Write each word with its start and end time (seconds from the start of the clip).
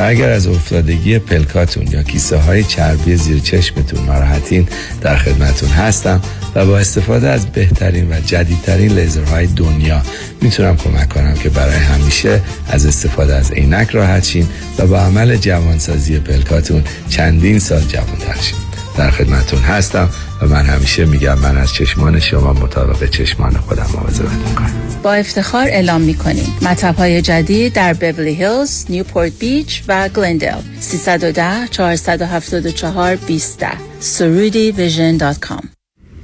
اگر 0.00 0.30
از 0.30 0.46
افتادگی 0.46 1.18
پلکاتون 1.18 1.86
یا 1.86 2.02
کیسه 2.02 2.36
های 2.36 2.64
چربی 2.64 3.16
زیر 3.16 3.38
چشمتون 3.38 4.04
ناراحتین 4.04 4.68
در 5.00 5.16
خدمتون 5.16 5.68
هستم 5.68 6.20
و 6.54 6.66
با 6.66 6.78
استفاده 6.78 7.28
از 7.28 7.46
بهترین 7.46 8.12
و 8.12 8.20
جدیدترین 8.20 8.92
لیزرهای 8.92 9.46
دنیا 9.46 10.02
می‌تونم 10.42 10.76
کمک 10.76 11.08
کنم 11.08 11.34
که 11.34 11.48
برای 11.48 11.76
همیشه 11.76 12.40
از 12.68 12.86
استفاده 12.86 13.34
از 13.34 13.52
عینک 13.52 13.90
راحت 13.90 14.24
شین 14.24 14.48
و 14.78 14.86
با 14.86 14.98
عمل 14.98 15.36
جوانسازی 15.36 16.18
پلکاتون 16.18 16.84
چندین 17.08 17.58
سال 17.58 17.82
جوانتر 17.82 18.40
شین. 18.40 18.58
در 18.96 19.10
خدمتون 19.10 19.60
هستم 19.60 20.08
و 20.42 20.46
من 20.46 20.66
همیشه 20.66 21.04
میگم 21.04 21.38
من 21.38 21.58
از 21.58 21.72
چشمان 21.74 22.20
شما 22.20 22.52
مطابق 22.52 23.10
چشمان 23.10 23.56
خودم 23.56 23.86
مواظبت 23.94 24.32
می‌کنم. 24.48 24.72
با 25.02 25.12
افتخار 25.12 25.66
اعلام 25.66 26.00
می‌کنیم. 26.00 26.56
مطب 26.62 26.96
های 26.96 27.22
جدید 27.22 27.72
در 27.72 27.92
بورلی 27.92 28.34
هیلز، 28.34 28.86
نیوپورت 28.88 29.32
بیچ 29.38 29.82
و 29.88 30.08
گلندل 30.08 30.60
310 30.80 31.68
474 31.70 33.16
20 33.16 33.64
سرودی 34.00 34.72
vision 34.72 35.16
dot 35.16 35.38
com. 35.40 35.68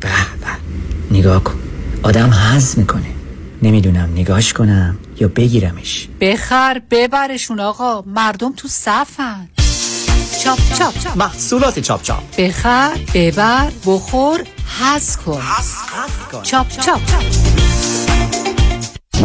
به 0.00 0.08
به. 0.08 1.16
نگاه 1.18 1.44
کن. 1.44 1.54
آدم 2.02 2.30
حظ 2.30 2.78
می‌کنه. 2.78 3.02
نمی‌دونم 3.62 4.08
نگاش 4.16 4.52
کنم 4.52 4.98
یا 5.20 5.28
بگیرمش. 5.28 6.08
بخر 6.20 6.82
ببرشون 6.90 7.60
آقا. 7.60 8.02
مردم 8.06 8.52
تو 8.56 8.68
صفن. 8.68 9.48
چاپ 10.46 10.58
چاپ. 10.78 11.16
محصولات 11.16 11.78
چاپ 11.78 12.02
چاپ. 12.02 12.22
بخر 12.38 12.90
ببر 13.14 13.70
بخور 13.86 14.40
حظ 14.80 15.16
کن. 15.16 15.42
چاپ 16.42 16.68
چاپ. 16.68 17.00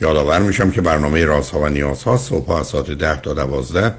یادآور 0.00 0.38
میشم 0.38 0.70
که 0.70 0.80
برنامه 0.80 1.24
رازها 1.24 1.60
و 1.60 1.68
نیازها 1.68 2.16
صبح 2.16 2.50
از 2.50 2.66
ساعت 2.66 2.90
10 2.90 3.20
تا 3.20 3.34
12 3.34 3.94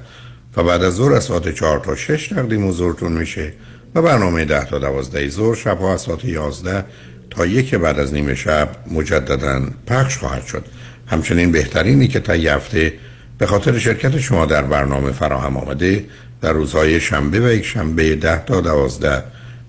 و 0.56 0.62
بعد 0.62 0.82
از 0.82 0.94
ظهر 0.94 1.12
از 1.12 1.24
ساعت 1.24 1.54
4 1.54 1.78
تا 1.78 1.96
6 1.96 2.28
تقدیم 2.28 2.68
حضورتون 2.68 3.12
میشه 3.12 3.52
و 3.94 4.02
برنامه 4.02 4.44
10 4.44 4.64
تا 4.64 4.78
12 4.78 5.28
ظهر 5.28 5.54
شب 5.54 5.82
از 5.82 6.00
ساعت 6.00 6.24
11 6.24 6.84
تا 7.30 7.46
یک 7.46 7.74
بعد 7.74 7.98
از 7.98 8.14
نیمه 8.14 8.34
شب 8.34 8.68
مجددا 8.90 9.62
پخش 9.86 10.18
خواهد 10.18 10.46
شد. 10.46 10.64
همچنین 11.06 11.52
بهترینی 11.52 12.08
که 12.08 12.20
تا 12.20 12.32
هفته 12.32 12.92
به 13.38 13.46
خاطر 13.46 13.78
شرکت 13.78 14.18
شما 14.18 14.46
در 14.46 14.62
برنامه 14.62 15.12
فراهم 15.12 15.56
آمده 15.56 16.04
در 16.40 16.52
روزهای 16.52 17.00
شنبه 17.00 17.40
و 17.40 17.52
یک 17.52 17.64
شنبه 17.64 18.14
10 18.14 18.44
تا 18.44 18.60
12 18.60 19.22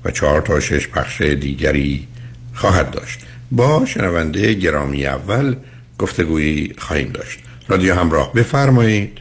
و 0.05 0.11
4 0.11 0.41
تا 0.41 0.59
6 0.59 0.87
پخش 0.87 1.21
دیگری 1.21 2.07
خواهد 2.53 2.91
داشت. 2.91 3.19
با 3.51 3.85
شنونده 3.85 4.53
گرامی 4.53 5.05
اول 5.05 5.55
گفتگویی 5.99 6.73
خواهیم 6.77 7.11
داشت. 7.11 7.39
رادیو 7.67 7.95
همراه 7.95 8.33
بفرمایید. 8.33 9.19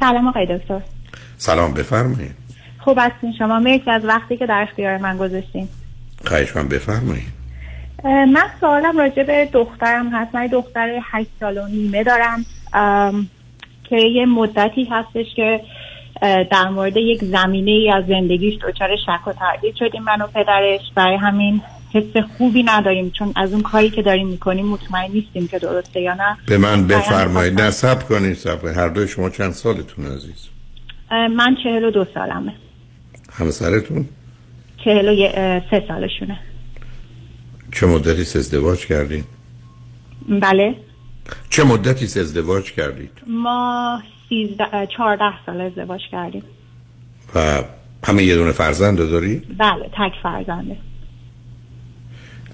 سلام 0.00 0.28
آقای 0.28 0.58
دکتر. 0.58 0.80
سلام 1.36 1.74
بفرمایید. 1.74 2.34
خوب 2.78 2.98
هستین 3.00 3.32
شما. 3.38 3.58
مرسی 3.58 3.90
از 3.90 4.04
وقتی 4.04 4.36
که 4.36 4.46
در 4.46 4.66
اختیار 4.68 4.98
من 4.98 5.16
گذاشتین. 5.16 5.68
خواهش 6.26 6.56
من 6.56 6.68
بفرمایید. 6.68 7.40
من 8.04 8.46
سوالم 8.60 8.98
راجع 8.98 9.22
به 9.22 9.48
دخترم 9.52 10.08
هست. 10.14 10.34
من 10.34 10.46
دختر 10.46 10.98
هشت 11.12 11.28
سال 11.40 11.58
و 11.58 11.68
نیمه 11.68 12.04
دارم. 12.04 12.46
که 13.84 13.96
یه 13.96 14.26
مدتی 14.26 14.88
هستش 14.90 15.26
که 15.36 15.60
در 16.50 16.68
مورد 16.68 16.96
یک 16.96 17.24
زمینه 17.24 17.70
ای 17.70 17.92
از 17.92 18.04
زندگیش 18.06 18.54
دچار 18.62 18.96
شک 18.96 19.28
و 19.28 19.32
تردید 19.32 19.74
شدیم 19.74 20.02
من 20.02 20.22
و 20.22 20.26
پدرش. 20.26 20.80
برای 20.94 21.16
همین 21.16 21.62
حس 21.92 22.16
خوبی 22.38 22.62
نداریم 22.62 23.10
چون 23.10 23.32
از 23.36 23.52
اون 23.52 23.62
کاری 23.62 23.90
که 23.90 24.02
داریم 24.02 24.28
می‌کنیم 24.28 24.66
مطمئن 24.66 25.10
نیستیم 25.10 25.48
که 25.48 25.58
درسته 25.58 26.00
یا 26.00 26.14
نه. 26.14 26.36
به 26.46 26.58
من 26.58 26.86
بفرمایید. 26.86 27.60
نصب 27.60 28.02
کنید 28.02 28.36
سب 28.36 28.66
هر 28.66 28.88
دوی 28.88 29.08
شما 29.08 29.30
چند 29.30 29.52
سالتون 29.52 30.06
عزیز؟ 30.06 30.48
من 31.10 31.56
چهل 31.62 31.84
و 31.84 31.90
دو 31.90 32.06
سالمه. 32.14 32.54
همسرتون 33.32 34.08
چهل 34.84 35.08
و 35.08 35.28
سه 35.70 35.84
سالشونه. 35.88 36.38
چه 37.72 37.86
مدتی 37.86 38.20
ازدواج 38.20 38.86
کردین؟ 38.86 39.24
بله. 40.28 40.74
چه 41.50 41.64
مدتی 41.64 42.04
ازدواج 42.04 42.72
کردید؟ 42.72 43.10
ما 43.26 44.02
سیزده 44.28 44.88
چهارده 44.96 45.32
سال 45.46 45.60
ازدواج 45.60 46.00
کردیم. 46.12 46.42
و 47.34 47.62
همه 48.04 48.22
یه 48.22 48.36
دونه 48.36 48.52
فرزند 48.52 48.98
دارید 48.98 49.58
بله 49.58 49.90
تک 49.98 50.12
فرزنده. 50.22 50.76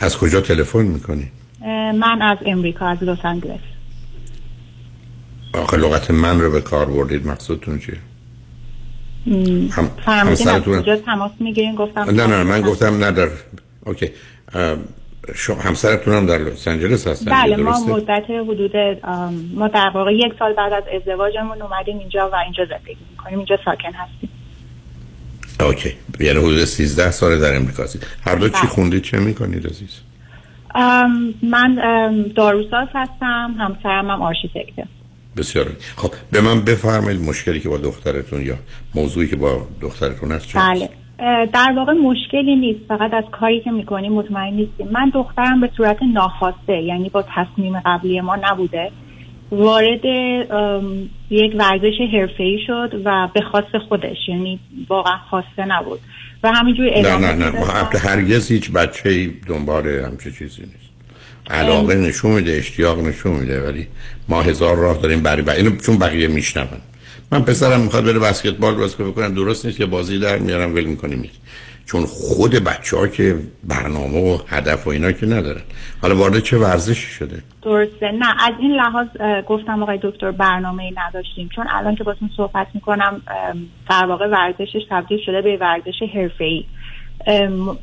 از 0.00 0.19
کجا 0.19 0.40
تلفن 0.40 0.82
می‌کنی؟ 0.82 1.31
من 1.94 2.22
از 2.22 2.38
امریکا 2.46 2.87
از 2.87 3.02
لس 3.02 3.25
آنجلس 3.25 3.60
آخه 5.54 5.76
لغت 5.76 6.10
من 6.10 6.40
رو 6.40 6.50
به 6.50 6.60
کار 6.60 6.87
بردید 6.87 7.26
مقصودتون 7.26 7.78
چیه؟ 7.78 7.96
هم 10.06 10.28
از 10.28 10.44
کجا 10.64 10.96
تماس 10.96 11.31
می‌گیرین؟ 11.40 11.75
گفتم 11.75 12.00
نه 12.00 12.26
نه 12.26 12.43
من 12.43 12.60
گفتم 12.60 13.04
نه 13.04 13.12
در 13.12 13.28
اوکی. 13.87 14.10
همسرتون 15.64 16.14
هم 16.14 16.26
در 16.26 16.38
لس 16.38 16.69
آنجلس 16.69 17.06
هستن 17.06 17.31
بله 17.31 17.56
ما 17.56 17.81
مدت 17.88 18.25
حدود 18.31 18.76
ما 19.54 19.69
در 19.69 19.90
واقع 19.94 20.14
یک 20.14 20.32
سال 20.38 20.52
بعد 20.52 20.72
از 20.72 20.84
ازدواجمون 20.96 21.62
اومدیم 21.62 21.98
اینجا 21.98 22.31
و 22.32 22.37
اینجا 22.37 22.64
زندگی 22.64 22.96
می‌کنیم 23.10 23.38
اینجا 23.38 23.58
ساکن 23.64 23.93
هستیم. 23.93 24.28
اوکی. 25.61 25.93
یعنی 26.20 26.38
حدود 26.38 26.64
13 26.64 27.11
سال 27.11 27.41
در 27.41 27.56
امریکا 27.56 27.82
هستید. 27.82 28.06
هر 28.25 28.37
دو 28.37 28.49
چی 28.49 28.67
خوندید 28.67 29.03
چه 29.03 29.19
می‌کنید 29.19 29.67
عزیز؟ 29.67 30.00
من 31.43 31.75
داروساز 32.37 32.88
هستم 32.94 33.55
همسرم 33.58 34.11
هم 34.11 34.23
آرشیتکته. 34.23 34.87
بسیار 35.37 35.67
خب 35.97 36.11
به 36.31 36.41
من 36.41 36.61
بفرمایید 36.61 37.20
مشکلی 37.20 37.61
که 37.61 37.69
با 37.69 37.76
دخترتون 37.76 38.43
یا 38.43 38.55
موضوعی 38.94 39.29
که 39.29 39.37
با 39.37 39.67
دخترتون 39.81 40.32
هست 40.32 40.49
چه 40.49 40.58
بله. 40.58 40.88
در 41.47 41.73
واقع 41.76 41.93
مشکلی 41.93 42.56
نیست. 42.56 42.81
فقط 42.88 43.14
از 43.14 43.25
کاری 43.32 43.61
که 43.61 43.70
می‌کنیم 43.70 44.12
مطمئن 44.12 44.55
نیستیم. 44.55 44.88
من 44.93 45.11
دخترم 45.14 45.61
به 45.61 45.70
صورت 45.76 45.97
ناخواسته 46.14 46.73
یعنی 46.73 47.08
با 47.08 47.25
تصمیم 47.37 47.81
قبلی 47.81 48.20
ما 48.20 48.37
نبوده. 48.43 48.91
وارد 49.50 50.06
ام، 50.50 51.08
یک 51.31 51.54
ورزش 51.54 51.94
حرفه‌ای 52.12 52.58
شد 52.66 53.02
و 53.04 53.28
به 53.34 53.40
خواست 53.40 53.78
خودش 53.88 54.16
یعنی 54.28 54.60
واقعا 54.88 55.16
خواسته 55.31 55.64
نبود. 55.64 56.00
و 56.43 56.52
همینجوری 56.52 57.02
نه 57.02 57.16
نه 57.16 57.32
نه. 57.32 57.60
هرگز 57.98 58.50
هیچ 58.50 58.70
بچه 58.70 59.08
ای 59.08 59.32
دنبال 59.48 59.87
همچه 59.87 60.31
چیزی 60.31 60.62
نیست. 60.62 60.87
علاقه 61.50 61.94
نشون 61.94 62.31
میده 62.31 62.52
اشتیاق 62.52 63.00
نشون 63.00 63.32
میده 63.32 63.60
ولی 63.60 63.87
ما 64.28 64.43
هزار 64.43 64.76
راه 64.76 64.98
داریم 64.98 65.22
برای 65.22 65.43
بر... 65.43 65.54
اینو 65.54 65.76
چون 65.76 65.98
بقیه 65.98 66.28
میشنون. 66.28 66.81
من 67.32 67.43
پسرم 67.43 67.81
می‌خواد 67.81 68.04
بره 68.04 68.19
بسکتبال 68.19 68.75
بازی 68.75 68.96
بکنم 68.96 69.34
درست 69.34 69.66
نیست 69.66 69.78
که 69.78 69.87
بازی 69.87 70.19
در 70.19 70.38
میارم 70.38 70.75
ول 70.75 70.84
می‌کنیم. 70.84 71.31
چون 71.87 72.06
خود 72.06 72.50
بچه 72.65 72.97
ها 72.97 73.06
که 73.06 73.37
برنامه 73.65 74.19
و 74.19 74.38
هدف 74.49 74.87
و 74.87 74.91
اینا 74.91 75.12
که 75.12 75.27
ندارن. 75.27 75.62
حالا 76.03 76.17
وارد 76.17 76.38
چه 76.38 76.59
ورزشی 76.59 77.06
شده؟ 77.06 77.43
درسته. 77.62 78.12
نه 78.12 78.27
از 78.44 78.55
این 78.61 78.73
لحاظ 78.73 79.06
گفتم 79.49 79.83
آقای 79.83 79.99
دکتر 80.03 80.31
برنامه 80.31 80.83
ای 80.83 80.93
نداشتیم. 80.97 81.49
چون 81.56 81.67
الان 81.71 81.94
که 81.94 82.05
باتون 82.05 82.31
صحبت 82.37 82.67
می‌کنم 82.75 83.23
در 83.91 84.06
واقع 84.06 84.27
ورزشش 84.27 84.81
تبدیل 84.91 85.19
شده 85.27 85.43
به 85.43 85.56
ورزش 85.56 86.03
حرفه‌ای. 86.15 86.65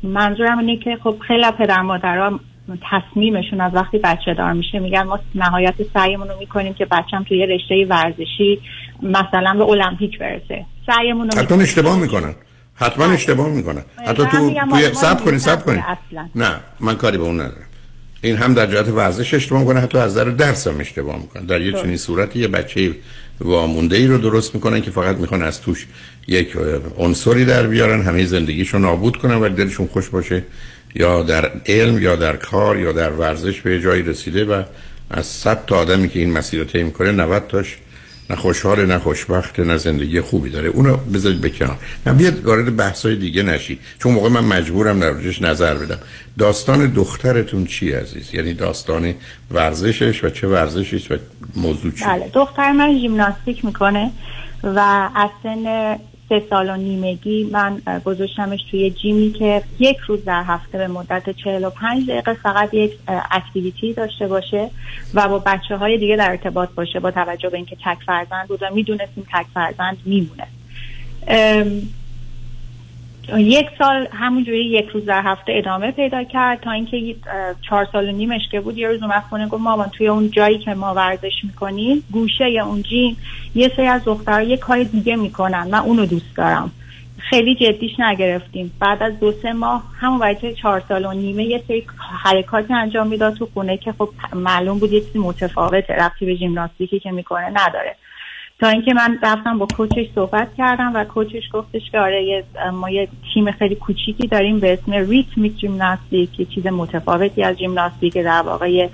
منظورم 0.02 0.58
اینه 0.58 0.76
که 0.76 0.98
خب 1.04 1.16
خیلی 1.28 1.44
از 1.44 1.52
پدر 1.52 1.80
مادرها 1.80 2.40
تصمیمشون 2.90 3.60
از 3.60 3.74
وقتی 3.74 3.98
بچه 3.98 4.34
دار 4.34 4.52
میشه 4.52 4.78
میگن 4.78 5.02
ما 5.02 5.18
نهایت 5.34 5.74
سعیمون 5.94 6.28
رو 6.28 6.38
می‌کنیم 6.38 6.74
که 6.74 6.84
بچم 6.84 7.24
توی 7.28 7.46
رشته 7.46 7.86
ورزشی 7.88 8.60
مثلا 9.02 9.54
به 9.54 9.64
المپیک 9.64 10.18
برسه. 10.18 10.66
سعیمون 10.86 11.30
رو. 11.30 11.60
اشتباه 11.60 11.98
می‌کنن. 11.98 12.34
حتما 12.74 13.04
اشتباه 13.04 13.48
می‌کنن 13.48 13.82
حتی 14.06 14.22
من 14.22 14.28
تو 14.28 14.54
توی 14.70 14.94
سب 14.94 15.24
کنید 15.24 15.38
سب 15.38 15.68
اصلاً. 15.68 16.28
نه 16.34 16.60
من 16.80 16.94
کاری 16.94 17.18
به 17.18 17.24
اون 17.24 17.34
ندارم. 17.34 17.66
این 18.22 18.36
هم 18.36 18.54
در 18.54 18.66
جهت 18.66 18.88
ورزش 18.88 19.34
اشتباه 19.34 19.60
می‌کنه 19.60 19.80
حتی 19.80 19.98
از 19.98 20.10
نظر 20.12 20.24
درس 20.24 20.66
هم 20.66 20.80
اشتباه 20.80 21.18
می‌کنه. 21.18 21.42
در 21.46 21.60
یه. 21.60 21.72
چنین 21.72 21.96
صورتی 21.96 22.38
یه 22.38 22.48
بچه 22.48 22.94
وامونده 23.40 23.96
ای 23.96 24.06
رو 24.06 24.18
درست 24.18 24.54
می‌کنن 24.54 24.80
که 24.80 24.90
فقط 24.90 25.16
می‌خوان 25.16 25.42
از 25.42 25.60
توش 25.60 25.86
یک 26.28 26.56
عنصری 26.98 27.44
در 27.44 27.66
بیارن 27.66 28.02
همه 28.02 28.24
زندگیشو 28.24 28.78
نابود 28.78 29.16
کنن 29.16 29.34
و 29.34 29.48
دلشون 29.48 29.86
خوش 29.86 30.08
باشه. 30.08 30.42
یا 30.94 31.22
در 31.22 31.50
علم 31.66 32.02
یا 32.02 32.16
در 32.16 32.36
کار 32.36 32.78
یا 32.78 32.92
در 32.92 33.10
ورزش 33.10 33.60
به 33.60 33.80
جایی 33.80 34.02
رسیده 34.02 34.44
و 34.44 34.62
از 35.10 35.26
صد 35.26 35.66
تا 35.66 35.76
آدمی 35.76 36.08
که 36.08 36.18
این 36.18 36.32
مسیر 36.32 36.60
رو 36.60 36.66
طی 36.66 36.82
می‌کنه 36.82 37.12
90 37.12 37.46
تاش 37.48 37.76
نه 38.30 38.36
خوشحال 38.36 38.86
نه 38.86 38.98
خوشبخت 38.98 39.60
نه 39.60 39.76
زندگی 39.76 40.20
خوبی 40.20 40.50
داره. 40.50 40.68
اونو 40.68 40.96
بذارید 40.96 41.40
به 41.40 41.50
نه 42.06 42.12
بیاد 42.12 42.44
وارد 42.44 42.76
بحثای 42.76 43.16
دیگه 43.16 43.42
نشی. 43.42 43.78
چون 43.98 44.12
موقع 44.12 44.28
من 44.28 44.44
مجبورم 44.44 45.00
در 45.00 45.12
نظر 45.42 45.74
بدم. 45.74 45.98
داستان 46.38 46.86
دخترتون 46.86 47.66
چی 47.66 47.92
عزیز؟ 47.92 48.34
یعنی 48.34 48.54
داستان 48.54 49.14
ورزشش 49.50 50.24
و 50.24 50.30
چه 50.30 50.48
ورزشیش 50.48 51.10
و 51.10 51.16
موضوع 51.56 51.92
چی؟ 51.92 52.04
بله 52.04 52.30
دختر 52.34 52.72
من 52.72 52.98
ژیمناستیک 52.98 53.64
می‌کنه 53.64 54.10
و 54.64 55.08
از 55.14 55.30
سن 55.42 55.96
سه 56.28 56.42
سال 56.50 56.68
و 56.68 56.76
نیمگی 56.76 57.44
من 57.44 57.82
گذاشتمش 58.04 58.60
توی 58.70 58.90
جیمی 58.90 59.32
که 59.32 59.62
یک 59.78 59.98
روز 59.98 60.24
در 60.24 60.42
هفته 60.42 60.78
به 60.78 60.88
مدت 60.88 61.30
45 61.30 62.10
دقیقه 62.10 62.34
فقط 62.34 62.74
یک 62.74 62.92
اکتیویتی 63.30 63.92
داشته 63.92 64.26
باشه 64.26 64.70
و 65.14 65.28
با 65.28 65.38
بچه 65.38 65.76
های 65.76 65.98
دیگه 65.98 66.16
در 66.16 66.30
ارتباط 66.30 66.68
باشه 66.70 67.00
با 67.00 67.10
توجه 67.10 67.48
به 67.48 67.56
اینکه 67.56 67.76
تک 67.76 67.98
فرزند 68.06 68.48
بود 68.48 68.62
و 68.62 68.66
می‌دونستیم 68.74 69.26
تک 69.32 69.46
فرزند 69.54 69.96
میمونه. 70.04 70.46
یک 73.28 73.66
سال 73.78 74.08
همونجوری 74.12 74.64
یک 74.64 74.88
روز 74.88 75.04
در 75.04 75.22
هفته 75.24 75.52
ادامه 75.56 75.90
پیدا 75.90 76.24
کرد 76.24 76.60
تا 76.60 76.70
اینکه 76.70 77.16
چهار 77.68 77.88
سال 77.92 78.08
و 78.08 78.12
نیمش 78.12 78.48
که 78.50 78.60
بود 78.60 78.78
یه 78.78 78.88
روز 78.88 79.02
اومد 79.02 79.24
خونه 79.30 79.48
گفت 79.48 79.62
مامان 79.62 79.88
توی 79.88 80.08
اون 80.08 80.30
جایی 80.30 80.58
که 80.58 80.74
ما 80.74 80.94
ورزش 80.94 81.44
می‌کنیم 81.44 82.04
گوشه 82.12 82.44
اون 82.44 82.82
جیم 82.82 83.16
یه 83.54 83.72
سری 83.76 83.86
از 83.86 84.04
دخترها 84.04 84.42
یه 84.42 84.56
کار 84.56 84.82
دیگه 84.82 85.16
می‌کنن 85.16 85.68
من 85.70 85.78
اونو 85.78 86.06
دوست 86.06 86.36
دارم. 86.36 86.72
خیلی 87.30 87.54
جدیش 87.54 88.00
نگرفتیم. 88.00 88.72
بعد 88.80 89.02
از 89.02 89.20
دو 89.20 89.32
سه 89.32 89.52
ماه 89.52 89.82
همون 90.00 90.18
بچه 90.18 90.52
چهار 90.52 90.82
سال 90.88 91.04
و 91.04 91.12
نیمه 91.12 91.44
یه 91.44 91.62
سری 91.68 91.86
حرکاتی 92.24 92.74
انجام 92.74 93.06
می‌داد 93.06 93.34
تو 93.34 93.48
خونه 93.54 93.76
که 93.76 93.92
خب 93.92 94.08
معلوم 94.34 94.78
بود 94.78 94.92
یه 94.92 95.00
چیزی 95.00 95.18
متفاوته 95.18 95.94
رفتی 95.94 96.26
به 96.26 96.34
ژیمناستیکی 96.34 97.00
که 97.00 97.10
می‌کنه 97.10 97.46
نداره. 97.46 97.96
تا 98.60 98.68
اینکه 98.68 98.94
من 98.94 99.18
رفتم 99.22 99.58
با 99.58 99.66
کوچش 99.76 100.06
صحبت 100.14 100.48
کردم 100.58 100.92
و 100.94 101.04
کوچش 101.04 101.42
گفتش 101.52 101.90
که 101.90 101.98
آره 101.98 102.24
یه- 102.24 102.44
ما 102.72 102.90
یه 102.90 103.08
تیم 103.34 103.50
خیلی 103.50 103.74
کوچیکی 103.74 104.26
داریم 104.26 104.60
به 104.60 104.72
اسم 104.72 104.92
ریتمیک 104.92 105.60
ژیمناستیک 105.60 106.32
که 106.32 106.44
چیز 106.44 106.66
متفاوتی 106.66 107.42
از 107.42 107.56
ژیمناستیک 107.56 108.14
در 108.18 108.42
واقع 108.42 108.72
یه، 108.72 108.90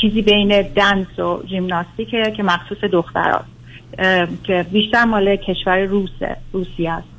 چیزی 0.00 0.22
بین 0.22 0.62
دنس 0.62 1.18
و 1.18 1.42
ژیمناستیکه 1.48 2.32
که 2.36 2.42
مخصوص 2.42 2.78
دختراست 2.78 3.48
که 4.44 4.66
بیشتر 4.72 5.04
مال 5.04 5.36
کشور 5.36 5.78
روسه 5.78 6.36
روسیه 6.52 6.92
است. 6.92 7.15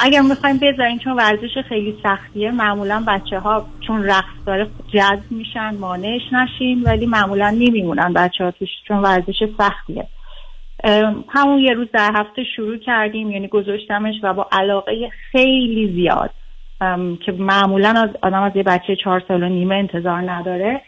اگر 0.00 0.20
می‌خوایم 0.20 0.58
بذاریم 0.58 0.98
چون 0.98 1.12
ورزش 1.12 1.58
خیلی 1.68 1.98
سختیه 2.02 2.50
معمولا 2.50 3.04
بچه 3.08 3.38
ها 3.38 3.66
چون 3.86 4.04
رقص 4.04 4.46
داره 4.46 4.66
جذب 4.94 5.30
میشن 5.30 5.76
مانعش 5.76 6.22
نشیم 6.32 6.84
ولی 6.84 7.06
معمولا 7.06 7.50
نمیمونن 7.50 8.12
بچه 8.12 8.44
ها 8.44 8.50
توش 8.50 8.68
چون 8.88 8.96
ورزش 8.96 9.48
سختیه. 9.58 10.06
همون 11.28 11.58
یه 11.58 11.72
روز 11.72 11.88
در 11.92 12.12
هفته 12.14 12.44
شروع 12.56 12.76
کردیم 12.76 13.30
یعنی 13.30 13.48
گذاشتمش 13.48 14.14
و 14.22 14.34
با 14.34 14.48
علاقه 14.52 15.10
خیلی 15.32 15.92
زیاد. 15.92 16.30
که 17.26 17.32
معمولا 17.32 17.88
از 17.88 18.10
آدم 18.22 18.42
از 18.42 18.52
یه 18.56 18.62
بچه 18.62 18.96
چهار 18.96 19.22
سال 19.28 19.42
و 19.42 19.48
نیمه 19.48 19.74
انتظار 19.74 20.30
نداره. 20.30 20.82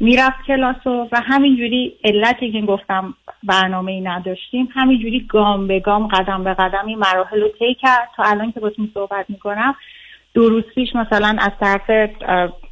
می‌رفت 0.00 0.46
کلاس 0.46 0.86
و, 0.86 1.08
و 1.12 1.20
همینجوری 1.24 1.92
علتی 2.04 2.52
که 2.52 2.60
گفتم 2.60 3.14
برنامه 3.42 3.92
ای 3.92 4.00
نداشتیم 4.00 4.68
همینجوری 4.74 5.26
گام 5.28 5.66
به 5.66 5.80
گام 5.80 6.06
قدم 6.06 6.44
به 6.44 6.54
قدم 6.54 6.86
این 6.86 6.98
مراحل 6.98 7.40
رو 7.40 7.48
طی 7.58 7.74
کرد. 7.74 8.08
تا 8.16 8.22
الان 8.22 8.52
که 8.52 8.60
باتون 8.60 8.90
صحبت 8.94 9.30
می‌کنم 9.30 9.74
دو 10.34 10.48
روز 10.48 10.64
پیش 10.74 10.94
مثلا 10.94 11.36
از 11.40 11.52
طرف 11.60 12.10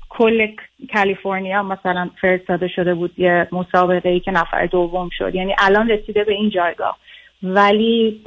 کل 0.08 0.46
کالیفرنیا 0.94 1.62
مثلا 1.62 2.10
فرستاده 2.20 2.68
شده 2.68 2.94
بود 2.94 3.18
یه 3.18 3.48
مسابقه 3.52 4.08
ای 4.08 4.20
که 4.20 4.30
نفر 4.30 4.66
دوم 4.66 5.08
شد. 5.18 5.34
یعنی 5.34 5.54
الان 5.58 5.90
رسیده 5.90 6.24
به 6.24 6.32
این 6.32 6.50
جایگاه. 6.50 6.98
ولی 7.42 8.20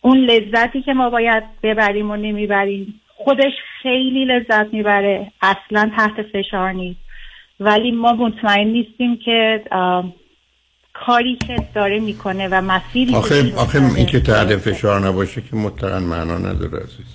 اون 0.00 0.18
لذتی 0.18 0.82
که 0.82 0.92
ما 0.92 1.10
باید 1.10 1.44
ببریم 1.62 2.10
و 2.10 2.16
نمی‌بریم 2.16 3.00
خودش 3.24 3.52
خیلی 3.82 4.24
لذت 4.24 4.66
می‌بره. 4.72 5.32
اصلا 5.42 5.90
تحت 5.96 6.22
فشار 6.32 6.72
نیست. 6.72 7.00
ولی 7.60 7.90
ما 7.90 8.12
مطمئن 8.12 8.66
نیستیم 8.66 9.18
که 9.24 9.64
کاری 10.94 11.38
که 11.46 11.56
داره 11.74 12.00
می‌کنه 12.00 12.48
و 12.48 12.60
مسیری 12.60 13.14
آخه 13.14 13.54
آخه 13.56 13.82
این 13.96 14.06
که 14.06 14.20
تحت 14.20 14.56
فشار 14.56 15.00
نباشه 15.00 15.40
که 15.50 15.56
مطلقا 15.56 16.00
معنا 16.00 16.38
نداره 16.38 16.78
عزیز. 16.78 17.06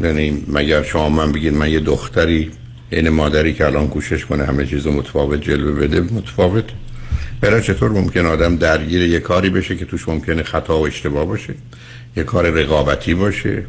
یعنی 0.00 0.44
مگر 0.48 0.82
شما 0.82 1.08
من 1.08 1.32
بگید 1.32 1.54
من 1.54 1.70
یه 1.70 1.80
دختری 1.80 2.50
این 2.90 3.08
مادری 3.08 3.54
که 3.54 3.66
الان 3.66 3.88
کوشش 3.88 4.24
کنه 4.24 4.44
همه 4.44 4.66
چیز 4.66 4.86
متفاوت 4.86 5.42
جلوه 5.42 5.80
بده 5.80 6.00
متفاوت 6.00 6.64
برای 7.40 7.62
چطور 7.62 7.90
ممکن 7.90 8.26
آدم 8.26 8.56
درگیر 8.56 9.02
یه 9.02 9.20
کاری 9.20 9.50
بشه 9.50 9.76
که 9.76 9.84
توش 9.84 10.08
ممکنه 10.08 10.42
خطا 10.42 10.78
و 10.78 10.86
اشتباه 10.86 11.24
باشه؟ 11.24 11.54
یه 12.16 12.24
کار 12.24 12.50
رقابتی 12.50 13.14
باشه؟ 13.14 13.66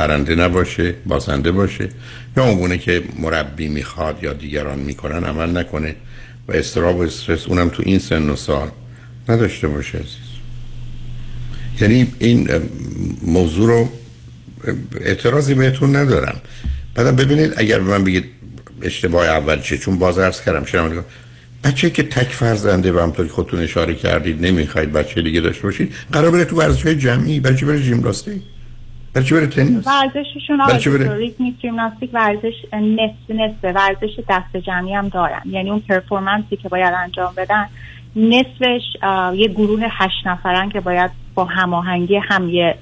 برنده 0.00 0.34
نباشه 0.34 0.94
بازنده 1.06 1.52
باشه. 1.52 1.88
یا 2.36 2.44
اونگونه 2.44 2.78
که 2.78 3.02
مربی 3.18 3.68
می‌خواد 3.68 4.18
یا 4.22 4.32
دیگران 4.32 4.78
می‌کنن 4.78 5.24
عمل 5.24 5.58
نکنه. 5.58 5.96
و 6.48 6.52
استراب 6.52 6.96
و 6.96 7.02
استرس 7.02 7.46
اونم 7.46 7.68
تو 7.68 7.82
این 7.86 7.98
سن 7.98 8.30
و 8.30 8.36
سال 8.36 8.68
نداشته 9.28 9.68
باشه 9.68 9.98
عزیز. 9.98 10.30
یعنی 11.80 12.12
این 12.18 12.48
موضوع 13.22 13.66
رو 13.68 13.88
اعتراضی 15.00 15.54
بهتون 15.54 15.96
ندارم. 15.96 16.40
بعدم 16.94 17.16
ببینید 17.16 17.52
اگر 17.56 17.78
به 17.78 17.84
من 17.84 18.04
بگید 18.04 18.24
اشتباه 18.82 19.26
اول 19.26 19.60
چیه 19.60 19.78
چون 19.78 19.98
باز 19.98 20.18
عرض 20.18 20.40
کردم 20.40 20.64
شما 20.64 21.04
بچه 21.64 21.90
که 21.90 22.02
تک 22.02 22.28
فرزنده 22.28 22.92
و 22.92 22.98
همطور 22.98 23.28
خودتون 23.28 23.60
اشاره 23.60 23.94
کردید 23.94 24.46
نمی‌خواید 24.46 24.92
بچه 24.92 25.22
دیگه 25.22 25.40
داشته 25.40 25.62
باشید 25.62 25.92
قرار 26.12 26.30
بره 26.30 26.44
تو 26.44 26.56
ورزش 26.56 26.82
های 26.82 26.96
جمعی 26.96 27.42
چی 27.58 27.64
بره 27.64 27.82
ژیمناستیک 27.82 28.42
برای 29.12 29.26
چی 29.26 29.34
بره 29.34 29.46
تنیس؟ 29.46 29.86
ورزششون 29.86 30.60
آقای 30.60 31.18
rhythmic 31.18 31.54
ژیمناستیک 31.62 32.10
ورزش 32.12 32.54
نصف 32.72 33.30
نصف 33.30 33.74
ورزش 33.76 34.20
دست 34.28 34.56
جمعی 34.56 34.94
هم 34.94 35.08
دارن. 35.08 35.42
یعنی 35.46 35.70
اون 35.70 35.80
performance 35.80 36.50
ی 36.50 36.56
که 36.56 36.68
باید 36.68 36.94
انجام 36.94 37.32
بدن 37.36 37.66
نصفش 38.16 38.82
یه 39.34 39.48
گروه 39.48 39.80
هشت 39.90 40.26
نفرن 40.26 40.68
که 40.68 40.80
باید 40.80 41.10
با 41.34 41.44
هماهنگی 41.44 42.16
هم 42.16 42.48
یه 42.48 42.74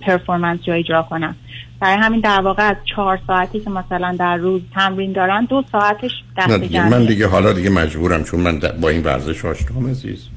performance 0.00 0.60
رو 0.66 0.74
اجرا 0.74 1.02
کنم 1.02 1.36
برای 1.80 1.98
همین 1.98 2.20
در 2.20 2.40
واقع 2.40 2.68
از 2.68 2.76
چهار 2.84 3.20
ساعتی 3.26 3.60
که 3.60 3.70
مثلا 3.70 4.16
در 4.18 4.36
روز 4.36 4.62
تمرین 4.74 5.12
دارن 5.12 5.44
دو 5.44 5.64
ساعتش 5.72 6.10
دست 6.36 6.50
دیگه 6.60 6.88
من 6.88 7.06
دیگه 7.06 7.26
حالا 7.26 7.52
دیگه 7.52 7.70
مجبورم 7.70 8.24
چون 8.24 8.40
من 8.40 8.60
با 8.80 8.88
این 8.88 9.02
ورزش 9.02 9.44
آشنام 9.44 9.90
عزیز. 9.90 10.28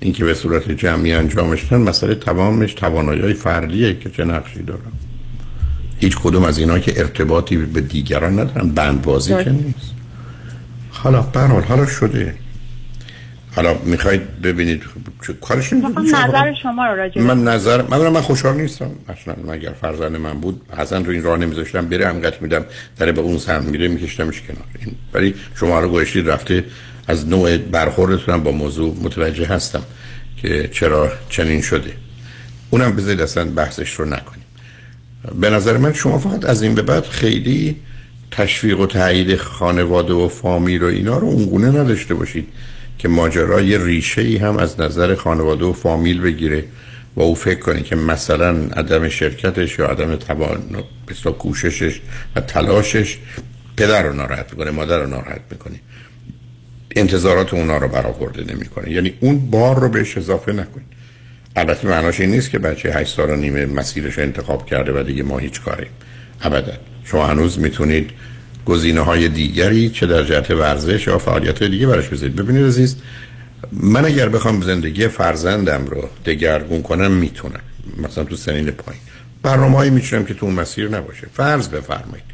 این 0.00 0.12
که 0.12 0.24
به 0.24 0.34
صورت 0.34 0.70
جمعی 0.70 1.12
انجامش 1.12 1.64
بدن 1.64 1.80
مسئله 1.80 2.14
تمامش 2.14 2.74
توانایی 2.74 3.34
فردیه 3.34 3.98
که 3.98 4.10
چه 4.10 4.24
نقشی 4.24 4.62
دارم 4.62 4.92
هیچ 6.00 6.16
کدوم 6.16 6.44
از 6.44 6.58
اینا 6.58 6.78
که 6.78 7.00
ارتباطی 7.00 7.56
به 7.56 7.80
دیگران 7.80 8.38
ندارن 8.38 8.68
بندبازی 8.68 9.34
که. 9.34 9.50
نیست. 9.50 9.92
حالا 10.90 11.22
برحال 11.22 11.62
حالا 11.62 11.86
شده. 11.86 12.34
حالا 13.56 13.74
می‌خواید 13.84 14.40
ببینید 14.42 14.82
چه 15.26 15.32
کارش 15.32 15.72
نظر 15.72 16.54
شما 16.62 16.86
رو 16.86 16.96
راجع 16.96 17.22
من 17.22 17.44
نظر 17.44 17.82
من 17.82 18.08
من 18.08 18.20
خوشحال 18.20 18.56
نیستم. 18.56 18.90
اصلا 19.08 19.52
اگر 19.52 19.72
فرزند 19.80 20.16
من 20.16 20.40
بود 20.40 20.60
حسن 20.78 21.04
رو 21.04 21.10
این 21.10 21.22
راه 21.22 21.38
نمیذاشتم 21.38 21.88
بره 21.88 22.08
همگت 22.08 22.42
میدم 22.42 22.64
داره 22.98 23.12
به 23.12 23.20
اون 23.20 23.38
سمت 23.38 23.64
میره 23.64 23.88
میکشتمش 23.88 24.42
کنار. 24.42 24.64
این 24.80 24.94
ولی 25.14 25.34
شما 25.54 25.80
رو 25.80 25.88
گوشتید 25.88 26.30
رفته 26.30 26.64
از 27.08 27.28
نوع 27.28 27.56
برخوردتونم 27.56 28.42
با 28.42 28.50
موضوع 28.50 28.96
متوجه 29.02 29.46
هستم 29.46 29.82
که 30.36 30.68
چرا 30.72 31.12
چنین 31.28 31.62
شده. 31.62 31.92
اونم 32.70 32.96
بذارید 32.96 33.20
اصلا 33.20 33.44
بحثش 33.44 33.94
رو 33.94 34.04
نکنیم. 34.04 34.44
به 35.40 35.50
نظر 35.50 35.76
من 35.76 35.92
شما 35.92 36.18
فقط 36.18 36.44
از 36.44 36.62
این 36.62 36.74
به 36.74 36.82
بعد 36.82 37.04
خیلی 37.04 37.76
تشویق 38.30 38.80
و 38.80 38.86
تایید 38.86 39.36
خانواده 39.36 40.12
و 40.12 40.28
فامیل 40.28 40.82
و 40.82 40.86
اینا 40.86 41.18
رو 41.18 41.26
اونگونه 41.26 41.66
نداشته 41.66 42.14
باشید 42.14 42.48
که 42.98 43.08
ماجرا 43.08 43.60
یه 43.60 43.84
ریشه 43.84 44.22
ای 44.22 44.36
هم 44.36 44.56
از 44.56 44.80
نظر 44.80 45.14
خانواده 45.14 45.64
و 45.64 45.72
فامیل 45.72 46.20
بگیره 46.20 46.64
و 47.16 47.20
او 47.22 47.34
فکر 47.34 47.60
کنه 47.60 47.82
که 47.82 47.96
مثلا 47.96 48.48
عدم 48.76 49.08
شرکتش 49.08 49.78
یا 49.78 49.86
عدم 49.86 50.16
توان 50.16 50.84
کوششش 51.38 52.00
و 52.36 52.40
تلاشش 52.40 53.18
پدر 53.76 54.02
رو 54.02 54.12
ناراحت 54.12 54.52
می‌کنه 54.52 54.70
مادر 54.70 54.98
رو 54.98 55.06
ناراحت 55.06 55.40
می‌کنه. 55.50 55.80
انتظارات 56.96 57.54
اونا 57.54 57.76
رو 57.76 57.88
برآورده 57.88 58.54
نمی‌کنه. 58.54 58.90
یعنی 58.90 59.14
اون 59.20 59.50
بار 59.50 59.80
رو 59.80 59.88
بهش 59.88 60.18
اضافه 60.18 60.52
نکنید. 60.52 60.86
البته 61.56 61.88
معناش 61.88 62.20
این 62.20 62.30
نیست 62.30 62.50
که 62.50 62.58
بچه 62.58 62.92
8 62.92 63.16
سال 63.16 63.30
و 63.30 63.36
نیمه 63.36 63.66
مسیرش 63.66 64.18
انتخاب 64.18 64.66
کرده 64.66 65.00
و 65.00 65.02
دیگه 65.02 65.22
ما 65.22 65.38
هیچ 65.38 65.60
کاریم. 65.60 65.90
ابدا. 66.42 66.72
شما 67.04 67.26
هنوز 67.26 67.58
می‌تونید 67.58 68.10
گزینه 68.66 69.00
های 69.00 69.28
دیگری 69.28 69.90
چه 69.90 70.06
در 70.06 70.22
جهت 70.22 70.50
ورزش 70.50 71.06
یا 71.06 71.18
فعالیت 71.18 71.58
های 71.58 71.70
دیگه 71.70 71.86
براش 71.86 72.08
بذارید. 72.08 72.36
ببینید 72.36 72.66
عزیز 72.66 72.96
من 73.72 74.04
اگر 74.04 74.28
بخوام 74.28 74.62
زندگی 74.62 75.08
فرزندم 75.08 75.86
رو 75.86 76.08
دگرگون 76.26 76.82
کنم 76.82 77.12
می‌تونم. 77.12 77.60
مثلا 78.02 78.24
تو 78.24 78.36
سنین 78.36 78.70
پایین. 78.70 79.02
برنامه 79.42 79.76
هایی 79.76 79.90
میچونم 79.90 80.24
که 80.24 80.34
تو 80.34 80.46
اون 80.46 80.54
مسیر 80.54 80.88
نباشه. 80.88 81.26
فرض 81.34 81.68
بفرمایید. 81.68 82.24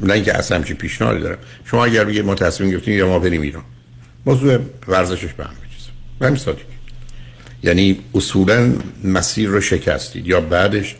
نه 0.00 0.14
اینکه 0.14 0.38
اصلا 0.38 0.62
چی 0.62 0.74
پیشنهادی 0.74 1.20
دارم. 1.20 1.38
شما 1.64 1.84
اگر 1.84 2.04
بگید 2.04 2.24
ما 2.24 2.34
تصمیم 2.34 2.80
یا 2.86 3.06
ما 3.06 3.18
بریم 3.18 3.42
ایران. 3.42 3.62
موضوع 4.26 4.58
ورزشش 4.88 5.32
به 5.32 5.44
هم 5.44 5.50
بچیزم 5.50 5.92
به 6.18 6.26
همین 6.26 6.38
سادگی. 6.38 6.62
یعنی 7.62 7.98
اصولا 8.14 8.72
مسیر 9.04 9.48
رو 9.48 9.60
شکستید. 9.60 10.26
یا 10.26 10.40
بعدش 10.40 10.96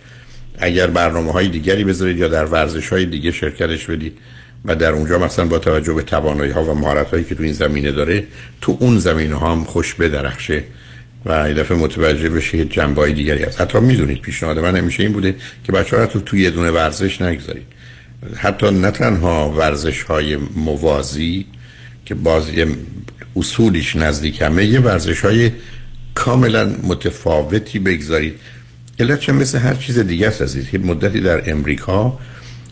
اگر 0.58 0.86
برنامه 0.86 1.32
های 1.32 1.48
دیگری 1.48 1.84
بذارید 1.84 2.18
یا 2.18 2.28
در 2.28 2.44
ورزش 2.44 2.88
های 2.88 3.06
دیگه 3.06 3.32
شرکتش 3.32 3.86
بدید 3.86 4.18
و 4.64 4.74
در 4.74 4.92
اونجا 4.92 5.18
مثلا 5.18 5.44
با 5.44 5.58
توجه 5.58 5.94
به 5.94 6.02
توانایی 6.02 6.52
ها 6.52 6.64
و 6.64 6.74
مهارت 6.74 7.10
هایی 7.10 7.24
که 7.24 7.34
تو 7.34 7.42
این 7.42 7.52
زمینه 7.52 7.92
داره 7.92 8.26
تو 8.60 8.76
اون 8.80 8.98
زمینه 8.98 9.34
ها 9.34 9.52
هم 9.52 9.64
خوش 9.64 9.94
بدرخشه 9.94 10.64
و 11.26 11.48
یه 11.48 11.54
دفعه 11.54 11.78
متوجه 11.78 12.28
بشه 12.28 12.64
جنبه 12.64 13.00
های 13.00 13.12
دیگری 13.12 13.44
هست. 13.44 13.60
حتی 13.60 13.80
می‌دونید 13.80 14.20
پیشنهاد 14.20 14.58
من 14.58 14.76
همیشه 14.76 15.02
این 15.02 15.12
بوده 15.12 15.34
که 15.64 15.72
بچه 15.72 15.96
ها 15.96 16.06
تو 16.06 16.20
توی 16.20 16.42
یه 16.42 16.50
دونه 16.50 16.70
ورزش 16.70 17.22
نگذارید. 17.22 17.66
حتی 18.36 18.70
نه 18.70 18.90
تنها 18.90 19.50
ورزش 19.50 20.02
های 20.02 20.36
موازی 20.36 21.46
که 22.08 22.14
باز 22.14 22.48
یه 22.48 22.66
اصولیش 23.36 23.96
نزدیک 23.96 24.42
همه 24.42 24.64
یه 24.64 24.80
ورزش 24.80 25.20
های 25.20 25.50
کاملا 26.14 26.76
متفاوتی 26.82 27.78
بگذارید. 27.78 28.34
علت 29.00 29.20
چه؟ 29.20 29.32
مثل 29.32 29.58
هر 29.58 29.74
چیز 29.74 29.98
دیگه 29.98 30.28
است 30.28 30.42
عزیز. 30.42 30.64
یه 30.72 30.80
مدتی 30.80 31.20
در 31.20 31.50
امریکا 31.50 32.18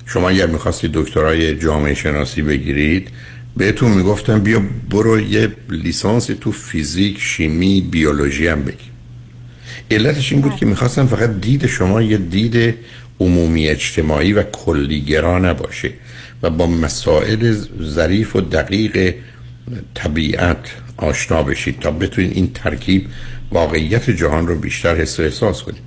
شما 0.06 0.28
اگر 0.28 0.46
می‌خواستید 0.46 0.92
دکترای 0.92 1.58
جامعه 1.58 1.94
شناسی 1.94 2.42
بگیرید 2.42 3.08
بهتون 3.56 3.90
می‌گفتم 3.90 4.40
بیا 4.40 4.62
برو 4.90 5.20
یه 5.20 5.48
لیسانس 5.70 6.26
تو 6.26 6.52
فیزیک 6.52 7.20
شیمی 7.20 7.80
بیولوژی 7.80 8.46
هم 8.46 8.62
بگیر. 8.62 8.90
علتش 9.90 10.32
این 10.32 10.40
بود 10.40 10.56
که 10.56 10.66
می‌خواستم 10.66 11.06
فقط 11.06 11.40
دید 11.40 11.66
شما 11.66 12.02
یه 12.02 12.18
دید 12.18 12.74
عمومی 13.20 13.68
اجتماعی 13.68 14.32
و 14.32 14.42
کلیگرا 14.42 15.38
نباشه. 15.38 15.90
و 16.42 16.50
با 16.50 16.66
مسائل 16.66 17.56
ظریف 17.82 18.36
و 18.36 18.40
دقیق 18.40 19.14
طبیعت 19.94 20.58
آشنا 20.96 21.42
بشید 21.42 21.80
تا 21.80 21.90
بتونید 21.90 22.32
این 22.32 22.52
ترکیب 22.52 23.08
واقعیت 23.50 24.10
جهان 24.10 24.46
رو 24.46 24.58
بیشتر 24.58 24.96
حس 24.96 25.20
و 25.20 25.22
احساس 25.22 25.62
کنید. 25.62 25.80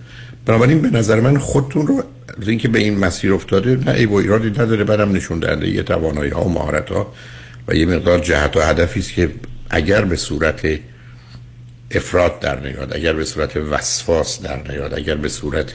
بنابراین 0.46 0.82
به 0.82 0.90
نظر 0.90 1.20
من 1.20 1.38
خودتون 1.38 1.88
رو 1.88 2.04
اینکه 2.48 2.68
به 2.68 2.80
این 2.80 2.98
مسیر 2.98 3.34
افتاده 3.34 3.76
نه 3.76 3.92
ای 3.92 4.06
و 4.06 4.14
ایرادی 4.14 4.50
نداره. 4.50 4.84
برم 4.84 5.12
نشون 5.12 5.40
دهنده 5.40 5.70
یه 5.70 5.84
توانایی 5.84 6.32
ها 6.32 6.44
و 6.44 6.54
مهارت 6.54 6.90
ها 6.90 7.14
و 7.68 7.76
یه 7.76 7.86
مقدار 7.86 8.20
جهت 8.20 8.58
و 8.58 8.62
هدفی 8.62 9.00
است 9.00 9.14
که 9.14 9.32
اگر 9.70 10.06
به 10.06 10.16
صورت 10.16 10.80
افراد 11.92 12.40
در 12.40 12.60
نیاد 12.60 12.94
اگر 12.94 13.14
به 13.14 13.26
صورت 13.26 13.58
وسواس 13.58 14.42
در 14.42 14.64
نیاد 14.72 14.94
اگر 14.94 15.16
به 15.16 15.30
صورت 15.30 15.74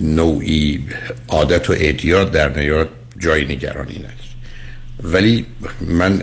نوعی 0.00 0.84
عادت 1.28 1.70
و 1.70 1.72
اعتیاد 1.72 2.32
در 2.32 2.58
نیاد 2.58 2.88
جای 3.18 3.44
نگرانی 3.44 3.98
نداره 3.98 4.14
ولی 5.02 5.46
من 5.80 6.22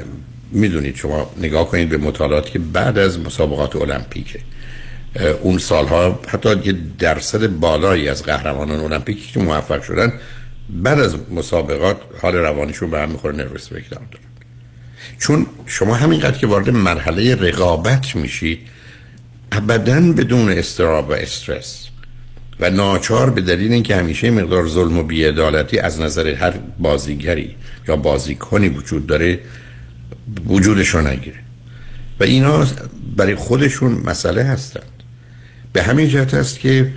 می‌دونید 0.51 0.95
شما 0.95 1.31
نگاه 1.37 1.69
کنید 1.69 1.89
به 1.89 1.97
مطالعاتی 1.97 2.51
که 2.51 2.59
بعد 2.59 2.97
از 2.97 3.19
مسابقات 3.19 3.75
المپیکه 3.75 4.39
اون 5.41 5.57
سالها 5.57 6.19
حتی 6.27 6.49
یه 6.49 6.75
درصد 6.99 7.47
بالایی 7.47 8.09
از 8.09 8.23
قهرمانان 8.23 8.79
المپیکی 8.79 9.31
که 9.33 9.39
موفق 9.39 9.83
شدن 9.83 10.13
بعد 10.69 10.99
از 10.99 11.15
مسابقات 11.31 11.97
حال 12.21 12.35
روانیشون 12.35 12.91
به 12.91 12.99
هم 12.99 13.11
می‌خوره 13.11 13.35
نروس 13.35 13.69
دارن. 13.69 14.05
چون 15.19 15.45
شما 15.65 15.93
همینقدر 15.95 16.37
که 16.37 16.47
وارد 16.47 16.69
مرحله 16.69 17.35
رقابت 17.35 18.15
میشید 18.15 18.59
ابدا 19.51 20.01
بدون 20.13 20.49
استراب 20.49 21.09
و 21.09 21.13
استرس 21.13 21.84
و 22.59 22.69
ناچار 22.69 23.29
به 23.29 23.41
دلیل 23.41 23.71
اینکه 23.71 23.95
همیشه 23.95 24.31
مقدار 24.31 24.67
ظلم 24.67 24.97
و 24.97 25.03
بیعدالتی 25.03 25.79
از 25.79 26.01
نظر 26.01 26.33
هر 26.33 26.53
بازیگری 26.79 27.55
یا 27.87 27.95
بازیکنی 27.95 28.69
وجود 28.69 29.07
داره 29.07 29.39
وجودش 30.47 30.87
رو 30.87 31.07
نگیره. 31.07 31.39
و 32.19 32.23
اینا 32.23 32.67
برای 33.17 33.35
خودشون 33.35 33.91
مسئله 34.05 34.43
هستند. 34.43 34.83
به 35.73 35.83
همین 35.83 36.07
جهت 36.07 36.33
است 36.33 36.59
که 36.59 36.91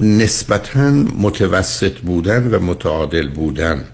نسبتا 0.00 0.90
متوسط 1.18 1.98
بودن 1.98 2.54
و 2.54 2.58
متعادل 2.58 3.28
بودن 3.28 3.84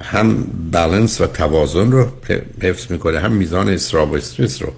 هم 0.00 0.44
بالانس 0.72 1.20
و 1.20 1.26
توازن 1.26 1.92
رو 1.92 2.12
حفظ 2.62 2.90
می‌کنه 2.90 3.18
هم 3.18 3.32
میزان 3.32 3.68
استراب 3.68 4.12
و 4.12 4.14
استرس 4.14 4.62
رو 4.62 4.72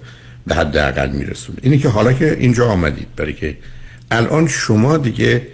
به 0.47 0.55
حد 0.55 0.77
اقل 0.77 1.09
میرسونه. 1.09 1.59
اینی 1.61 1.77
که 1.77 1.89
حالا 1.89 2.13
که 2.13 2.37
اینجا 2.39 2.67
آمدید 2.67 3.07
برای 3.15 3.33
که 3.33 3.57
الان 4.11 4.47
شما 4.47 4.97
دیگه 4.97 5.47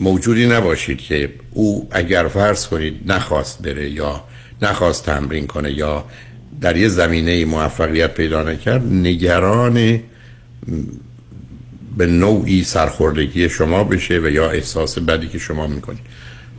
موجودی 0.00 0.46
نباشید 0.46 0.98
که 0.98 1.32
او 1.50 1.88
اگر 1.90 2.28
فرض 2.28 2.66
کنید 2.66 3.12
نخواست 3.12 3.62
بره 3.62 3.90
یا 3.90 4.24
نخواست 4.62 5.06
تمرین 5.06 5.46
کنه 5.46 5.72
یا 5.72 6.04
در 6.60 6.76
یه 6.76 6.88
زمینه 6.88 7.44
موفقیت 7.44 8.14
پیدا 8.14 8.42
نکرد 8.42 8.92
نگران 8.92 10.00
به 11.96 12.06
نوعی 12.06 12.64
سرخوردگی 12.64 13.48
شما 13.48 13.84
بشه 13.84 14.18
و 14.18 14.26
یا 14.26 14.50
احساس 14.50 14.98
بدی 14.98 15.28
که 15.28 15.38
شما 15.38 15.66
می‌کنید. 15.66 16.00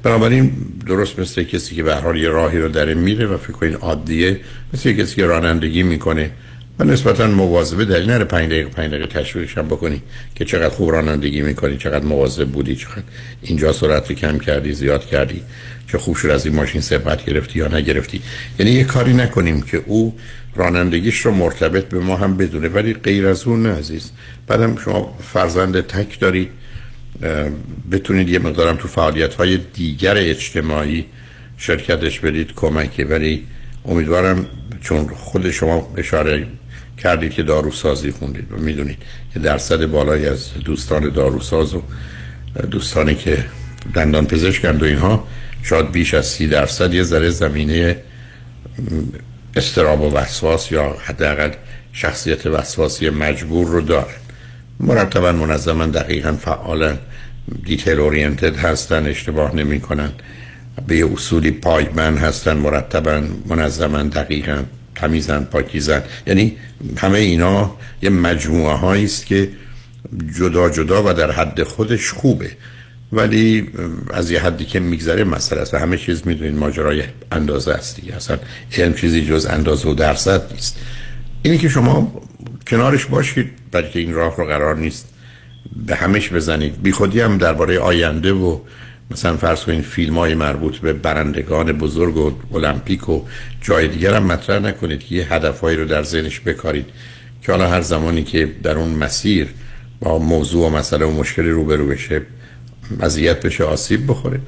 بنابراین 0.04 0.52
درست 0.88 1.20
مثل 1.20 1.44
کسی 1.44 1.76
که 1.76 1.84
به 1.84 1.96
حال 1.96 2.18
یه 2.18 2.30
راهی 2.30 2.58
رو 2.58 2.70
داره 2.70 2.94
میره 2.94 3.26
و 3.26 3.38
فکر 3.38 3.52
کنید 3.52 3.76
عادیه 3.76 4.40
مثل 4.74 4.94
کسی 4.94 5.16
که 5.16 5.26
رانندگی 5.26 5.84
می‌کنه. 5.84 6.32
و 6.80 6.84
نسبتا 6.84 7.28
مواظبه 7.28 7.86
دلیل 7.86 8.10
نره 8.10 8.24
5 8.24 8.50
دقیقه 8.50 8.70
5 8.70 8.92
دقیقه 8.92 9.08
تشویقش 9.08 9.58
هم 9.58 9.68
بکنی 9.68 10.02
که 10.36 10.46
چقدر 10.46 10.70
خوب 10.70 10.92
رانندگی 10.92 11.42
می‌کنی 11.42 11.78
چقدر 11.78 12.06
مواظب 12.06 12.48
بودی 12.48 12.76
چقدر 12.76 13.04
اینجا 13.42 13.72
سرعت 13.72 14.10
رو 14.10 14.16
کم 14.16 14.40
کردی 14.40 14.74
زیاد 14.74 15.06
کردی 15.06 15.44
چه 15.88 15.98
خوب 15.98 16.16
شد 16.16 16.30
از 16.30 16.46
این 16.46 16.56
ماشین 16.56 16.82
سبقت 16.82 17.26
گرفتی 17.26 17.60
یا 17.60 17.68
نگرفتی. 17.68 18.22
یعنی 18.60 18.72
یه 18.72 18.84
کاری 18.84 19.14
نکنیم 19.14 19.62
که 19.62 19.84
او 19.86 20.16
رانندگیش 20.56 21.20
رو 21.20 21.32
مرتبط 21.32 21.86
به 21.86 22.00
ما 22.00 22.16
هم 22.16 22.38
بدونه. 22.38 22.68
ولی 22.68 22.94
غیر 22.94 23.28
از 23.28 23.44
اون 23.44 23.64
نه 23.64 23.78
عزیز. 23.78 24.12
بعدم 24.48 24.78
شما 24.78 25.18
فرزند 25.34 25.82
تک 25.82 26.20
دارید. 26.20 26.50
بتونید 27.92 28.30
یه 28.30 28.40
مقدارم 28.40 28.76
تو 28.76 28.88
فعالیت 28.88 29.34
های 29.34 29.60
دیگر 29.74 30.18
اجتماعی 30.18 31.06
شرکتش 31.58 32.20
بدید 32.20 32.54
کمکی 32.56 33.04
ولی 33.04 33.48
امیدوارم 33.86 34.46
چون 34.82 35.08
خود 35.08 35.52
شما 35.52 35.94
اشاره 35.98 36.48
کردید 36.98 37.34
که 37.34 37.44
داروسازی 37.44 38.12
خوندید. 38.12 38.52
و 38.52 38.58
می‌دونید 38.58 38.98
که 39.34 39.40
درصد 39.40 39.86
بالایی 39.86 40.26
از 40.26 40.54
دوستان 40.66 41.10
داروساز 41.10 41.74
و 41.74 41.82
دوستانی 42.72 43.16
که 43.16 43.46
دندان 43.94 44.28
پزشکند 44.28 44.82
و 44.84 44.86
اینها 44.86 45.28
شاید 45.64 45.92
بیش 45.92 46.14
از 46.14 46.26
سی 46.26 46.48
درصد 46.48 46.94
یه 46.94 47.04
ذره 47.04 47.30
زمینه 47.30 47.98
استراب 49.56 50.02
و 50.02 50.14
وسواس 50.14 50.72
یا 50.72 50.98
حداقل 51.06 51.52
شخصیت 51.94 52.46
وسواسی 52.46 53.10
مجبور 53.10 53.68
رو 53.68 53.82
دارن 53.82 54.14
مرتبا 54.80 55.32
منظما 55.32 55.86
دقیقا 55.86 56.34
فعالا 56.34 56.98
دیتیل 57.66 58.00
اورینتد 58.00 58.58
هستن 58.58 59.06
اشتباه 59.06 59.56
نمی 59.56 59.80
کنن 59.80 60.12
به 60.88 61.14
اصولی 61.14 61.52
پایمن 61.52 62.18
هستن 62.18 62.58
مرتبا 62.58 63.24
منظما 63.48 64.04
دقیقا. 64.04 64.64
تمیزن 64.96 65.44
پاکیزن. 65.44 66.04
یعنی 66.28 66.58
همه 66.98 67.18
اینا 67.20 67.76
یه 68.02 68.10
مجموعه 68.10 68.76
هایی 68.76 69.06
است 69.06 69.26
که 69.26 69.50
جدا 70.40 70.70
جدا 70.70 71.04
و 71.10 71.14
در 71.14 71.32
حد 71.32 71.64
خودش 71.64 72.12
خوبه. 72.12 72.52
ولی 73.12 73.70
از 74.14 74.32
یه 74.32 74.42
حدی 74.42 74.66
که 74.66 74.80
میگذره 74.80 75.24
مسئله 75.24 75.62
است 75.62 75.74
همه 75.74 75.98
چیز 75.98 76.28
می‌دونید 76.28 76.56
ماجرای 76.56 77.04
اندازه 77.32 77.72
است 77.72 77.96
دیگه. 77.96 78.16
اصلا 78.16 78.38
علم 78.78 78.94
چیزی 78.94 79.26
جز 79.26 79.46
اندازه 79.46 79.90
و 79.90 79.94
درصد 79.94 80.54
نیست. 80.54 80.80
اینی 81.44 81.58
که 81.58 81.70
شما 81.70 82.22
کنارش 82.68 83.06
باشید 83.06 83.50
برای 83.72 83.90
این 83.96 84.14
راه 84.14 84.38
رو 84.38 84.46
قرار 84.46 84.78
نیست. 84.78 85.10
به 85.86 85.96
همش 85.96 86.30
بزنید. 86.30 86.82
بی 86.82 86.92
خودی 86.92 87.20
هم 87.20 87.38
درباره 87.38 87.80
آینده 87.80 88.34
و 88.34 88.60
مثلا 89.14 89.38
فرض 89.38 89.64
کنید 89.64 89.82
فیلم 89.82 90.18
های 90.18 90.36
مربوط 90.36 90.78
به 90.78 90.94
برندگان 90.94 91.72
بزرگ 91.72 92.18
و 92.18 92.34
المپیک 92.54 93.10
و 93.10 93.22
جای 93.62 93.88
دیگر 93.88 94.14
هم 94.14 94.24
مطرح 94.24 94.60
نکنید 94.60 95.00
که 95.00 95.16
یه 95.16 95.34
هدفهایی 95.34 95.78
رو 95.78 95.86
در 95.86 96.04
ذهنش 96.04 96.40
بکارید. 96.40 96.86
که 97.42 97.52
حالا 97.52 97.68
هر 97.68 97.82
زمانی 97.82 98.24
که 98.24 98.52
در 98.64 98.78
اون 98.78 98.90
مسیر 98.90 99.48
با 100.00 100.20
موضوع 100.20 100.68
و 100.68 100.70
مسئله 100.70 101.06
و 101.06 101.12
مشکلی 101.12 101.50
روبرو 101.50 101.88
بشه 101.88 102.22
اذیت 103.00 103.46
بشه 103.46 103.64
آسیب 103.64 104.08
بخوره. 104.08 104.40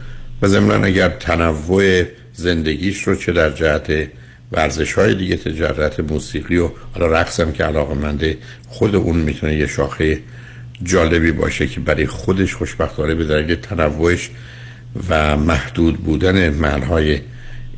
و 0.42 0.48
ضمن 0.48 0.84
اگر 0.84 1.10
تنوع 1.10 2.04
زندگیش 2.34 3.04
رو 3.04 3.16
چه 3.16 3.32
در 3.32 3.50
جهت 3.50 4.08
ورزش 4.52 4.94
های 4.94 5.16
دیگه 5.16 5.36
تجارت 5.36 6.00
موسیقی 6.00 6.58
و 6.58 6.70
حالا 6.94 7.08
رقص 7.08 7.40
هم 7.40 7.52
که 7.52 7.64
علاقه 7.64 7.94
منده 7.94 8.38
خود 8.68 8.96
اون 8.96 9.16
می‌تونه 9.16 9.56
یه 9.56 9.68
شاخه 9.68 10.20
جالبی 10.84 11.32
باشه 11.32 11.68
که 11.68 11.80
برای 11.80 12.06
خودش 12.06 12.56
خوشبختانه 12.56 13.16
به 13.16 13.24
دلیل 13.24 13.56
تنوعش 13.56 14.30
و 15.10 15.38
محدود 15.38 15.98
بودن 15.98 16.50
محلهای 16.50 17.20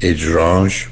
اجراش 0.01 0.87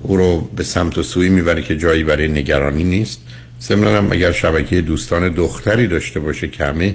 او 0.00 0.16
رو 0.16 0.40
به 0.56 0.64
سمت 0.64 0.98
و 0.98 1.02
سوی 1.02 1.28
می‌بره 1.28 1.62
که 1.62 1.76
جایی 1.76 2.04
برای 2.04 2.28
نگرانی 2.28 2.84
نیست. 2.84 3.20
ضمن 3.62 3.96
هم 3.96 4.12
اگر 4.12 4.32
شبکه 4.32 4.80
دوستان 4.80 5.28
دختری 5.28 5.86
داشته 5.86 6.20
باشه 6.20 6.48
که 6.48 6.94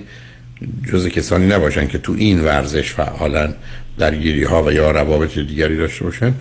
جز 0.91 1.07
کسانی 1.07 1.47
نباشن 1.47 1.87
که 1.87 1.97
تو 1.97 2.13
این 2.17 2.39
ورزش 2.39 2.89
فعالا 2.93 3.53
درگیری 3.97 4.43
ها 4.43 4.63
و 4.63 4.71
یا 4.71 4.91
روابط 4.91 5.39
دیگری 5.39 5.77
داشته 5.77 6.03
باشن 6.03 6.33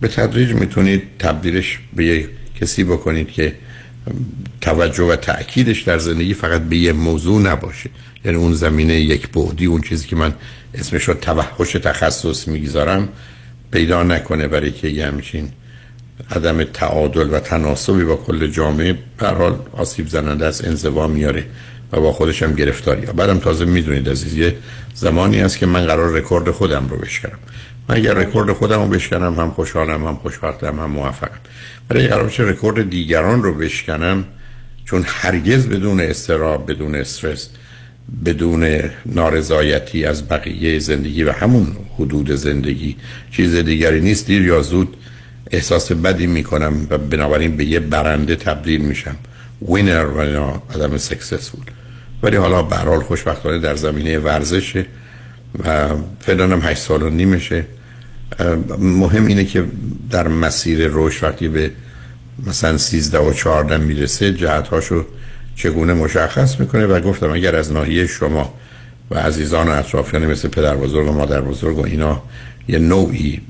به 0.00 0.08
تدریج 0.08 0.52
می‌تونید 0.52 1.02
تبدیلش 1.18 1.78
به 1.96 2.04
یک 2.04 2.28
کسی 2.60 2.84
بکنید 2.84 3.30
که 3.30 3.52
توجه 4.60 5.04
و 5.04 5.16
تأکیدش 5.16 5.82
در 5.82 5.98
زندگی 5.98 6.34
فقط 6.34 6.62
به 6.62 6.76
یه 6.76 6.92
موضوع 6.92 7.42
نباشه. 7.42 7.90
یعنی 8.26 8.38
اون 8.38 8.52
زمینه 8.52 8.94
یک 8.94 9.28
بودی 9.28 9.66
اون 9.66 9.80
چیزی 9.80 10.06
که 10.06 10.16
من 10.16 10.34
اسمش 10.74 11.04
رو 11.04 11.14
توحش 11.14 11.72
تخصص 11.72 12.48
می‌گذارم 12.48 13.08
پیدا 13.72 14.02
نکنه 14.02 14.48
برای 14.48 14.72
که 14.72 14.88
یه 14.88 15.06
همچین 15.06 15.48
عدم 16.30 16.64
تعادل 16.64 17.34
و 17.34 17.40
تناسبی 17.40 18.04
با 18.04 18.16
کل 18.16 18.46
جامعه 18.46 18.98
حال 19.20 19.58
آسیب 19.72 20.08
زننده 20.08 20.46
از 20.46 20.64
انزوا 20.64 21.06
میاره 21.06 21.44
و 21.92 22.00
با 22.00 22.12
خودش 22.12 22.42
هم 22.42 22.54
گرفتاری 22.54 23.06
بعدم 23.06 23.38
تازه 23.38 23.64
می‌دونید 23.64 24.08
عزیز 24.08 24.36
یه 24.36 24.56
زمانی 24.94 25.38
هست 25.38 25.58
که 25.58 25.66
من 25.66 25.86
قرار 25.86 26.12
رکورد 26.12 26.50
خودم 26.50 26.88
رو 26.88 26.96
بشکنم. 26.96 27.38
من 27.88 27.96
اگر 27.96 28.14
رکورد 28.14 28.52
خودم 28.52 28.82
رو 28.82 28.88
بشکنم 28.88 29.34
هم 29.34 29.50
خوشحالم 29.50 30.06
هم 30.06 30.16
خوشبختم 30.16 30.80
هم 30.80 30.90
موفقم. 30.90 31.40
برای 31.88 32.06
قرار 32.06 32.28
رکورد 32.38 32.90
دیگران 32.90 33.42
رو 33.42 33.54
بشکنم 33.54 34.24
چون 34.84 35.04
هرگز 35.06 35.66
بدون 35.66 36.00
اضطراب 36.00 36.70
بدون 36.70 36.94
استرس 36.94 37.48
بدون 38.24 38.80
نارضایتی 39.06 40.04
از 40.04 40.28
بقیه 40.28 40.78
زندگی 40.78 41.24
و 41.24 41.32
همون 41.32 41.66
حدود 41.98 42.30
زندگی. 42.30 42.96
چیز 43.30 43.54
دیگری 43.54 44.00
نیست. 44.00 44.26
دیر 44.26 44.42
یا 44.42 44.62
زود 44.62 44.96
احساس 45.50 45.92
بدی 45.92 46.26
می‌کنم 46.26 46.86
و 46.90 46.98
بنابراین 46.98 47.56
به 47.56 47.64
یه 47.64 47.80
برنده 47.80 48.36
تبدیل 48.36 48.80
میشم. 48.80 49.16
winner 49.68 50.06
و 50.06 50.24
یا 50.24 50.62
آدم 50.74 50.96
successful 50.96 51.64
ولی 52.22 52.36
حالا 52.36 52.62
به 52.62 52.76
حال 52.76 53.00
خوشبختانه 53.00 53.58
در 53.58 53.76
زمینه 53.76 54.18
ورزشه 54.18 54.86
و 55.64 55.88
فعلا 56.20 56.44
هم 56.44 56.60
هشت 56.62 56.82
سال 56.82 57.02
و 57.02 57.10
نیمشه. 57.10 57.64
مهم 58.78 59.26
اینه 59.26 59.44
که 59.44 59.64
در 60.10 60.28
مسیر 60.28 60.90
رشد 60.92 61.24
وقتی 61.24 61.48
به 61.48 61.70
مثلا 62.46 62.78
13 62.78 63.18
و 63.18 63.32
14 63.32 63.76
می‌رسه 63.76 64.32
جهتهاشو 64.32 65.06
چگونه 65.56 65.94
مشخص 65.94 66.60
می‌کنه؟ 66.60 66.86
و 66.86 67.00
گفتم 67.00 67.30
اگر 67.30 67.56
از 67.56 67.72
ناحیه 67.72 68.06
شما 68.06 68.54
و 69.10 69.18
عزیزان 69.18 69.68
و 69.68 69.70
اطرافیان 69.70 70.26
مثل 70.26 70.48
پدر 70.48 70.76
بزرگ 70.76 71.08
و 71.08 71.12
مادر 71.12 71.40
بزرگ 71.40 71.78
و 71.78 71.84
اینا 71.84 72.22
یه 72.68 72.78
نوعی 72.78 73.40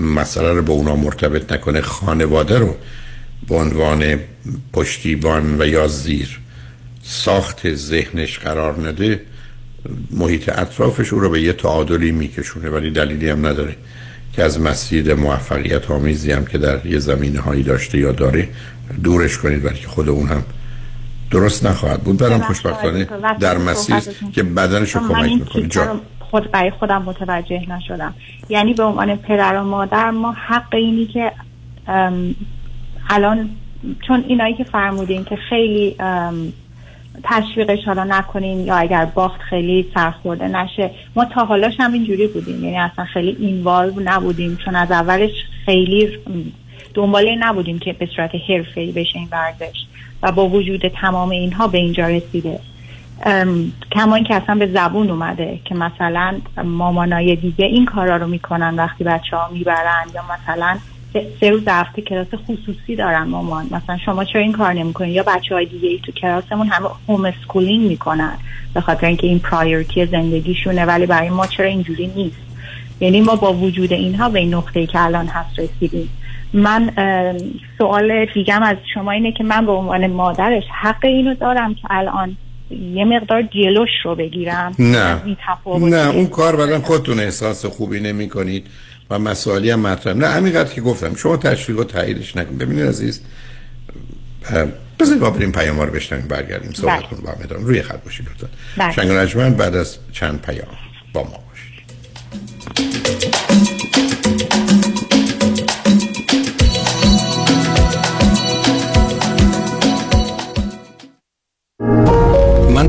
مسئله 0.00 0.52
رو 0.52 0.62
به 0.62 0.72
اونا 0.72 0.96
مرتبط 0.96 1.52
نکنه 1.52 1.80
خانواده 1.80 2.58
رو 2.58 2.76
به 3.48 3.54
عنوان 3.54 4.18
پشتیبان 4.72 5.60
و 5.60 5.66
یا 5.66 5.88
زیر 5.88 6.40
ساخت 7.02 7.74
ذهنش 7.74 8.38
قرار 8.38 8.88
نده 8.88 9.20
محیط 10.10 10.48
اطرافش 10.48 11.12
او 11.12 11.20
رو 11.20 11.30
به 11.30 11.42
یه 11.42 11.52
تعادلی 11.52 12.12
میکشونه 12.12 12.68
ولی 12.68 12.90
دلیلی 12.90 13.28
هم 13.28 13.46
نداره 13.46 13.76
که 14.32 14.42
از 14.42 14.60
مسیر 14.60 15.14
موفقیت 15.14 15.90
آمیزی 15.90 16.32
هم 16.32 16.44
که 16.44 16.58
در 16.58 16.86
یه 16.86 16.98
زمینه 16.98 17.40
هایی 17.40 17.62
داشته 17.62 17.98
یا 17.98 18.12
داره 18.12 18.48
دورش 19.02 19.38
کنید 19.38 19.72
که 19.74 19.88
خود 19.88 20.08
اون 20.08 20.28
هم 20.28 20.44
درست 21.34 21.66
نخواهد 21.66 22.00
بود. 22.00 22.16
برام 22.16 22.40
خوشبختانه 22.40 23.08
در 23.40 23.58
مسیر 23.58 23.96
که 24.34 24.42
بدنش 24.42 24.90
رو 24.90 25.08
کمک 25.08 25.32
می‌کنه. 25.32 25.68
جا 25.68 26.00
خود 26.20 26.50
برای 26.50 26.70
خودم 26.70 27.02
متوجه 27.02 27.62
نشدم. 27.68 28.14
یعنی 28.48 28.74
به 28.74 28.82
عنوان 28.82 29.16
پدر 29.16 29.56
و 29.56 29.64
مادر 29.64 30.10
ما 30.10 30.32
حق 30.32 30.74
اینی 30.74 31.06
که 31.06 31.32
الان 33.10 33.50
چون 34.06 34.24
اینایی 34.28 34.54
که 34.54 34.64
فرمودین 34.64 35.24
که 35.24 35.36
خیلی 35.36 35.96
تشویقش 37.22 37.78
حالا 37.86 38.04
نکنیم 38.04 38.66
یا 38.66 38.76
اگر 38.76 39.04
باخت 39.04 39.40
خیلی 39.40 39.90
سرخورده 39.94 40.48
نشه 40.48 40.90
ما 41.16 41.24
تا 41.24 41.44
حالاش 41.44 41.74
هم 41.78 41.92
اینجوری 41.92 42.26
بودیم. 42.26 42.64
یعنی 42.64 42.78
اصلا 42.78 43.04
خیلی 43.04 43.36
اینوالو 43.40 44.00
نبودیم. 44.04 44.58
چون 44.64 44.76
از 44.76 44.90
اولش 44.90 45.30
خیلی 45.64 46.18
دنباله 46.94 47.36
نبودیم 47.38 47.78
که 47.78 47.92
به 47.92 48.08
صورت 48.16 48.30
حرفه‌ای 48.48 48.92
بشه 48.92 49.18
این 49.18 49.28
ورزش. 49.32 49.76
و 50.24 50.32
با 50.32 50.48
وجود 50.48 50.88
تمام 50.88 51.30
اینها 51.30 51.66
به 51.66 51.78
اینجا 51.78 52.06
رسیده. 52.06 52.60
کما 53.92 54.18
که 54.18 54.34
اصلا 54.34 54.54
به 54.54 54.66
زبون 54.66 55.10
اومده 55.10 55.58
که 55.64 55.74
مثلا 55.74 56.34
مامانای 56.64 57.36
دیگه 57.36 57.64
این 57.64 57.84
کارا 57.84 58.16
رو 58.16 58.26
می‌کنن 58.26 58.76
وقتی 58.76 59.04
بچه 59.04 59.36
ها 59.36 59.48
می‌برن 59.52 60.04
یا 60.14 60.22
مثلا 60.34 60.76
سه 61.40 61.50
روز 61.50 61.62
هفته 61.68 62.02
کلاس 62.02 62.26
خصوصی 62.34 62.96
دارن 62.96 63.22
مامان. 63.22 63.66
مثلا 63.70 63.98
شما 63.98 64.24
چرا 64.24 64.40
این 64.40 64.52
کار 64.52 64.72
نمی‌کنین 64.72 65.10
یا 65.10 65.22
بچه 65.22 65.54
های 65.54 65.66
دیگه 65.66 65.88
ای 65.88 65.98
تو 65.98 66.12
کلاسمون 66.12 66.66
همه 66.66 66.88
home 67.08 67.24
schooling 67.24 67.86
می‌کنن 67.86 68.36
به 68.74 68.80
خاطر 68.80 69.06
اینکه 69.06 69.26
این 69.26 69.38
priority 69.38 70.06
زندگیشونه 70.06 70.84
ولی 70.84 71.06
برای 71.06 71.30
ما 71.30 71.46
چرا 71.46 71.66
اینجوری 71.66 72.06
نیست؟ 72.16 72.36
یعنی 73.00 73.20
ما 73.20 73.36
با 73.36 73.52
وجود 73.52 73.92
اینها 73.92 74.28
به 74.28 74.38
این 74.38 74.54
نقطه 74.54 74.86
که 74.86 75.00
الان 75.00 75.26
هست 75.26 75.58
رسیدیم. 75.58 76.08
من 76.54 76.90
سوال 77.78 78.26
دیگم 78.34 78.62
از 78.62 78.76
شما 78.94 79.10
اینه 79.10 79.32
که 79.32 79.44
من 79.44 79.66
به 79.66 79.72
عنوان 79.72 80.06
مادرش 80.06 80.64
حق 80.82 81.04
اینو 81.04 81.34
دارم 81.34 81.74
که 81.74 81.82
الان 81.90 82.36
یه 82.70 83.04
مقدار 83.04 83.42
جلوش 83.42 83.90
رو 84.04 84.14
بگیرم. 84.14 84.74
نه. 84.78 85.22
نه 85.66 86.08
اون 86.08 86.26
کار 86.26 86.56
بعدم 86.56 86.80
خودتون 86.80 87.20
احساس 87.20 87.66
خوبی 87.66 88.00
نمی 88.00 88.28
کنید 88.28 88.66
و 89.10 89.18
مسائلی 89.18 89.70
هم 89.70 89.80
مطرح. 89.80 90.14
نه 90.14 90.28
همینقدر 90.28 90.74
که 90.74 90.80
گفتم 90.80 91.14
شما 91.14 91.36
تشویق 91.36 91.78
و 91.78 91.84
تاییدش 91.84 92.36
نکن 92.36 92.58
ببینید 92.58 92.86
عزیز 92.86 93.20
بذارید 95.00 95.20
با 95.20 95.30
بریم 95.30 95.52
پیام 95.52 95.80
رو 95.80 95.92
بشنویم 95.92 96.28
برگردیم 96.28 96.70
بله. 96.70 96.80
صحبت 96.80 97.02
کنیم 97.02 97.22
با 97.22 97.56
هم 97.56 97.64
روی 97.64 97.82
خط 97.82 98.04
باشید 98.04 98.26
لطفا. 98.26 98.48
بله. 98.76 99.26
شنگ 99.26 99.56
بعد 99.56 99.74
از 99.74 99.98
چند 100.12 100.42
پیام 100.42 100.68
با 101.12 101.22
ما 101.22 101.38
باشید. 101.48 103.13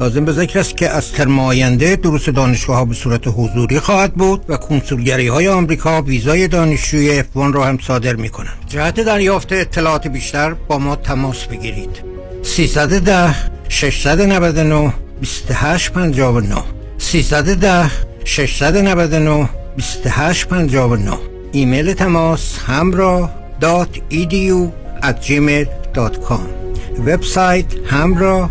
لازم 0.00 0.24
به 0.24 0.32
ذکر 0.32 0.58
است 0.58 0.76
که 0.76 0.90
از 0.90 1.12
ترم 1.12 1.54
دروس 1.74 2.28
دانشگاه 2.28 2.76
ها 2.76 2.84
به 2.84 2.94
صورت 2.94 3.22
حضوری 3.26 3.80
خواهد 3.80 4.14
بود 4.14 4.44
و 4.48 4.56
کنسولگری 4.56 5.28
های 5.28 5.48
آمریکا 5.48 6.02
ویزای 6.02 6.48
دانشجوی 6.48 7.22
F1 7.22 7.26
را 7.34 7.64
هم 7.64 7.78
صادر 7.78 8.14
می 8.14 8.28
کنند. 8.28 8.64
جهت 8.68 9.00
دریافت 9.00 9.52
اطلاعات 9.52 10.06
بیشتر 10.08 10.54
با 10.54 10.78
ما 10.78 10.96
تماس 10.96 11.44
بگیرید. 11.44 11.90
310 12.42 13.34
699 13.68 14.92
2859 15.20 16.62
310 16.98 17.90
699 18.24 19.48
2859 19.76 21.18
ایمیل 21.52 21.92
تماس 21.92 22.58
همراه 22.66 23.30
edu 24.10 24.72
at 25.02 25.16
gmail.com 25.26 26.44
وبسایت 27.06 27.66
همراه 27.86 28.50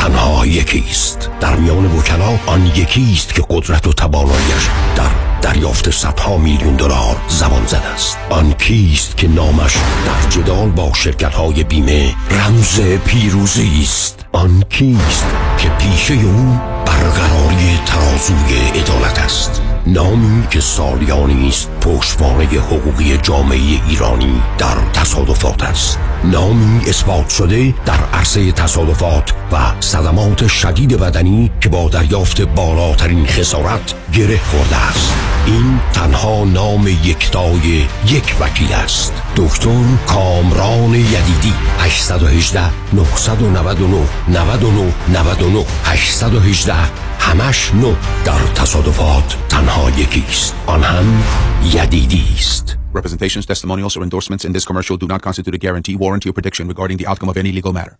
تنها 0.00 0.46
یکیست 0.46 1.30
در 1.40 1.56
میان 1.56 1.86
وکلا 1.86 2.38
آن 2.46 2.66
یکیست 2.66 3.34
که 3.34 3.42
قدرت 3.50 3.86
و 3.86 3.92
توانایش 3.92 4.68
در 4.96 5.10
دریافت 5.42 5.90
صدها 5.90 6.36
میلیون 6.36 6.76
دلار 6.76 7.16
زبان 7.28 7.66
زد 7.66 7.82
است. 7.94 8.18
آن 8.30 8.52
کیست 8.52 9.16
که 9.16 9.28
نامش 9.28 9.76
در 10.06 10.30
جدال 10.30 10.70
با 10.70 10.92
شرکت 10.94 11.34
های 11.34 11.64
بیمه 11.64 12.14
رمز 12.30 12.80
پیروزی 12.80 13.80
است؟ 13.82 14.24
آن 14.32 14.64
کیست 14.70 15.26
که 15.58 15.68
پیشه 15.68 16.14
او 16.14 16.60
برقراری 16.86 17.78
ترازوی 17.86 18.80
عدالت 18.80 19.18
است؟ 19.18 19.62
نامی 19.86 20.46
که 20.50 20.60
سالیانی 20.60 21.48
است 21.48 21.70
پشتوانه 21.80 22.44
حقوقی 22.44 23.18
جامعه 23.18 23.58
ایرانی 23.88 24.42
در 24.58 24.76
تصادفات 24.92 25.62
است. 25.62 25.98
نامی 26.24 26.80
اثبات 26.88 27.30
شده 27.30 27.74
در 27.86 27.98
عرصه 28.12 28.52
تصادفات 28.52 29.32
و 29.52 29.56
صدمات 29.80 30.46
شدید 30.46 30.98
بدنی 30.98 31.50
که 31.60 31.68
با 31.68 31.88
دریافت 31.88 32.40
بالاترین 32.40 33.26
خسارت 33.26 33.94
گره 34.12 34.38
خورده 34.38 34.76
است. 34.76 35.14
این 35.46 35.80
تنها 35.92 36.44
نام 36.44 36.88
یکتای 36.88 37.86
یک 38.06 38.34
وکیل 38.40 38.72
است. 38.72 39.12
دکتر 39.36 39.84
کامران 40.06 40.94
یدیدی 40.94 41.54
818 41.78 42.60
999 42.92 43.96
99 44.28 44.92
99 45.08 45.64
818 45.84 46.74
همش 47.20 47.74
نو 47.74 47.94
در 48.24 48.38
تصادفات 48.54 49.36
تنها 49.48 49.90
یکیست 49.90 50.54
آن 50.66 50.82
هم 50.82 51.22
یدیدی 51.73 52.25
است 52.35 52.77
Representations, 52.95 53.45
testimonials, 53.45 53.97
or 53.97 54.03
endorsements 54.03 54.45
in 54.45 54.53
this 54.53 54.63
commercial 54.63 54.95
do 54.95 55.05
not 55.05 55.21
constitute 55.21 55.53
a 55.53 55.57
guarantee, 55.57 55.97
warranty, 55.97 56.29
or 56.29 56.33
prediction 56.33 56.65
regarding 56.65 56.95
the 56.95 57.05
outcome 57.05 57.27
of 57.27 57.35
any 57.35 57.51
legal 57.51 57.73
matter. 57.73 57.99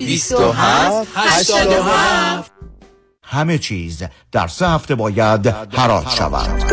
27 0.00 1.08
87 1.14 2.52
همه 3.22 3.58
چیز 3.58 4.02
در 4.32 4.46
سه 4.46 4.68
هفته 4.68 4.94
باید 4.94 5.46
حراج 5.46 6.08
شود. 6.08 6.72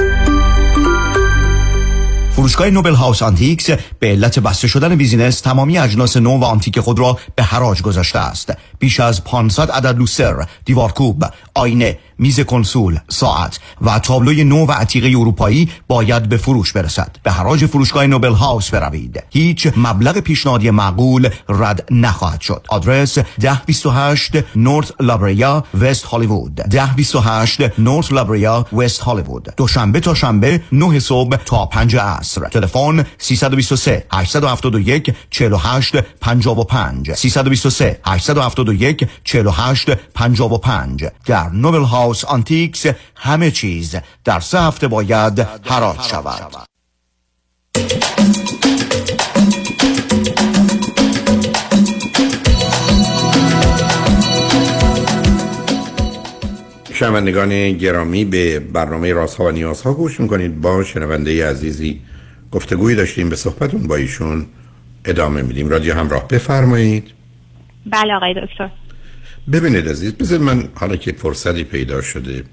فروشگاه 2.37 2.69
Noble 2.69 2.95
House 2.95 3.23
Antiques 3.23 3.69
به 3.99 4.07
علت 4.07 4.39
بسته 4.39 4.67
شدن 4.67 4.95
business 4.95 5.41
تمامی 5.41 5.77
اجناس 5.77 6.17
نو 6.17 6.39
و 6.39 6.43
آنتیک 6.43 6.79
خود 6.79 6.99
را 6.99 7.19
به 7.35 7.43
حراج 7.43 7.81
گذاشته 7.81 8.19
است. 8.19 8.53
بیش 8.79 8.99
از 8.99 9.23
500 9.23 9.71
عدد 9.71 9.97
لوستر 9.97 10.47
دیوارکوب 10.65 11.25
آینه 11.53 11.97
میز 12.19 12.39
کنسول 12.39 12.99
ساعت 13.09 13.59
و 13.81 13.99
تابلوی 13.99 14.43
نو 14.43 14.65
و 14.65 14.71
عتیقه 14.71 15.07
اروپایی 15.07 15.69
باید 15.87 16.29
به 16.29 16.37
فروش 16.37 16.73
برسد. 16.73 17.15
به 17.23 17.31
حراج 17.31 17.65
فروشگاه 17.65 18.07
Noble 18.07 18.33
House 18.33 18.69
بروید. 18.69 19.23
هیچ 19.29 19.67
مبلغ 19.77 20.17
پیشنهادی 20.17 20.69
معقول 20.69 21.29
رد 21.49 21.87
نخواهد 21.91 22.41
شد. 22.41 22.65
آدرس 22.69 23.17
1028 23.17 24.31
North 24.55 24.91
La 24.99 25.20
Brea 25.20 25.63
West 25.81 26.05
Hollywood. 26.05 26.61
1028 26.75 27.79
North 27.79 28.11
La 28.11 28.29
Brea 28.29 28.65
West 28.73 28.99
Hollywood. 28.99 29.53
دوشنبه 29.57 29.99
تا 29.99 30.13
شنبه 30.13 30.61
9 30.71 30.99
صبح 30.99 31.37
تا 31.45 31.65
5 31.65 31.95
عصر. 31.95 32.26
تلفن 32.51 33.05
323 33.17 34.03
871 34.11 35.15
48 35.29 36.01
55 36.01 37.13
323 37.13 37.99
871 38.05 39.07
48 39.23 39.95
55 39.95 41.05
در 41.25 41.49
Noble 41.49 41.83
House 41.83 42.25
Antiques 42.25 42.85
همه 43.15 43.51
چیز 43.51 43.95
در 44.23 44.39
سه 44.39 44.61
هفته 44.61 44.87
باید 44.87 45.39
حراج 45.65 46.01
شود. 46.01 46.67
شنوندگان 56.93 57.71
گرامی 57.71 58.25
به 58.25 58.59
برنامه 58.59 59.13
رازها 59.13 59.45
و 59.45 59.51
نیازها 59.51 59.93
گوش 59.93 60.19
می‌کنید. 60.19 60.61
با 60.61 60.83
شنونده 60.83 61.49
عزیزی 61.49 62.01
گفتگوی 62.51 62.95
داشتیم 62.95 63.29
به 63.29 63.35
صحبتون 63.35 63.87
با 63.87 63.95
ایشون 63.95 64.45
ادامه 65.05 65.41
میدیم. 65.41 65.69
رادیو 65.69 65.93
همراه. 65.93 66.27
بفرمایید. 66.27 67.11
بله 67.85 68.13
آقای 68.13 68.33
دکتر. 68.33 68.69
ببینید 69.51 69.89
عزیز 69.89 70.13
بذار 70.13 70.39
من 70.39 70.69
حالا 70.75 70.95
که 70.95 71.11
فرصتی 71.11 71.63
پیدا 71.63 72.01
شده 72.01 72.43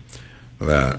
و 0.69 0.93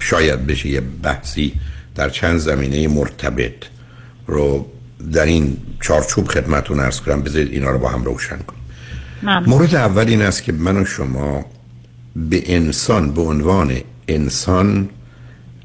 شاید 0.00 0.46
بشه 0.46 0.68
یه 0.68 0.80
بحثی 0.80 1.52
در 1.94 2.08
چند 2.08 2.38
زمینه 2.38 2.88
مرتبط 2.88 3.64
رو 4.26 4.66
در 5.12 5.24
این 5.24 5.56
چارچوب 5.80 6.28
خدمتون 6.28 6.80
ارز 6.80 7.00
کنم. 7.00 7.22
بذارید 7.22 7.52
اینا 7.52 7.70
رو 7.70 7.78
با 7.78 7.88
هم 7.88 8.04
روشن 8.04 8.38
کنم 8.38 8.58
مورد 9.22 9.74
اول 9.74 10.08
این 10.08 10.22
است 10.22 10.42
که 10.42 10.52
من 10.52 10.76
و 10.76 10.84
شما 10.84 11.44
به 12.16 12.54
انسان 12.54 13.12
به 13.12 13.20
عنوان 13.20 13.76
انسان 14.08 14.88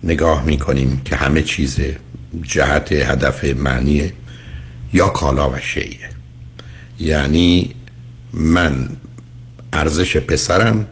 نگاه 0.03 0.45
می 0.45 0.57
کنیم 0.57 1.01
که 1.05 1.15
همه 1.15 1.41
چیز 1.41 1.79
جهت 2.41 2.91
هدف 2.91 3.43
معنی 3.45 4.11
یا 4.93 5.07
کالا 5.09 5.49
و 5.49 5.59
شیعه 5.59 6.09
یعنی 6.99 7.75
من 8.33 8.89
ارزش 9.73 10.17
پسرم 10.17 10.87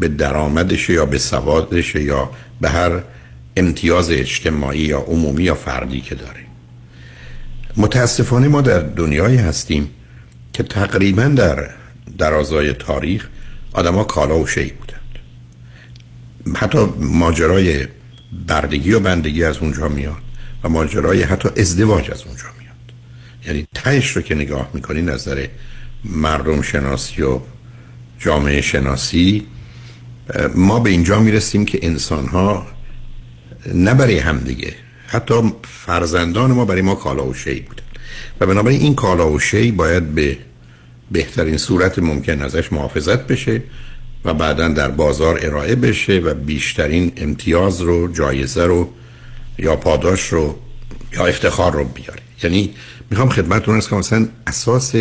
به 0.00 0.08
درآمدش 0.08 0.90
یا 0.90 1.06
به 1.06 1.18
سوادش 1.18 1.94
یا 1.94 2.30
به 2.60 2.68
هر 2.70 3.02
امتیاز 3.56 4.10
اجتماعی 4.10 4.80
یا 4.80 4.98
عمومی 4.98 5.42
یا 5.42 5.54
فردی 5.54 6.00
که 6.00 6.14
داره 6.14 6.40
متاسفانه 7.76 8.48
ما 8.48 8.60
در 8.60 8.78
دنیایی 8.78 9.36
هستیم 9.36 9.90
که 10.52 10.62
تقریبا 10.62 11.22
در 11.22 11.70
درازای 12.18 12.72
تاریخ 12.72 13.28
آدما 13.72 14.04
کالا 14.04 14.38
و 14.38 14.46
شی 14.46 14.72
بودند. 14.72 15.00
حتی 16.56 16.78
ماجرای 17.00 17.86
بردگی 18.46 18.92
و 18.92 19.00
بندگی 19.00 19.44
از 19.44 19.58
اونجا 19.58 19.88
میاد 19.88 20.22
و 20.64 20.68
ماجرای 20.68 21.22
حتی 21.22 21.48
ازدواج 21.56 22.10
از 22.10 22.22
اونجا 22.22 22.44
میاد. 22.60 22.76
یعنی 23.46 23.66
تهش 23.74 24.10
رو 24.10 24.22
که 24.22 24.34
نگاه 24.34 24.70
می‌کنی 24.74 25.02
نظر 25.02 25.46
مردم 26.04 26.62
شناسی 26.62 27.22
و 27.22 27.40
جامعه 28.18 28.60
شناسی 28.60 29.46
ما 30.54 30.80
به 30.80 30.90
اینجا 30.90 31.20
می‌رسیم 31.20 31.64
که 31.64 31.78
انسان 31.82 32.26
ها 32.26 32.66
نه 33.74 33.94
برای 33.94 34.18
همدیگه 34.18 34.74
حتی 35.06 35.52
فرزندان 35.86 36.52
ما 36.52 36.64
برای 36.64 36.82
ما 36.82 36.94
کالا 36.94 37.26
و 37.26 37.34
شی 37.34 37.60
بودن. 37.60 37.82
و 38.40 38.46
بنابراین 38.46 38.80
این 38.80 38.94
کالا 38.94 39.32
و 39.32 39.40
شی 39.40 39.70
باید 39.70 40.14
به 40.14 40.38
بهترین 41.10 41.56
صورت 41.56 41.98
ممکن 41.98 42.42
ازش 42.42 42.72
محافظت 42.72 43.26
بشه 43.26 43.62
و 44.26 44.34
بعدا 44.34 44.68
در 44.68 44.88
بازار 44.88 45.38
ارائه 45.42 45.74
بشه 45.74 46.18
و 46.18 46.34
بیشترین 46.34 47.12
امتیاز 47.16 47.80
رو 47.80 48.12
جایزه 48.12 48.64
رو 48.64 48.88
یا 49.58 49.76
پاداش 49.76 50.28
رو 50.28 50.58
یا 51.12 51.26
افتخار 51.26 51.72
رو 51.72 51.84
بیاره. 51.84 52.20
یعنی 52.42 52.70
می‌خوام 53.10 53.28
خدمتتون 53.28 53.74
ارز 53.74 53.88
کنم 53.88 53.98
مثلا 53.98 54.28
اساس 54.46 54.94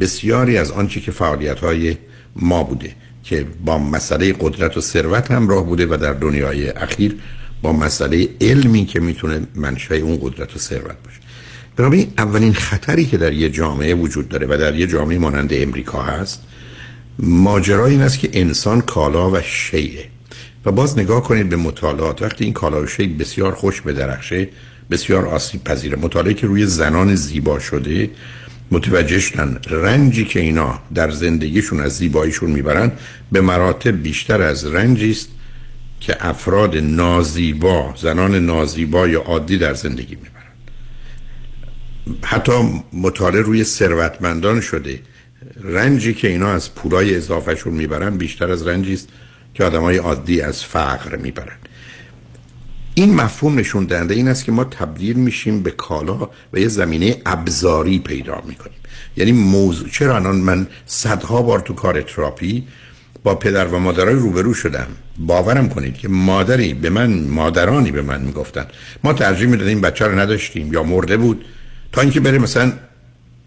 بسیاری 0.00 0.58
از 0.58 0.70
آنچه 0.70 1.00
که 1.00 1.10
فعالیت 1.10 1.58
های 1.58 1.96
ما 2.36 2.62
بوده 2.62 2.94
که 3.24 3.46
با 3.64 3.78
مسئله 3.78 4.34
قدرت 4.40 4.76
و 4.76 4.80
ثروت 4.80 5.30
همراه 5.30 5.66
بوده 5.66 5.86
و 5.86 5.96
در 5.96 6.12
دنیای 6.12 6.68
اخیر 6.68 7.16
با 7.62 7.72
مسئله 7.72 8.28
علمی 8.40 8.84
که 8.84 9.00
می‌تونه 9.00 9.40
منشأ 9.54 9.94
اون 9.94 10.18
قدرت 10.22 10.56
و 10.56 10.58
ثروت 10.58 10.96
باشه. 11.04 11.20
بنابراین 11.76 12.12
اولین 12.18 12.54
خطری 12.54 13.06
که 13.06 13.16
در 13.16 13.32
یه 13.32 13.50
جامعه 13.50 13.94
وجود 13.94 14.28
داره 14.28 14.46
و 14.46 14.56
در 14.56 14.74
یه 14.74 14.86
جامعه 14.86 15.18
مانند 15.18 15.50
امریکا 15.52 16.02
هست 16.02 16.42
ماجرا 17.18 17.86
این 17.86 18.02
است 18.02 18.18
که 18.18 18.30
انسان 18.32 18.80
کالا 18.80 19.30
و 19.30 19.40
شیعه. 19.42 20.04
و 20.64 20.72
باز 20.72 20.98
نگاه 20.98 21.22
کنید 21.22 21.48
به 21.48 21.56
مطالعات. 21.56 22.22
وقتی 22.22 22.44
این 22.44 22.52
کالا 22.52 22.82
و 22.82 22.86
شی 22.86 23.06
بسیار 23.06 23.54
خوش 23.54 23.80
به 23.80 24.18
بسیار 24.90 25.26
آسیب 25.26 25.64
پذیره. 25.64 25.96
مطالعه 25.96 26.34
که 26.34 26.46
روی 26.46 26.66
زنان 26.66 27.14
زیبا 27.14 27.58
شده 27.58 28.10
متوجه 28.70 29.18
شدن 29.18 29.58
رنجی 29.70 30.24
که 30.24 30.40
اینا 30.40 30.78
در 30.94 31.10
زندگیشون 31.10 31.80
از 31.80 31.96
زیباییشون 31.96 32.50
می‌برن 32.50 32.92
به 33.32 33.40
مراتب 33.40 34.02
بیشتر 34.02 34.42
از 34.42 34.66
رنجی 34.66 35.10
است 35.10 35.28
که 36.00 36.26
افراد 36.26 36.76
نازیبا 36.76 37.94
زنان 37.96 38.34
نازیبا 38.34 39.08
یا 39.08 39.20
عادی 39.20 39.58
در 39.58 39.74
زندگی 39.74 40.14
می‌برن 40.14 40.38
حتی 42.24 42.52
مطالعه 42.92 43.42
روی 43.42 43.64
ثروتمندان 43.64 44.60
شده. 44.60 45.00
رنجی 45.62 46.14
که 46.14 46.28
اینا 46.28 46.52
از 46.52 46.74
پولای 46.74 47.16
اضافهشون 47.16 47.72
می‌برن 47.72 48.16
بیشتر 48.16 48.50
از 48.50 48.66
رنجی 48.66 48.94
است 48.94 49.08
که 49.54 49.64
آدمای 49.64 49.96
عادی 49.96 50.40
از 50.40 50.64
فقر 50.64 51.16
می‌برن. 51.16 51.56
این 52.94 53.14
مفهوم 53.14 53.58
نشون 53.58 53.84
دهنده 53.84 54.14
این 54.14 54.28
است 54.28 54.44
که 54.44 54.52
ما 54.52 54.64
تبدیل 54.64 55.16
میشیم 55.16 55.62
به 55.62 55.70
کالا 55.70 56.30
و 56.52 56.58
یه 56.58 56.68
زمینه 56.68 57.16
ابزاری 57.26 57.98
پیدا 57.98 58.42
می‌کنیم. 58.48 58.78
یعنی 59.16 59.32
موضوع 59.32 59.88
چرا 59.88 60.16
الان 60.16 60.36
من 60.36 60.66
صدها 60.86 61.42
بار 61.42 61.60
تو 61.60 61.74
کار 61.74 62.02
تراپی 62.02 62.66
با 63.22 63.34
پدر 63.34 63.66
و 63.66 63.78
مادرای 63.78 64.14
روبرو 64.14 64.54
شدم؟ 64.54 64.86
باورم 65.18 65.68
کنید 65.68 65.98
که 65.98 66.08
مادری 66.08 66.74
به 66.74 66.90
من 66.90 67.22
مادرانی 67.22 67.90
به 67.90 68.02
من 68.02 68.22
می‌گفتن. 68.22 68.66
ما 69.04 69.12
ترجیح 69.12 69.48
می‌دادیم 69.48 69.80
بچه 69.80 70.06
رو 70.06 70.18
نداشتیم 70.18 70.72
یا 70.72 70.82
مرده 70.82 71.16
بود. 71.16 71.44
تا 71.92 72.00
اینکه 72.00 72.20
بره 72.20 72.38
مثلا 72.38 72.72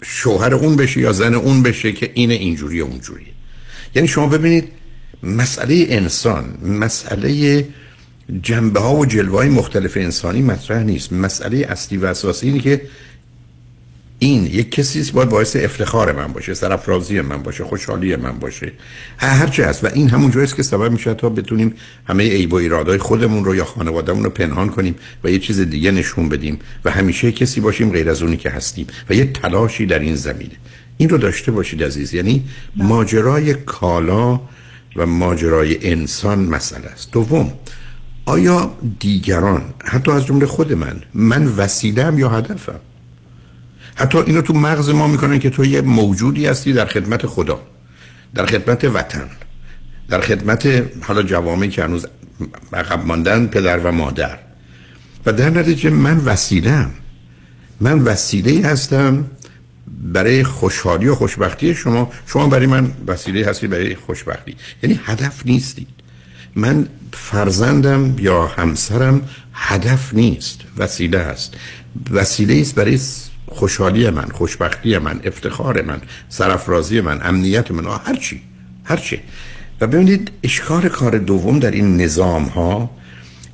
شوهر 0.04 0.54
اون 0.54 0.76
بشه 0.76 1.00
یا 1.00 1.12
زن 1.12 1.34
اون 1.34 1.64
بشه 1.64 1.92
که 1.92 2.12
این 2.14 2.32
اینجوری 2.32 2.80
اونجوری. 2.80 3.26
یعنی 3.96 4.08
شما 4.08 4.28
ببینید 4.28 4.68
مسئله 5.24 5.86
انسان 5.90 6.58
مسئله 6.64 7.66
جنبه 8.42 8.80
ها 8.80 8.96
و 8.96 9.06
جلوه 9.06 9.38
های 9.38 9.50
مختلف 9.50 9.98
انسانی 9.98 10.42
مطرح 10.42 10.84
نیست. 10.84 11.14
مسئله 11.14 11.58
اصلی 11.70 11.98
و 11.98 12.06
اساسی 12.06 12.48
اینه 12.48 12.60
که 12.60 12.82
این 14.24 14.46
یک 14.46 14.72
کسی 14.72 15.12
باید 15.12 15.30
باعث 15.30 15.56
افتخار 15.56 16.12
من 16.12 16.34
باشه 16.34 16.54
سرفرازی 16.54 17.22
من 17.22 17.44
باشه 17.44 17.64
خوشحالی 17.64 18.16
من 18.16 18.40
باشه. 18.40 18.72
هر 19.18 19.48
چه 19.48 19.66
هست. 19.66 19.84
و 19.84 19.88
این 19.94 20.10
همون 20.10 20.32
جاییست 20.32 20.56
که 20.56 20.64
سبب 20.64 20.92
میشه 20.92 21.14
تا 21.14 21.30
بتونیم 21.30 21.74
همه 22.08 22.24
عیب 22.24 22.54
و 22.54 22.56
ایرادای 22.56 22.98
خودمون 22.98 23.46
رو 23.46 23.56
یا 23.56 23.66
خانوادهمون 23.66 24.24
رو 24.24 24.30
پنهان 24.30 24.70
کنیم 24.70 24.96
و 25.24 25.32
یه 25.32 25.40
چیز 25.40 25.60
دیگه 25.60 25.92
نشون 25.92 26.30
بدیم 26.30 26.60
و 26.86 26.92
همیشه 26.92 27.32
کسی 27.32 27.62
باشیم 27.62 27.92
غیر 27.92 28.10
از 28.10 28.22
اونی 28.22 28.38
که 28.38 28.50
هستیم 28.50 28.88
و 29.10 29.14
یه 29.14 29.26
تلاشی 29.26 29.86
در 29.86 30.00
این 30.00 30.16
زمینه. 30.16 30.56
این 30.98 31.10
رو 31.10 31.18
داشته 31.18 31.52
باشید 31.52 31.84
عزیز. 31.84 32.14
یعنی 32.14 32.44
ماجرای 32.76 33.54
کالا 33.54 34.40
و 34.96 35.06
ماجرای 35.06 35.92
انسان 35.92 36.40
مسئله 36.40 36.86
است. 36.86 37.12
دوم 37.12 37.54
آیا 38.26 38.74
دیگران 39.00 39.64
حتی 39.86 40.12
از 40.12 40.26
جمله 40.26 40.46
خود 40.46 40.74
من 40.74 41.02
من 41.14 41.48
وسیلم 41.48 42.20
یا 42.20 42.30
هدفم؟ 42.30 42.80
حتی 44.02 44.18
اینو 44.18 44.42
تو 44.42 44.54
مغز 44.54 44.90
ما 44.90 45.08
می‌کنن 45.08 45.40
که 45.40 45.50
تو 45.50 45.66
یه 45.66 45.82
موجودی 45.82 46.46
هستی 46.46 46.74
در 46.74 46.86
خدمت 46.86 47.26
خدا 47.26 47.60
در 48.36 48.46
خدمت 48.46 48.84
وطن 48.84 49.30
در 50.10 50.22
خدمت 50.22 50.84
حالا 51.02 51.24
جوامعی 51.24 51.70
که 51.70 51.84
هنوز 51.84 52.08
عقب 52.74 53.06
ماندن 53.06 53.48
پدر 53.48 53.80
و 53.80 53.92
مادر. 53.92 54.40
و 55.26 55.34
در 55.34 55.50
نتیجه 55.50 55.90
من 55.90 56.18
وسیلم 56.18 56.92
من 57.80 58.00
وسیله 58.00 58.68
هستم 58.68 59.26
برای 60.04 60.44
خوشحالی 60.44 61.08
و 61.08 61.16
خوشبختی 61.16 61.76
شما. 61.76 62.12
شما 62.26 62.48
برای 62.48 62.68
من 62.68 62.92
وسیله 63.08 63.46
هستی 63.46 63.68
برای 63.68 63.96
خوشبختی. 63.96 64.56
یعنی 64.84 65.00
هدف 65.06 65.46
نیستید 65.46 65.88
من 66.56 66.88
فرزندم 67.14 68.16
یا 68.20 68.48
همسرم 68.48 69.22
هدف 69.54 70.14
نیست 70.14 70.60
وسیله 70.78 71.18
است 71.18 71.54
وسیله 72.12 72.62
است 72.62 72.76
برای 72.76 73.00
خوشحالی 73.52 74.10
من 74.10 74.30
خوشبختی 74.34 74.98
من 74.98 75.20
افتخار 75.24 75.82
من 75.82 76.02
سرفرازی 76.30 77.02
من 77.02 77.20
امنیت 77.24 77.72
من 77.72 77.86
هر 78.06 78.16
چی 78.16 78.42
هر 78.84 78.98
چی. 78.98 79.20
و 79.82 79.88
ببینید 79.88 80.32
اشکار 80.44 80.90
کار 80.90 81.18
دوم 81.18 81.60
در 81.60 81.72
این 81.72 82.02
نظام 82.02 82.44
ها 82.44 82.90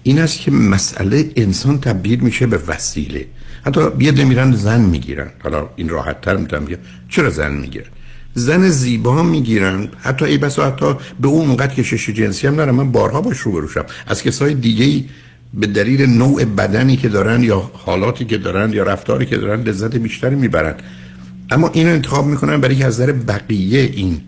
این 0.03 0.19
است 0.19 0.39
که 0.39 0.51
مسئله 0.51 1.31
انسان 1.35 1.79
تبدیل 1.79 2.19
میشه 2.19 2.47
به 2.47 2.59
وسیله. 2.67 3.25
حتی 3.65 3.81
یه 3.99 4.11
میرن 4.11 4.51
زن 4.51 4.81
می‌گیرن. 4.81 5.31
حالا 5.43 5.69
این 5.75 5.89
راحت 5.89 6.21
تر 6.21 6.37
می‌تونم 6.37 6.65
بگم. 6.65 6.77
چرا 7.09 7.29
زن 7.29 7.53
می‌گیرن؟ 7.53 7.85
زن 8.33 8.69
زیبا 8.69 9.23
می‌گیرن. 9.23 9.89
حتی 9.99 10.25
ای 10.25 10.37
بسا 10.37 10.67
حتی 10.67 10.95
به 11.19 11.27
اون 11.27 11.47
اونقدر 11.47 11.73
که 11.73 11.83
شش 11.83 12.09
جنسی 12.09 12.47
هم 12.47 12.55
دارم 12.55 12.75
من 12.75 12.91
بارها 12.91 13.21
باش 13.21 13.37
رو 13.37 13.51
بروشم 13.51 13.85
از 14.07 14.23
کسای 14.23 14.53
دیگه 14.53 15.09
به 15.53 15.67
دلیل 15.67 16.05
نوع 16.05 16.45
بدنی 16.45 16.97
که 16.97 17.09
دارن 17.09 17.43
یا 17.43 17.71
حالاتی 17.73 18.25
که 18.25 18.37
دارن 18.37 18.73
یا 18.73 18.83
رفتاری 18.83 19.25
که 19.25 19.37
دارن 19.37 19.61
لذت 19.61 19.95
بیشتری 19.95 20.35
می‌برن. 20.35 20.75
اما 21.49 21.69
این 21.73 21.87
انتخاب 21.87 22.25
می‌کنن 22.25 22.61
برای 22.61 22.75
که 22.75 22.85
از 22.85 23.01
نظر 23.01 23.11
بقیه 23.11 23.79
این 23.79 24.21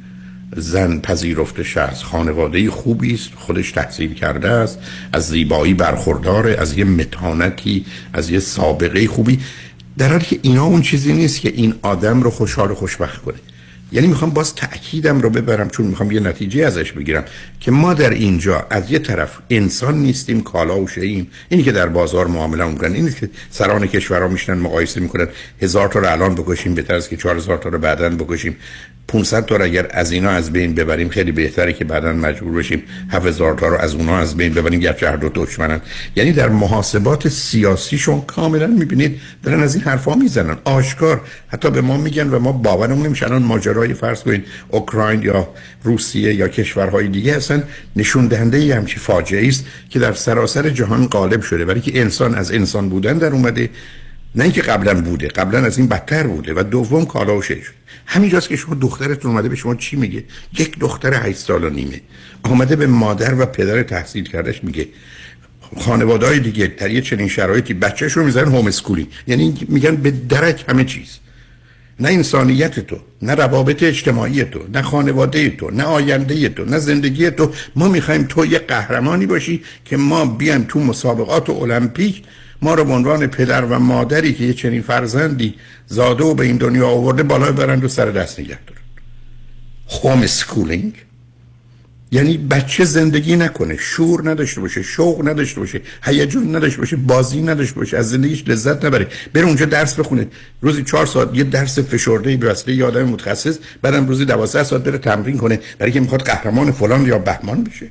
زن 0.55 0.99
پذیرفته 0.99 1.63
شخص. 1.63 2.03
خانواده 2.03 2.71
خوبی 2.71 3.13
است 3.13 3.29
خودش 3.35 3.71
تحصیل 3.71 4.13
کرده 4.13 4.49
است 4.49 4.79
از 5.13 5.27
زیبایی 5.27 5.73
برخورداره 5.73 6.55
از 6.59 6.77
یه 6.77 6.83
متانتی 6.83 7.85
از 8.13 8.29
یه 8.29 8.39
سابقه 8.39 9.07
خوبی. 9.07 9.39
در 9.97 10.09
حالی 10.09 10.25
که 10.25 10.39
اینا 10.41 10.65
اون 10.65 10.81
چیزی 10.81 11.13
نیست 11.13 11.41
که 11.41 11.53
این 11.55 11.73
آدم 11.81 12.21
رو 12.21 12.29
خوشحال 12.29 12.71
و 12.71 12.75
خوشبخت 12.75 13.21
کنه. 13.21 13.37
یعنی 13.91 14.07
می‌خوام 14.07 14.31
باز 14.31 14.55
تأکیدم 14.55 15.21
رو 15.21 15.29
ببرم 15.29 15.69
چون 15.69 15.85
می‌خوام 15.85 16.11
یه 16.11 16.19
نتیجه 16.19 16.65
ازش 16.65 16.91
بگیرم 16.91 17.23
که 17.59 17.71
ما 17.71 17.93
در 17.93 18.09
اینجا 18.09 18.67
از 18.69 18.91
یه 18.91 18.99
طرف 18.99 19.37
انسان 19.49 19.97
نیستیم 19.97 20.41
کالا 20.41 20.81
و 20.81 20.87
شییم 20.87 21.27
اینی 21.49 21.63
که 21.63 21.71
در 21.71 21.87
بازار 21.87 22.27
معامله 22.27 22.65
می‌کنن 22.65 22.93
اینی 22.93 23.11
که 23.11 23.29
سران 23.49 23.87
کشورها 23.87 24.27
میشنن 24.27 24.57
مقایسه 24.57 24.99
می‌کنن. 25.01 25.27
هزار 25.61 25.87
تا 25.87 25.99
رو 25.99 26.11
الان 26.11 26.35
بکشیم 26.35 26.73
بهتر 26.75 26.95
از 26.95 27.09
که 27.09 27.17
چهار 27.17 27.35
هزار 27.35 27.57
تا 27.57 27.69
رو 27.69 27.77
بعدا 27.77 28.09
بکشیم. 28.09 28.55
500 29.07 29.45
تا 29.45 29.55
اگر 29.55 29.87
از 29.91 30.11
اینا 30.11 30.29
از 30.29 30.51
بین 30.51 30.75
ببریم 30.75 31.09
خیلی 31.09 31.31
بهتره 31.31 31.73
که 31.73 31.85
بعدا 31.85 32.13
مجبور 32.13 32.53
بشیم 32.53 32.83
7000 33.09 33.53
تا 33.53 33.67
رو 33.67 33.77
از 33.77 33.95
اونها 33.95 34.19
از 34.19 34.37
بین 34.37 34.53
ببریم 34.53 34.79
گرچه 34.79 35.09
هر 35.09 35.15
دو 35.15 35.29
دشمنن. 35.35 35.81
یعنی 36.15 36.31
در 36.31 36.49
محاسبات 36.49 37.27
سیاسیشون 37.27 38.21
کاملا 38.21 38.67
می‌بینید 38.67 39.21
دارن 39.43 39.63
از 39.63 39.75
این 39.75 39.83
حرفا 39.83 40.15
می‌زنن. 40.15 40.57
آشکار 40.63 41.21
حتی 41.47 41.71
به 41.71 41.81
ما 41.81 41.97
میگن 41.97 42.29
و 42.29 42.39
ما 42.39 42.51
باورمون 42.51 43.05
نمیشه 43.05 43.25
الان 43.25 43.41
ماجرای 43.79 43.93
فرض 43.93 44.23
کنید 44.23 44.45
اوکراین 44.69 45.21
یا 45.21 45.47
روسیه 45.83 46.33
یا 46.33 46.47
کشورهای 46.47 47.07
دیگه 47.07 47.35
هستن 47.35 47.63
نشون 47.95 48.27
دهنده 48.27 48.75
همچی 48.75 48.99
فاجعه 48.99 49.47
است 49.47 49.65
که 49.89 49.99
در 49.99 50.13
سراسر 50.13 50.69
جهان 50.69 51.07
غالب 51.07 51.41
شده 51.41 51.65
ولی 51.65 51.81
که 51.81 52.01
انسان 52.01 52.35
از 52.35 52.51
انسان 52.51 52.89
بودن 52.89 53.17
در 53.17 53.31
اومده 53.31 53.69
نه 54.35 54.43
اینکه 54.43 54.61
قبلا 54.61 55.01
بوده 55.01 55.27
قبلا 55.27 55.65
از 55.65 55.77
این 55.77 55.87
بدتر 55.87 56.27
بوده 56.27 56.53
و 56.53 56.63
دوم 56.63 57.05
کالا 57.05 57.37
و 57.37 57.41
شش. 57.41 57.71
همینجاست 58.05 58.49
که 58.49 58.55
شما 58.55 58.75
دخترتون 58.75 59.31
اومده 59.31 59.49
به 59.49 59.55
شما 59.55 59.75
چی 59.75 59.95
میگه؟ 59.95 60.23
یک 60.59 60.79
دختر 60.79 61.13
8 61.13 61.37
سال 61.37 61.63
و 61.63 61.69
نیمه. 61.69 62.01
آمده 62.43 62.75
به 62.75 62.87
مادر 62.87 63.33
و 63.33 63.45
پدر 63.45 63.83
تحصیل 63.83 64.23
کردش 64.23 64.63
میگه. 64.63 64.87
خانواده 65.77 66.25
های 66.25 66.39
دیگه 66.39 66.67
در 66.67 66.91
یه 66.91 67.01
چنین 67.01 67.27
شرایطی 67.27 67.73
بچهش 67.73 68.11
رو 68.11 68.23
می‌زنن 68.23 68.51
هوم 68.51 68.67
اسکولی 68.67 69.07
یعنی 69.27 69.67
میگن 69.67 69.95
به 69.95 70.11
درک 70.11 70.65
همه 70.67 70.85
چیز. 70.85 71.17
نه 71.99 72.09
انسانیت 72.09 72.79
تو. 72.79 72.97
نه 73.21 73.35
روابط 73.35 73.83
اجتماعی 73.83 74.43
تو 74.43 74.59
نه 74.73 74.81
خانواده 74.81 75.49
تو 75.49 75.71
نه 75.71 75.83
آینده 75.83 76.49
تو 76.49 76.65
نه 76.65 76.79
زندگی 76.79 77.31
تو. 77.31 77.51
ما 77.75 77.87
می‌خوایم 77.87 78.23
تو 78.23 78.45
یه 78.45 78.59
قهرمانی 78.59 79.25
باشی 79.25 79.63
که 79.85 79.97
ما 79.97 80.25
بیایم 80.25 80.65
تو 80.67 80.79
مسابقات 80.79 81.49
المپیک. 81.49 82.23
ما 82.61 82.73
رو 82.73 82.83
به 82.83 82.93
عنوان 82.93 83.27
پدر 83.27 83.65
و 83.65 83.79
مادری 83.79 84.33
که 84.33 84.43
یه 84.43 84.53
چنین 84.53 84.81
فرزندی 84.81 85.55
زاده 85.87 86.23
و 86.23 86.33
به 86.33 86.45
این 86.45 86.57
دنیا 86.57 86.87
آورده 86.87 87.23
بالا 87.23 87.51
برند 87.51 87.83
و 87.83 87.87
سر 87.87 88.05
دست 88.05 88.39
نگه 88.39 88.57
دارن. 88.67 88.81
homeschooling 89.89 90.93
یعنی 92.11 92.37
بچه 92.37 92.85
زندگی 92.85 93.35
نکنه. 93.35 93.77
شور 93.77 94.29
نداشته 94.29 94.61
باشه 94.61 94.81
شوق 94.81 95.27
نداشته 95.27 95.59
باشه 95.59 95.81
هیجان 96.03 96.55
نداشته 96.55 96.79
باشه 96.79 96.95
بازی 96.95 97.41
نداشته 97.41 97.75
باشه 97.75 97.97
از 97.97 98.09
زندگیش 98.09 98.43
لذت 98.47 98.85
نبره. 98.85 99.07
بره 99.33 99.45
اونجا 99.45 99.65
درس 99.65 99.99
بخونه. 99.99 100.27
روزی 100.61 100.83
چهار 100.83 101.05
ساعت 101.05 101.29
یه 101.33 101.43
درس 101.43 101.79
فشرده 101.79 102.37
به 102.37 102.47
واسطه 102.47 102.73
یه 102.73 102.85
آدم 102.85 103.03
متخصص 103.03 103.57
بعدم 103.81 104.07
روزی 104.07 104.25
12 104.25 104.63
ساعت 104.63 104.83
بره 104.83 104.97
تمرین 104.97 105.37
کنه 105.37 105.59
برای 105.79 105.91
که 105.91 105.99
می‌خواد 105.99 106.21
قهرمان 106.21 106.71
فلان 106.71 107.05
یا 107.05 107.19
بهمان 107.19 107.63
بشه. 107.63 107.87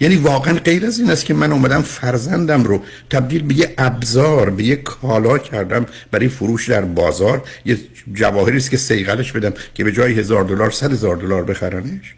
یعنی 0.00 0.16
واقعا 0.16 0.54
غیر 0.54 0.86
از 0.86 0.98
این 0.98 1.10
است 1.10 1.24
که 1.24 1.34
من 1.34 1.52
اومدم 1.52 1.82
فرزندم 1.82 2.64
رو 2.64 2.82
تبدیل 3.10 3.42
به 3.42 3.54
یه 3.54 3.74
ابزار 3.78 4.50
به 4.50 4.64
یه 4.64 4.76
کالا 4.76 5.38
کردم 5.38 5.86
برای 6.10 6.28
فروش 6.28 6.68
در 6.68 6.84
بازار. 6.84 7.42
یه 7.64 7.78
جواهری 8.12 8.56
است 8.56 8.70
که 8.70 8.76
صیقلش 8.76 9.32
بدم 9.32 9.52
که 9.74 9.84
به 9.84 9.92
جای 9.92 10.12
هزار 10.12 10.44
دلار 10.44 10.70
صد 10.70 10.92
هزار 10.92 11.16
دلار 11.16 11.44
بخرنش. 11.44 12.14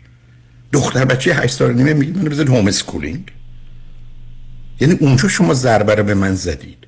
دختر 0.73 1.05
بچه 1.05 1.35
هشت 1.35 1.55
سال 1.55 1.73
نیمه 1.73 1.95
میگه 1.95 2.13
منو 2.13 2.31
بذار 2.31 2.49
homeschooling 2.49 3.33
یعنی 4.81 4.95
اونجا 5.01 5.29
شما 5.29 5.55
ضربه 5.55 5.95
رو 5.95 6.05
به 6.05 6.15
من 6.15 6.35
زدید. 6.35 6.87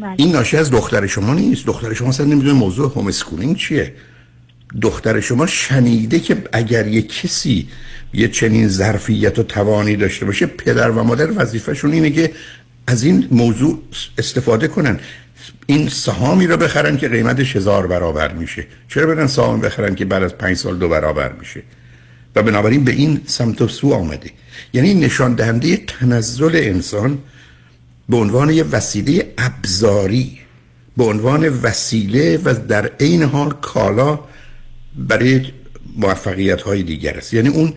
بله. 0.00 0.14
این 0.16 0.32
ناشی 0.32 0.56
از 0.56 0.70
دختر 0.70 1.06
شما 1.06 1.34
نیست. 1.34 1.66
دختر 1.66 1.94
شما 1.94 2.08
اصلا 2.08 2.26
نمی‌دونه 2.26 2.52
موضوع 2.52 2.92
homeschooling 2.92 3.56
چیه. 3.56 3.94
دختر 4.82 5.20
شما 5.20 5.46
شنیده 5.46 6.20
که 6.20 6.42
اگر 6.52 6.86
یه 6.86 7.02
کسی 7.02 7.68
یه 8.14 8.28
چنین 8.28 8.68
ظرفیت 8.68 9.38
و 9.38 9.42
توانی 9.42 9.96
داشته 9.96 10.26
باشه 10.26 10.46
پدر 10.46 10.90
و 10.90 11.02
مادر 11.02 11.28
وظیفهشون 11.36 11.92
اینه 11.92 12.10
که 12.10 12.32
از 12.86 13.02
این 13.02 13.28
موضوع 13.30 13.82
استفاده 14.18 14.68
کنن. 14.68 15.00
این 15.66 15.88
سهامی 15.88 16.46
رو 16.46 16.56
بخرن 16.56 16.96
که 16.96 17.08
قیمتش 17.08 17.56
هزار 17.56 17.86
برابر 17.86 18.32
میشه. 18.32 18.66
چرا 18.88 19.06
برن 19.06 19.26
سهام 19.26 19.60
بخرن 19.60 19.94
که 19.94 20.04
بعد 20.04 20.22
از 20.22 20.34
پنج 20.34 20.56
سال 20.56 20.78
دو 20.78 20.88
برابر 20.88 21.32
میشه؟ 21.32 21.62
و 22.38 22.42
بنابراین 22.42 22.84
به 22.84 22.92
این 22.92 23.20
سمت 23.26 23.62
و 23.62 23.68
سو 23.68 23.92
آمده. 23.92 24.30
یعنی 24.72 24.94
نشان 24.94 25.34
دهنده 25.34 25.76
تنزل 25.76 26.50
انسان 26.54 27.18
به 28.08 28.16
عنوان 28.16 28.50
یه 28.50 28.64
وسیله 28.64 29.32
ابزاری 29.38 30.38
به 30.96 31.04
عنوان 31.04 31.48
وسیله 31.48 32.40
و 32.44 32.54
در 32.68 32.90
عین 33.00 33.22
حال 33.22 33.50
کالا 33.50 34.20
برای 34.96 35.46
موفقیت 35.96 36.62
های 36.62 36.82
دیگر 36.82 37.16
است. 37.16 37.34
یعنی 37.34 37.48
اون 37.48 37.72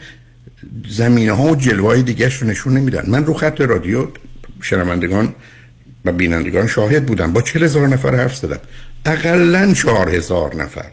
زمینه 0.90 1.32
ها 1.32 1.44
و 1.44 1.56
جلوه 1.56 2.02
دیگرش 2.02 2.36
رو 2.36 2.48
نشون 2.48 2.78
نمیدن. 2.78 3.04
من 3.08 3.26
رو 3.26 3.34
خط 3.34 3.62
رادیو 3.62 4.08
شنوندگان 4.62 5.36
و 6.06 6.12
بینندگان 6.12 6.68
شاهد 6.68 7.06
بودم. 7.06 7.34
با 7.34 7.42
چل 7.42 7.64
هزار 7.64 7.88
نفر 7.88 8.16
حرف 8.16 8.36
زدم. 8.36 8.60
اقلا 9.06 9.74
چهار 9.74 10.16
هزار 10.16 10.56
نفر. 10.56 10.86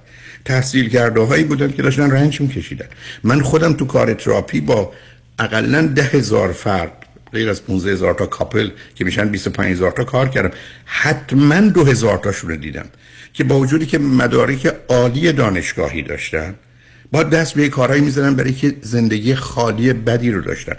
تحصیل 0.44 0.88
کرده 0.88 1.20
هایی 1.20 1.44
بودن 1.44 1.72
که 1.72 1.82
داشتن 1.82 2.10
رنج 2.10 2.40
میکشیدن 2.40 2.86
من 3.24 3.40
خودم 3.40 3.72
تو 3.72 3.84
کار 3.84 4.14
تراپی 4.14 4.60
با 4.60 4.92
اقلا 5.38 5.86
ده 5.86 6.02
هزار 6.02 6.52
فرد 6.52 6.92
غیر 7.32 7.50
از 7.50 7.64
15 7.64 7.92
هزار 7.92 8.14
تا 8.14 8.26
کاپل 8.26 8.70
که 8.94 9.04
میشن 9.04 9.28
25 9.28 9.72
هزار 9.72 9.90
تا 9.90 10.04
کار 10.04 10.28
کردم. 10.28 10.50
حتما 10.84 11.60
دو 11.60 11.84
هزار 11.84 12.18
تاشون 12.18 12.50
رو 12.50 12.56
دیدم 12.56 12.86
که 13.32 13.44
با 13.44 13.58
وجودی 13.58 13.86
که 13.86 13.98
مدارک 13.98 14.74
عالی 14.88 15.32
دانشگاهی 15.32 16.02
داشتن 16.02 16.54
با 17.12 17.22
دست 17.22 17.54
به 17.54 17.68
کارهایی 17.68 18.02
می‌زنن 18.02 18.34
برای 18.34 18.52
که 18.52 18.76
زندگی 18.82 19.34
خالی 19.34 19.92
بدی 19.92 20.30
رو 20.30 20.40
داشتن. 20.40 20.76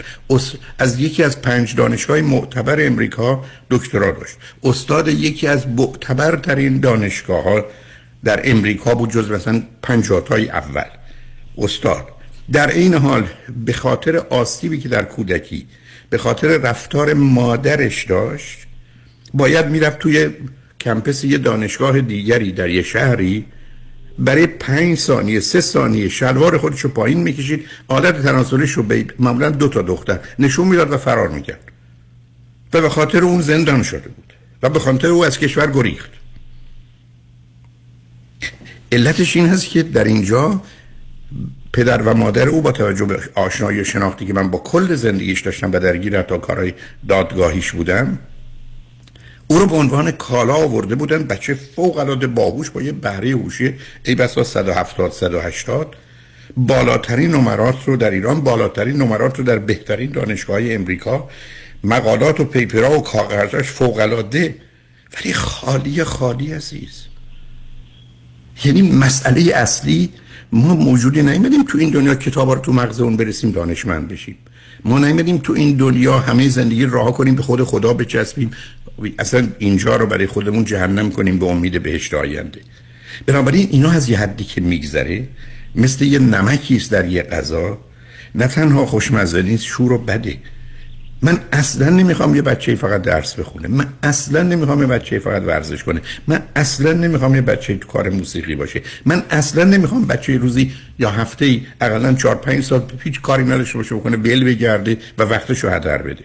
از 0.78 1.00
یکی 1.00 1.22
از 1.22 1.42
پنج 1.42 1.76
دانشگاه 1.76 2.20
معتبر 2.20 2.86
امریکا 2.86 3.44
دکترا 3.70 4.10
داشت. 4.10 4.36
استاد 4.62 5.08
یکی 5.08 5.46
از 5.46 5.68
معتبرترین 5.68 6.80
دانشگاه 6.80 7.44
ها 7.44 7.64
در 8.24 8.40
امریکا 8.44 8.94
بود 8.94 9.10
جز 9.10 9.30
مثلا 9.30 9.62
پنجاتای 9.82 10.50
اول. 10.50 10.84
استاد. 11.58 12.08
در 12.52 12.70
این 12.70 12.94
حال 12.94 13.26
به 13.64 13.72
خاطر 13.72 14.16
آسیبی 14.16 14.78
که 14.78 14.88
در 14.88 15.02
کودکی 15.04 15.66
به 16.10 16.18
خاطر 16.18 16.48
رفتار 16.48 17.14
مادرش 17.14 18.04
داشت 18.04 18.58
باید 19.34 19.66
می‌رفت 19.66 19.98
توی 19.98 20.30
کمپس 20.80 21.24
یه 21.24 21.38
دانشگاه 21.38 22.00
دیگری 22.00 22.52
در 22.52 22.68
یه 22.68 22.82
شهری 22.82 23.46
برای 24.18 24.46
پنج 24.46 24.98
ثانیه 24.98 25.40
سه 25.40 25.60
ثانیه 25.60 26.08
شلوار 26.08 26.58
خودش 26.58 26.80
رو 26.80 26.90
پایین 26.90 27.22
می‌کشید 27.22 27.64
حالت 27.88 28.22
تناسلیش 28.22 28.70
رو 28.70 28.82
به 28.82 29.06
معمولا 29.18 29.50
دو 29.50 29.68
تا 29.68 29.82
دختر 29.82 30.18
نشون 30.38 30.68
می‌داد 30.68 30.92
و 30.92 30.96
فرار 30.96 31.28
می‌کرد. 31.28 31.72
و 32.72 32.80
به 32.80 32.88
خاطر 32.88 33.24
اون 33.24 33.40
زندان 33.40 33.82
شده 33.82 34.08
بود. 34.08 34.32
و 34.62 34.68
به 34.68 34.78
خاطر 34.78 35.06
او 35.06 35.24
از 35.24 35.38
کشور 35.38 35.70
گریخت. 35.70 36.10
علتش 38.92 39.36
این 39.36 39.46
هست 39.46 39.68
که 39.68 39.82
در 39.82 40.04
اینجا 40.04 40.62
پدر 41.72 42.02
و 42.02 42.14
مادر 42.14 42.48
او 42.48 42.62
با 42.62 42.72
توجه 42.72 43.04
به 43.04 43.20
آشنایی 43.34 43.80
و 43.80 43.84
شناختی 43.84 44.26
که 44.26 44.32
من 44.32 44.50
با 44.50 44.58
کل 44.58 44.94
زندگیش 44.94 45.40
داشتم 45.40 45.72
و 45.72 45.78
درگیر 45.78 46.22
تا 46.22 46.38
کارهای 46.38 46.72
دادگاهیش 47.08 47.72
بودم 47.72 48.18
او 49.46 49.58
رو 49.58 49.66
به 49.66 49.76
عنوان 49.76 50.10
کالا 50.10 50.54
آورده 50.54 50.94
بودن 50.94 51.22
بچه 51.22 51.54
فوق 51.54 51.98
العاده 51.98 52.26
باهوش 52.26 52.70
با 52.70 52.82
یه 52.82 52.92
بهره 52.92 53.30
هوشی 53.30 53.74
ای 54.04 54.14
بسا 54.14 54.44
170 54.44 55.12
180 55.12 55.96
بالاترین 56.56 57.30
نمرات 57.30 57.84
رو 57.84 57.96
در 57.96 58.10
ایران 58.10 58.40
بالاترین 58.40 58.96
نمرات 58.96 59.38
رو 59.38 59.44
در 59.44 59.58
بهترین 59.58 60.10
دانشگاه 60.10 60.56
های 60.56 60.74
امریکا. 60.74 61.28
مقالات 61.84 62.40
و 62.40 62.44
پیپرها 62.44 62.98
و 62.98 63.02
کاغذش 63.02 63.70
فوقلاده 63.70 64.54
ولی 65.16 65.32
خالی 65.32 66.04
خالی 66.04 66.52
عزیز. 66.52 67.09
یعنی 68.64 68.82
مسئله 68.82 69.54
اصلی 69.54 70.10
ما 70.52 70.74
موجودی 70.74 71.22
نیمدیم 71.22 71.64
تو 71.64 71.78
این 71.78 71.90
دنیا 71.90 72.14
کتاب 72.14 72.50
رو 72.50 72.60
تو 72.60 72.72
مغز 72.72 73.00
اون 73.00 73.16
برسیم 73.16 73.50
دانشمند 73.50 74.08
بشیم. 74.08 74.36
ما 74.84 74.98
نیمدیم 74.98 75.38
تو 75.38 75.52
این 75.52 75.76
دنیا 75.76 76.18
همه 76.18 76.48
زندگی 76.48 76.86
راه 76.86 77.14
کنیم 77.14 77.34
به 77.34 77.42
خود 77.42 77.64
خدا 77.64 77.94
بچسبیم. 77.94 78.50
اصلا 79.18 79.48
اینجا 79.58 79.96
رو 79.96 80.06
برای 80.06 80.26
خودمون 80.26 80.64
جهنم 80.64 81.10
کنیم 81.10 81.38
به 81.38 81.46
امید 81.46 81.82
بهشت 81.82 82.14
آینده. 82.14 82.60
بنابراین 83.26 83.68
اینا 83.70 83.90
از 83.90 84.08
یه 84.08 84.18
حدی 84.18 84.44
که 84.44 84.60
میگذره 84.60 85.28
مثل 85.74 86.04
یه 86.04 86.18
نمکی 86.18 86.76
است 86.76 86.90
در 86.90 87.08
یه 87.08 87.22
غذا. 87.22 87.78
نه 88.34 88.46
تنها 88.46 88.86
خوشمزه 88.86 89.42
نیست 89.42 89.64
شور 89.64 89.92
و 89.92 89.98
بده. 89.98 90.36
من 91.22 91.38
اصلا 91.52 91.88
نمی‌خوام 91.88 92.34
یه 92.34 92.42
بچه 92.42 92.74
فقط 92.74 93.02
درس 93.02 93.34
بخونه. 93.34 93.68
من 93.68 93.86
اصلا 94.02 94.42
نمی‌خوام 94.42 94.80
یه 94.80 94.86
بچه 94.86 95.18
فقط 95.18 95.42
ورزش 95.42 95.84
کنه. 95.84 96.00
من 96.26 96.42
اصلا 96.56 96.92
نمی‌خوام 96.92 97.34
یه 97.34 97.40
بچه 97.40 97.76
تو 97.76 97.88
کار 97.88 98.08
موسیقی 98.10 98.54
باشه. 98.54 98.82
من 99.04 99.22
اصلا 99.30 99.64
نمی‌خوام 99.64 100.04
بچه 100.04 100.36
روزی 100.36 100.72
یا 100.98 101.10
هفته 101.10 101.44
ای 101.44 101.62
اقلا 101.80 102.12
4 102.14 102.34
5 102.34 102.64
سال 102.64 102.82
هیچ 103.04 103.20
کاری 103.20 103.44
نداشته 103.44 103.78
باشه 103.78 103.94
بکنه 103.94 104.16
بل 104.16 104.44
بگرده 104.44 104.96
و 105.18 105.22
وقتشو 105.22 105.68
هدر 105.68 106.02
بده. 106.02 106.24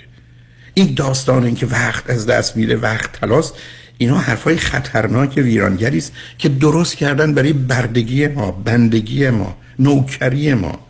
این 0.73 0.93
داستان 0.93 1.43
این 1.43 1.55
که 1.55 1.65
وقت 1.65 2.09
از 2.09 2.25
دست 2.25 2.57
میره 2.57 2.75
وقت 2.75 3.11
تلاست 3.11 3.53
اینا 3.97 4.17
حرفای 4.17 4.57
خطرناک 4.57 5.33
ویرانگری 5.37 5.97
است 5.97 6.11
که 6.37 6.49
درست 6.49 6.95
کردن 6.95 7.33
برای 7.33 7.53
بردگی 7.53 8.27
ما 8.27 8.51
بندگی 8.51 9.29
ما 9.29 9.57
نوکری 9.79 10.53
ما. 10.53 10.84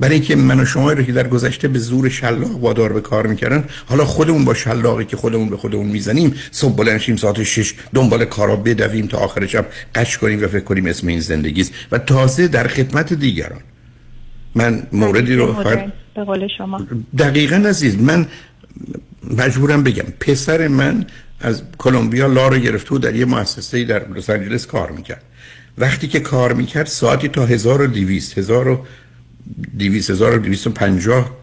برای 0.00 0.14
اینکه 0.14 0.36
من 0.36 0.60
و 0.60 0.64
شما 0.64 0.92
رو 0.92 1.02
که 1.02 1.12
در 1.12 1.28
گذشته 1.28 1.68
به 1.68 1.78
زور 1.78 2.08
شلاق 2.08 2.56
وادار 2.56 2.92
به 2.92 3.00
کار 3.00 3.26
می‌کردن 3.26 3.64
حالا 3.86 4.04
خودمون 4.04 4.44
با 4.44 4.54
شلاقی 4.54 5.04
که 5.04 5.16
خودمون 5.16 5.48
به 5.48 5.56
خودمون 5.56 5.86
می‌زنیم 5.86 6.34
صبح 6.50 6.76
بلند 6.76 6.98
شیم 6.98 7.16
ساعت 7.16 7.42
شش 7.42 7.74
دنبال 7.94 8.24
کارا 8.24 8.56
بدویم 8.56 9.06
تا 9.06 9.18
آخر 9.18 9.46
شب 9.46 9.66
قش 9.94 10.18
کنیم 10.18 10.44
و 10.44 10.46
فکر 10.46 10.64
کنیم 10.64 10.86
اسم 10.86 11.06
این 11.06 11.20
زندگی 11.20 11.60
است. 11.60 11.72
و 11.92 11.98
تازه 11.98 12.48
در 12.48 12.66
خدمت 12.66 13.12
دیگران. 13.12 13.60
من 14.54 14.82
موردی 14.92 15.34
رو 15.34 15.52
به 16.14 16.24
قول 16.24 16.48
شما. 16.58 16.86
دقیقا 17.18 17.56
عزیز 17.56 17.98
من 17.98 18.26
مجبورم 19.38 19.82
بگم 19.82 20.04
پسر 20.20 20.68
من 20.68 21.06
از 21.40 21.62
کلمبیا 21.78 22.26
لا 22.26 22.48
رو 22.48 22.56
گرفته 22.56 22.94
و 22.94 22.98
در 22.98 23.14
یه 23.14 23.24
مؤسسه 23.24 23.84
در 23.84 24.08
لس 24.08 24.30
آنجلس 24.30 24.66
کار 24.66 24.90
می‌کرد. 24.90 25.22
وقتی 25.78 26.08
که 26.08 26.20
کار 26.20 26.52
می‌کرد 26.52 26.86
ساعتی 26.86 27.28
تا 27.28 27.46
1200 27.46 28.38
1200 28.38 28.99
1250 29.80 31.40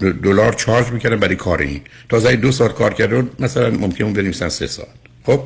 دلار 0.00 0.52
چارج 0.52 0.88
می‌کردن 0.88 1.16
برای 1.16 1.36
کار 1.36 1.58
این. 1.58 1.80
تازه 2.08 2.36
دو 2.36 2.52
ساعت 2.52 2.74
کار 2.74 2.94
کرده 2.94 3.24
مثلا 3.38 3.70
ممکن 3.70 4.04
اون 4.04 4.12
بنویسن 4.12 4.48
سه 4.48 4.66
ساعت. 4.66 4.88
خب؟ 5.24 5.40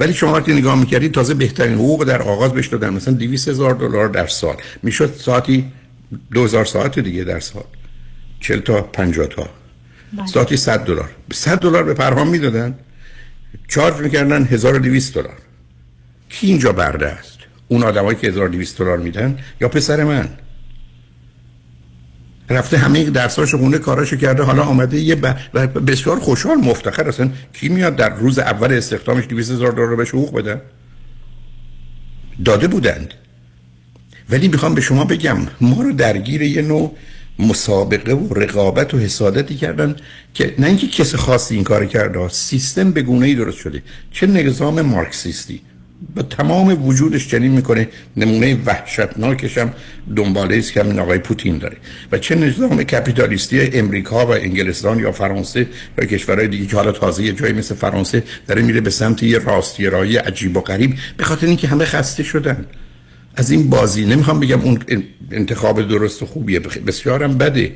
ولی 0.00 0.12
شما 0.12 0.32
وقتی 0.32 0.52
نگاه 0.52 0.78
می‌کردید 0.78 1.12
تازه 1.12 1.34
بهترین 1.34 1.74
حقوق 1.74 2.04
در 2.04 2.22
آغاز 2.22 2.52
بهش 2.52 2.66
دادن. 2.66 2.90
مثلا 2.90 3.14
200 3.14 3.48
هزار 3.48 3.74
دلار 3.74 4.08
در 4.08 4.26
سال. 4.26 4.56
می‌شد 4.82 5.14
ساعتی 5.18 5.72
2000 6.32 6.64
ساعت 6.64 6.98
دیگه 6.98 7.24
در 7.24 7.40
سال. 7.40 7.64
40 8.40 8.60
تا 8.60 8.82
50 8.82 9.26
تا. 9.26 9.48
بله. 10.12 10.26
ساعتی 10.26 10.56
100 10.56 10.84
دلار. 10.84 11.10
100 11.32 11.58
دلار 11.58 11.84
به 11.84 11.94
پرهام 11.94 12.28
می‌دادن. 12.28 12.78
چارج 13.68 13.94
می‌کردن 13.94 14.44
1200 14.44 15.14
دلار. 15.14 15.36
کی 16.28 16.46
اینجا 16.46 16.72
برده 16.72 17.06
است؟ 17.06 17.38
اون 17.68 17.82
آدمایی 17.82 18.18
که 18.18 18.28
1200 18.28 18.78
دلار 18.78 18.98
میدن 18.98 19.38
یا 19.60 19.68
پسر 19.68 20.04
من؟ 20.04 20.28
رفته 22.50 22.78
همه 22.78 23.04
درساشو 23.04 23.58
خونه 23.58 23.78
کاراشو 23.78 24.16
کرده 24.16 24.42
حالا 24.42 24.62
آمده 24.62 25.00
یه 25.00 25.14
ب... 25.14 25.26
بسیار 25.90 26.18
خوشحال 26.18 26.56
مفتخر 26.56 27.08
اصلا. 27.08 27.30
کی 27.52 27.68
میاد 27.68 27.96
در 27.96 28.14
روز 28.14 28.38
اول 28.38 28.72
استخدامش 28.72 29.24
200 29.28 29.50
هزار 29.50 29.72
دلار 29.72 29.96
بهش 29.96 30.08
حقوق 30.08 30.34
بدن؟ 30.34 30.60
داده 32.44 32.68
بودند. 32.68 33.14
ولی 34.30 34.48
می‌خوام 34.48 34.74
به 34.74 34.80
شما 34.80 35.04
بگم 35.04 35.36
ما 35.60 35.82
رو 35.82 35.92
درگیر 35.92 36.42
یه 36.42 36.62
نوع 36.62 36.96
مسابقه 37.38 38.12
و 38.12 38.34
رقابت 38.34 38.94
و 38.94 38.98
حسادتی 38.98 39.54
کردن 39.56 39.96
که 40.34 40.54
نه 40.58 40.66
اینکه 40.66 40.88
کسی 40.88 41.16
خاصی 41.16 41.54
این 41.54 41.64
کار 41.64 41.86
کرده 41.86 42.28
سیستم 42.28 42.90
به 42.90 43.02
گونه 43.02 43.26
ای 43.26 43.34
درست 43.34 43.58
شده. 43.58 43.82
چه 44.12 44.26
نظام 44.26 44.80
مارکسیستی؟ 44.80 45.60
با 46.16 46.22
تمام 46.22 46.86
وجودش 46.86 47.28
چنین 47.28 47.52
می‌کنه 47.52 47.88
نمونه 48.16 48.58
وحشتناکش 48.66 49.58
هم 49.58 49.72
دنباله 50.16 50.56
است 50.56 50.72
که 50.72 50.80
همین 50.80 50.98
آقای 50.98 51.18
پوتین 51.18 51.58
داره. 51.58 51.76
و 52.12 52.18
چه 52.18 52.34
نظام 52.34 52.82
کپیتالیستی 52.82 53.60
امریکا 53.60 54.26
و 54.26 54.30
انگلستان 54.30 54.98
یا 54.98 55.12
فرانسه 55.12 55.66
و 55.98 56.04
کشورهای 56.04 56.48
دیگه 56.48 56.66
که 56.66 56.76
حالا 56.76 56.92
تازه 56.92 57.22
یه 57.22 57.32
جایی 57.32 57.52
مثل 57.52 57.74
فرانسه 57.74 58.22
داره 58.46 58.62
میره 58.62 58.80
به 58.80 58.90
سمت 58.90 59.22
یه 59.22 59.38
راستگرایی 59.38 60.16
عجیب 60.16 60.56
و 60.56 60.60
غریب 60.60 60.94
به 61.16 61.24
خاطر 61.24 61.46
اینکه 61.46 61.68
همه 61.68 61.84
خسته 61.84 62.22
شدن. 62.22 62.66
از 63.36 63.50
این 63.50 63.70
بازی 63.70 64.04
نمی‌خوام 64.04 64.40
بگم 64.40 64.60
اون 64.60 64.78
انتخاب 65.30 65.88
درست 65.88 66.22
و 66.22 66.26
خوبیه 66.26 66.60
بسیارم 66.60 67.38
بده. 67.38 67.72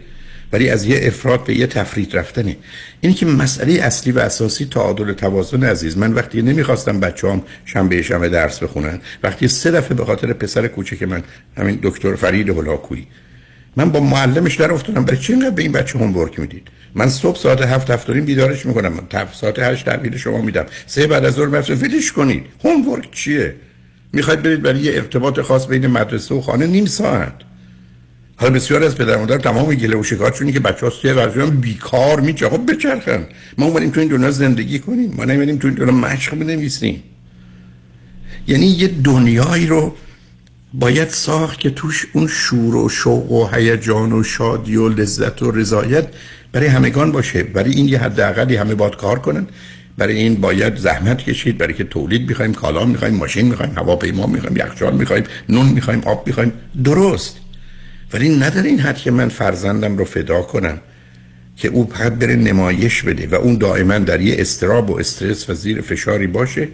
ولی 0.52 0.70
از 0.70 0.86
یه 0.86 1.00
افراد 1.02 1.44
به 1.44 1.54
یه 1.54 1.66
تفرید 1.66 2.16
رفتنه. 2.16 2.56
اینی 3.00 3.14
که 3.14 3.26
مسئله 3.26 3.72
اصلی 3.72 4.12
و 4.12 4.18
اساسی 4.18 4.64
تعادل 4.64 5.12
توازن 5.12 5.62
عزیز 5.62 5.98
من 5.98 6.12
وقتی 6.12 6.42
نمی‌خواستم 6.42 7.00
بچه‌ام 7.00 7.42
شنبه 7.64 8.02
شنبه 8.02 8.28
درس 8.28 8.62
بخونن 8.62 9.00
وقتی 9.22 9.48
سه 9.48 9.70
دفعه 9.70 9.94
به 9.94 10.04
خاطر 10.04 10.32
پسر 10.32 10.68
کوچک 10.68 11.02
من 11.02 11.22
همین 11.56 11.78
دکتر 11.82 12.14
فرید 12.14 12.48
هلاکویی 12.48 13.06
من 13.76 13.90
با 13.90 14.00
معلمش 14.00 14.56
در 14.56 14.72
افتادم. 14.72 15.04
برای 15.04 15.18
چی 15.18 15.32
اینقدر 15.32 15.50
به 15.50 15.62
این 15.62 15.72
بچه 15.72 15.98
هم 15.98 16.16
ورک 16.16 16.40
می‌دید؟ 16.40 16.68
من 16.94 17.08
صبح 17.08 17.38
ساعت 17.38 17.62
هفت 17.62 17.90
هفتارین 17.90 18.24
بیدارش 18.24 18.66
می‌کنم. 18.66 18.92
من 18.92 19.26
ساعت 19.32 19.58
هشت 19.58 19.84
تحویل 19.84 20.16
شما 20.16 20.40
میدم. 20.40 20.66
سه 20.86 21.06
بعد 21.06 21.24
از 21.24 21.34
ظهر 21.34 21.46
بچه 21.46 21.74
ولش 21.74 22.12
کنید. 22.12 22.46
هم 22.64 22.88
ورک 22.88 23.10
چیه؟ 23.10 23.54
می‌خواید 24.12 24.42
برید 24.42 24.62
برای 24.62 24.80
یه 24.80 24.92
ارتباط 24.94 25.40
خاص 25.40 25.66
بین 25.66 25.86
مدرسه 25.86 26.34
و 26.34 26.40
خانه 26.40 26.66
نیم 26.66 26.86
ساعت. 26.86 27.32
حالا 28.40 28.52
بسیار 28.52 28.84
از 28.84 28.94
پدر 28.94 29.16
مادر 29.16 29.38
تمام 29.38 29.74
گله 29.74 29.96
و 29.96 30.02
شکایتشون 30.02 30.52
که 30.52 30.60
بچه‌ها 30.60 30.90
توی 30.90 31.12
ورزش 31.12 31.50
بیکار 31.50 32.20
میشه. 32.20 32.48
خب 32.48 32.72
بچرخن. 32.72 33.26
ما 33.58 33.66
اومدیم 33.66 33.90
تو 33.90 34.00
این 34.00 34.08
دنیا 34.08 34.30
زندگی 34.30 34.78
کنیم. 34.78 35.14
ما 35.16 35.24
نمیدیم 35.24 35.56
تو 35.56 35.68
این 35.68 35.76
دنیا 35.76 35.92
مشق 35.92 36.34
بنویسیم. 36.34 37.02
یعنی 38.46 38.66
یه 38.66 38.88
دنیایی 38.88 39.66
رو 39.66 39.94
باید 40.74 41.08
ساخت 41.08 41.60
که 41.60 41.70
توش 41.70 42.06
اون 42.12 42.26
شور 42.26 42.76
و 42.76 42.88
شوق 42.88 43.32
و 43.32 43.48
هیجان 43.54 44.12
و 44.12 44.22
شادی 44.22 44.76
و 44.76 44.88
لذت 44.88 45.42
و 45.42 45.50
رضایت 45.50 46.06
برای 46.52 46.66
همگان 46.66 47.12
باشه. 47.12 47.42
برای 47.42 47.70
این 47.70 47.88
یه 47.88 47.98
حداقلی 47.98 48.56
همه 48.56 48.74
باید 48.74 48.96
کار 48.96 49.18
کنن. 49.18 49.46
برای 49.96 50.16
این 50.16 50.34
باید 50.34 50.76
زحمت 50.76 51.18
کشید. 51.18 51.58
برای 51.58 51.74
که 51.74 51.84
تولید 51.84 52.28
می‌خوایم 52.28 52.54
کالا 52.54 52.84
می‌خوایم 52.84 53.14
ماشین 53.14 53.46
می‌خوایم 53.46 53.72
هواپیما 53.76 54.26
می‌خوایم 54.26 54.56
یخچال 54.56 54.94
می‌خوایم 54.94 55.24
نون 55.48 55.66
می‌خوایم 55.66 56.02
آب 56.06 56.26
می‌خوایم. 56.26 56.52
درست. 56.84 57.36
ولی 58.12 58.36
نداره 58.36 58.68
این 58.68 58.80
حد 58.80 58.96
که 58.96 59.10
من 59.10 59.28
فرزندم 59.28 59.96
رو 59.96 60.04
فدا 60.04 60.42
کنم 60.42 60.78
که 61.56 61.68
او 61.68 61.90
فقط 61.92 62.12
بره 62.12 62.36
نمایش 62.36 63.02
بده 63.02 63.26
و 63.26 63.34
اون 63.34 63.58
دائما 63.58 63.98
در 63.98 64.20
یه 64.20 64.36
استراب 64.38 64.90
و 64.90 64.98
استرس 64.98 65.50
و 65.50 65.54
زیر 65.54 65.80
فشاری 65.80 66.26
باشه 66.26 66.68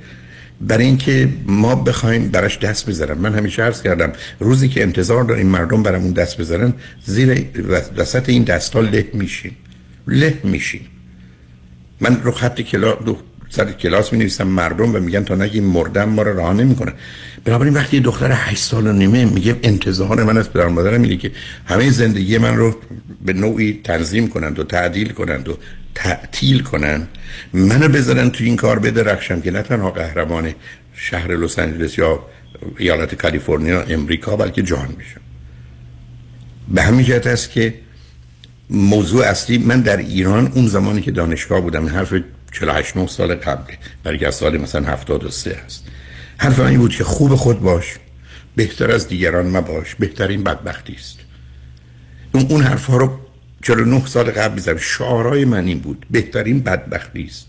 برای 0.60 0.84
اینکه 0.84 1.28
ما 1.46 1.74
بخوایم 1.74 2.28
براش 2.28 2.58
دست 2.58 2.86
بذارم 2.86 3.18
من 3.18 3.34
همیشه 3.34 3.62
عرض 3.62 3.82
کردم 3.82 4.12
روزی 4.40 4.68
که 4.68 4.82
انتظار 4.82 5.24
داریم 5.24 5.46
مردم 5.46 5.82
برامون 5.82 6.12
دست 6.12 6.36
بذارن 6.36 6.72
زیر 7.04 7.46
وسط 7.96 8.28
این 8.28 8.44
دستا 8.44 8.80
له 8.80 9.08
میشیم. 9.12 9.56
له 10.08 10.38
میشیم. 10.44 10.86
من 12.00 12.20
رو 12.22 12.32
خط 12.32 12.60
کلا 12.60 12.94
دو 12.94 13.18
سر 13.54 13.72
کلاس 13.72 14.12
می 14.12 14.18
نویسم 14.18 14.46
مردم 14.46 14.94
و 14.94 14.98
میگن 14.98 15.24
تا 15.24 15.34
نگیم 15.34 15.64
مردم 15.64 16.08
ما 16.08 16.22
رو 16.22 16.36
راه 16.36 16.52
نمی‌کنه. 16.52 16.92
بنابراین 17.44 17.74
وقتی 17.74 18.00
دختر 18.00 18.32
8 18.32 18.62
سال 18.62 18.86
و 18.86 18.92
نیمه 18.92 19.24
میگه 19.24 19.56
انتظار 19.62 20.24
من 20.24 20.38
از 20.38 20.52
پدر 20.52 20.68
مادرم 20.68 21.02
اینه 21.02 21.16
که 21.16 21.30
همه 21.66 21.90
زندگی 21.90 22.38
من 22.38 22.56
رو 22.56 22.76
به 23.24 23.32
نوعی 23.32 23.80
تنظیم 23.84 24.28
کنند 24.28 24.58
و 24.58 24.64
تعدیل 24.64 25.12
کنند 25.12 25.48
و 25.48 25.58
تعطیل 25.94 26.62
کنند. 26.62 27.08
منو 27.52 27.88
بذارن 27.88 28.30
تو 28.30 28.44
این 28.44 28.56
کار 28.56 28.78
بدرخشم 28.78 29.40
که 29.40 29.50
نه 29.50 29.62
تنها 29.62 29.90
قهرمان 29.90 30.54
شهر 30.94 31.36
لس 31.36 31.58
آنجلس 31.58 31.98
یا 31.98 32.26
ایالت 32.78 33.14
کالیفرنیا 33.14 33.82
امریکا 33.82 34.36
بلکه 34.36 34.62
جهان 34.62 34.88
میشم. 34.98 35.20
به 36.68 36.82
همین 36.82 37.04
جهت 37.04 37.26
است 37.26 37.50
که 37.50 37.74
موضوع 38.70 39.24
اصلی 39.24 39.58
من 39.58 39.80
در 39.80 39.96
ایران 39.96 40.52
اون 40.54 40.66
زمانی 40.66 41.00
که 41.00 41.10
دانشگاه 41.10 41.60
بودم 41.60 41.86
حرف 41.86 42.14
48 42.54 42.96
9 42.96 43.06
سال 43.06 43.34
قبل. 43.34 43.72
برای 44.04 44.24
از 44.24 44.34
سال 44.34 44.58
مثلا 44.58 44.86
73 44.86 45.58
هست 45.66 45.84
حرف 46.36 46.60
این 46.60 46.78
بود 46.78 46.96
که 46.96 47.04
خوب 47.04 47.34
خود 47.34 47.60
باش. 47.60 47.94
بهتر 48.56 48.90
از 48.90 49.08
دیگران 49.08 49.46
مباش. 49.56 49.94
بهترین 49.94 50.44
بدبختی 50.44 50.92
است. 50.92 51.18
اون 52.34 52.46
اون 52.50 52.62
حرف 52.62 52.86
ها 52.86 52.96
رو 52.96 53.18
49 53.62 54.06
سال 54.06 54.30
قبل 54.30 54.54
میزم 54.54 54.76
شعارهای 54.76 55.44
من 55.44 55.66
این 55.66 55.78
بود. 55.78 56.06
بهترین 56.10 56.60
بدبختی 56.60 57.24
است. 57.24 57.46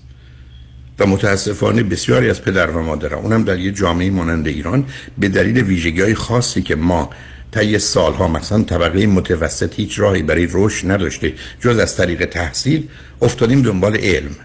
و 0.99 1.05
متاسفانه 1.05 1.83
بسیاری 1.83 2.29
از 2.29 2.41
پدر 2.41 2.71
و 2.71 2.83
مادران 2.83 3.23
اونم 3.23 3.43
در 3.43 3.59
یه 3.59 3.71
جامعه 3.71 4.09
مانند 4.09 4.47
ایران 4.47 4.85
به 5.17 5.29
دلیل 5.29 5.57
ویژگی 5.57 6.01
های 6.01 6.15
خاصی 6.15 6.61
که 6.61 6.75
ما 6.75 7.09
طی 7.51 7.79
سالها 7.79 8.27
مثلا 8.27 8.63
طبقه 8.63 9.07
متوسط 9.07 9.73
هیچ 9.75 9.99
راهی 9.99 10.23
برای 10.23 10.47
رشد 10.51 10.91
نداشته 10.91 11.33
جز 11.59 11.77
از 11.77 11.95
طریق 11.97 12.25
تحصیل 12.25 12.87
افتادیم 13.21 13.61
دنبال 13.61 13.97
علم. 13.97 14.35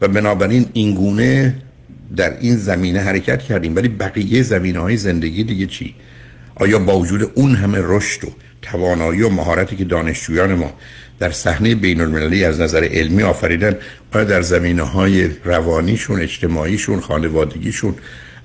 و 0.00 0.08
بنابراین 0.08 0.66
این 0.72 0.94
گونه 0.94 1.54
در 2.16 2.38
این 2.40 2.56
زمینه 2.56 3.00
حرکت 3.00 3.42
کردیم. 3.42 3.76
ولی 3.76 3.88
بقیه 3.88 4.42
زمینه 4.42 4.78
های 4.78 4.96
زندگی 4.96 5.44
دیگه 5.44 5.66
چی؟ 5.66 5.94
آیا 6.54 6.78
با 6.78 6.98
وجود 6.98 7.32
اون 7.34 7.54
همه 7.54 7.78
رشد 7.80 8.24
و 8.24 8.28
توانایی 8.62 9.22
و 9.22 9.28
مهارتی 9.28 9.76
که 9.76 9.84
دانشجویان 9.84 10.54
ما 10.54 10.72
در 11.18 11.30
صحنه 11.30 11.74
بین 11.74 12.00
المللی 12.00 12.44
از 12.44 12.60
نظر 12.60 12.84
علمی 12.84 13.22
آفریدن 13.22 13.76
آیا 14.12 14.24
در 14.24 14.42
زمینه 14.42 14.82
های 14.82 15.30
روانیشون 15.44 16.20
اجتماعیشون 16.20 17.00
خانوادگیشون 17.00 17.94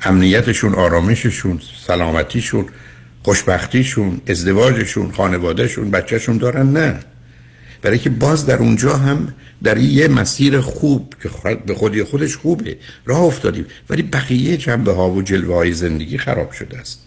امنیتشون 0.04 0.74
آرامششون 0.74 1.60
سلامتیشون 1.88 2.66
خوشبختیشون 3.24 4.22
ازدواجشون 4.28 5.12
خانوادهشون 5.12 5.92
بچهشون 5.92 6.38
دارن؟ 6.38 6.68
نه. 6.68 7.00
برای 7.82 8.00
که 8.00 8.10
باز 8.10 8.46
در 8.46 8.58
اونجا 8.58 8.98
هم 8.98 9.34
در 9.64 9.78
یه 9.78 10.08
مسیر 10.08 10.60
خوب 10.62 11.14
که 11.24 11.30
به 11.66 11.76
خودی 11.76 12.04
خودش 12.04 12.36
خوبه 12.36 12.78
راه 13.06 13.22
افتادیم. 13.22 13.66
ولی 13.90 14.02
بقیه 14.02 14.58
جنبه 14.58 14.92
ها 14.92 15.10
و 15.10 15.22
جلوه 15.22 15.56
های 15.56 15.74
زندگی 15.74 16.18
خراب 16.18 16.52
شده 16.52 16.78
است. 16.78 17.00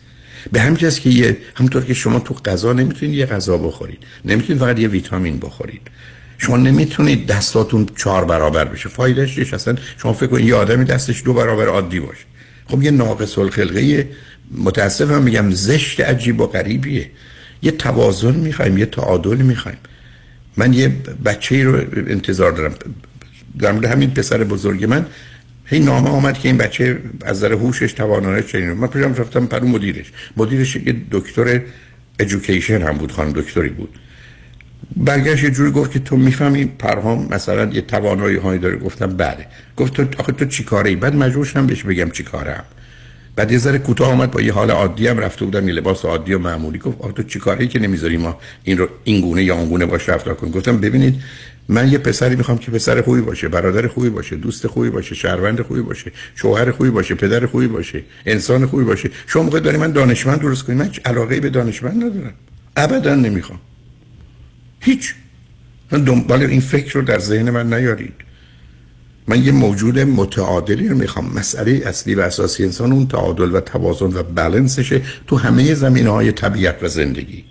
به 0.53 0.61
همین 0.61 0.77
که 0.77 1.11
یه 1.11 1.37
همونطور 1.55 1.85
که 1.85 1.95
شما 1.95 2.19
تو 2.19 2.35
غذا 2.35 2.73
نمی‌تونید 2.73 3.15
یه 3.15 3.27
غذا 3.27 3.59
بخورید. 3.59 3.99
نمی‌تونید 4.25 4.63
فقط 4.63 4.79
یه 4.79 4.89
ویتامین 4.89 5.39
بخورید. 5.39 5.83
شما 6.39 6.57
نمی‌تونید 6.57 7.27
دستاتون 7.27 7.89
چهار 7.97 8.25
برابر 8.25 8.65
بشه. 8.65 8.89
فایدهش 8.89 9.35
چیه 9.35 9.55
اصلا 9.55 9.77
شما 9.99 10.13
فکر 10.13 10.27
کنید 10.27 10.47
یه 10.47 10.55
آدمی 10.55 10.85
دستش 10.85 11.23
دو 11.25 11.35
برابر 11.35 11.67
عادی 11.67 12.01
باشه. 12.01 12.25
خب 12.69 12.83
یه 12.83 12.91
ناقص 12.91 13.39
الخلقه 13.39 14.09
متاسفم 14.59 15.23
میگم 15.23 15.51
زشت 15.51 16.01
عجیب 16.01 16.41
و 16.41 16.47
غریبیه. 16.47 17.11
یه 17.63 17.71
توازن 17.71 18.35
می‌خوایم 18.35 18.79
یه 18.79 18.87
تعادل 18.87 19.37
می‌خوایم. 19.37 19.79
من 20.57 20.73
یه 20.73 20.89
بچه 21.25 21.65
رو 21.65 21.81
انتظار 22.07 22.53
دارم. 22.53 22.75
در 23.59 23.73
مورد 23.73 23.85
همین 23.85 24.11
پسر 24.11 24.45
بزرگ 24.45 24.85
من 24.85 25.07
هی 25.67 25.79
نامه 25.79 26.11
آمد 26.11 26.39
که 26.39 26.49
این 26.49 26.59
بچه 26.59 26.99
از 27.25 27.37
نظر 27.37 27.53
هوشش 27.53 27.93
تواناییش 27.93 28.47
چنین 28.47 28.73
من 28.73 28.87
پیشم 28.87 29.15
رفتم 29.15 29.47
پرو 29.47 29.69
مدیرش. 29.69 30.13
مدیرش 30.37 30.77
یه 30.77 30.97
دکتر 31.11 31.61
ادویکیشن 32.19 32.83
هم 32.83 32.99
بود 32.99 33.13
خانم 33.13 33.33
دکتری 33.33 33.69
بود. 33.69 33.99
برگشت 34.97 35.45
یه 35.45 35.51
جوری 35.51 35.71
گفت 35.71 35.91
که 35.91 35.99
تو 35.99 36.17
می‌فهمی 36.17 36.65
پرهام 36.65 37.29
مثلا 37.31 37.73
یه 37.73 37.81
توانایی 37.81 38.37
هایی 38.37 38.59
داره. 38.59 38.77
گفتم 38.77 39.17
بله. 39.17 39.47
گفت 39.77 39.95
تو 39.95 40.07
آخه 40.19 40.33
تو 40.33 40.45
چیکاره 40.45 40.91
ای 40.91 40.97
بعد 40.97 41.15
مجبور 41.15 41.45
شدم 41.45 41.67
بهش 41.67 41.83
بگم 41.83 42.11
چیکارم 42.11 42.65
بعد 43.37 43.53
یه 43.53 43.59
ذره 43.59 43.79
کوتاه 43.79 44.09
آمد 44.13 44.31
با 44.31 44.41
یه 44.41 44.53
حال 44.53 44.71
عادی 44.71 45.07
هم 45.09 45.19
رفته 45.19 45.45
بودم 45.45 45.69
یه 45.69 45.75
لباس 45.75 46.05
عادی 46.05 46.35
و 46.35 46.39
معمولی. 46.39 46.79
گفت 46.79 47.01
آخه 47.01 47.13
تو 47.13 47.23
چیکاره 47.23 47.61
ای 47.61 47.69
که 47.69 47.79
نمی‌ذاری 47.79 48.17
ما 48.17 48.39
این 48.65 48.79
رو 48.79 48.89
این 49.05 49.21
گونه 49.21 49.45
یا 49.45 49.55
اون 49.55 49.69
گونه 49.69 49.87
باش 49.87 50.09
رفتار 50.09 50.35
کنیم؟ 50.35 50.53
گفتم 50.53 50.79
ببینید 50.79 51.23
من 51.69 51.93
یه 51.93 51.99
پسری 51.99 52.37
می‌خوام 52.37 52.59
که 52.59 52.71
پسر 52.71 53.03
خوبی 53.03 53.21
باشه 53.21 53.49
برادر 53.49 53.87
خوبی 53.87 54.09
باشه 54.09 54.37
دوست 54.37 54.67
خوبی 54.67 54.91
باشه 54.91 55.15
شهروند 55.15 55.63
خوبی 55.63 55.81
باشه 55.81 56.13
شوهر 56.35 56.71
خوبی 56.71 56.91
باشه 56.91 57.15
پدر 57.15 57.47
خوبی 57.47 57.67
باشه 57.67 58.03
انسان 58.27 58.67
خوبی 58.67 58.85
باشه. 58.85 59.11
شما 59.27 59.43
موقع 59.43 59.61
داری 59.61 59.77
من 59.77 59.93
دانشمند 59.93 60.41
درست 60.41 60.63
کنید؟ 60.63 60.79
من 60.79 60.91
علاقه 61.05 61.41
به 61.41 61.51
دانشمند 61.51 62.05
ندارم. 62.05 62.35
ابدا 62.77 63.15
نمی‌خوام. 63.15 63.59
هیچ. 64.81 65.15
من 65.93 66.05
دنبال 66.05 66.43
این 66.43 66.61
فکر 66.61 66.93
رو 66.95 67.03
در 67.03 67.19
ذهن 67.19 67.51
من 67.51 67.75
نیارید. 67.75 68.15
من 69.29 69.45
یه 69.45 69.53
موجود 69.53 69.99
متعادلی 69.99 70.89
رو 70.89 70.97
می‌خوام. 70.97 71.33
مسئله 71.35 71.83
اصلی 71.87 72.15
و 72.15 72.21
اساسی 72.21 72.65
انسان 72.65 72.93
اون 72.93 73.07
تعادل 73.07 73.55
و 73.55 73.61
توازن 73.61 74.07
و 74.07 74.23
بلنسشه 74.23 75.03
تو 75.27 75.37
همه 75.37 75.75
زمینه 75.75 76.11
های 76.11 76.33
طبیعت 76.33 76.83
و 76.83 76.89
زندگی. 76.89 77.45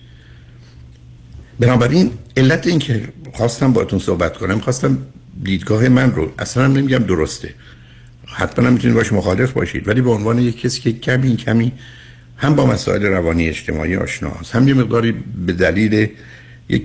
بنابراین 1.59 2.11
علت 2.37 2.67
این 2.67 2.79
که 2.79 3.03
خواستم 3.33 3.73
باتون 3.73 3.99
صحبت 3.99 4.37
کنم 4.37 4.59
خواستم 4.59 4.97
دیدگاه 5.43 5.89
من 5.89 6.11
رو 6.11 6.31
اصلا 6.39 6.67
نمیگم 6.67 6.97
درسته. 6.97 7.53
حتما 8.25 8.67
هم 8.67 8.73
می‌تونید 8.73 8.97
باش 8.97 9.13
مخالف 9.13 9.51
باشید 9.51 9.87
ولی 9.87 10.01
به 10.01 10.11
عنوان 10.11 10.39
یک 10.39 10.61
کسی 10.61 10.81
که 10.81 10.93
کمی 10.93 11.35
کمی 11.35 11.71
هم 12.37 12.55
با 12.55 12.65
مسائل 12.65 13.03
روانی 13.03 13.49
اجتماعی 13.49 13.95
آشناست 13.95 14.55
هم 14.55 14.67
یه 14.67 14.73
مقداری 14.73 15.11
به 15.45 15.53
دلیل 15.53 16.09
یک 16.69 16.83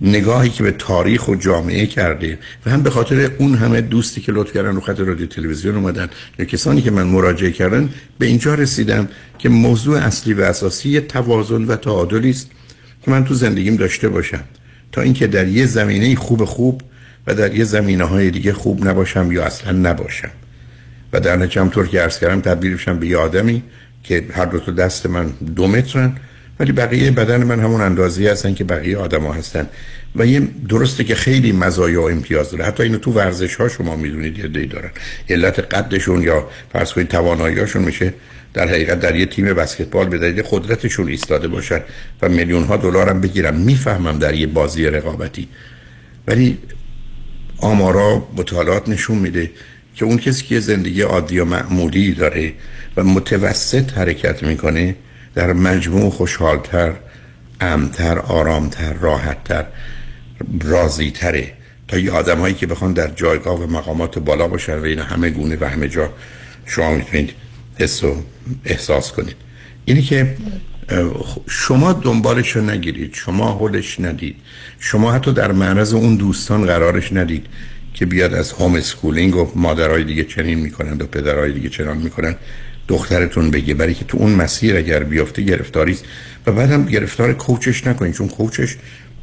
نگاهی 0.00 0.50
که 0.50 0.62
به 0.62 0.70
تاریخ 0.70 1.28
و 1.28 1.34
جامعه 1.34 1.86
کرده 1.86 2.38
و 2.66 2.70
هم 2.70 2.82
به 2.82 2.90
خاطر 2.90 3.30
اون 3.38 3.54
همه 3.54 3.80
دوستی 3.80 4.20
که 4.20 4.32
لطف 4.32 4.52
کردن 4.52 4.74
رو 4.74 4.80
خط 4.80 5.00
رادیو 5.00 5.26
تلویزیون 5.26 5.74
اومدن 5.76 6.08
یا 6.38 6.44
کسانی 6.44 6.82
که 6.82 6.90
من 6.90 7.02
مراجعه 7.02 7.50
کردن 7.50 7.90
به 8.18 8.26
اینجا 8.26 8.54
رسیدم 8.54 9.08
که 9.38 9.48
موضوع 9.48 9.98
اصلی 9.98 10.34
و 10.34 10.40
اساسی 10.40 11.00
توازن 11.00 11.64
و 11.64 11.76
تعادلی 11.76 12.30
است 12.30 12.50
که 13.02 13.10
من 13.10 13.24
تو 13.24 13.34
زندگیم 13.34 13.76
داشته 13.76 14.08
باشم 14.08 14.44
تا 14.92 15.02
اینکه 15.02 15.26
در 15.26 15.48
یه 15.48 15.66
زمینه 15.66 16.16
خوب 16.16 16.44
خوب 16.44 16.82
و 17.26 17.34
در 17.34 17.54
یه 17.54 17.64
زمینه 17.64 18.04
های 18.04 18.30
دیگه 18.30 18.52
خوب 18.52 18.88
نباشم 18.88 19.32
یا 19.32 19.44
اصلا 19.44 19.72
نباشم. 19.72 20.30
و 21.12 21.20
در 21.20 21.36
نتیجه 21.36 21.68
طور 21.68 21.86
که 21.88 22.00
عرض 22.00 22.18
کردم 22.18 22.40
تبدیل 22.40 22.74
بشم 22.74 22.98
به 22.98 23.06
یه 23.06 23.16
آدمی 23.16 23.62
که 24.02 24.24
هر 24.32 24.44
دو 24.44 24.58
تا 24.58 24.72
دست 24.72 25.06
من 25.06 25.26
دو 25.56 25.68
مترن 25.68 26.16
ولی 26.60 26.72
بقیه 26.72 27.10
بدن 27.10 27.44
من 27.44 27.60
همون 27.60 27.80
اندازی 27.80 28.26
هستن 28.26 28.54
که 28.54 28.64
بقیه 28.64 28.98
آدما 28.98 29.32
هستن. 29.32 29.68
و 30.16 30.26
یه 30.26 30.48
درسته 30.68 31.04
که 31.04 31.14
خیلی 31.14 31.52
مزایا 31.52 32.02
و 32.02 32.10
امتیاز 32.10 32.50
داره. 32.50 32.64
حتی 32.64 32.82
اینو 32.82 32.98
تو 32.98 33.12
ورزش 33.12 33.54
ها 33.54 33.68
شما 33.68 33.96
می‌دونید 33.96 34.38
یه 34.38 34.48
دی 34.48 34.66
دارن. 34.66 34.90
علت 35.30 35.58
قدشون 35.58 36.22
یا 36.22 36.48
فرض 36.72 36.92
کنید 36.92 37.08
تواناییاشون 37.08 37.82
میشه. 37.82 38.14
در 38.54 38.68
حقیقت 38.68 39.00
در 39.00 39.16
یه 39.16 39.26
تیم 39.26 39.44
بسکتبال 39.44 40.08
به 40.08 40.18
دلیل 40.18 40.42
قدرتشون 40.50 41.08
ایستاده 41.08 41.48
باشن 41.48 41.80
و 42.22 42.28
میلیون 42.28 42.64
ها 42.64 42.76
دلار 42.76 43.08
هم 43.08 43.20
بگیرن. 43.20 43.56
می‌فهمم 43.56 44.18
در 44.18 44.34
یه 44.34 44.46
بازی 44.46 44.86
رقابتی. 44.86 45.48
ولی 46.26 46.58
آمارا 47.58 48.28
مطالعات 48.36 48.88
نشون 48.88 49.18
میده 49.18 49.50
که 49.94 50.04
اون 50.04 50.18
کسی 50.18 50.44
که 50.44 50.60
زندگی 50.60 51.02
عادی 51.02 51.38
و 51.38 51.44
معمولی 51.44 52.12
داره 52.12 52.52
و 52.96 53.04
متوسط 53.04 53.92
حرکت 53.92 54.42
می‌کنه 54.42 54.94
در 55.36 55.52
مجموع 55.52 56.10
خوشحالتر 56.10 56.92
امتر 57.60 58.18
آرامتر 58.18 58.92
راحتتر 58.92 59.64
راضیتره. 60.64 61.52
تا 61.88 61.98
یه 61.98 62.12
آدم 62.12 62.38
هایی 62.38 62.54
که 62.54 62.66
بخوان 62.66 62.92
در 62.92 63.08
جایگاه 63.08 63.62
و 63.62 63.66
مقامات 63.66 64.18
بالا 64.18 64.48
باشن 64.48 64.78
و 64.78 64.84
این 64.84 64.98
همه 64.98 65.30
گونه 65.30 65.56
و 65.60 65.64
همه 65.64 65.88
جا 65.88 66.12
شما 66.66 66.94
می‌تونید 66.94 67.30
حس 67.78 68.04
و 68.04 68.16
احساس 68.64 69.12
کنید. 69.12 69.36
اینی 69.84 70.02
که 70.02 70.36
شما 71.48 71.92
دنبالش 71.92 72.56
رو 72.56 72.62
نگیرید 72.62 73.14
شما 73.14 73.58
هلش 73.58 74.00
ندید. 74.00 74.36
شما 74.78 75.12
حتی 75.12 75.32
در 75.32 75.52
معرض 75.52 75.94
اون 75.94 76.16
دوستان 76.16 76.66
قرارش 76.66 77.12
ندید 77.12 77.46
که 77.94 78.06
بیاد 78.06 78.34
از 78.34 78.52
homeschooling 78.52 79.36
و 79.36 79.52
مادرای 79.54 80.04
دیگه 80.04 80.24
چنین 80.24 80.58
می‌کنند 80.58 81.02
و 81.02 81.06
پدرای 81.06 81.52
دیگه 81.52 81.68
چنان 81.68 81.98
می‌کنن 81.98 82.36
دخترتون 82.88 83.50
بگه 83.50 83.74
برای 83.74 83.94
که 83.94 84.04
تو 84.04 84.18
اون 84.18 84.32
مسیر 84.32 84.76
اگر 84.76 85.02
بیفته 85.04 85.42
گرفتاری 85.42 85.92
است. 85.92 86.04
و 86.46 86.52
بعدم 86.52 86.84
گرفتار 86.84 87.32
coach 87.32 87.71
ش 87.71 87.86
نکنید 87.86 88.14
چون 88.14 88.28
coach 88.28 88.62
ش 88.62 88.76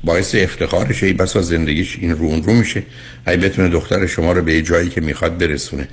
باعث 0.04 0.36
افتخارشه 0.36 1.06
ای 1.06 1.14
بسا 1.14 1.42
زندگیش 1.42 1.98
زیر 2.02 2.12
و 2.12 2.42
رو 2.42 2.54
میشه. 2.54 2.84
ای 3.28 3.38
بتونه 3.38 3.70
دختر 3.70 4.08
شما 4.08 4.32
رو 4.32 4.42
به 4.42 4.62
جایی 4.62 4.90
که 4.90 5.02
می‌خواد 5.02 5.38
برسونه. 5.38 5.88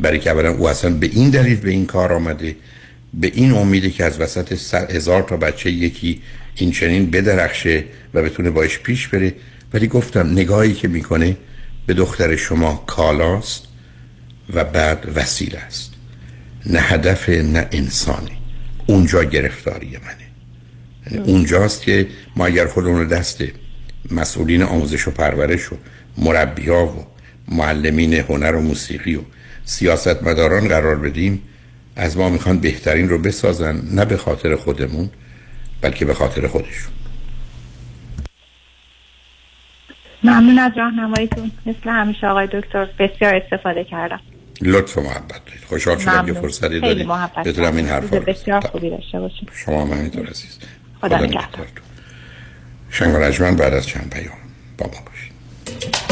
برای 0.00 0.18
که 0.18 0.30
اولا 0.30 0.50
او 0.50 0.68
اصلا 0.68 0.90
به 0.90 1.06
این 1.06 1.30
دلیل 1.30 1.56
به 1.56 1.70
این 1.70 1.86
کار 1.86 2.12
آمده 2.12 2.56
به 3.14 3.30
این 3.34 3.52
امیده 3.52 3.90
که 3.90 4.04
از 4.04 4.20
وسط 4.20 4.74
هزار 4.90 5.22
تا 5.22 5.36
بچه 5.36 5.70
یکی 5.70 6.22
این 6.56 6.70
چنین 6.70 7.10
بدرخشه 7.10 7.84
و 8.14 8.22
بتونه 8.22 8.50
باش 8.50 8.78
پیش 8.78 9.08
بره. 9.08 9.34
ولی 9.72 9.86
گفتم 9.86 10.30
نگاهی 10.30 10.74
که 10.74 10.88
می‌کنه 10.88 11.36
به 11.86 11.94
دختر 11.94 12.36
شما 12.36 12.84
کالاست 12.86 13.62
و 14.54 14.64
بعد 14.64 15.12
وسیله 15.14 15.58
است. 15.58 15.91
نه 16.66 16.80
هدف 16.80 17.28
نه 17.28 17.68
انسانی 17.72 18.38
اونجا 18.86 19.24
گرفتاری 19.24 19.90
منه. 19.90 20.16
یعنی 21.06 21.32
اونجاست 21.32 21.82
که 21.82 22.08
ما 22.36 22.46
اگر 22.46 22.66
خودمون 22.66 22.98
رو 22.98 23.04
دست 23.04 23.44
مسئولین 24.10 24.62
آموزش 24.62 25.08
و 25.08 25.10
پرورش 25.10 25.72
و 25.72 25.76
مربی 26.18 26.68
ها 26.68 26.86
و 26.86 27.06
معلمین 27.48 28.14
هنر 28.14 28.54
و 28.54 28.60
موسیقی 28.60 29.14
و 29.14 29.20
سیاست 29.64 30.22
مداران 30.22 30.68
قرار 30.68 30.96
بدیم 30.96 31.42
از 31.96 32.16
ما 32.16 32.28
می‌خوان 32.28 32.58
بهترین 32.58 33.08
رو 33.08 33.18
بسازن 33.18 33.82
نه 33.90 34.04
به 34.04 34.16
خاطر 34.16 34.56
خودمون 34.56 35.10
بلکه 35.80 36.04
به 36.04 36.14
خاطر 36.14 36.46
خودشون. 36.46 36.92
ممنون 40.24 40.58
از 40.58 40.72
راهنماییتون. 40.76 41.50
مثل 41.66 41.90
همیشه 41.90 42.26
آقای 42.26 42.46
دکتر 42.46 42.88
بسیار 42.98 43.34
استفاده 43.34 43.84
کردم. 43.84 44.20
لطف 44.62 44.98
و 44.98 45.00
محبت 45.00 45.44
دارید. 45.46 45.64
خوشحال 45.68 45.98
شدم 45.98 46.26
که 46.26 46.32
فرصتی 46.32 46.80
دارید 46.80 47.08
بتونم 47.44 47.76
این 47.76 47.88
حرفا 47.88 48.20
بسیار 48.20 48.60
خوبی 48.60 48.90
داشته 48.90 49.20
باشیم. 49.20 49.48
شما 49.52 49.84
من 49.84 49.98
اینطور 49.98 50.26
عزیز. 50.26 50.58
خدا 51.00 51.18
نگهدار. 51.18 51.66
شنگ 52.90 53.14
و 53.40 53.54
بعد 53.56 53.74
از 53.74 53.86
چند 53.86 54.10
پیام 54.10 54.36
با 54.78 54.86
ما 54.86 55.02
باشید. 55.06 56.11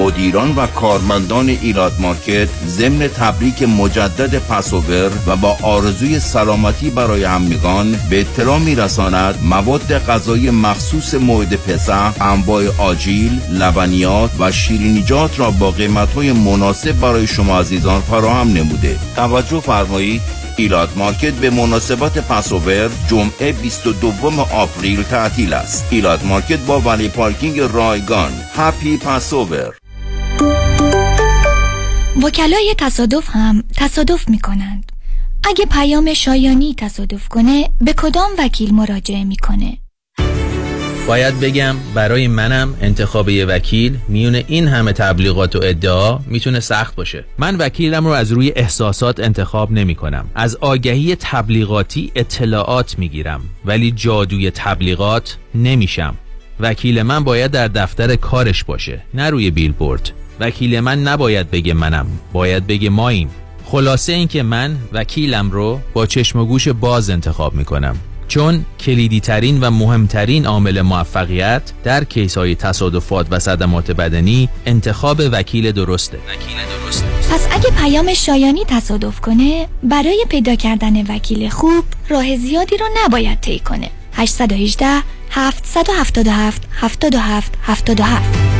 مدیران 0.00 0.54
و 0.56 0.66
کارمندان 0.66 1.48
ایلات 1.48 2.00
مارکت 2.00 2.48
ضمن 2.66 3.08
تبریک 3.08 3.62
مجدد 3.62 4.38
پسوور 4.38 5.10
و 5.26 5.36
با 5.36 5.56
آرزوی 5.62 6.20
سلامتی 6.20 6.90
برای 6.90 7.24
همگان 7.24 7.96
به 8.10 8.20
اطلاع 8.20 8.58
میرساند 8.58 9.38
مواد 9.42 9.98
غذایی 9.98 10.50
مخصوص 10.50 11.14
موعد 11.14 11.54
پسح 11.54 12.22
انواع 12.22 12.64
آجیل 12.78 13.40
لبنیات 13.50 14.30
و 14.38 14.52
شیرینیجات 14.52 15.38
را 15.38 15.50
با 15.50 15.70
قیمتهای 15.70 16.32
مناسب 16.32 16.92
برای 16.92 17.26
شما 17.26 17.60
عزیزان 17.60 18.00
فراهم 18.00 18.52
نموده. 18.52 18.96
توجه 19.16 19.60
فرمایید 19.60 20.22
Elat 20.56 20.96
Market 20.96 21.32
به 21.32 21.50
مناسبت 21.50 22.18
Passover 22.18 22.90
جمعه 23.08 23.52
22 23.52 24.12
April 24.52 25.02
تعطیل 25.02 25.52
است. 25.52 25.86
Elat 25.90 26.24
Market 26.24 26.58
با 26.58 26.80
valet 26.80 27.08
parking 27.08 27.60
رایگان. 27.60 28.32
Happy 28.56 28.96
Passover 28.96 29.79
وکلای 32.16 32.74
تصادف 32.78 33.28
هم 33.30 33.64
تصادف 33.76 34.28
می 34.28 34.38
کنند 34.38 34.92
اگه 35.44 35.66
پیام 35.66 36.14
شایانی 36.14 36.74
تصادف 36.78 37.28
کنه 37.28 37.70
به 37.80 37.92
کدام 37.92 38.30
وکیل 38.38 38.74
مراجعه 38.74 39.24
می‌کنه؟ 39.24 39.78
باید 41.06 41.40
بگم 41.40 41.76
برای 41.94 42.28
منم 42.28 42.74
انتخاب 42.80 43.28
یه 43.28 43.44
وکیل 43.44 43.98
میون 44.08 44.34
این 44.34 44.68
همه 44.68 44.92
تبلیغات 44.92 45.56
و 45.56 45.60
ادعا 45.62 46.18
می‌تونه 46.26 46.60
سخت 46.60 46.94
باشه. 46.94 47.24
من 47.38 47.56
وکیلم 47.56 48.06
رو 48.06 48.12
از 48.12 48.32
روی 48.32 48.52
احساسات 48.56 49.20
انتخاب 49.20 49.72
نمی 49.72 49.94
کنم 49.94 50.30
از 50.34 50.56
آگهی 50.56 51.16
تبلیغاتی 51.20 52.12
اطلاعات 52.14 52.98
می‌گیرم 52.98 53.40
ولی 53.64 53.92
جادوی 53.92 54.50
تبلیغات 54.50 55.36
نمیشم. 55.54 56.14
وکیل 56.60 57.02
من 57.02 57.24
باید 57.24 57.50
در 57.50 57.68
دفتر 57.68 58.16
کارش 58.16 58.64
باشه 58.64 59.02
نه 59.14 59.30
روی 59.30 59.50
بیلبورد. 59.50 60.12
وکیل 60.40 60.80
من 60.80 61.02
نباید 61.02 61.50
بگه 61.50 61.74
منم 61.74 62.06
باید 62.32 62.66
بگه 62.66 62.90
ماییم. 62.90 63.30
خلاصه 63.64 64.12
اینکه 64.12 64.42
من 64.42 64.76
وکیلم 64.92 65.50
رو 65.50 65.80
با 65.92 66.06
چشم 66.06 66.38
و 66.38 66.44
گوش 66.44 66.68
باز 66.68 67.10
انتخاب 67.10 67.54
می‌کنم. 67.54 67.96
چون 68.28 68.64
کلیدی 68.80 69.20
ترین 69.20 69.60
و 69.60 69.70
مهمترین 69.70 70.46
عامل 70.46 70.82
موفقیت 70.82 71.62
در 71.84 72.04
کیس 72.04 72.38
های 72.38 72.54
تصادفات 72.54 73.26
و 73.30 73.38
صدمات 73.38 73.90
بدنی 73.90 74.48
انتخاب 74.66 75.20
وکیل 75.32 75.72
درسته. 75.72 76.18
وکیل 76.18 76.56
درسته. 76.84 77.06
پس 77.30 77.48
اگه 77.50 77.70
پیام 77.70 78.14
شایانی 78.14 78.64
تصادف 78.64 79.20
کنه 79.20 79.66
برای 79.82 80.24
پیدا 80.28 80.54
کردن 80.54 81.02
وکیل 81.06 81.48
خوب 81.48 81.84
راه 82.08 82.36
زیادی 82.36 82.76
رو 82.76 82.86
نباید 83.04 83.40
طی 83.40 83.58
کنه. 83.58 83.90
818 84.12 84.86
777 85.30 86.62
77 86.72 87.52
77 87.62 88.59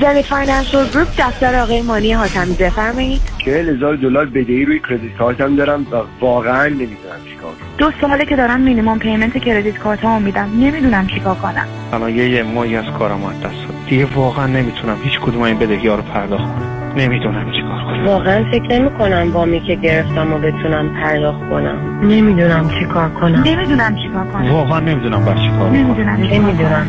Zenith 0.00 0.22
Financial 0.22 0.88
Group 0.88 1.08
دفتر 1.18 1.60
آقای 1.62 1.82
مانی 1.82 2.12
حاتمی 2.12 2.54
بفرمایید. 2.54 3.20
چهل 3.44 3.68
هزار 3.68 3.96
دلار 3.96 4.26
بدهی 4.26 4.64
روی 4.64 4.80
credit 4.88 5.16
card 5.18 5.48
م 5.48 5.56
دارم 5.56 5.80
و 5.80 5.96
واقعا 6.20 6.66
نمی‌دونم 6.68 7.20
چیکار 7.30 7.52
دو 7.78 7.90
ساله 8.00 8.24
که 8.24 8.36
دارم 8.36 8.60
مینیمم 8.60 8.98
پیمنت 8.98 9.38
کردیت 9.38 9.78
کارتمو 9.78 10.20
میدم. 10.20 10.48
نمی‌دونم 10.60 11.06
چیکار 11.06 11.34
کنم. 11.34 11.66
الان 11.92 12.10
یه 12.10 12.28
یه 12.28 12.42
ماهی 12.42 12.76
از 12.76 12.84
کارم 12.98 13.24
از 13.24 13.40
دست 13.40 13.88
دیگه 13.88 14.06
واقعا 14.14 14.46
نمی‌تونم 14.46 14.96
هیچ 15.04 15.20
کدوم 15.20 15.42
این 15.42 15.58
بدهی 15.58 15.88
ها 15.88 15.94
رو 15.94 16.02
پرداخت 16.02 16.44
کنم. 16.44 16.92
نمی‌دونم 16.96 17.52
چیکار 17.52 17.84
کنم. 17.84 18.06
واقعا 18.06 18.44
فکر 18.52 18.78
نمی 18.78 18.90
کنم 18.90 19.30
وامی 19.32 19.60
که 19.60 19.74
گرفتم 19.74 20.32
و 20.32 20.38
بتونم 20.38 20.94
پرداخت 21.02 21.40
کنم. 21.50 22.00
نمی‌دونم 22.02 22.70
چیکار 22.80 23.08
کنم. 23.08 23.42
نمی‌دونم 23.42 23.96
چیکار 24.02 24.26
کنم. 24.26 24.52
واقعا 24.52 24.80
نمی‌دونم 24.80 25.24
باید 25.24 25.38
چیکار 25.38 25.58
کنم 25.58 25.72
نمی‌دونم 25.72 26.16
نمی‌دونم 26.16 26.86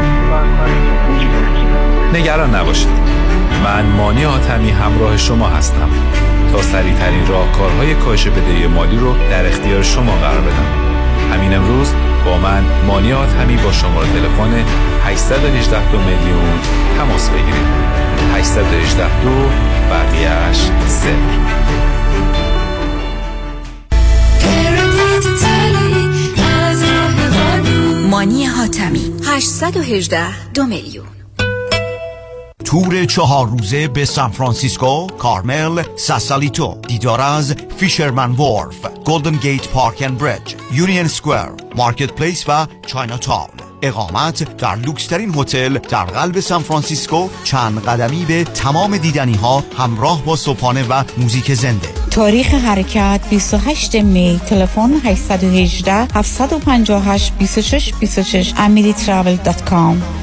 نگران 2.13 2.55
نباشید. 2.55 2.89
من 3.63 3.85
مانی 3.85 4.25
آتمی 4.25 4.71
همراه 4.71 5.17
شما 5.17 5.47
هستم 5.47 5.89
تا 6.51 6.61
سریع 6.61 6.93
ترین 6.93 7.27
راهکارهای 7.27 7.95
کاهش 7.95 8.27
بدهی 8.27 8.67
مالی 8.67 8.97
رو 8.97 9.15
در 9.29 9.47
اختیار 9.47 9.83
شما 9.83 10.15
قرار 10.15 10.41
بدم. 10.41 10.65
همین 11.33 11.53
امروز 11.53 11.93
با 12.25 12.37
من 12.37 12.63
مانی 12.87 13.13
آتمی 13.13 13.57
با 13.57 13.71
شماره 13.71 14.07
تلفن 14.07 14.65
818 15.05 15.91
دو 15.91 15.97
میلیون 15.97 16.59
تماس 16.97 17.29
بگیرید. 17.29 17.67
818 18.35 19.21
دو 19.23 19.49
بقیهش 19.89 20.57
صفر. 20.87 21.63
مانی 28.09 28.45
حاتمی 28.45 29.13
818 29.27 30.51
دو 30.53 30.65
میلیون. 30.65 31.22
تور 32.73 33.05
چهار 33.05 33.47
روزه 33.47 33.87
به 33.87 34.05
سان 34.05 34.31
فرانسیسکو، 34.31 35.07
کارمل، 35.07 35.83
ساسالیتو، 35.95 36.77
دیدار 36.87 37.21
از 37.21 37.55
Fisherman 37.77 38.31
Wharf، 38.31 38.75
Golden 39.05 39.35
Gate 39.35 39.67
Park 39.67 40.01
and 40.01 40.17
Bridge، 40.17 40.55
Union 40.71 41.07
Square، 41.07 41.49
Market 41.75 42.11
Place 42.11 42.43
و 42.47 42.67
Chinatown. 42.85 43.49
اقامت 43.81 44.57
در 44.57 44.75
لوکسترین 44.75 45.35
هتل 45.35 45.77
در 45.77 46.03
قلب 46.03 46.39
سان 46.39 46.61
فرانسیسکو 46.61 47.29
چند 47.43 47.83
قدمی 47.83 48.25
به 48.25 48.43
تمام 48.43 48.97
دیدنی 48.97 49.35
ها 49.35 49.63
همراه 49.77 50.25
با 50.25 50.35
صبحانه 50.35 50.83
و 50.83 51.03
موزیک 51.17 51.53
زنده 51.53 51.87
تاریخ 52.11 52.53
حرکت 52.53 53.21
28 53.29 53.95
May 53.95 54.41
تلفن 54.47 54.93
818 55.05 55.93
758 55.93 57.33
26 57.39 57.93
26 57.99 58.53
amelitravel.com 58.53 60.22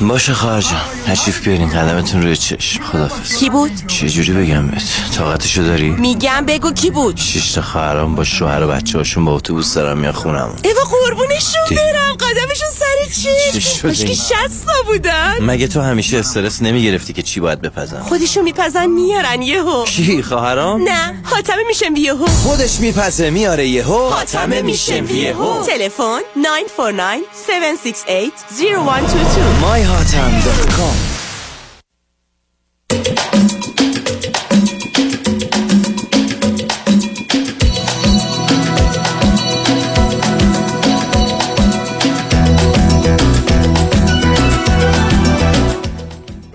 باشه 0.00 0.34
خواهر 0.34 0.60
جان 0.60 0.80
تشریف 1.06 1.40
بیارین 1.44 1.68
قدمتون 1.68 2.22
روی 2.22 2.36
چشم. 2.36 2.82
خدافز 2.82 3.36
کی 3.36 3.50
بود؟ 3.50 3.70
چه 3.86 4.08
جوری 4.08 4.32
بگم 4.32 4.66
بهت؟ 4.66 4.82
طاقتشو 5.16 5.62
داری؟ 5.62 5.90
میگم 5.90 6.44
بگو 6.46 6.72
کی 6.72 6.90
بود؟ 6.90 7.16
شش 7.16 7.52
تا 7.52 7.62
خواهرام 7.62 8.14
با 8.14 8.24
شوهر 8.24 8.62
و 8.62 8.68
بچه 8.68 8.98
هاشون 8.98 9.24
با 9.24 9.34
اتوبوس 9.34 9.74
دارن 9.74 9.98
میان 9.98 10.12
خونم 10.12 10.56
ایوا 10.64 10.80
قربونشون 10.82 11.62
برم. 11.70 12.16
قدمشون 12.20 12.68
سر 12.70 13.12
چی؟ 13.22 13.60
چی؟ 13.60 14.04
این؟ 14.04 14.14
شستا 14.14 14.82
بودن. 14.86 15.36
مگه 15.40 15.68
تو 15.68 15.80
همیشه 15.80 16.18
استرس 16.18 16.62
نمی‌گرفتی 16.62 17.12
که 17.12 17.22
چی 17.22 17.40
باید 17.40 17.60
بپزن؟ 17.60 18.00
خودشون 18.00 18.44
میپزن 18.44 18.86
میارن 18.86 19.42
یهو. 19.42 19.84
کی 19.84 20.22
خواهرام؟ 20.22 20.82
نه 20.82 21.22
حاتمه 21.24 21.62
میشم 21.68 21.96
یهو. 21.96 22.26
خودش 22.26 22.80
میپزه 22.80 23.30
میاره 23.30 23.66
یهو. 23.68 24.08
حاتمه 24.08 24.62
میشم 24.62 25.06
یهو. 25.16 25.62
تلفن 25.62 26.20
949 26.36 27.02
768 27.02 28.32
0122 28.58 29.66
مای 29.66 29.87
hatam.com 29.88 30.96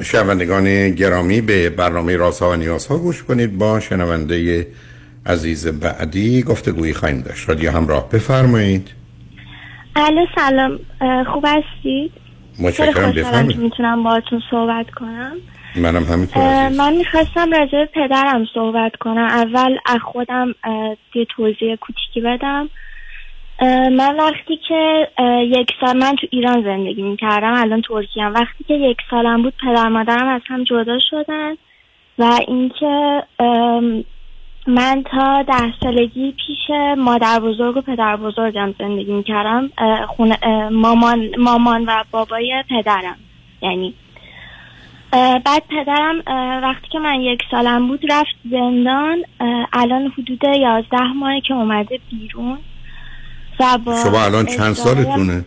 شنوندگان 0.03 0.89
گرامی 0.89 1.41
به 1.41 1.69
برنامه 1.69 2.15
راست 2.15 2.41
ها 2.41 2.51
و 2.51 2.55
نیاز 2.55 2.87
ها 2.87 2.97
گوش 2.97 3.23
کنید. 3.23 3.57
با 3.57 3.79
شنونده 3.79 4.67
عزیز 5.25 5.67
بعدی 5.67 6.43
گفته 6.43 6.71
گویی 6.71 6.93
خواهیم 6.93 7.21
داشت. 7.21 7.49
رادیو 7.49 7.71
همراه 7.71 8.09
بفرمایید. 8.09 8.89
الو 9.95 10.25
سلام. 10.35 10.79
خوب 11.33 11.45
هستید؟ 11.47 12.22
متشکرم، 12.59 13.11
بفرمایید. 13.11 13.57
می‌تونم 13.59 14.03
باهاتون 14.03 14.41
صحبت 14.51 14.89
کنم 14.89 15.35
منم 15.75 16.03
همینطور 16.03 16.69
من 16.69 16.93
می‌خواستم 16.93 17.51
راجع 17.51 17.77
به 17.77 17.85
پدرم 17.85 18.45
صحبت 18.53 18.95
کنم 18.95 19.25
اول 19.25 19.77
از 19.85 19.99
خودم 20.03 20.55
یه 21.15 21.25
توضیح 21.35 21.75
کوچیکی 21.75 22.21
بدم 22.21 22.69
من 23.91 24.15
وقتی 24.19 24.59
که 24.67 25.07
یک 25.41 25.67
سال 25.81 25.97
من 25.97 26.15
تو 26.15 26.27
ایران 26.31 26.63
زندگی 26.63 27.01
می‌کردم 27.01 27.53
الان 27.53 27.81
ترکیه. 27.81 28.25
وقتی 28.25 28.63
که 28.63 28.73
یک 28.73 28.97
سالم 29.09 29.41
بود 29.43 29.53
پدر 29.63 29.87
مادرم 29.87 30.27
از 30.27 30.41
هم 30.47 30.63
جدا 30.63 30.99
شدن 31.09 31.55
و 32.19 32.39
اینکه 32.47 33.23
من 34.67 35.03
تا 35.11 35.43
ده 35.43 35.73
سالگی 35.83 36.31
پیش 36.31 36.69
مادر 36.97 37.39
بزرگ 37.39 37.77
و 37.77 37.81
پدر 37.81 38.15
بزرگم 38.15 38.73
زندگی 38.79 39.13
می‌کردم. 39.13 39.69
خونه 40.07 40.37
مامان 40.69 41.29
مامان 41.39 41.85
و 41.85 42.03
بابای 42.11 42.63
پدرم. 42.69 43.17
یعنی 43.61 43.93
بعد 45.45 45.63
پدرم 45.69 46.23
وقتی 46.63 46.87
که 46.91 46.99
من 46.99 47.21
یک 47.21 47.39
سالم 47.51 47.87
بود 47.87 48.11
رفت 48.11 48.35
زندان. 48.51 49.23
الان 49.73 50.13
حدود 50.17 50.43
یازده 50.43 51.13
ماهه 51.13 51.41
که 51.41 51.53
اومده 51.53 51.99
بیرون. 52.11 52.57
و 53.59 53.77
با 53.77 54.03
شما 54.03 54.23
الان 54.23 54.45
چند 54.45 54.73
سالتونه؟ 54.73 55.45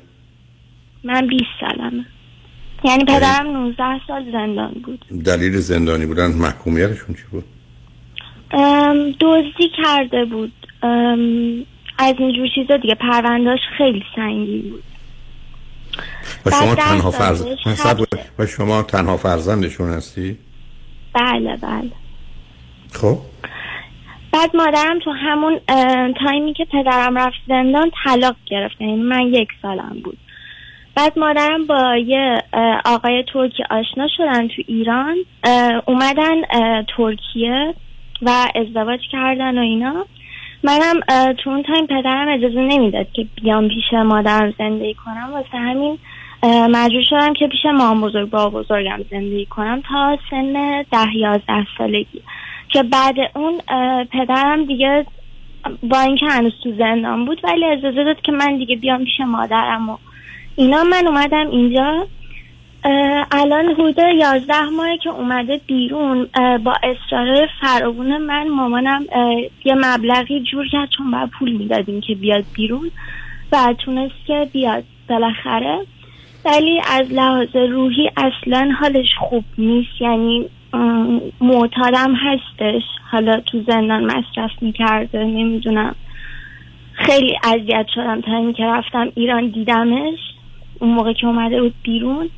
من 1.04 1.26
20 1.26 1.44
سالمه. 1.60 2.06
یعنی 2.84 3.04
پدرم 3.04 3.46
19 3.46 4.00
سال 4.06 4.32
زندان 4.32 4.72
بود. 4.84 5.04
دلیل 5.24 5.56
زندانی 5.56 6.06
بودن 6.06 6.32
محکومیتشون 6.32 7.14
چی 7.14 7.22
بود؟ 7.30 7.44
دزدی 9.20 9.70
کرده 9.82 10.24
بود. 10.24 10.52
از 11.98 12.14
اینجور 12.18 12.48
چیزا 12.54 12.76
دیگه 12.76 12.94
پرونداش 12.94 13.60
خیلی 13.78 14.02
سنگین 14.16 14.70
بود. 14.70 14.82
و 16.46 16.50
شما 16.50 16.74
تنها 16.74 17.10
فرزند 17.10 17.58
و 18.38 18.46
شما 18.46 18.82
تنها 18.82 19.16
فرزندشون 19.16 19.90
هستی؟ 19.90 20.38
بله 21.12 21.56
بله. 21.56 21.90
خب. 22.92 23.18
بعد 24.32 24.56
مادرم 24.56 24.98
تو 24.98 25.10
همون 25.10 25.60
تایمی 26.12 26.52
که 26.54 26.64
پدرم 26.64 27.18
رفت 27.18 27.36
زندان 27.48 27.90
طلاق 28.04 28.36
گرفت. 28.46 28.80
یعنی 28.80 28.96
من 28.96 29.20
یک 29.20 29.48
سالم 29.62 30.00
بود. 30.04 30.18
بعد 30.94 31.18
مادرم 31.18 31.66
با 31.66 31.96
یه 31.96 32.42
آقای 32.84 33.24
ترکی 33.32 33.62
آشنا 33.70 34.08
شدن 34.16 34.48
تو 34.48 34.62
ایران. 34.66 35.16
اومدن 35.86 36.42
ترکیه. 36.96 37.74
و 38.22 38.48
ازدواج 38.54 39.00
کردن 39.12 39.58
و 39.58 39.60
اینا. 39.60 40.06
منم 40.62 41.00
تو 41.32 41.50
اون 41.50 41.62
تایم 41.62 41.86
پدرم 41.86 42.28
اجازه 42.28 42.60
نمی‌داد 42.60 43.06
که 43.12 43.26
بیام 43.42 43.68
پیش 43.68 43.92
مادرم 43.92 44.54
زندگی 44.58 44.94
کنم. 44.94 45.28
واسه 45.32 45.58
همین 45.58 45.98
مجبور 46.70 47.02
شدم 47.10 47.32
که 47.32 47.46
پیش 47.46 47.66
مامان 47.74 48.00
بزرگ 48.00 48.30
بابا 48.30 48.50
بزرگم 48.50 49.00
زندگی 49.10 49.46
کنم 49.46 49.82
تا 49.88 50.18
سن 50.30 50.82
ده 50.92 51.16
یازده 51.16 51.66
سالگی. 51.78 52.22
که 52.68 52.82
بعد 52.82 53.14
اون 53.34 53.60
پدرم 54.04 54.64
دیگه 54.64 55.06
با 55.82 56.00
اینکه 56.00 56.26
هنوز 56.26 56.52
تو 56.62 56.72
زندان 56.78 57.24
بود 57.24 57.40
ولی 57.44 57.64
اجازه 57.64 58.04
داد 58.04 58.20
که 58.20 58.32
من 58.32 58.56
دیگه 58.56 58.76
بیام 58.76 59.04
پیش 59.04 59.20
مادرم 59.20 59.90
و 59.90 59.96
اینا. 60.56 60.84
من 60.84 61.06
اومدم 61.06 61.50
اینجا. 61.50 62.06
الان 63.30 63.64
حدود 63.64 63.98
یازده 63.98 64.64
ماهه 64.76 64.96
که 64.96 65.10
اومده 65.10 65.60
بیرون 65.66 66.28
با 66.64 66.74
اصرار 66.82 67.48
فراوون 67.60 68.16
من 68.16 68.48
مامانم 68.48 69.04
یه 69.64 69.74
مبلغی 69.74 70.40
جور 70.40 70.68
کرد 70.68 70.88
چون 70.88 71.10
باید 71.10 71.30
پول 71.30 71.52
می‌دادیم 71.52 72.00
که 72.00 72.14
بیاد 72.14 72.44
بیرون 72.56 72.90
و 73.52 73.74
تونست 73.78 74.14
که 74.26 74.48
بیاد 74.52 74.84
بالاخره. 75.08 75.78
ولی 76.44 76.80
از 76.90 77.12
لحاظ 77.12 77.56
روحی 77.56 78.10
اصلا 78.16 78.70
حالش 78.80 79.14
خوب 79.18 79.44
نیست 79.58 80.00
یعنی 80.00 80.46
معتادم 81.40 82.14
هستش. 82.14 82.82
حالا 83.10 83.40
تو 83.40 83.62
زندان 83.66 84.04
مصرف 84.04 84.50
می‌کرده 84.60 85.24
نمی‌دونم. 85.24 85.94
خیلی 86.92 87.38
اذیت 87.44 87.86
شدم 87.94 88.20
تا 88.20 88.36
اینکه 88.36 88.64
رفتم 88.64 89.12
ایران 89.14 89.46
دیدمش. 89.46 90.18
اون 90.80 90.90
موقع 90.90 91.12
که 91.12 91.26
اومده 91.26 91.62
بود 91.62 91.74
بیرون. 91.82 92.28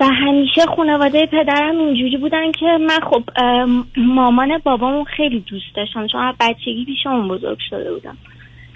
و 0.00 0.04
همیشه 0.04 0.60
خانواده 0.76 1.26
پدرم 1.26 1.78
اینجوری 1.78 2.16
بودن 2.16 2.52
که 2.52 2.66
من 2.66 3.00
خب 3.10 3.22
ام، 3.36 3.86
مامان 3.96 4.58
بابامو 4.58 5.04
خیلی 5.04 5.40
دوست 5.40 5.74
داشتم 5.74 6.06
چون 6.06 6.32
بچگی 6.40 6.84
پیش 6.84 7.06
اون 7.06 7.28
بزرگ 7.28 7.58
شده 7.70 7.92
بودم. 7.92 8.16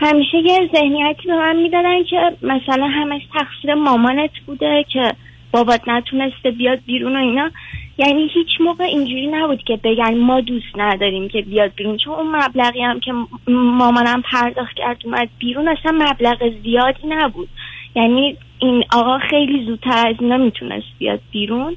همیشه 0.01 0.39
یه 0.39 0.71
ذهنیتی 0.75 1.29
به 1.29 1.37
من 1.37 1.57
می‌دادن 1.57 2.05
که 2.05 2.37
مثلا 2.43 2.87
همش 2.87 3.23
تقصیر 3.35 3.75
مامانت 3.75 4.31
بوده 4.47 4.85
که 4.89 5.13
بابات 5.53 5.81
نتونسته 5.89 6.51
بیاد 6.51 6.79
بیرون 6.87 7.17
و 7.17 7.19
اینا. 7.19 7.51
یعنی 7.99 8.31
هیچ 8.35 8.61
موقع 8.61 8.85
اینجوری 8.85 9.27
نبود 9.27 9.63
که 9.63 9.77
بگن 9.85 10.15
ما 10.15 10.41
دوست 10.41 10.77
نداریم 10.77 11.29
که 11.29 11.43
بیاد 11.43 11.73
بیرون. 11.77 11.97
چون 11.97 12.15
اون 12.15 12.37
مبلغی 12.37 12.83
هم 12.83 13.01
که 13.01 13.13
مامانم 13.49 14.23
پرداخت 14.23 14.77
کرد 14.77 15.03
اومد 15.05 15.29
بیرون 15.39 15.69
اصلا 15.69 15.93
مبلغ 15.93 16.51
زیادی 16.63 17.09
نبود. 17.09 17.49
یعنی 17.97 18.37
این 18.65 18.85
آقا 18.93 19.19
خیلی 19.19 19.67
زودتر 19.67 20.09
از 20.09 20.17
اینا 20.21 20.37
می‌تونست 20.37 20.87
بیاد 20.99 21.21
بیرون. 21.33 21.77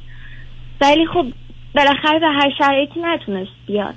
ولی 0.81 1.05
خب 1.05 1.25
بالاخره 1.75 2.19
به 2.19 2.27
هر 2.27 2.53
شرایطی 2.57 2.99
نتونست 2.99 3.51
بیاد. 3.67 3.95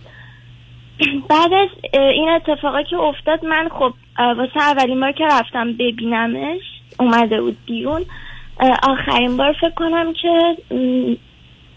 بعد 1.29 1.53
از 1.53 1.69
این 1.93 2.29
اتفاقی 2.29 2.85
که 2.85 2.97
افتاد 2.97 3.45
من 3.45 3.69
خب 3.69 3.93
واسه 4.19 4.61
اولین 4.61 5.01
بار 5.01 5.13
که 5.13 5.25
رفتم 5.25 5.73
ببینمش 5.73 6.61
اومده 6.99 7.41
بود 7.41 7.57
بیرون. 7.67 8.03
آخرین 8.83 9.37
بار 9.37 9.53
فکر 9.53 9.71
کنم 9.71 10.13
که 10.13 10.57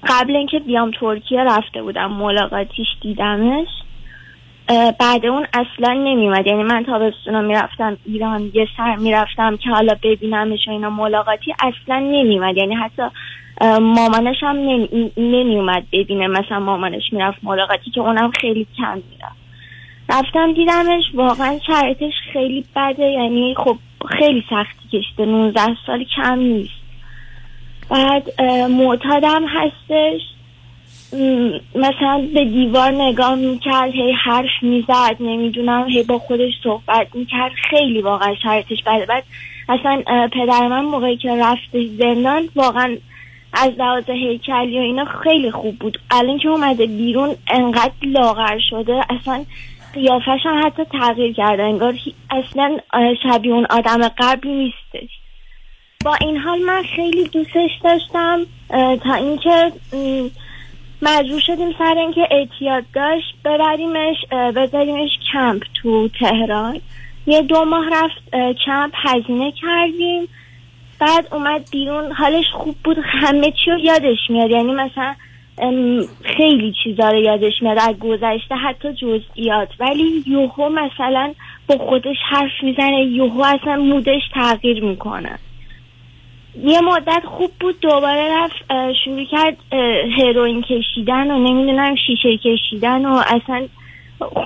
قبل 0.07 0.35
اینکه 0.35 0.59
بیام 0.59 0.91
ترکیه 0.91 1.43
رفته 1.43 1.81
بودم 1.81 2.11
ملاقاتیش 2.11 2.87
دیدمش. 3.01 3.67
بعد 4.99 5.25
اون 5.25 5.47
اصلا 5.53 5.93
نمیومد 5.93 6.47
یعنی 6.47 6.63
من 6.63 6.83
تابستونا 6.85 7.41
می‌رفتم 7.41 7.97
ایران 8.05 8.51
یه 8.53 8.67
سر 8.77 8.95
می‌رفتم 8.95 9.57
که 9.57 9.69
حالا 9.69 9.95
ببینمش 10.03 10.67
و 10.67 10.71
اینا 10.71 10.89
ملاقاتی 10.89 11.53
اصلا 11.59 11.99
نمیومد 11.99 12.57
یعنی 12.57 12.75
حتی 12.75 13.03
مامانش 13.81 14.37
هم 14.41 14.55
نمی- 14.55 15.11
نمیومد 15.17 15.83
ببینه. 15.93 16.27
مثلا 16.27 16.59
مامانش 16.59 17.03
می‌رفت 17.11 17.37
ملاقاتی 17.43 17.91
که 17.91 18.01
اونم 18.01 18.31
خیلی 18.31 18.67
کم 18.77 18.93
می‌رفت. 19.11 19.43
رفتم 20.09 20.53
دیدمش. 20.53 21.03
واقعا 21.13 21.59
شرایطش 21.67 22.13
خیلی 22.33 22.65
بده. 22.75 23.03
یعنی 23.03 23.55
خب 23.57 23.77
خیلی 24.19 24.43
سختی 24.49 24.87
کشیده 24.99 25.25
19 25.25 25.61
سال 25.85 26.03
کم 26.03 26.39
نیست. 26.39 26.83
بعد 27.89 28.41
معتادم 28.69 29.43
هستش. 29.47 30.21
مثلا 31.75 32.27
به 32.33 32.45
دیوار 32.45 32.91
نگاه 32.91 33.35
می‌کرد 33.35 33.91
هی 33.91 34.11
حرف 34.11 34.49
می‌زد 34.61 35.15
نمی‌دونم 35.19 35.89
هی 35.89 36.03
با 36.03 36.19
خودش 36.19 36.53
صحبت 36.63 37.07
می‌کرد. 37.15 37.51
خیلی 37.69 38.01
واقعا 38.01 38.35
شرایطش 38.35 38.83
بده. 38.85 39.05
بعد 39.05 39.23
اصلا 39.69 40.03
پدر 40.27 40.67
من 40.67 40.85
موقعی 40.85 41.17
که 41.17 41.35
رفتش 41.35 41.85
زندان 41.97 42.49
واقعا 42.55 42.97
از 43.53 43.71
لحاظ 43.77 44.09
هیکلی 44.09 44.79
و 44.79 44.81
اینا 44.81 45.05
خیلی 45.05 45.51
خوب 45.51 45.79
بود. 45.79 45.99
الان 46.11 46.37
که 46.39 46.49
اومده 46.49 46.85
بیرون 46.85 47.35
انقدر 47.47 47.91
لاغر 48.03 48.59
شده 48.69 49.01
اصلا 49.09 49.45
قیافش 49.93 50.39
هم 50.43 50.65
حتی 50.65 50.83
تغییر 50.83 51.33
کرده. 51.33 51.63
انگار 51.63 51.95
اصلا 52.29 52.77
شبیه 53.23 53.53
اون 53.53 53.65
آدم 53.69 54.07
قبلی 54.17 54.53
نیستش. 54.53 55.09
با 56.05 56.15
این 56.21 56.37
حال 56.37 56.59
من 56.59 56.83
خیلی 56.95 57.23
دوستش 57.23 57.71
داشتم 57.83 58.45
تا 59.03 59.13
اینکه 59.13 59.71
مجبور 61.05 61.39
شدیم 61.39 61.75
سر 61.77 61.95
اینکه 61.97 62.27
اعتیاد 62.31 62.83
داشت 62.93 63.35
ببریمش 63.45 64.15
بذاریمش 64.31 65.09
کمپ 65.33 65.63
تو 65.73 66.07
تهران. 66.19 66.81
یه 67.27 67.41
دو 67.41 67.65
ماه 67.65 67.85
رفت 67.91 68.35
کمپ 68.65 68.91
هزینه 68.95 69.51
کردیم. 69.51 70.27
بعد 70.99 71.27
اومد 71.31 71.61
بیرون. 71.71 72.11
حالش 72.11 72.45
خوب 72.53 72.75
بود. 72.83 72.97
همه 73.03 73.51
چی 73.51 73.71
رو 73.71 73.79
یادش 73.79 74.17
میاد. 74.29 74.51
یعنی 74.51 74.73
مثلا 74.73 75.15
خیلی 76.37 76.73
چیزا 76.83 77.09
رو 77.09 77.19
یادش 77.19 77.53
میاد. 77.61 77.77
از 77.79 77.99
گذشته 77.99 78.55
حتی 78.55 78.93
جزئیات. 78.93 79.69
ولی 79.79 80.23
یوهو 80.27 80.69
مثلا 80.69 81.33
با 81.67 81.77
خودش 81.77 82.17
حرف 82.29 82.63
می‌زنه. 82.63 83.03
یوهو 83.03 83.41
اصلا 83.41 83.75
مودش 83.75 84.21
تغییر 84.33 84.83
می‌کنه. 84.83 85.39
یه 86.61 86.81
مدت 86.81 87.23
خوب 87.25 87.51
بود 87.59 87.79
دوباره 87.79 88.27
رفت 88.31 88.55
شروع 89.05 89.25
کرد 89.31 89.57
هروئین 90.17 90.61
کشیدن 90.61 91.31
و 91.31 91.39
نمی‌دونم 91.39 91.95
شیشه 91.95 92.37
کشیدن 92.37 93.05
و 93.05 93.13
اصلا 93.13 93.67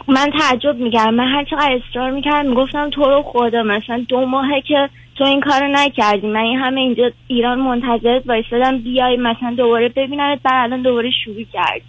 من 0.07 0.31
تعجب 0.39 0.75
می‌کردم. 0.75 1.13
من 1.13 1.27
هر 1.27 1.43
چقدر 1.43 1.79
اصرار 1.89 2.11
می‌کردم 2.11 2.49
می‌گفتم 2.49 2.89
تو 2.89 3.05
رو 3.05 3.21
خدا 3.21 3.63
مثلا 3.63 4.05
دو 4.09 4.25
ماهه 4.25 4.61
که 4.61 4.89
تو 5.15 5.23
این 5.23 5.41
کارو 5.41 5.67
نکردی. 5.67 6.27
من 6.27 6.39
این 6.39 6.59
همه 6.59 6.81
اینجا 6.81 7.11
ایران 7.27 7.59
منتظرت 7.59 8.23
وایستادم 8.25 8.77
بیای 8.77 9.17
مثلا 9.17 9.53
دوباره 9.57 9.89
ببینمت 9.89 10.39
بعد 10.43 10.63
الان 10.63 10.81
دوباره 10.81 11.11
شروع 11.25 11.43
کردی. 11.53 11.85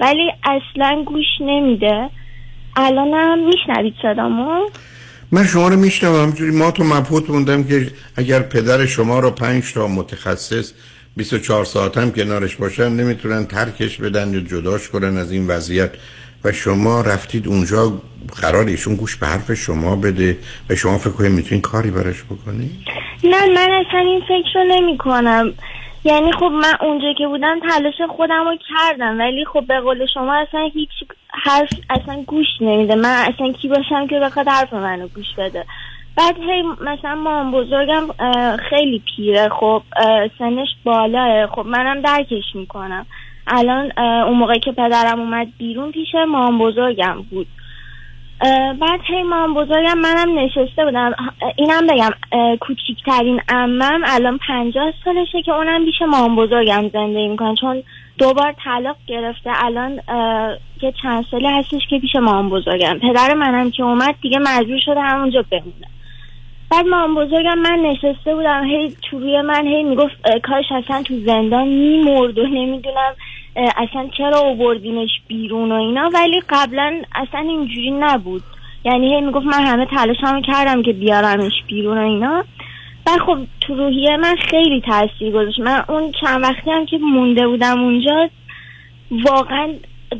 ولی 0.00 0.32
اصلا 0.44 1.02
گوش 1.06 1.26
نمیده. 1.40 2.10
الانم 2.76 3.38
میشنوید 3.38 3.94
صدامو؟ 4.02 4.68
من 5.32 5.46
شما 5.46 5.68
رو 5.68 5.76
میشنوم. 5.76 6.22
همجوری 6.22 6.50
ما 6.50 6.70
تو 6.70 6.84
مبهوت 6.84 7.30
موندم 7.30 7.64
که 7.64 7.90
اگر 8.16 8.40
پدر 8.40 8.86
شما 8.86 9.18
رو 9.18 9.30
پنج 9.30 9.72
تا 9.72 9.88
متخصص 9.88 10.72
24 11.16 11.64
ساعت 11.64 11.98
هم 11.98 12.12
کنارش 12.12 12.56
باشن 12.56 12.88
نمی‌تونن 12.88 13.46
ترکش 13.46 13.96
بدن 13.96 14.34
یا 14.34 14.40
جداش 14.40 14.88
کنن 14.88 15.16
از 15.16 15.32
این 15.32 15.46
وضعیت. 15.46 15.90
و 16.44 16.52
شما 16.52 17.00
رفتید 17.00 17.48
اونجا 17.48 18.02
قرار 18.42 18.66
ایشون 18.66 18.96
گوش 18.96 19.16
به 19.16 19.26
حرف 19.26 19.54
شما 19.54 19.96
بده 19.96 20.38
و 20.70 20.74
شما 20.74 20.98
فکر 20.98 21.10
کنید 21.10 21.32
می‌تونین 21.32 21.60
کاری 21.60 21.90
براش 21.90 22.24
بکنی 22.24 22.70
نه 23.24 23.46
من 23.46 23.84
اصلا 23.86 24.00
این 24.00 24.20
فکر 24.20 24.54
رو 24.54 24.64
نمی 24.64 24.98
کنم 24.98 25.52
یعنی 26.04 26.32
خب 26.32 26.44
من 26.44 26.74
اونجا 26.80 27.12
که 27.12 27.26
بودم 27.26 27.60
تلاش 27.60 28.00
خودم 28.16 28.44
رو 28.44 28.56
کردم 28.68 29.18
ولی 29.18 29.44
خب 29.44 29.66
به 29.66 29.80
قول 29.80 30.06
شما 30.14 30.34
اصلا 30.34 30.70
هیچ 30.74 30.90
حرف 31.30 31.68
اصلا 31.90 32.22
گوش 32.26 32.46
نمیده. 32.60 32.94
من 32.94 33.24
اصلا 33.34 33.52
کی 33.52 33.68
باشم 33.68 34.06
که 34.06 34.20
بخواد 34.20 34.48
حرف 34.48 34.74
منو 34.74 35.08
گوش 35.08 35.34
بده. 35.38 35.64
بعد 36.16 36.36
هی 36.38 36.62
مثلا 36.62 37.14
مام 37.14 37.52
بزرگم 37.52 38.06
خیلی 38.70 39.02
پیره. 39.16 39.48
خب 39.48 39.82
سنش 40.38 40.68
بالاه. 40.84 41.46
خب 41.46 41.66
منم 41.66 42.00
درکش 42.00 42.54
می‌کنم. 42.54 43.06
الان 43.46 43.98
اون 43.98 44.38
موقع 44.38 44.58
که 44.58 44.72
پدرم 44.72 45.20
اومد 45.20 45.46
بیرون 45.58 45.92
پیش 45.92 46.14
مام 46.28 46.58
بزرگم 46.58 47.22
بود. 47.30 47.46
بعد 48.80 49.00
هی 49.06 49.22
مام 49.22 49.54
بزرگم 49.54 49.98
منم 49.98 50.38
نشسته 50.38 50.84
بودم. 50.84 51.12
اینم 51.56 51.86
بگم 51.86 52.10
کوچیکترین 52.60 53.40
امم 53.48 54.02
الان 54.06 54.38
پنجاه 54.48 54.92
سالشه 55.04 55.42
که 55.42 55.52
اونم 55.52 55.84
پیش 55.84 56.02
مام 56.02 56.36
بزرگم 56.36 56.88
زندگی 56.92 57.28
می‌کنه. 57.28 57.54
چون 57.54 57.82
دوبار 58.18 58.54
طلاق 58.64 58.96
گرفته 59.06 59.50
الان 59.64 60.00
یه 60.82 60.92
چند 61.02 61.24
سالی 61.30 61.46
هستش 61.46 61.86
که 61.90 61.98
پیش 61.98 62.16
مام 62.16 62.48
بزرگم. 62.48 62.98
پدر 62.98 63.34
منم 63.34 63.70
که 63.70 63.82
اومد 63.82 64.14
دیگه 64.22 64.38
مجبور 64.38 64.80
شده 64.84 65.00
همونجا 65.00 65.44
بمونه. 65.50 65.88
بعد 66.70 66.86
مام 66.86 67.14
بزرگم 67.14 67.58
من 67.58 67.78
نشسته 67.78 68.34
بودم 68.34 68.64
هی 68.64 68.96
تو 69.02 69.18
روی 69.18 69.42
من 69.42 69.66
هی 69.66 69.82
می‌گفت 69.82 70.38
کاش 70.42 70.72
اصلا 70.72 71.02
تو 71.02 71.14
زندان 71.26 71.68
میمرد 71.68 72.38
و 72.38 72.46
نمی‌دونم 72.46 73.14
اصلا 73.76 74.08
چرا 74.18 74.38
اووردینش 74.38 75.10
بیرون 75.28 75.72
و 75.72 75.74
اینا؟ 75.74 76.10
ولی 76.14 76.42
قبلا 76.48 77.02
اصلا 77.14 77.40
اینجوری 77.40 77.90
نبود. 77.90 78.42
یعنی 78.84 79.14
هی 79.14 79.20
می‌گفت 79.20 79.46
من 79.46 79.62
همه 79.62 79.86
تلاشمو 79.86 80.40
کردم 80.40 80.82
که 80.82 80.92
بیارمش 80.92 81.52
بیرون 81.68 81.98
و 81.98 82.02
اینا. 82.02 82.44
بعد 83.06 83.18
خب 83.18 83.38
تو 83.60 83.74
روحیه 83.74 84.16
من 84.16 84.36
خیلی 84.50 84.80
تاثیر 84.80 85.32
گذاشت. 85.32 85.60
من 85.60 85.84
اون 85.88 86.12
چند 86.20 86.42
وقتی 86.42 86.70
هم 86.70 86.86
که 86.86 86.98
مونده 86.98 87.46
بودم 87.46 87.80
اونجا 87.80 88.30
واقعا 89.10 89.68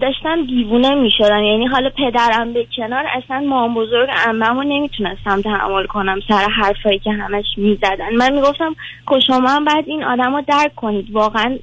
داشتم 0.00 0.46
دیوونه 0.46 0.94
می‌شدم. 0.94 1.44
یعنی 1.44 1.66
حالا 1.66 1.90
پدرم 1.90 2.52
به 2.52 2.66
کنار 2.76 3.04
اصلا 3.06 3.40
مام 3.40 3.74
بزرگ 3.74 4.08
عمه‌مو 4.26 4.62
نمی‌تونستم 4.62 5.42
تحمل 5.42 5.86
کنم 5.86 6.20
سر 6.28 6.46
حرفایی 6.50 6.98
که 6.98 7.12
همش 7.12 7.46
می‌زدن. 7.56 8.16
من 8.16 8.32
می‌گفتم 8.32 8.76
که 9.08 9.20
شما 9.26 9.48
هم 9.48 9.64
باید 9.64 9.84
این 9.88 10.04
آدم 10.04 10.36
رو 10.36 10.42
درک 10.46 10.74
کنید. 10.74 11.10
واقعا 11.10 11.58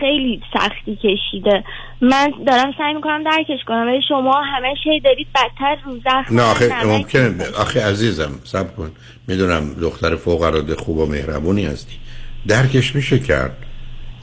خیلی 0.00 0.42
سختی 0.54 0.96
کشیده. 0.96 1.64
من 2.00 2.32
دارم 2.46 2.74
سعی 2.78 2.94
می‌کنم 2.94 3.24
درکش 3.24 3.64
کنم 3.66 3.86
ولی 3.86 4.00
شما 4.08 4.42
همه 4.42 4.74
شی 4.84 5.00
دارید 5.00 5.26
بدتر 5.34 5.76
رو 5.84 5.98
زخم 5.98 6.34
نه 6.34 6.42
آخه 6.42 6.84
ممکنه. 6.84 7.44
آخه 7.58 7.86
عزیزم 7.86 8.32
سب 8.44 8.76
کن. 8.76 8.90
می‌دونم 9.28 9.74
دختر 9.80 10.16
فوق 10.16 10.42
العاده 10.42 10.74
خوب 10.74 10.98
و 10.98 11.06
مهربونی 11.06 11.66
هستی. 11.66 11.96
درکش 12.46 12.94
میشه 12.94 13.18
کرد. 13.18 13.56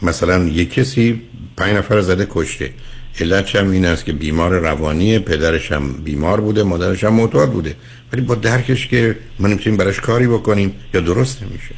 مثلا 0.01 0.43
یه 0.43 0.65
کسی 0.65 1.21
پنج 1.57 1.77
نفر 1.77 2.01
زده 2.01 2.27
کشته. 2.29 2.73
علتش 3.19 3.55
هم 3.55 3.71
این 3.71 3.85
است 3.85 4.05
که 4.05 4.13
بیمار 4.13 4.59
روانی 4.59 5.19
پدرش 5.19 5.71
هم 5.71 5.93
بیمار 6.03 6.41
بوده 6.41 6.63
مادرش 6.63 7.03
هم 7.03 7.13
معتاد 7.13 7.51
بوده. 7.51 7.75
ولی 8.13 8.21
با 8.21 8.35
درکش 8.35 8.87
که 8.87 9.15
ما 9.39 9.47
نمی‌تونیم 9.47 9.77
براش 9.77 9.99
کاری 9.99 10.27
بکنیم 10.27 10.75
یا 10.93 11.01
درست 11.01 11.43
نمیشه. 11.43 11.75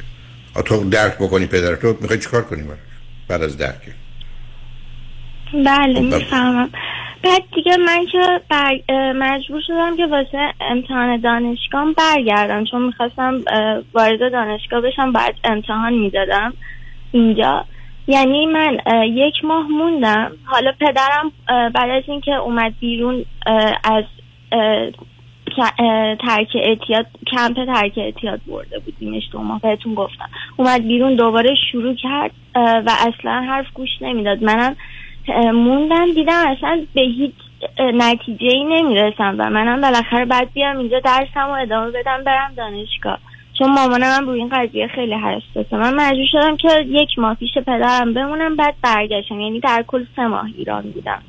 تو 0.64 0.84
درک 0.90 1.14
بکنی 1.14 1.46
پدر 1.46 1.74
تو 1.74 1.96
می‌خوای 2.00 2.18
چیکار 2.18 2.42
کنی 2.42 2.62
براش؟ 2.62 2.78
بعد 3.30 3.42
از 3.42 3.58
درک 3.58 3.94
بله 5.54 5.94
خب، 5.94 6.00
می‌فهمم. 6.00 6.70
بعد 7.22 7.42
دیگه 7.54 7.76
من 7.76 8.06
که 8.12 8.40
بر... 8.48 8.80
مجبور 9.12 9.60
شدم 9.66 9.96
که 9.96 10.06
واسه 10.06 10.52
امتحان 10.60 11.20
دانشگاه 11.20 11.94
برگردم 11.96 12.64
چون 12.64 12.82
می‌خواستم 12.82 13.40
وارد 13.94 14.32
دانشگاه 14.32 14.80
بشم 14.80 15.12
بعد 15.12 15.34
امتحان 15.44 15.92
می‌دادم 15.92 16.52
اینجا. 17.12 17.64
یعنی 18.06 18.46
من 18.46 18.78
یک 19.06 19.34
ماه 19.44 19.66
موندم. 19.68 20.32
حالا 20.44 20.72
پدرم 20.80 21.32
بعد 21.48 21.90
از 21.90 22.02
اینکه 22.06 22.34
اومد 22.34 22.74
بیرون 22.80 23.24
از 23.84 24.04
ترک 26.20 26.48
اعتیاد 26.54 27.06
کمپ 27.26 27.54
ترک 27.66 27.92
اعتیاد 27.96 28.40
برده 28.46 28.78
بودیمش 28.78 29.22
دو 29.32 29.38
ماه 29.38 29.60
بهتون 29.60 29.94
گفتم. 29.94 30.28
اومد 30.56 30.82
بیرون 30.82 31.14
دوباره 31.14 31.54
شروع 31.72 31.94
کرد 31.94 32.30
و 32.54 32.90
اصلا 32.98 33.44
حرف 33.48 33.66
گوش 33.74 33.90
نمی‌داد. 34.00 34.44
منم 34.44 34.76
موندم 35.52 36.12
دیدم 36.14 36.46
اصلا 36.46 36.86
به 36.94 37.00
هیچ 37.00 37.34
نتیجه 37.78 38.48
ای 38.48 38.64
نمی‌رسم 38.64 39.34
و 39.38 39.50
منم 39.50 39.80
بالاخره 39.80 40.24
بعد 40.24 40.52
بیام 40.52 40.78
اینجا 40.78 41.00
درسم 41.00 41.48
و 41.48 41.52
ادامه 41.52 41.90
بدم 41.90 42.24
برم 42.24 42.52
دانشگاه. 42.56 43.18
چون 43.58 43.72
مامانم 43.72 44.12
هم 44.18 44.26
روی 44.26 44.38
این 44.38 44.48
قضیه 44.48 44.86
خیلی 44.86 45.14
حساسه. 45.14 45.76
من 45.76 45.94
مجبور 45.94 46.26
شدم 46.32 46.56
که 46.56 46.68
یک 46.88 47.18
ماه 47.18 47.34
پیش 47.34 47.58
پدرم 47.58 48.14
بمونم 48.14 48.56
بعد 48.56 48.74
برگشتم. 48.82 49.40
یعنی 49.40 49.60
در 49.60 49.84
کل 49.86 50.04
سه 50.16 50.26
ماه 50.26 50.46
ایران 50.58 50.82
بودم. 50.82 51.22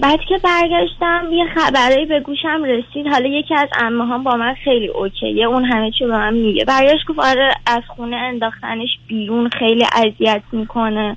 بعد 0.00 0.20
که 0.28 0.38
برگشتم 0.44 1.26
یه 1.32 1.46
خبرایی 1.54 2.06
به 2.06 2.20
گوشم 2.20 2.64
رسید. 2.64 3.06
حالا 3.06 3.28
یکی 3.28 3.54
از 3.54 3.68
عمه 3.80 4.06
هم 4.06 4.24
با 4.24 4.36
من 4.36 4.54
خیلی 4.54 4.86
اوکیه. 4.86 5.46
اون 5.46 5.64
همه 5.64 5.90
چی 5.90 6.04
به 6.04 6.10
من 6.10 6.34
میگه. 6.34 6.64
برگشت 6.64 7.06
گفت 7.06 7.18
آره 7.18 7.54
از 7.66 7.82
خونه 7.88 8.16
انداختنش 8.16 8.88
بیرون. 9.08 9.48
خیلی 9.58 9.84
اذیت 9.96 10.42
می‌کنه. 10.52 11.16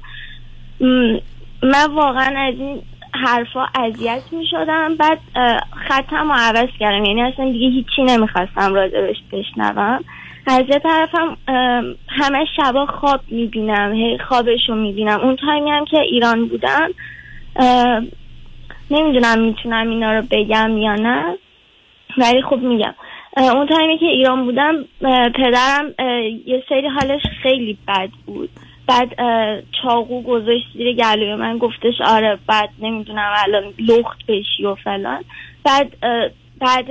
من 1.63 1.87
واقعا 1.93 2.47
از 2.47 2.53
این 2.59 2.81
حرفا 3.13 3.65
اذیت 3.75 4.23
می‌شدم. 4.31 4.95
بعد 4.95 5.19
خطم 5.87 6.31
رو 6.31 6.35
عوض 6.37 6.69
کردم. 6.79 7.05
یعنی 7.05 7.21
اصلا 7.21 7.51
دیگه 7.51 7.67
هیچی 7.67 8.03
نمی‌خواستم 8.03 8.73
راجبش 8.73 9.17
بشنوم. 9.31 9.99
از 10.47 10.63
یه 10.69 10.79
طرفم 10.79 11.37
اه، 11.47 11.83
همه 12.07 12.45
شبا 12.57 12.85
خواب 12.85 13.19
می‌بینم. 13.27 13.93
هی 13.93 14.17
خوابش 14.17 14.69
رو 14.69 14.75
می‌بینم. 14.75 15.19
اون 15.19 15.35
تایمی 15.35 15.71
هم 15.71 15.85
که 15.85 15.99
ایران 15.99 16.47
بودم 16.47 16.89
نمی‌دونم 18.91 19.39
می‌تونم 19.39 19.89
اینا 19.89 20.13
رو 20.13 20.23
بگم 20.31 20.77
یا 20.77 20.95
نه 20.95 21.37
ولی 22.17 22.41
خب 22.41 22.57
میگم. 22.57 22.93
اون 23.37 23.67
تایمی 23.67 23.97
که 23.97 24.05
ایران 24.05 24.45
بودم 24.45 24.75
پدرم 25.35 25.93
یه 26.45 26.63
سری 26.69 26.87
حالش 26.87 27.21
خیلی 27.43 27.77
بد 27.87 28.09
بود. 28.25 28.49
بعد 28.87 29.15
چاقو 29.81 30.21
گذاشت 30.21 30.65
زیر 30.73 30.95
گلوی 30.95 31.35
من 31.35 31.57
گفتش 31.57 31.93
آره 32.05 32.37
بعد 32.47 32.69
نمی‌دونم 32.79 33.33
الان 33.37 33.63
لخت 33.79 34.25
بشی 34.27 34.65
و 34.65 34.75
فلان. 34.75 35.23
بعد 35.63 35.97
بعد 36.59 36.89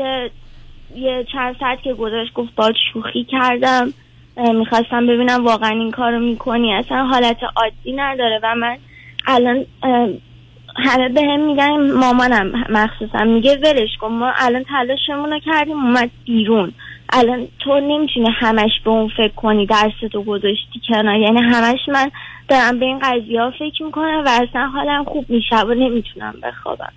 یه 0.96 1.26
چند 1.32 1.57
ساعت 1.61 1.82
که 1.82 1.94
گذاشت 1.94 2.32
گفت 2.32 2.55
باید 2.55 2.74
شوخی 2.92 3.24
کردم. 3.24 3.92
می‌خواستم 4.36 5.07
ببینم 5.07 5.44
واقعا 5.44 5.70
این 5.70 5.90
کارو 5.90 6.18
می‌کنی. 6.18 6.74
اصلا 6.74 7.05
حالت 7.07 7.38
عادی 7.57 7.92
نداره 7.92 8.40
و 8.42 8.55
من 8.55 8.76
الان 9.26 9.66
همه 10.81 11.09
به 11.09 11.20
هم 11.22 11.47
میگن 11.47 11.93
مامانم 11.93 12.53
مخصوصا 12.70 13.24
میگه 13.24 13.57
ولش 13.57 13.97
کن 14.01 14.09
ما 14.09 14.33
الان 14.37 14.64
تلاشمون 14.64 15.31
رو 15.31 15.41
کردیم 15.47 15.76
اومد 15.76 16.11
بیرون. 16.24 16.72
الان 17.12 17.49
تو 17.59 17.81
نمی‌تونی 17.81 18.28
همش 18.41 18.70
به 18.85 18.91
اون 18.91 19.11
فکر 19.16 19.35
کنی 19.37 19.66
درستو 19.66 20.22
گذاشتی 20.22 20.81
کنار. 20.89 21.16
یعنی 21.16 21.41
همش 21.41 21.78
من 21.89 22.11
دارم 22.49 22.78
به 22.78 22.87
این 22.87 22.99
قضیه 22.99 23.41
ها 23.41 23.51
فکر 23.51 23.83
می‌کنم 23.83 24.22
و 24.26 24.28
اصلا 24.28 24.66
حالم 24.66 25.05
خوب 25.05 25.31
میشه 25.31 25.57
و 25.57 25.74
نمی‌تونم 25.74 26.35
بخوابم. 26.43 26.93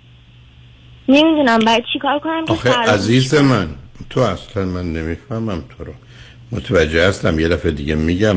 نمی‌دونم 1.08 1.58
باید 1.58 1.84
چیکار 1.92 2.18
کنم 2.18 2.44
که 2.44 2.70
عزیز 2.70 3.34
من 3.34 3.68
تو 4.10 4.20
اصلا 4.20 4.64
من 4.64 4.92
نمی‌فهمم 4.92 5.62
تو 5.78 5.84
رو. 5.84 5.92
متوجه 6.52 7.08
هستم 7.08 7.40
یه 7.40 7.48
دفعه 7.48 7.70
دیگه 7.70 7.94
میگم 7.94 8.36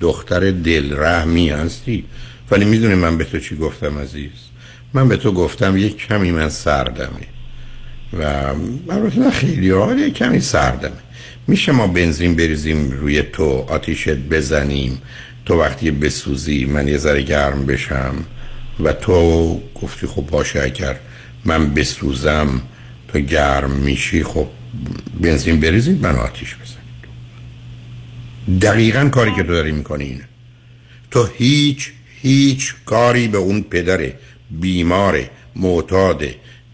دختر 0.00 0.50
دل 0.50 0.94
رحمی 0.98 1.48
هستی. 1.48 2.04
ولی 2.50 2.64
می‌دونی 2.64 2.94
من 2.94 3.18
به 3.18 3.24
تو 3.24 3.38
چی 3.38 3.56
گفتم 3.56 3.98
عزیز. 3.98 4.45
من 4.94 5.08
به 5.08 5.16
تو 5.16 5.32
گفتم 5.32 5.76
یک 5.76 5.96
کمی 5.96 6.30
من 6.30 6.48
سردمه. 6.48 7.26
و 8.12 8.22
البته 8.92 9.18
نه 9.18 9.30
خیلی 9.30 9.70
ولی 9.70 10.02
یک 10.02 10.14
کمی 10.14 10.40
سردمه. 10.40 10.96
میشه 11.46 11.72
ما 11.72 11.86
بنزین 11.86 12.36
بریزیم 12.36 12.90
روی 12.90 13.22
تو 13.22 13.66
آتیشت 13.68 14.08
بزنیم 14.08 15.02
تو 15.46 15.60
وقتی 15.60 15.90
بسوزی 15.90 16.64
من 16.64 16.88
یه 16.88 16.98
ذره 16.98 17.22
گرم 17.22 17.66
بشم. 17.66 18.14
و 18.80 18.92
تو 18.92 19.60
گفتی 19.74 20.06
خب 20.06 20.22
باشه 20.22 20.62
اگر 20.62 20.96
من 21.44 21.74
بسوزم 21.74 22.62
تو 23.08 23.18
گرم 23.18 23.70
میشی 23.70 24.24
خب 24.24 24.46
بنزین 25.20 25.60
بریزید 25.60 26.02
من 26.02 26.14
آتیش 26.14 26.54
بزنید. 26.54 26.76
دقیقا 28.60 29.08
کاری 29.08 29.30
که 29.30 29.42
تو 29.42 29.52
داری 29.52 29.72
می‌کنی 29.72 30.04
اینه. 30.04 30.28
تو 31.10 31.28
هیچ 31.38 31.92
هیچ 32.22 32.74
کاری 32.84 33.28
به 33.28 33.38
اون 33.38 33.62
پدر 33.62 34.12
بیمار 34.50 35.30
معتاد 35.56 36.24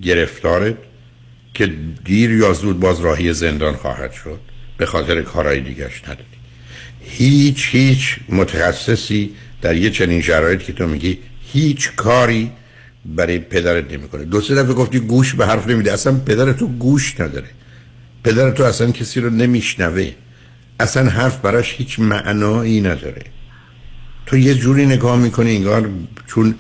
گرفتارت 0.02 0.74
که 1.54 1.72
دیر 2.04 2.30
یا 2.30 2.52
زود 2.52 2.80
باز 2.80 3.00
راهی 3.00 3.32
زندان 3.32 3.76
خواهد 3.76 4.12
شد 4.12 4.40
به 4.76 4.86
خاطر 4.86 5.22
کارهای 5.22 5.60
دیگرش 5.60 6.02
نداری. 6.04 6.24
هیچ 7.00 7.68
هیچ 7.70 8.16
متخصصی 8.28 9.30
در 9.62 9.76
یه 9.76 9.90
چنین 9.90 10.22
شرایط 10.22 10.62
که 10.62 10.72
تو 10.72 10.86
میگی 10.86 11.18
هیچ 11.52 11.90
کاری 11.96 12.50
برای 13.04 13.38
پدرت 13.38 13.92
نمی‌کنه. 13.92 14.24
دو 14.24 14.40
سه 14.40 14.54
دفعه 14.54 14.72
گفتی 14.72 14.98
گوش 14.98 15.34
به 15.34 15.46
حرف 15.46 15.68
نمیده. 15.68 15.92
اصلا 15.92 16.12
پدر 16.26 16.52
تو 16.52 16.66
گوش 16.68 17.20
نداره. 17.20 17.48
پدر 18.24 18.50
تو 18.50 18.64
اصلا 18.64 18.90
کسی 18.90 19.20
رو 19.20 19.30
نمیشنوه. 19.30 20.12
اصلا 20.80 21.10
حرف 21.10 21.40
براش 21.40 21.74
هیچ 21.78 22.00
معنایی 22.00 22.80
نداره. 22.80 23.22
تو 24.26 24.38
یه 24.38 24.54
جوری 24.54 24.86
نگاه 24.86 25.18
می‌کنی 25.18 25.56
انگار 25.56 25.90
چون 26.26 26.54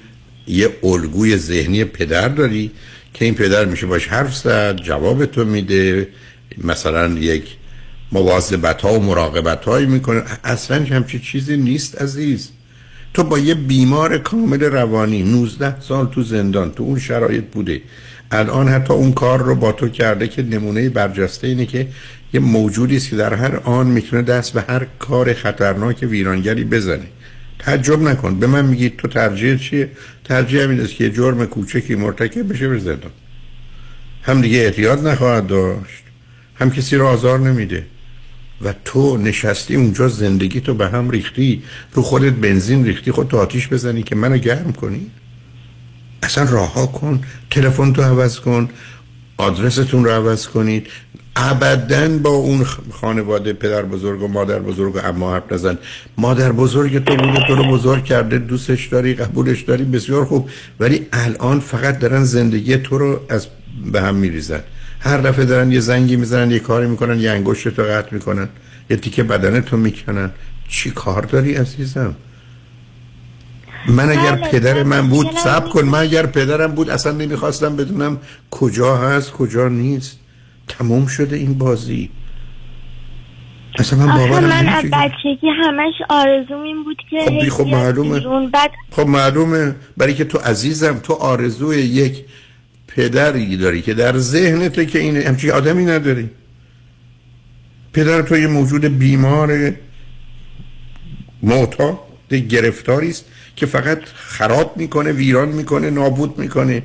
یه 0.46 0.70
الگوی 0.82 1.36
ذهنی 1.36 1.84
پدر 1.84 2.28
داری 2.28 2.70
که 3.14 3.24
این 3.24 3.34
پدر 3.34 3.64
میشه 3.64 3.86
باش 3.86 4.06
حرف 4.06 4.36
زد 4.36 4.76
جواب 4.76 5.26
تو 5.26 5.44
میده 5.44 6.08
مثلا 6.64 7.08
یک 7.08 7.44
مواظبت 8.12 8.82
ها 8.82 8.92
و 8.94 9.02
مراقبت 9.02 9.64
هایی 9.64 9.86
می‌کنه. 9.86 10.22
اصلا 10.44 10.84
همچی 10.84 11.18
چیزی 11.18 11.56
نیست 11.56 12.02
عزیز. 12.02 12.50
تو 13.14 13.24
با 13.24 13.38
یه 13.38 13.54
بیمار 13.54 14.18
کامل 14.18 14.60
روانی 14.60 15.22
19 15.22 15.80
سال 15.80 16.06
تو 16.06 16.22
زندان 16.22 16.72
تو 16.72 16.82
اون 16.82 16.98
شرایط 16.98 17.44
بوده. 17.44 17.80
الان 18.30 18.68
حتی 18.68 18.92
اون 18.92 19.12
کار 19.12 19.42
رو 19.42 19.54
با 19.54 19.72
تو 19.72 19.88
کرده 19.88 20.28
که 20.28 20.42
نمونه 20.42 20.88
برجسته 20.88 21.46
اینه 21.46 21.66
که 21.66 21.88
یه 22.34 22.40
موجودی 22.40 22.96
است 22.96 23.10
که 23.10 23.16
در 23.16 23.34
هر 23.34 23.56
آن 23.56 23.86
می‌تونه 23.86 24.22
دست 24.22 24.52
به 24.52 24.64
هر 24.68 24.86
کار 24.98 25.34
خطرناک 25.34 25.98
ویرانگری 26.02 26.64
بزنه. 26.64 27.06
تعجب 27.64 28.02
نکن. 28.02 28.38
به 28.38 28.46
من 28.46 28.64
میگید 28.64 28.96
تو 28.96 29.08
ترجیح 29.08 29.56
چیه؟ 29.56 29.90
ترجیح 30.24 30.62
همین 30.62 30.80
است 30.80 30.94
که 30.94 31.04
یه 31.04 31.10
جرم 31.10 31.46
کوچکی 31.46 31.94
مرتکب 31.94 32.52
بشه 32.52 32.68
به 32.68 32.78
زندان. 32.78 33.10
هم 34.22 34.40
دیگه 34.40 34.58
احتیاط 34.58 34.98
نخواهد 34.98 35.46
داشت 35.46 36.02
هم 36.54 36.70
کسی 36.70 36.96
رو 36.96 37.06
آزار 37.06 37.38
نمیده. 37.38 37.86
و 38.64 38.74
تو 38.84 39.16
نشستی 39.16 39.74
اونجا 39.76 40.08
زندگی 40.08 40.60
تو 40.60 40.74
به 40.74 40.88
هم 40.88 41.10
ریختی 41.10 41.62
رو 41.92 42.02
خودت 42.02 42.32
بنزین 42.32 42.86
ریختی 42.86 43.10
خود 43.10 43.28
تو 43.28 43.38
آتیش 43.38 43.68
بزنی 43.68 44.02
که 44.02 44.16
منو 44.16 44.38
گرم 44.38 44.72
کنی؟ 44.72 45.10
اصلا 46.22 46.44
راها 46.44 46.86
کن 46.86 47.20
تلفن 47.50 47.92
تو 47.92 48.02
عوض 48.02 48.40
کن 48.40 48.68
آدرستون 49.36 50.04
رو 50.04 50.10
عوض 50.10 50.46
کنید. 50.46 50.86
ابدا 51.36 52.08
با 52.18 52.30
اون 52.30 52.64
خانواده 52.90 53.52
پدر 53.52 53.82
بزرگ 53.82 54.22
و 54.22 54.28
مادر 54.28 54.58
بزرگ 54.58 54.96
و 54.96 54.98
اما 55.04 55.34
حرف 55.34 55.52
نزن. 55.52 55.78
مادر 56.18 56.52
بزرگ 56.52 57.04
تو 57.04 57.16
بوده 57.16 57.46
تو 57.46 57.54
رو 57.54 57.64
بزرگ 57.64 58.04
کرده 58.04 58.38
دوستش 58.38 58.86
داری 58.86 59.14
قبولش 59.14 59.60
داری 59.60 59.84
بسیار 59.84 60.24
خوب. 60.24 60.50
ولی 60.80 61.06
الان 61.12 61.60
فقط 61.60 61.98
دارن 61.98 62.24
زندگی 62.24 62.76
تو 62.76 62.98
رو 62.98 63.20
از 63.28 63.46
به 63.92 64.02
هم 64.02 64.14
میریزن. 64.14 64.60
هر 65.00 65.18
دفعه 65.18 65.44
دارن 65.44 65.72
یه 65.72 65.80
زنگی 65.80 66.16
می‌زنن 66.16 66.50
یه 66.50 66.58
کاری 66.58 66.86
می‌کنن 66.86 67.20
یه 67.20 67.30
انگشت 67.30 67.68
تو 67.68 67.82
قطع 67.82 68.14
می‌کنن 68.14 68.48
یه 68.90 68.96
تیکه 68.96 69.22
بدن 69.22 69.60
تو 69.60 69.76
می‌کنن. 69.76 70.30
چی 70.68 70.90
کار 70.90 71.22
داری 71.22 71.54
عزیزم؟ 71.54 72.14
من 73.88 74.10
اگر 74.10 74.32
بله، 74.32 74.50
پدر 74.50 74.82
من 74.82 75.08
بود 75.08 75.26
سب 75.44 75.68
کن. 75.68 75.82
من 75.82 75.98
اگر 75.98 76.26
پدرم 76.26 76.72
بود 76.72 76.90
اصلا 76.90 77.12
نمی‌خواستم 77.12 77.76
بدونم 77.76 78.18
کجا 78.50 78.96
هست 78.96 79.30
کجا 79.30 79.68
نیست. 79.68 80.18
تموم 80.78 81.06
شده 81.06 81.36
این 81.36 81.58
بازی. 81.58 82.10
اصلا 83.78 84.06
من 84.06 84.16
باورم 84.16 84.44
من 84.44 84.68
از 84.68 84.84
بچگی 84.84 85.48
همش 85.62 85.94
آرزوم 86.08 86.62
این 86.62 86.84
بود 86.84 86.96
که 87.10 87.18
خب 87.20 87.48
خب 87.48 87.66
معلومه. 87.66 88.48
بعد 88.48 88.70
خب 88.90 89.06
معلومه. 89.06 89.74
برای 89.96 90.14
که 90.14 90.24
تو 90.24 90.38
عزیزم 90.38 90.98
تو 91.02 91.12
آرزوی 91.12 91.76
یک 91.76 92.24
پدری 92.86 93.56
داری 93.56 93.82
که 93.82 93.94
در 93.94 94.18
ذهن 94.18 94.68
تو 94.68 94.84
که 94.84 94.98
این 94.98 95.16
همچین 95.16 95.50
آدمی 95.50 95.84
نداری. 95.84 96.30
پدر 97.92 98.22
تو 98.22 98.36
یه 98.36 98.46
موجود 98.46 98.84
بیمار 98.84 99.72
معتاد 101.42 101.98
گرفتاری 102.48 103.08
است 103.08 103.24
که 103.56 103.66
فقط 103.66 103.98
خراب 104.14 104.76
می‌کنه 104.76 105.12
ویران 105.12 105.48
می‌کنه 105.48 105.90
نابود 105.90 106.38
می‌کنه. 106.38 106.82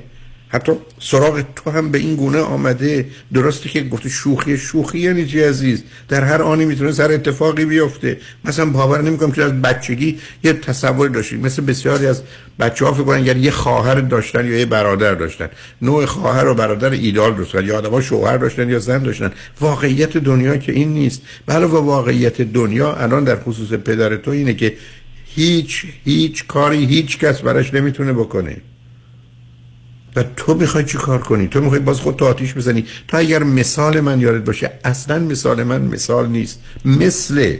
حتی 0.49 0.71
سراغ 0.99 1.43
تو 1.55 1.71
هم 1.71 1.91
به 1.91 1.97
این 1.97 2.15
گونه 2.15 2.39
آمده. 2.39 3.05
درسته 3.33 3.69
که 3.69 3.83
گفته 3.83 4.09
شوخی 4.09 4.57
شوخی 4.57 4.99
یعنی 4.99 5.25
چی 5.25 5.41
عزیز؟ 5.41 5.83
در 6.07 6.23
هر 6.23 6.41
آنی 6.41 6.65
می‌تونه 6.65 6.91
سر 6.91 7.11
اتفاقی 7.11 7.65
بیفته. 7.65 8.17
مثلا 8.45 8.65
باور 8.65 9.01
نمی‌کنم 9.01 9.31
که 9.31 9.43
از 9.43 9.61
بچگی 9.61 10.19
یه 10.43 10.53
تصور 10.53 11.09
داشتید. 11.09 11.45
مثل 11.45 11.61
بسیاری 11.65 12.05
از 12.05 12.21
بچه 12.59 12.85
ها 12.85 12.93
فکر 12.93 13.03
کنن 13.03 13.17
اگر 13.17 13.37
یه 13.37 13.51
خواهر 13.51 13.95
داشتن 13.95 14.45
یا 14.45 14.57
یه 14.57 14.65
برادر 14.65 15.15
داشتن. 15.15 15.49
نوع 15.81 16.05
خواهر 16.05 16.47
و 16.47 16.53
برادر 16.53 16.89
ایدال 16.89 17.33
درست. 17.33 17.55
یا 17.55 17.77
آدم‌ها 17.77 18.01
شوهر 18.01 18.37
داشتن 18.37 18.69
یا 18.69 18.79
زن 18.79 19.03
داشتن. 19.03 19.31
واقعیت 19.61 20.17
دنیا 20.17 20.57
که 20.57 20.71
این 20.71 20.93
نیست. 20.93 21.21
بله 21.45 21.65
واقعیت 21.65 22.41
دنیا 22.41 22.93
الان 22.93 23.23
در 23.23 23.39
خصوص 23.39 23.69
پدر 23.73 24.15
تو 24.15 24.31
اینه 24.31 24.53
که 24.53 24.73
هیچ 25.25 25.85
هیچ 26.05 26.47
کاری 26.47 26.85
هیچ 26.85 27.17
کس 27.17 27.41
براش 27.41 27.73
نمی‌تونه 27.73 28.13
بکنه. 28.13 28.57
و 30.17 30.23
تو 30.35 30.53
می‌خوای 30.53 30.83
چی 30.83 30.97
کار 30.97 31.19
کنی؟ 31.19 31.47
تو 31.47 31.61
می‌خوای 31.61 31.79
باز 31.79 31.99
خود 31.99 32.15
تو 32.15 32.25
آتیش 32.25 32.53
بزنی؟ 32.53 32.85
تو 33.07 33.17
اگر 33.17 33.43
مثال 33.43 33.99
من 33.99 34.19
یادت 34.21 34.45
باشه 34.45 34.71
اصلا 34.83 35.19
مثال 35.19 35.63
من 35.63 35.81
مثال 35.81 36.29
نیست 36.29 36.61
مثل 36.85 37.57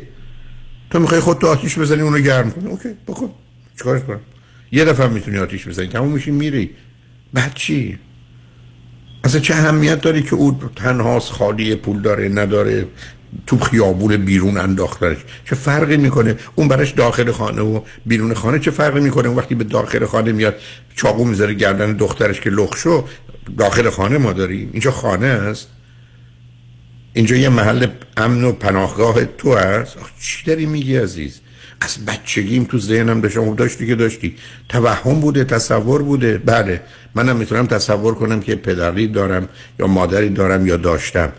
تو 0.89 0.99
می‌خوای 0.99 1.19
خود 1.19 1.37
تو 1.37 1.47
آتیش 1.47 1.79
بزنی 1.79 2.01
اونو 2.01 2.19
گرم 2.19 2.51
کنی. 2.51 2.67
اوکی 2.67 2.89
بکن. 3.07 3.29
چیکارش 3.77 4.01
کنم؟ 4.01 4.19
یه 4.71 4.85
دفعه 4.85 5.07
می‌تونی 5.07 5.37
آتیش 5.37 5.67
بزنی. 5.67 5.87
تموم 5.87 6.11
میشی 6.11 6.31
میری. 6.31 6.69
بعد 7.33 7.53
چی؟ 7.53 7.99
اصلا 9.23 9.41
چه 9.41 9.53
اهمیت 9.53 10.01
داری 10.01 10.23
که 10.23 10.35
او 10.35 10.59
تنهاست 10.75 11.31
خالی 11.31 11.75
پول 11.75 12.01
داره 12.01 12.29
نداره؟ 12.29 12.87
تو 13.47 13.59
خیابون 13.59 14.17
بیرون 14.17 14.57
انداختنش. 14.57 15.17
چه 15.45 15.55
فرقی 15.55 15.97
می‌کنه؟ 15.97 16.35
اون 16.55 16.67
براش 16.67 16.91
داخل 16.91 17.31
خانه 17.31 17.61
و 17.61 17.81
بیرون 18.05 18.33
خانه 18.33 18.59
چه 18.59 18.71
فرقی 18.71 18.99
می‌کنه؟ 18.99 19.29
وقتی 19.29 19.55
به 19.55 19.63
داخل 19.63 20.05
خانه 20.05 20.31
میاد 20.31 20.55
چاقو 20.95 21.25
می‌ذاره 21.25 21.53
گردن 21.53 21.93
دخترش 21.93 22.41
که 22.41 22.49
لخشو 22.49 23.05
داخل 23.57 23.89
خانه 23.89 24.17
ما 24.17 24.33
داریم 24.33 24.69
اینجا 24.71 24.91
خانه 24.91 25.27
است. 25.27 25.67
اینجا 27.13 27.35
یه 27.35 27.49
محل 27.49 27.87
امن 28.17 28.43
و 28.43 28.51
پناهگاه 28.51 29.25
تو 29.25 29.49
آخ، 29.51 30.09
چی 30.21 30.45
داری 30.45 30.65
میگی 30.65 30.97
عزیز؟ 30.97 31.39
از 31.81 32.05
بچگیم 32.05 32.63
تو 32.63 32.79
ذهنم 32.79 33.21
داشتم 33.21 33.45
خب 33.45 33.55
داشتی 33.55 33.87
که 33.87 33.95
داشتی. 33.95 34.35
توهم 34.69 35.19
بوده 35.19 35.43
تصور 35.43 36.01
بوده. 36.01 36.37
بله 36.37 36.81
منم 37.15 37.35
می‌تونم 37.35 37.67
تصور 37.67 38.15
کنم 38.15 38.39
که 38.39 38.55
پدری 38.55 39.07
دارم 39.07 39.49
یا 39.79 39.87
مادری 39.87 40.29
دارم 40.29 40.67
یا 40.67 40.77
داشتم. 40.77 41.31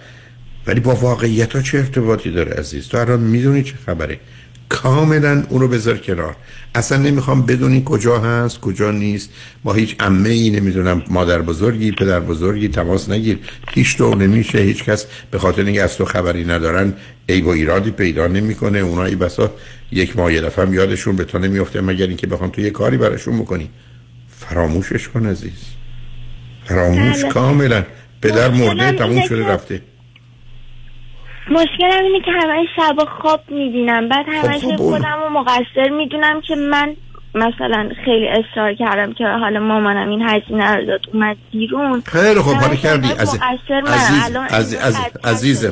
ولی 0.69 0.81
با 0.81 0.95
واقعیت 0.95 1.57
ها 1.57 1.63
چه 1.63 1.79
ارتباطی 1.79 2.31
داره 2.31 2.53
عزیز؟ 2.53 2.89
تو 2.89 2.99
الان 2.99 3.21
می‌دونی 3.21 3.63
چه 3.63 3.75
خبره؟ 3.87 4.21
کاملا 4.69 5.43
اون 5.49 5.61
رو 5.61 5.69
بذار 5.69 5.99
کنار. 5.99 6.37
اصلا 6.75 6.99
نمی‌خوام 6.99 7.47
بدونی 7.47 7.83
کجا 7.87 8.19
هست 8.19 8.61
کجا 8.61 8.91
نیست. 8.91 9.31
با 9.65 9.73
هیچ 9.73 9.97
عمه 10.01 10.29
ای 10.29 10.51
نمی‌دونم 10.51 11.03
مادر 11.11 11.43
بزرگی 11.43 11.93
پدر 11.93 12.21
بزرگی 12.21 12.69
تماس 12.69 13.09
نگیر. 13.09 13.39
هیچ 13.75 13.97
تو 13.97 14.15
نمیشه 14.15 14.59
هیچ 14.59 14.85
کس 14.85 15.07
به 15.31 15.39
خاطر 15.39 15.65
اینکه 15.65 15.83
از 15.83 15.97
تو 15.97 16.05
خبری 16.05 16.45
ندارن 16.45 16.93
عیب 17.29 17.47
و 17.47 17.49
ایرادی 17.49 17.91
پیدا 17.91 18.27
نمی‌کنه. 18.27 18.79
اونایی 18.79 19.17
بسا 19.17 19.53
یک 19.93 20.17
ماه 20.17 20.33
یه 20.33 20.41
دفعه 20.41 20.71
یادشون 20.71 21.17
به 21.17 21.25
تو 21.25 21.39
نمیفته 21.39 21.81
مگر 21.81 22.07
اینکه 22.07 22.27
بخوام 22.27 22.51
تو 22.51 22.61
یه 22.61 22.71
کاری 22.71 22.97
براشون 22.97 23.39
بکنی. 23.39 23.71
فراموشش 24.39 25.09
کن 25.09 25.27
عزیز. 25.27 25.65
فراموش 26.65 27.23
بله. 27.23 27.33
کاملا. 27.33 27.85
پدر 28.23 28.51
مشکلم 28.51 28.77
مرده 28.77 28.99
تموم 28.99 29.11
اینه 29.11 29.29
شده 29.29 29.47
رفته. 29.47 29.83
مشکلم 31.51 32.05
اینه 32.05 32.21
که 32.25 32.31
همه 32.31 32.65
شب 32.77 32.97
خواب 33.23 33.41
می‌بینم. 33.49 34.09
بعد 34.09 34.27
خب 34.43 34.67
اون- 34.67 34.77
خودم 34.77 35.19
رو 35.25 35.31
مقصر 35.31 35.89
می‌دونم 35.91 36.41
که 36.41 36.55
من 36.55 36.97
مثلا 37.35 37.91
خیلی 38.05 38.29
اصرار 38.29 38.75
کردم 38.75 39.13
که 39.13 39.25
حالا 39.27 39.61
مامانم 39.61 40.09
این 40.09 40.23
هزینه 40.23 40.75
رو 40.75 40.87
داد. 40.87 41.01
اومد 41.13 41.37
بیرون. 41.53 42.03
خیلی 42.07 42.41
خوب 42.41 42.55
حالا 42.55 42.75
کردی. 42.75 43.09
همه 43.09 43.21
عزیز. 43.21 43.41
عزیز 44.53 44.75
عزیز 45.25 45.67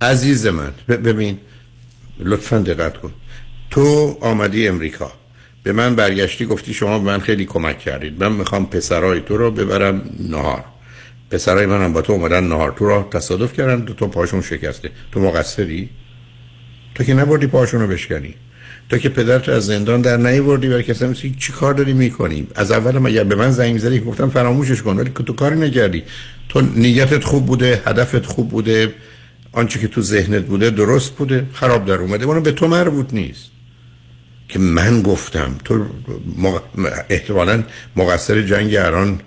عزیز 0.00 0.46
من. 0.46 0.72
ببین 0.88 1.38
لطفا 2.18 2.58
دقت 2.58 2.96
کن. 2.96 3.10
تو 3.70 4.16
آمدی 4.20 4.68
امریکا. 4.68 5.10
به 5.62 5.72
من 5.72 5.96
برگشتی 5.96 6.46
گفتی 6.46 6.74
شما 6.74 6.98
به 6.98 7.04
من 7.04 7.18
خیلی 7.18 7.44
کمک 7.44 7.78
کردید. 7.78 8.24
من 8.24 8.32
می‌خوام 8.32 8.66
پسرای 8.66 9.20
تو 9.20 9.36
رو 9.36 9.50
ببرم 9.50 10.02
نهار. 10.30 10.64
پسرای 11.32 11.66
منم 11.66 11.92
با 11.92 12.02
تو 12.02 12.12
اومدن 12.12 12.44
نهار 12.44 12.74
تو 12.78 12.86
را 12.86 13.08
تصادف 13.10 13.52
کردن. 13.52 13.80
دو 13.80 13.92
تا 13.92 14.06
پاشون 14.06 14.42
شکسته. 14.42 14.90
تو 15.12 15.20
مقصری؟ 15.20 15.90
تو 16.94 17.04
که 17.04 17.14
نبردی 17.14 17.46
پاشون 17.46 17.86
بشکنی. 17.86 18.34
تو 18.88 18.98
که 18.98 19.08
پدرت 19.08 19.48
از 19.48 19.66
زندان 19.66 20.00
در 20.00 20.16
نیوردی 20.16 20.68
ولی 20.68 20.82
کسی 20.82 21.06
مثل 21.06 21.30
چی 21.38 21.52
کار 21.52 21.74
داری 21.74 21.92
می‌کنی. 21.92 22.46
از 22.54 22.70
اول 22.70 22.98
ما 22.98 23.08
اگر 23.08 23.24
به 23.24 23.34
من 23.34 23.50
زنگ 23.50 23.78
زدی 23.78 24.00
گفتم 24.00 24.30
فراموشش 24.30 24.82
کن 24.82 24.96
ولی 24.96 25.10
تو 25.10 25.32
کاری 25.32 25.56
نکردی. 25.56 26.02
تو 26.48 26.60
نیتت 26.60 27.24
خوب 27.24 27.46
بوده 27.46 27.82
هدفت 27.86 28.26
خوب 28.26 28.50
بوده 28.50 28.94
آنچه 29.52 29.80
که 29.80 29.88
تو 29.88 30.00
ذهنت 30.00 30.44
بوده 30.44 30.70
درست 30.70 31.12
بوده 31.12 31.46
خراب 31.52 31.84
در 31.84 31.94
اومده. 31.94 32.24
اونو 32.24 32.40
به 32.40 32.52
تو 32.52 32.68
مربوط 32.68 33.14
نیست. 33.14 33.50
که 34.48 34.58
من 34.58 35.02
گفتم 35.02 35.54
تو 35.64 35.86
مق... 36.38 36.62
احتمالا 37.08 37.62
مقصر 37.96 38.42
جنگ 38.42 38.66
ایران 38.66 39.20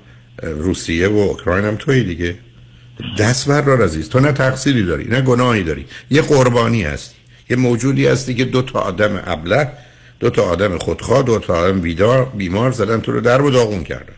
روسیه 0.43 1.07
و 1.07 1.17
اوکراین 1.17 1.65
هم 1.65 1.75
توی 1.75 2.03
دیگه. 2.03 2.35
دست 3.19 3.47
بردار 3.47 3.83
عزیز 3.83 4.09
تو 4.09 4.19
نه 4.19 4.31
تقصیری 4.31 4.83
داری 4.83 5.03
نه 5.03 5.21
گناهی 5.21 5.63
داری. 5.63 5.85
یه 6.09 6.21
قربانی 6.21 6.83
هستی 6.83 7.15
یه 7.49 7.57
موجودی 7.57 8.07
هستی 8.07 8.33
که 8.33 8.45
دو 8.45 8.61
تا 8.61 8.79
آدم 8.79 9.23
ابله 9.25 9.71
دو 10.19 10.29
تا 10.29 10.43
آدم 10.43 10.77
خودخواه 10.77 11.23
دو 11.23 11.39
تا 11.39 11.55
آدم 11.55 11.81
بیدار 11.81 12.25
بیمار 12.25 12.71
زدن 12.71 13.01
تو 13.01 13.11
رو 13.11 13.21
در 13.21 13.41
و 13.41 13.49
داغون 13.49 13.83
کردن. 13.83 14.15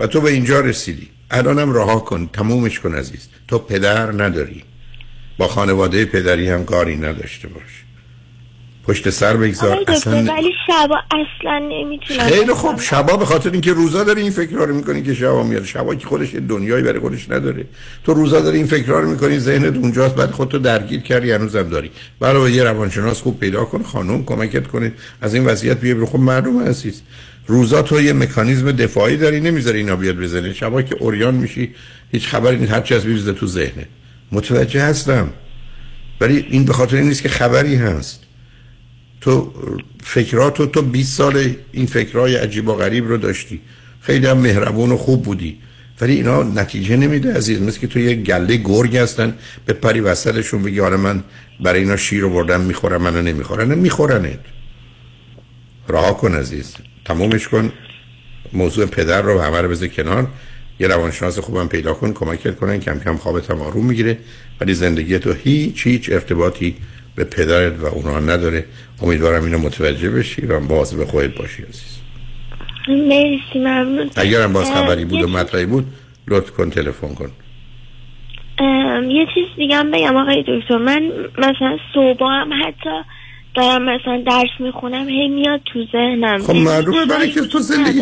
و 0.00 0.06
تو 0.06 0.20
به 0.20 0.30
اینجا 0.30 0.60
رسیدی. 0.60 1.08
الانم 1.30 1.74
رها 1.74 1.98
کن 1.98 2.30
تمومش 2.32 2.80
کن 2.80 2.94
عزیز. 2.94 3.28
تو 3.48 3.58
پدر 3.58 4.12
نداری. 4.12 4.64
با 5.38 5.48
خانواده 5.48 6.04
پدری 6.04 6.48
هم 6.48 6.64
کاری 6.64 6.96
نداشته 6.96 7.48
باش. 7.48 7.81
پشت 8.86 9.10
سر 9.10 9.36
بگذار. 9.36 9.78
اصلا 9.88 10.16
ولی 10.16 10.50
شبا 10.66 10.96
اصلا 11.10 11.58
نمی‌تونم 11.58 12.26
خیلی 12.28 12.52
خوب. 12.52 12.80
شبا 12.80 13.16
به 13.16 13.24
خاطر 13.24 13.50
اینکه 13.50 13.72
روزا 13.72 14.04
داری 14.04 14.20
این 14.20 14.30
فکرها 14.30 14.64
رو 14.64 14.74
می‌کنی 14.74 15.02
که 15.02 15.14
شبا 15.14 15.42
میاد. 15.42 15.64
شبا 15.64 15.94
که 15.94 16.06
خودش 16.06 16.34
دنیایی 16.34 16.84
برای 16.84 17.00
خودش 17.00 17.30
نداره. 17.30 17.64
تو 18.04 18.14
روزا 18.14 18.40
داری 18.40 18.56
این 18.56 18.66
فکرها 18.66 19.00
رو 19.00 19.10
می‌کنی 19.10 19.38
ذهنت 19.38 19.76
اونجاست 19.76 20.14
بعد 20.14 20.30
خودتو 20.30 20.58
درگیر 20.58 21.00
کردی 21.00 21.30
هنوزم 21.30 21.62
داری. 21.62 21.90
برای 22.20 22.52
یه 22.52 22.64
روانشناس 22.64 23.20
خوب 23.20 23.40
پیدا 23.40 23.64
کن 23.64 23.82
خانم 23.82 24.24
کمکت 24.24 24.66
کنه. 24.66 24.92
از 25.20 25.34
این 25.34 25.44
وضعیت 25.44 25.80
بیای 25.80 25.94
برو 25.94 26.06
خب 26.06 26.18
معلومه 26.18 26.68
عزیز 26.68 27.02
روزا 27.46 27.82
تو 27.82 28.00
یه 28.00 28.12
مکانیزم 28.12 28.72
دفاعی 28.72 29.16
داری 29.16 29.40
نمی‌ذاری 29.40 29.78
اینا 29.78 29.96
بیاد 29.96 30.16
بزنه. 30.16 30.52
شبا 30.52 30.82
که 30.82 30.96
اوریان 31.00 31.34
میشی 31.34 31.74
هیچ 32.12 32.26
خبری 32.26 32.56
نیست. 32.56 32.72
هر 32.72 32.80
چی 32.80 32.94
از 32.94 33.04
تو 33.26 33.46
ذهنه. 33.46 33.86
متوجه 34.32 34.82
هستم. 34.82 35.28
ولی 36.20 36.46
این 36.50 36.64
به 36.64 36.72
خاطر 36.72 37.00
نیست 37.00 37.22
که 37.22 37.28
خبری 37.28 37.76
هست. 37.76 38.21
تو 39.22 39.52
فکراتو 40.04 40.66
تو 40.66 40.82
20 40.82 41.16
سال 41.16 41.54
این 41.72 41.86
فکرهای 41.86 42.36
عجیب 42.36 42.68
و 42.68 42.74
غریب 42.74 43.08
رو 43.08 43.16
داشتی. 43.16 43.60
خیلی 44.00 44.26
هم 44.26 44.38
مهربون 44.38 44.92
و 44.92 44.96
خوب 44.96 45.22
بودی. 45.22 45.58
ولی 46.00 46.14
اینا 46.14 46.42
نتیجه 46.42 46.96
نمیده 46.96 47.34
عزیز. 47.34 47.62
مثل 47.62 47.80
که 47.80 47.86
تو 47.86 47.98
یه 47.98 48.14
گله 48.14 48.56
گرگ 48.56 48.96
هستن 48.96 49.34
به 49.66 49.72
پری 49.72 50.00
وسطشون 50.00 50.62
بگی 50.62 50.80
آره 50.80 50.96
من 50.96 51.22
برای 51.60 51.80
اینا 51.80 51.96
شیر 51.96 52.20
رو 52.20 52.30
بردم 52.30 52.60
می‌خورم 52.60 53.02
منو 53.02 53.22
نمی‌خورن. 53.22 53.78
میخورنت. 53.78 54.38
رها 55.88 56.12
کن 56.12 56.34
عزیز. 56.34 56.74
تمومش 57.04 57.48
کن. 57.48 57.72
موضوع 58.52 58.86
پدر 58.86 59.22
رو 59.22 59.40
همه 59.40 59.60
رو 59.60 59.68
بذار 59.68 59.88
کنار. 59.88 60.28
یه 60.80 60.88
روانشناس 60.88 61.38
خوبم 61.38 61.68
پیدا 61.68 61.94
کن 61.94 62.12
کمکت 62.12 62.56
کنن. 62.56 62.80
کم 62.80 62.98
کم 62.98 63.16
خوابت 63.16 63.50
هم 63.50 63.60
آروم 63.60 63.86
می‌گیره. 63.86 64.18
ولی 64.60 64.74
زندگی 64.74 65.18
تو 65.18 65.32
هیچ 65.32 65.86
هیچ 65.86 66.10
ارتباطی 66.12 66.76
به 67.14 67.24
پدرت 67.24 67.80
و 67.80 67.86
اونا 67.86 68.20
نداره. 68.20 68.64
امیدوارم 69.02 69.44
اینو 69.44 69.58
متوجه 69.58 70.10
بشی 70.10 70.46
و 70.46 70.60
باز 70.60 70.96
به 70.96 71.06
خودت 71.06 71.38
باشی 71.38 71.62
عزیز. 71.62 71.98
مرسی 72.88 73.58
ممنون. 73.58 74.10
اگرم 74.16 74.52
باز 74.52 74.72
خبری 74.72 75.04
بود 75.04 75.22
و 75.22 75.28
مطلبی 75.28 75.66
بود 75.66 75.86
لطف 76.28 76.50
کن 76.50 76.70
تلفن 76.70 77.14
کن. 77.14 77.30
یه 79.08 79.26
چیز 79.34 79.46
دیگه 79.56 79.76
هم 79.76 79.90
بگم 79.90 80.16
آقای 80.16 80.44
دکتر. 80.48 80.78
من 80.78 81.02
مثلا 81.38 81.78
صبح 81.94 82.18
هم 82.22 82.50
حتی 82.66 82.90
دارم 83.54 83.82
مثلا 83.82 84.22
درس 84.26 84.50
می‌خونم 84.60 85.08
هی 85.08 85.28
میاد 85.28 85.60
تو 85.64 85.84
ذهنم. 85.92 86.38
خب 86.38 86.54
معلومه 86.54 87.06
برای 87.06 87.30
که 87.30 87.40
تو 87.40 87.58
زندگی 87.58 88.00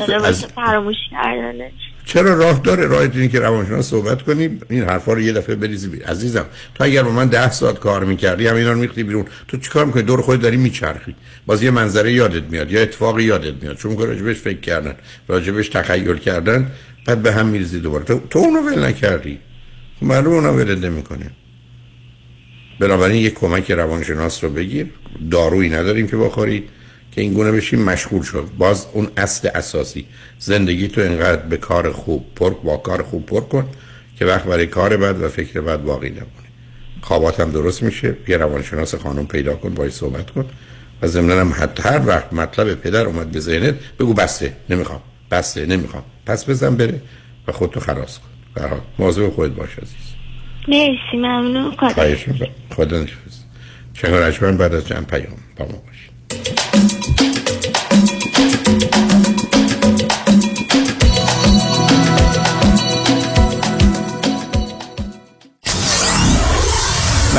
فراموش 0.54 0.96
کردنش. 1.10 1.72
چرا 2.12 2.34
راه 2.34 2.60
داره؟ 2.64 2.86
راه 2.86 3.00
اینه 3.00 3.28
که 3.28 3.40
روانشناس 3.40 3.88
صحبت 3.90 4.22
کنیم 4.22 4.60
این 4.70 4.82
حرفا 4.82 5.12
رو 5.12 5.20
یه 5.20 5.32
دفعه 5.32 5.54
بریزی 5.54 5.88
بیرون 5.88 6.08
عزیزم 6.08 6.44
تو 6.74 6.84
اگر 6.84 7.02
با 7.02 7.10
من 7.10 7.28
ده 7.28 7.50
ساعت 7.50 7.78
کار 7.78 8.04
می‌کردی 8.04 8.46
همینا 8.46 8.72
رو 8.72 8.78
میختی 8.78 9.02
بیرون. 9.02 9.24
تو 9.48 9.56
چیکار 9.56 9.84
می‌کنی؟ 9.84 10.02
دور 10.02 10.22
خودت 10.22 10.42
داری 10.42 10.56
میچرخی. 10.56 11.14
باز 11.46 11.62
یه 11.62 11.70
منظره 11.70 12.12
یادت 12.12 12.42
میاد 12.42 12.72
یا 12.72 12.80
اتفاقی 12.80 13.24
یادت 13.24 13.62
میاد. 13.62 13.76
چون 13.76 13.96
که 13.96 14.04
راجبش 14.04 14.36
فکر 14.36 14.60
کردن 14.60 14.94
راجبش 15.28 15.68
تخیل 15.68 16.16
کردن 16.16 16.70
بعد 17.06 17.22
به 17.22 17.32
هم 17.32 17.46
میریزی 17.46 17.80
دوباره. 17.80 18.04
تو, 18.04 18.20
تو 18.30 18.38
اونو 18.38 18.60
ول 18.60 18.84
نکردی. 18.84 19.38
خب 20.00 20.06
معلومه 20.06 20.36
اونو 20.36 20.52
ولت 20.52 20.84
نمی‌کنه. 20.84 21.30
بنابراین 22.80 23.16
یک 23.16 23.34
کمک 23.34 23.70
روانشناس 23.70 24.44
رو 24.44 24.50
بگیر. 24.50 24.86
دارویی 25.30 25.70
نداریم 25.70 26.06
که 26.06 26.16
بخوری. 26.16 26.64
که 27.12 27.20
این 27.20 27.34
گونه 27.34 27.52
بشی 27.52 27.76
مشغول 27.76 28.22
شد 28.22 28.48
باز 28.58 28.86
اون 28.92 29.08
اصل 29.16 29.48
اساسی. 29.54 30.06
زندگی 30.38 30.88
تو 30.88 31.00
اینقدر 31.00 31.42
به 31.42 31.56
کار 31.56 31.92
خوب 31.92 32.34
پر 32.34 32.50
با 32.50 32.76
کار 32.76 33.02
خوب 33.02 33.26
پر 33.26 33.40
کن 33.40 33.68
که 34.18 34.26
وقت 34.26 34.44
برای 34.44 34.66
کار 34.66 34.96
بعد 34.96 35.22
و 35.22 35.28
فکر 35.28 35.60
بعد 35.60 35.84
باقی 35.84 36.10
نمونه. 36.10 36.26
خوابات 37.00 37.40
هم 37.40 37.50
درست 37.50 37.82
میشه. 37.82 38.16
یه 38.28 38.36
روانشناس 38.36 38.94
خانم 38.94 39.26
پیدا 39.26 39.54
کن 39.54 39.74
باید 39.74 39.92
صحبت 39.92 40.30
کن. 40.30 40.44
و 41.02 41.06
ضمن 41.06 41.38
هم 41.38 41.54
حتی 41.58 41.82
هر 41.82 42.06
وقت 42.06 42.32
مطلب 42.32 42.74
پدر 42.74 43.06
اومد 43.06 43.30
به 43.30 43.40
ذهنت 43.40 43.74
بگو 43.98 44.14
بسته 44.14 44.52
نمی‌خوام. 44.70 45.00
بسته 45.30 45.66
نمی‌خوام. 45.66 46.04
پس 46.26 46.50
بزن 46.50 46.76
بره 46.76 47.02
و 47.48 47.52
خودتو 47.52 47.80
خلاص 47.80 48.18
کن. 48.18 48.24
به 48.54 48.62
هر 48.62 48.68
حال 48.68 48.80
مواظب 48.98 49.28
خودت 49.28 49.54
باش 49.54 49.78
عزیز. 49.78 50.14
مرسی 50.68 51.16
ممنون. 51.16 51.76
خدا. 51.76 52.16
خدا 52.76 53.00
نفس 53.00 54.38
شنگ 54.38 54.56
بعد 54.56 54.74
از 54.74 54.86
چند 54.86 55.06
پیام 55.06 55.36
با 55.56 55.64
ما. 55.64 55.89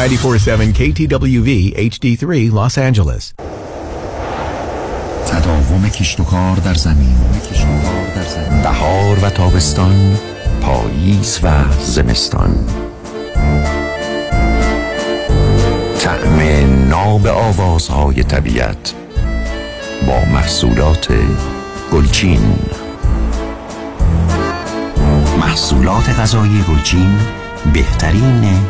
947 0.02 0.74
KTWV 0.74 1.76
HD3 1.78 2.52
Los 2.52 2.78
Angeles. 2.78 3.34
تداوم 5.28 5.90
کشت 5.90 6.20
و 6.20 6.24
کار 6.24 6.56
در 6.56 6.74
زمین. 6.74 7.16
بهار 8.64 9.18
و 9.22 9.30
تابستان 9.30 10.18
پاییز 10.62 11.40
و 11.44 11.64
زمستان. 11.80 12.56
طعم 16.00 16.40
ناب 16.90 17.28
آوازهای 17.28 18.24
طبیعت 18.24 18.94
با 20.08 20.26
محصولات 20.34 21.08
گلچین. 21.92 22.56
محصولات 25.40 26.10
غذایی 26.10 26.64
گلچین 26.70 27.20
بهترین 27.74 28.62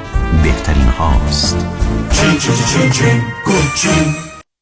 بهترین 0.43 0.87
هاست. 0.87 1.57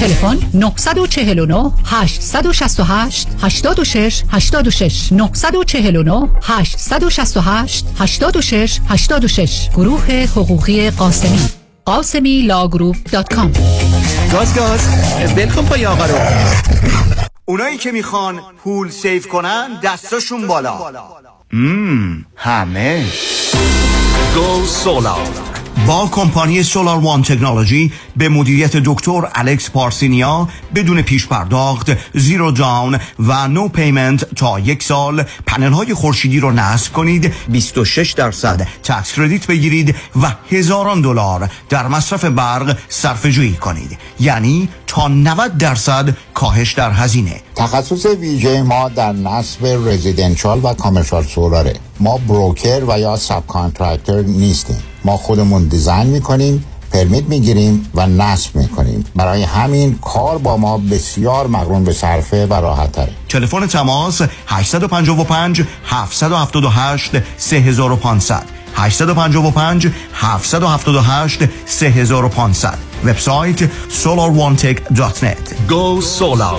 تلفن 0.00 0.38
949 0.54 1.72
868 1.84 3.28
86 3.42 4.22
86 4.30 5.12
949 5.12 6.28
868 6.42 7.86
86 7.98 8.80
86 8.88 9.68
گروه 9.76 10.26
حقوقی 10.36 10.90
قاسمی. 10.90 11.38
قاسمی 11.84 12.42
Law 12.42 12.62
Group 12.62 12.96
dot 13.12 13.34
com. 13.34 13.52
گاز 14.32 14.54
گاز 14.54 14.88
ولکن 15.36 15.62
پای 15.62 15.86
آقا 15.86 16.06
رو. 16.06 16.14
اونایی 17.44 17.78
که 17.78 17.92
می‌خوان 17.92 18.40
پول 18.64 18.90
save 18.90 19.28
کنن 19.28 19.80
دستاشون 19.82 20.46
بالا. 20.46 20.78
مم 21.52 22.24
همه. 22.36 23.04
Go 24.34 24.66
Solar. 24.66 25.57
با 25.88 26.08
کمپانی 26.12 26.62
Solar 26.62 26.98
One 26.98 27.22
Technology 27.22 27.92
به 28.16 28.28
مدیریت 28.28 28.76
دکتر 28.76 29.28
الکس 29.34 29.70
پارسینیا 29.70 30.48
بدون 30.74 31.02
پیش 31.02 31.26
پرداخت 31.26 31.90
zero 32.14 32.50
down 32.50 32.98
و 33.18 33.48
no 33.48 33.68
payment 33.68 34.34
تا 34.34 34.60
یک 34.60 34.82
سال. 34.82 35.24
پنل 35.46 35.72
های 35.72 35.94
خورشیدی 35.94 36.40
رو 36.40 36.50
نصب 36.50 36.92
کنید 36.92 37.34
26 37.48 38.12
درصد 38.12 38.68
tax 38.82 39.12
credit 39.12 39.46
بگیرید 39.46 39.96
و 40.22 40.34
هزاران 40.50 41.00
دلار 41.00 41.50
در 41.68 41.88
مصرف 41.88 42.24
برق 42.24 42.76
صرف 42.88 43.26
جویی 43.26 43.54
کنید. 43.54 43.98
یعنی 44.20 44.68
تا 44.88 45.08
90 45.08 45.56
درصد 45.58 46.16
کاهش 46.34 46.72
در 46.72 46.92
هزینه. 46.92 47.40
تخصص 47.56 48.06
ویژه 48.06 48.62
ما 48.62 48.88
در 48.88 49.12
نصب 49.12 49.66
residential 49.66 50.60
و 50.64 50.74
commercial 50.74 51.24
solar 51.24 51.66
ه 51.66 51.74
ما 52.00 52.18
broker 52.18 52.84
و 52.88 52.98
یا 52.98 53.16
subcontractor 53.16 54.22
نیستیم. 54.22 54.82
ما 55.04 55.16
خودمون 55.16 55.68
design 55.68 56.06
می‌کنیم 56.06 56.64
permit 56.92 57.24
می‌گیریم 57.24 57.90
و 57.94 58.06
نصب 58.06 58.56
می‌کنیم. 58.56 59.04
برای 59.16 59.42
همین 59.42 59.98
کار 60.02 60.38
با 60.38 60.56
ما 60.56 60.78
بسیار 60.78 61.46
مقرون 61.46 61.84
به 61.84 61.92
صرفه 61.92 62.46
و 62.46 62.54
راحت 62.54 62.92
تره 62.92 63.12
تلفن 63.28 63.66
تماس 63.66 64.22
855 64.46 65.62
778 65.86 67.10
3500 67.36 68.57
855 68.78 69.88
778 70.14 71.42
3500 71.66 72.78
وبسایت 73.04 73.70
solarone.net 73.90 75.54
Go 75.68 76.00
Solar. 76.00 76.58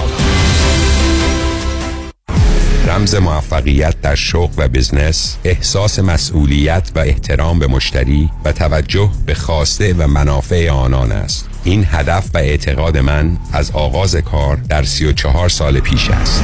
رمز 2.87 3.15
موفقیت 3.15 4.01
در 4.01 4.15
شغل 4.15 4.53
و 4.57 4.67
بزنس 4.67 5.37
احساس 5.43 5.99
مسئولیت 5.99 6.91
و 6.95 6.99
احترام 6.99 7.59
به 7.59 7.67
مشتری 7.67 8.29
و 8.45 8.51
توجه 8.51 9.09
به 9.25 9.33
خواسته 9.33 9.93
و 9.93 10.07
منافع 10.07 10.69
آنان 10.69 11.11
است. 11.11 11.49
این 11.63 11.87
هدف 11.91 12.29
و 12.33 12.37
اعتقاد 12.37 12.97
من 12.97 13.37
از 13.53 13.71
آغاز 13.71 14.15
کار 14.15 14.55
در 14.55 14.83
34 14.83 15.49
سال 15.49 15.79
پیش 15.79 16.09
است. 16.09 16.43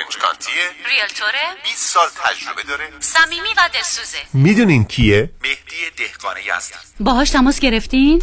اورنج 0.00 0.18
کانتیه 0.18 0.62
ریلتوره 0.88 1.62
20 1.64 1.88
سال 1.88 2.08
تجربه 2.24 2.62
داره 2.62 2.90
صمیمی 3.00 3.48
و 3.56 3.68
دلسوزه 3.74 4.18
می‌دونین 4.32 4.84
کیه؟ 4.84 5.30
مهدی 5.42 5.90
دهقانی 5.96 6.40
هستم 6.50 6.78
باهاش 7.00 7.30
تماس 7.30 7.60
گرفتین؟ 7.60 8.22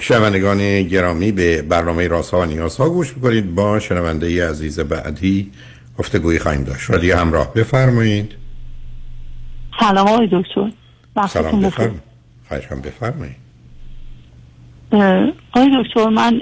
شنوندگان 0.00 0.82
گرامی 0.82 1.32
به 1.32 1.62
برنامه 1.62 2.08
راسا 2.08 2.40
و 2.40 2.44
نیاسا 2.44 2.88
گوش 2.88 3.16
می‌کنید. 3.16 3.54
با 3.54 3.80
شنونده 3.80 4.48
عزیز 4.48 4.80
بعدی 4.80 5.52
گفتگوی 5.98 6.38
خواهیم 6.38 6.64
داشت. 6.64 6.90
رادیو 6.90 7.16
همراه 7.16 7.54
بفرمایید. 7.54 8.34
سلام 9.80 10.08
آقای 10.08 10.26
دکتر. 10.32 10.72
سلام 11.28 11.60
بفرمایید. 11.60 12.02
خواهشم 12.48 12.80
بفرمایید. 12.80 13.36
آقای 15.52 15.70
دکتر 15.82 16.08
من 16.08 16.40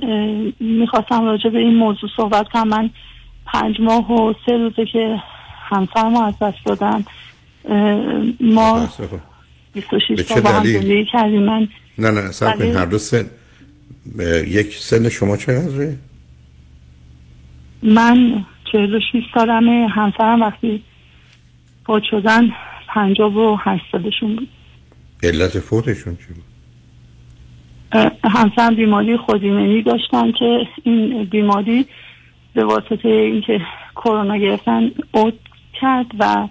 می‌خواستم 0.60 1.24
راجع 1.24 1.51
به 1.51 1.59
این 1.59 1.74
موضوع 1.74 2.10
صحبت 2.16 2.48
کنم. 2.48 2.68
من 2.68 2.90
پنج 3.47 3.81
ماه 3.81 4.12
و 4.12 4.35
سه 4.47 4.53
روزه 4.57 4.87
که 4.93 5.23
همسرم 5.69 6.16
از 6.16 6.35
دست 6.39 6.59
دادم 6.66 7.05
ما 8.41 8.89
26 9.75 10.23
سال 10.23 10.41
با 10.41 10.51
هم 10.51 10.65
زندگی 10.65 11.05
کردیم. 11.12 11.43
من 11.43 11.69
نه 11.99 12.11
نه 12.11 12.33
سب 12.33 12.59
کنید 12.59 12.77
هر 12.77 12.87
دو 12.87 12.99
سن. 12.99 13.31
یک 14.47 14.77
سن 14.77 15.09
شما 15.09 15.37
چقدره؟ 15.37 15.97
من 17.83 18.45
46 18.73 19.03
سالمه. 19.35 19.89
همسرم 19.89 20.41
وقتی 20.43 20.83
فوت 21.87 22.03
شدن 22.11 22.51
58 22.89 23.85
سالشون 23.93 24.37
بود. 24.37 24.49
علت 25.23 25.59
فوتشون 25.59 26.16
چی 26.16 26.27
بود؟ 26.35 26.45
همسرم 28.25 28.75
بیماری 28.75 29.16
خودیمنی 29.16 29.83
داشتن 29.83 30.33
که 30.33 30.66
این 30.83 31.25
بیماری 31.25 31.87
به 32.55 32.64
واسطه 32.64 33.09
اینکه 33.09 33.60
کرونا 33.97 34.36
گرفتن 34.36 34.90
اوت 35.12 35.35
کرد 35.81 36.06
و 36.18 36.48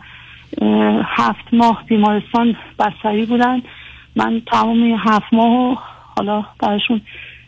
هفت 1.04 1.54
ماه 1.54 1.84
بیمارستان 1.88 2.56
بستری 2.80 3.26
بودن. 3.26 3.62
من 4.16 4.42
تمام 4.52 4.84
هفت 5.00 5.34
ماه 5.34 5.84
حالا 6.18 6.46
براشون 6.60 7.02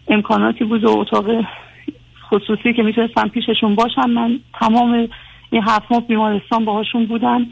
امکاناتی 0.07 0.63
بود 0.63 0.83
و 0.83 0.89
اتاق 0.89 1.25
خصوصی 2.31 2.73
که 2.73 2.83
می‌تونستم 2.83 3.27
پیششون 3.27 3.75
باشم 3.75 4.09
من 4.09 4.39
تمام 4.59 5.07
این 5.49 5.63
هفت 5.63 5.91
ماه 5.91 6.01
بیمارستان 6.01 6.65
باهاشون 6.65 7.05
بودم 7.05 7.45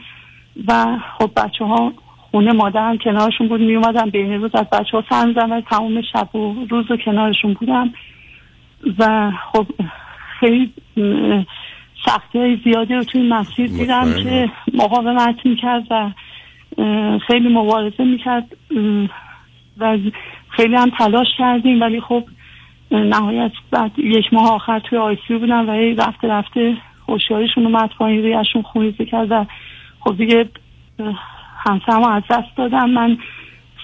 و 0.67 0.97
خب 1.17 1.29
بچه 1.35 1.65
ها 1.65 1.93
خونه 2.31 2.51
مادرم 2.51 2.97
کنارشون 2.97 3.47
بود 3.47 3.61
میومدم 3.61 4.09
بین 4.09 4.33
روز 4.33 4.51
از 4.55 4.69
بچه 4.69 4.97
ها 4.97 5.03
سر 5.09 5.61
تمام 5.69 6.01
شب 6.01 6.35
و 6.35 6.65
روز 6.69 6.91
و 6.91 6.97
کنارشون 6.97 7.53
بودم. 7.53 7.93
و 8.99 9.31
خب 9.51 9.67
خیلی 10.43 10.73
سختی 12.05 12.39
های 12.39 12.57
زیادی 12.63 12.93
رو 12.93 13.03
توی 13.03 13.21
این 13.21 13.33
مسیر 13.33 13.67
دیدم. 13.67 14.13
که 14.23 14.51
مقاومت 14.73 15.45
می‌کرد 15.45 15.83
و 15.89 16.11
خیلی 17.27 17.49
مبارزه 17.49 18.03
می‌کرد 18.03 18.57
و 19.77 19.97
خیلی 20.49 20.75
هم 20.75 20.89
تلاش 20.89 21.27
کردیم 21.37 21.81
ولی 21.81 22.01
خب 22.01 22.23
نهایت 22.91 23.51
بعد 23.71 23.91
یک 23.99 24.33
ماه 24.33 24.51
آخر 24.51 24.79
توی 24.79 24.97
آیسیو 24.97 25.39
بودم 25.39 25.69
و 25.69 25.71
هی 25.71 25.95
رفته 25.95 26.27
رفته 26.27 26.77
هوشیاریشون 27.07 27.65
اومد 27.65 27.89
پایین 27.97 28.23
ریشون 28.23 28.61
خونریزی 28.61 29.05
کرد 29.05 29.27
و 29.31 29.45
خب 29.99 30.17
دیگه 30.17 30.49
اه، 30.99 31.19
همسرمو 31.57 32.07
از 32.07 32.23
دست 32.29 32.57
دادم 32.57 32.89
من 32.89 33.17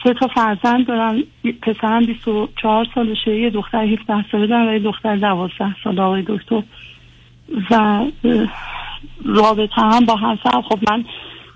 سه 0.04 0.14
تا 0.14 0.28
فرزند 0.28 0.88
دارم 0.88 1.24
پسرم 1.62 2.06
24 2.06 2.88
سالشه 2.96 3.36
یه 3.36 3.50
دختر 3.50 3.84
17 3.84 4.26
ساله 4.32 4.48
دارم 4.48 4.68
و 4.68 4.74
یه 4.74 4.80
دختر 4.80 5.16
12 5.16 5.76
ساله 5.84 6.02
آقای 6.02 6.24
دکتر. 6.28 6.64
و 7.72 8.06
رابطه 9.26 9.82
هم 9.82 10.06
با 10.06 10.16
همسرم 10.16 10.62
خب 10.62 10.80
من 10.92 11.06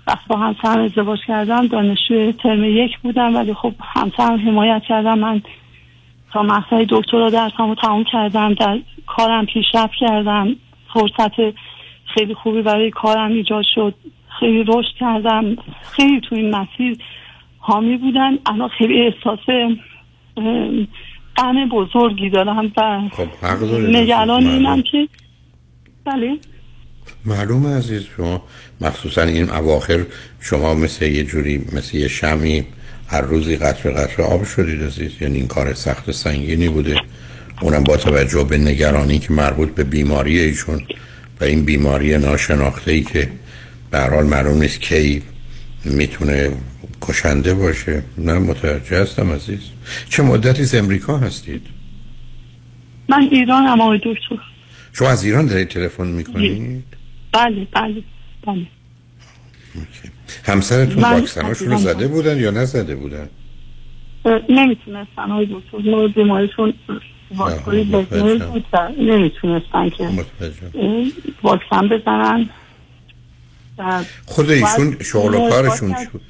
وقت 0.06 0.26
با 0.28 0.36
همسرم 0.36 0.84
ازدواج 0.84 1.18
کردم 1.26 1.66
دانشجوی 1.66 2.32
ترم 2.32 2.64
یک 2.64 2.98
بودم 2.98 3.36
ولی 3.36 3.54
خب 3.54 3.72
همسرم 3.80 4.48
حمایت 4.48 4.82
کردم. 4.88 5.18
من 5.18 5.42
تا 6.32 6.42
مقطع 6.42 6.84
دکترا 6.88 7.30
درسمو 7.30 7.74
تموم 7.74 8.04
کردم 8.04 8.54
در 8.54 8.78
کارم 9.06 9.46
پیشرفت 9.46 9.94
کردم. 10.00 10.56
فرصت 10.94 11.54
خیلی 12.14 12.34
خوبی 12.34 12.62
برای 12.62 12.90
کارم 12.90 13.32
ایجاد 13.32 13.64
شد. 13.74 13.94
خیلی 14.40 14.64
رشد 14.68 14.94
کردم. 15.00 15.56
خیلی 15.82 16.20
تو 16.20 16.34
این 16.34 16.54
مسیر 16.56 16.98
حامی 17.66 17.96
بودن 17.96 18.38
الان 18.46 18.68
خیلی 18.78 19.02
احساس 19.06 19.38
غم 21.36 21.68
بزرگی 21.72 22.30
دارم 22.30 22.72
و 22.76 23.08
خب. 23.12 23.44
نگران 23.74 24.44
معلوم. 24.44 24.48
اینم 24.48 24.82
که 24.82 25.08
بله 26.04 26.38
معلومه 27.24 27.76
عزیز 27.76 28.06
شما 28.16 28.42
مخصوصا 28.80 29.22
این 29.22 29.50
اواخر 29.50 30.04
شما 30.40 30.74
مثل 30.74 31.04
یه 31.04 31.24
جوری 31.24 31.64
مثل 31.72 31.96
یه 31.96 32.08
شمی 32.08 32.64
هر 33.08 33.20
روزی 33.20 33.56
قطره 33.56 33.92
قطره 33.92 34.24
آب 34.24 34.44
شدید 34.44 34.82
عزیز 34.82 35.22
یعنی 35.22 35.38
این 35.38 35.46
کار 35.46 35.74
سخت 35.74 36.10
سنگینی 36.10 36.68
بوده 36.68 37.00
اونم 37.60 37.84
با 37.84 37.96
توجه 37.96 38.44
به 38.44 38.58
نگرانی 38.58 39.18
که 39.18 39.32
مربوط 39.32 39.74
به 39.74 39.84
بیماری 39.84 40.38
ایشون 40.38 40.82
و 41.40 41.44
این 41.44 41.64
بیماری 41.64 42.18
ناشناخته 42.18 42.92
ای 42.92 43.02
که 43.02 43.30
به 43.90 43.98
هر 43.98 44.14
حال 44.14 44.26
معلوم 44.26 44.58
نیست 44.58 44.80
کی 44.80 45.22
می‌تونه 45.84 46.56
کشنده 47.02 47.54
باشه؟ 47.54 48.02
نه 48.18 48.38
متوجه 48.38 49.02
هستم 49.02 49.32
عزیز. 49.32 49.60
چه 50.08 50.22
مدتی 50.22 50.62
از 50.62 50.74
امریکا 50.74 51.18
هستید؟ 51.18 51.66
من 53.08 53.28
ایران 53.30 53.64
هم 53.64 53.80
آقای 53.80 53.98
دکتر. 53.98 54.38
شما 54.92 55.08
از 55.08 55.24
ایران 55.24 55.46
دارید 55.46 55.68
تلفن 55.68 56.06
می‌کنید؟ 56.06 56.84
بله 57.32 57.66
بله 57.72 58.02
بله. 58.46 58.66
همسرتون 60.44 61.02
من 61.02 61.12
واکسناشون 61.12 61.70
رو 61.70 61.78
زده 61.78 62.08
بودن 62.08 62.40
یا 62.40 62.50
نزده 62.50 62.94
بودن؟ 62.96 63.28
نمی‌تونستن 64.48 65.30
آقای 65.30 65.46
دکتر. 65.46 65.90
ما 65.90 66.08
بیماریشون 66.08 66.74
واکسنی 67.36 67.84
بزنه 67.84 68.46
بود 68.46 68.64
و 68.72 68.88
نمی‌تونستن 68.98 69.90
که 69.90 70.04
اه، 70.04 70.14
واکسن 71.42 71.88
بزنن. 71.88 72.48
خود 74.26 74.50
ایشون 74.50 74.96
شغل 75.00 75.34
و 75.34 75.50
کارشون. 75.50 75.94
چی 75.94 76.06
بود 76.12 76.20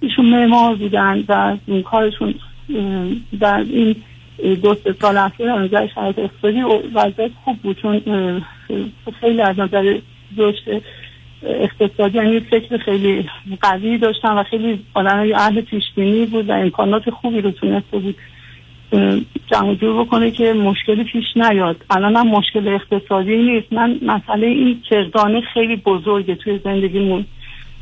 ایشون 0.00 0.24
معمار 0.24 0.74
بودن 0.74 1.24
و 1.28 1.56
این 1.66 1.82
کارشون 1.82 2.34
در 3.40 3.64
این 3.70 3.96
دو 4.62 4.76
سه 4.84 4.94
سال 5.00 5.16
اخیر 5.16 5.50
از 5.50 5.60
نظر 5.60 5.88
شرایط 5.94 6.18
اقتصادی 6.18 6.62
و 6.62 6.80
وضعیت 6.94 7.30
خوب 7.44 7.56
بود 7.56 7.82
چون 7.82 8.02
خیلی 9.20 9.40
از 9.40 9.58
نظر 9.58 9.98
رشد 10.36 10.82
اقتصادی 11.42 12.18
یعنی 12.18 12.40
فکر 12.40 12.76
خیلی 12.76 13.28
قوی 13.60 13.98
داشتن 13.98 14.28
و 14.28 14.42
خیلی 14.42 14.84
آدم 14.94 15.26
اهل 15.34 15.60
پیشبینی 15.60 16.26
بود 16.26 16.48
و 16.48 16.52
امکانات 16.52 17.10
خوبی 17.10 17.40
رو 17.40 17.50
تونسته 17.50 17.98
بود 17.98 18.16
جمع 19.52 19.74
جور 19.74 20.04
بکنه 20.04 20.30
که 20.30 20.52
مشکلی 20.52 21.04
پیش 21.04 21.24
نیاد. 21.36 21.76
الان 21.90 22.16
هم 22.16 22.28
مشکل 22.28 22.68
اقتصادی 22.68 23.36
نیست. 23.36 23.72
من 23.72 23.98
مسئله 24.02 24.46
این 24.46 24.82
کردانه 24.90 25.40
خیلی 25.54 25.76
بزرگه 25.76 26.34
توی 26.34 26.60
زندگیمون 26.64 27.24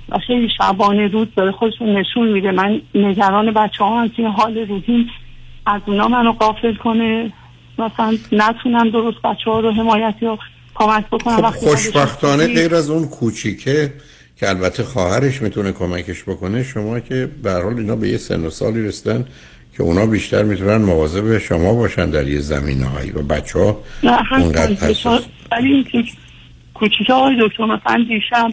و 0.09 0.19
خیلی 0.19 0.49
شبانه 0.59 1.09
روز 1.09 1.29
داره 1.37 1.53
خودشون 1.53 1.97
نشون 1.97 2.29
میده. 2.29 2.51
من 2.51 2.81
نگران 2.95 3.51
بچه 3.51 3.85
ها 3.85 4.01
هم 4.01 4.09
که 4.09 4.29
حال 4.29 4.59
روحیم. 4.59 5.11
از 5.66 5.81
اونا 5.87 6.09
منو 6.09 6.33
قافل 6.33 6.74
کنه. 6.74 7.33
مثلا 7.79 8.19
نتونم 8.33 8.91
درست 8.91 9.23
بچه 9.23 9.51
ها 9.51 9.61
رو 9.61 9.73
حمایت 9.73 10.15
یا 10.20 10.39
کمک 10.74 11.07
بکنم. 11.07 11.51
خب 11.51 11.69
خوشبختانه 11.69 12.47
غیر 12.47 12.74
از 12.74 12.91
اون 12.91 13.09
کوچیکه 13.09 13.93
که 14.37 14.49
البته 14.49 14.83
خواهرش 14.83 15.43
می‌تونه 15.43 15.73
کمکش 15.73 16.23
بکنه. 16.23 16.62
شما 16.62 17.01
که 17.01 17.31
به 17.43 17.51
هر 17.51 17.62
حال 17.62 17.74
اینا 17.79 17.97
به 17.97 18.09
یه 18.09 18.16
سن 18.16 18.45
و 18.45 18.51
سالی 18.51 18.83
رسیدن 18.83 19.24
که 19.77 19.82
اونا 19.82 20.07
بیشتر 20.07 20.43
می‌تونن 20.43 20.77
مواظب 20.77 21.39
شما 21.39 21.74
باشن 21.74 22.11
در 22.11 22.28
یه 22.28 22.40
زمینه 22.40 22.86
هایی 22.86 23.11
و 23.11 23.23
بچه 23.23 23.59
ها 23.59 23.77
هم 24.03 24.43
اونقدر 24.43 25.20
ولی 25.53 25.86
کوچیکه 26.74 27.12
آقای 27.12 27.36
دکتر 27.40 27.65
مثلا 27.65 28.05
دیشب 28.09 28.53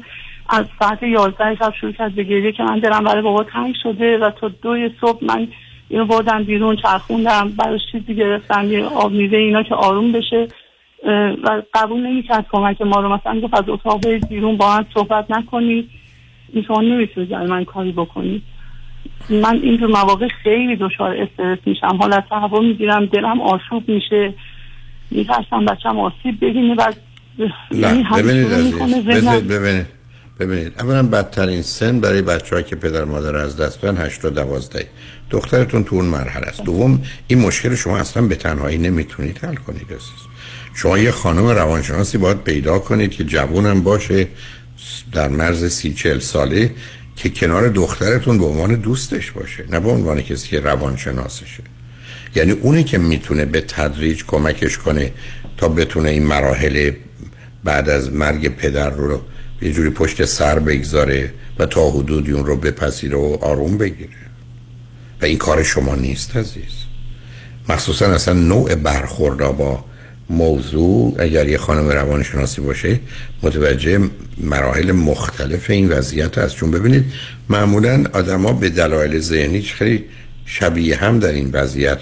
از 0.49 0.65
ساعت 0.79 1.03
11 1.03 1.55
شب 1.55 1.73
شروع 1.81 1.91
کرد 1.91 2.15
به 2.15 2.23
گریه 2.23 2.51
که 2.51 2.63
من 2.63 2.79
دلم 2.79 3.03
برای 3.03 3.21
بابا 3.21 3.43
تنگ 3.43 3.75
شده 3.83 4.17
و 4.17 4.31
تا 4.31 4.47
دو 4.47 4.89
صبح 5.01 5.25
من 5.25 5.47
اینو 5.89 6.05
بردم 6.05 6.43
بیرون 6.43 6.75
چرخوندم 6.75 7.49
براش 7.49 7.81
چیزی 7.91 8.15
گرفتم 8.15 8.71
یه 8.71 8.83
آب 8.83 9.11
میوه 9.11 9.37
اینا 9.37 9.63
که 9.63 9.75
آروم 9.75 10.11
بشه. 10.11 10.47
و 11.43 11.61
قبول 11.73 12.07
نمی‌کرد 12.07 12.45
کمک 12.51 12.81
ما 12.81 12.99
رو. 12.99 13.13
مثلا 13.13 13.41
گفت 13.41 13.53
از 13.53 13.63
اتاق 13.67 14.07
بیرون 14.07 14.57
با 14.57 14.77
من 14.77 14.85
صحبت 14.93 15.31
نکنید 15.31 15.89
این 16.53 16.63
شما 16.63 16.81
نمی‌تونید 16.81 17.33
من 17.33 17.65
کاری 17.65 17.91
بکنید 17.91 18.43
من 19.29 19.59
این 19.63 19.85
مواقع 19.85 20.27
خیلی 20.43 20.75
دچار 20.75 21.17
استرس 21.17 21.59
میشم. 21.65 21.97
حالت 21.99 22.25
هوا 22.31 22.59
می‌گیرم 22.59 23.05
دلم 23.05 23.41
آشوب 23.41 23.89
میشه. 23.89 24.33
میترسم 25.11 25.65
بچم 25.65 25.99
آسیب 25.99 26.45
ببینه 26.45 26.75
و 26.75 26.91
یعنی 27.71 27.97
نه 27.97 28.03
همه 28.03 28.23
ببینید. 28.23 29.47
ببینید. 29.47 29.85
ببینید. 30.39 30.73
اولا 30.79 31.03
بدترین 31.03 31.61
سن 31.61 31.99
برای 31.99 32.21
بچه 32.21 32.63
که 32.63 32.75
پدر 32.75 33.03
مادر 33.03 33.35
از 33.35 33.57
دست 33.57 33.81
دادن 33.81 34.05
8 34.05 34.21
تا 34.21 34.29
12 34.29 34.87
دخترتون 35.29 35.83
تو 35.83 35.95
اون 35.95 36.05
مرحله 36.05 36.47
است. 36.47 36.63
دوم 36.63 37.01
این 37.27 37.39
مشکل 37.39 37.75
شما 37.75 37.97
اصلا 37.97 38.27
به 38.27 38.35
تنهایی 38.35 38.77
نمی‌تونید 38.77 39.37
حل 39.37 39.55
کنید 39.55 39.85
عزیز. 39.87 40.27
شما 40.75 40.97
یه 40.97 41.11
خانم 41.11 41.47
روانشناسی 41.47 42.17
باید 42.17 42.43
پیدا 42.43 42.79
کنید 42.79 43.11
که 43.11 43.23
جوونم 43.23 43.83
باشه 43.83 44.27
در 45.13 45.27
مرز 45.27 45.65
سی 45.65 45.93
چل 45.93 46.19
ساله. 46.19 46.71
که 47.19 47.29
کنار 47.29 47.69
دخترتون 47.69 48.37
به 48.37 48.45
عنوان 48.45 48.75
دوستش 48.75 49.31
باشه 49.31 49.65
نه 49.69 49.79
به 49.79 49.89
عنوان 49.89 50.21
کسی 50.21 50.47
که 50.47 50.59
روانشناسشه. 50.59 51.63
یعنی 52.35 52.51
اونی 52.51 52.83
که 52.83 52.97
می‌تونه 52.97 53.45
به 53.45 53.61
تدریج 53.61 54.23
کمکش 54.25 54.77
کنه 54.77 55.11
تا 55.57 55.67
بتونه 55.67 56.09
این 56.09 56.23
مراحل 56.23 56.91
بعد 57.63 57.89
از 57.89 58.13
مرگ 58.13 58.47
پدر 58.55 58.89
رو 58.89 59.21
یه 59.61 59.71
جوری 59.71 59.89
پشت 59.89 60.25
سر 60.25 60.59
بگذاره 60.59 61.33
و 61.59 61.65
تا 61.65 61.89
حدودی 61.89 62.31
اون 62.31 62.45
رو 62.45 62.55
بپذیره 62.55 63.17
و 63.17 63.37
آروم 63.41 63.77
بگیره. 63.77 64.09
و 65.21 65.25
این 65.25 65.37
کار 65.37 65.63
شما 65.63 65.95
نیست 65.95 66.37
عزیز. 66.37 66.85
مخصوصا 67.69 68.05
اصلا 68.05 68.33
نوع 68.33 68.75
برخوردا 68.75 69.51
با 69.51 69.85
موضوع 70.29 71.15
اگر 71.19 71.47
یه 71.47 71.57
خانم 71.57 71.89
روانشناسی 71.89 72.61
باشه 72.61 72.99
متوجه 73.43 73.99
مراحل 74.37 74.91
مختلف 74.91 75.69
این 75.69 75.89
وضعیت 75.89 76.37
هست 76.37 76.55
چون 76.55 76.71
ببینید 76.71 77.05
معمولا 77.49 78.03
آدما 78.13 78.53
به 78.53 78.69
دلایل 78.69 79.19
ذهنی 79.19 79.61
خیلی 79.61 80.05
شبیه 80.45 80.97
هم 80.97 81.19
در 81.19 81.31
این 81.31 81.49
وضعیت 81.53 81.99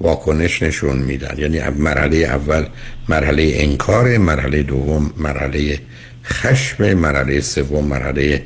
واکنش 0.00 0.62
نشون 0.62 0.96
میدن. 0.96 1.34
یعنی 1.38 1.60
مرحله 1.60 2.16
اول 2.16 2.66
مرحله 3.08 3.52
انکار 3.56 4.18
مرحله 4.18 4.62
دوم 4.62 5.10
مرحله 5.16 5.78
خشم 6.24 6.94
مرحله 6.94 7.40
سوم 7.40 7.84
مرحله 7.84 8.42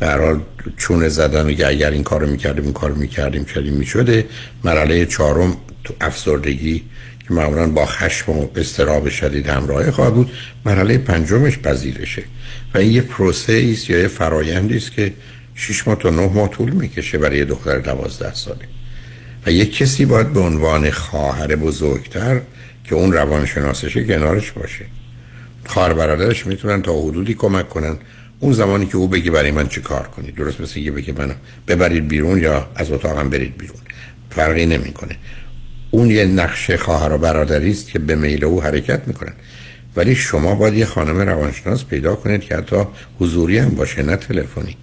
حال 0.00 0.40
چونه 0.76 1.08
زدن 1.08 1.46
میگه 1.46 1.66
اگر 1.66 1.90
این 1.90 2.02
کارو 2.02 2.26
می‌کردیم 2.26 2.64
این 2.64 2.72
کارو 2.72 2.94
می‌کردیم 2.94 3.44
چنین 3.44 3.74
می‌شده. 3.74 4.26
مرحله 4.64 5.06
چهارم 5.06 5.56
تو 5.84 5.94
افسردگی 6.00 6.82
که 7.28 7.34
معمولا 7.34 7.66
با 7.66 7.86
خشم 7.86 8.32
و 8.32 8.48
استراب 8.56 9.08
شدید 9.08 9.46
همراه 9.46 9.90
خواهد 9.90 10.14
بود 10.14 10.30
مرحله 10.64 10.98
پنجمش 10.98 11.58
پذیرشه. 11.58 12.22
و 12.74 12.78
این 12.78 12.92
یه 12.92 13.00
پروسه 13.00 13.70
است 13.72 13.90
یا 13.90 13.98
یه 13.98 14.10
است 14.76 14.92
که 14.92 15.12
6 15.54 15.88
ماه 15.88 15.98
تا 15.98 16.10
9 16.10 16.26
ماه 16.26 16.50
طول 16.50 16.70
می‌کشه 16.70 17.18
برای 17.18 17.38
یه 17.38 17.44
دختر 17.44 17.78
12 17.78 18.34
ساله. 18.34 18.68
و 19.46 19.50
یک 19.50 19.76
کسی 19.76 20.04
باید 20.04 20.32
به 20.32 20.40
عنوان 20.40 20.90
خواهر 20.90 21.56
بزرگتر 21.56 22.40
که 22.84 22.94
اون 22.94 23.12
روانشناسشه 23.12 24.04
کنارش 24.04 24.52
باشه. 24.52 24.84
خواهر 25.66 25.92
برادرش 25.92 26.46
می‌تونن 26.46 26.82
تا 26.82 27.00
حدودی 27.02 27.34
کمک 27.34 27.68
کنن 27.68 27.96
اون 28.40 28.52
زمانی 28.52 28.86
که 28.86 28.96
او 28.96 29.08
بگه 29.08 29.30
برای 29.30 29.50
من 29.50 29.68
چی 29.68 29.80
کار 29.80 30.08
کنید. 30.08 30.34
درست 30.34 30.60
مثل 30.60 30.84
که 30.84 30.90
بگه 30.90 31.12
منو 31.12 31.34
ببرید 31.68 32.08
بیرون 32.08 32.42
یا 32.42 32.70
از 32.74 32.92
اتاقم 32.92 33.30
برید 33.30 33.58
بیرون. 33.58 33.78
فرقی 34.30 34.66
نمی‌کنه. 34.66 35.16
اون 35.90 36.10
یه 36.10 36.24
نقشه 36.24 36.76
خواهر 36.76 37.12
و 37.12 37.18
برادری 37.18 37.70
است 37.70 37.88
که 37.88 37.98
به 37.98 38.14
میل 38.14 38.44
او 38.44 38.62
حرکت 38.62 39.00
می‌کنن. 39.06 39.32
ولی 39.96 40.14
شما 40.14 40.54
باید 40.54 40.74
یه 40.74 40.84
خانم 40.84 41.18
روانشناس 41.20 41.84
پیدا 41.84 42.14
کنید 42.14 42.40
که 42.40 42.56
حتی 42.56 42.76
حضوری 43.20 43.58
هم 43.58 43.68
باشه 43.68 44.02
نه 44.02 44.16
تلفنی. 44.16 44.76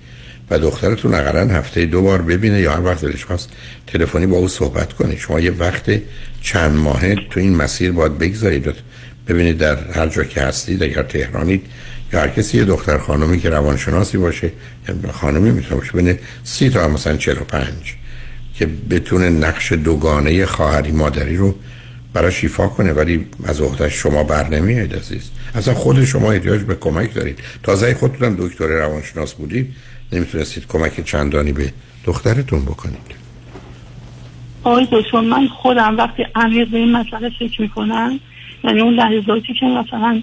و 0.50 0.60
دخترتون 0.60 1.14
اقلا 1.14 1.48
هفته 1.48 1.86
دو 1.86 2.02
بار 2.02 2.22
ببینه 2.22 2.62
یا 2.62 2.74
هر 2.74 2.82
وقت 2.82 3.02
دلش 3.02 3.26
خواست 3.26 3.50
تلفنی 3.88 4.26
با 4.26 4.38
او 4.38 4.48
صحبت 4.48 4.94
کنید 4.94 5.18
شما 5.18 5.40
یه 5.40 5.52
وقت 5.52 6.02
چند 6.42 6.78
ماهه 6.78 7.16
تو 7.30 7.40
این 7.40 7.56
مسیر 7.56 7.92
باید 7.92 8.18
بگذارید. 8.18 8.74
ببینید 9.28 9.58
در 9.58 9.92
هر 9.92 10.08
جا 10.08 10.24
که 10.24 10.42
هستید 10.42 10.84
اگر 10.84 11.04
تهرانید 11.04 11.66
یا 12.14 12.20
هر 12.20 12.28
کسی 12.28 12.58
یه 12.58 12.66
دختر 12.66 12.98
خانمی 12.98 13.40
که 13.40 13.50
روانشناسی 13.50 14.18
باشه 14.18 14.52
یا 14.88 15.12
خانمی 15.12 15.52
می‌تونه 15.52 15.76
باشه 15.76 15.92
بین 15.92 16.18
سی 16.44 16.70
تا 16.70 16.88
مثلا 16.88 17.18
45 17.18 17.96
که 18.60 18.70
بتونه 18.90 19.30
نقش 19.30 19.72
دوگانه 19.72 20.46
خواهری 20.46 20.92
مادری 20.92 21.38
رو 21.38 21.56
برای 22.14 22.32
شیفا 22.32 22.68
کنه 22.68 22.94
ولی 22.94 23.26
از 23.46 23.62
عهدهش 23.62 23.94
شما 23.94 24.24
بر 24.24 24.50
نمیاید 24.50 24.96
عزیز. 24.96 25.32
اصلا 25.56 25.74
خود 25.74 26.04
شما 26.04 26.32
احتیاج 26.32 26.62
به 26.62 26.76
کمک 26.76 27.14
دارید. 27.14 27.40
تازه 27.64 27.94
خودتون 27.94 28.36
دکتر 28.40 28.68
روانشناس 28.68 29.34
بودید 29.34 29.76
نمی‌تونستید 30.14 30.68
کمک 30.68 31.06
چندانی 31.06 31.52
به 31.52 31.74
دخترتون 32.06 32.62
بکنید. 32.62 33.16
آقای 34.64 34.88
دکتر 34.92 35.20
من 35.20 35.48
خودم 35.48 35.98
وقتی 35.98 36.26
عمیق 36.36 36.70
به 36.70 36.78
این 36.78 36.92
مسئله 36.92 37.30
فکر 37.40 37.62
می‌کنم 37.62 38.20
یعنی 38.64 38.82
اون 38.82 38.94
لحظاتی 38.94 39.54
که 39.60 39.66
مثلا 39.66 40.22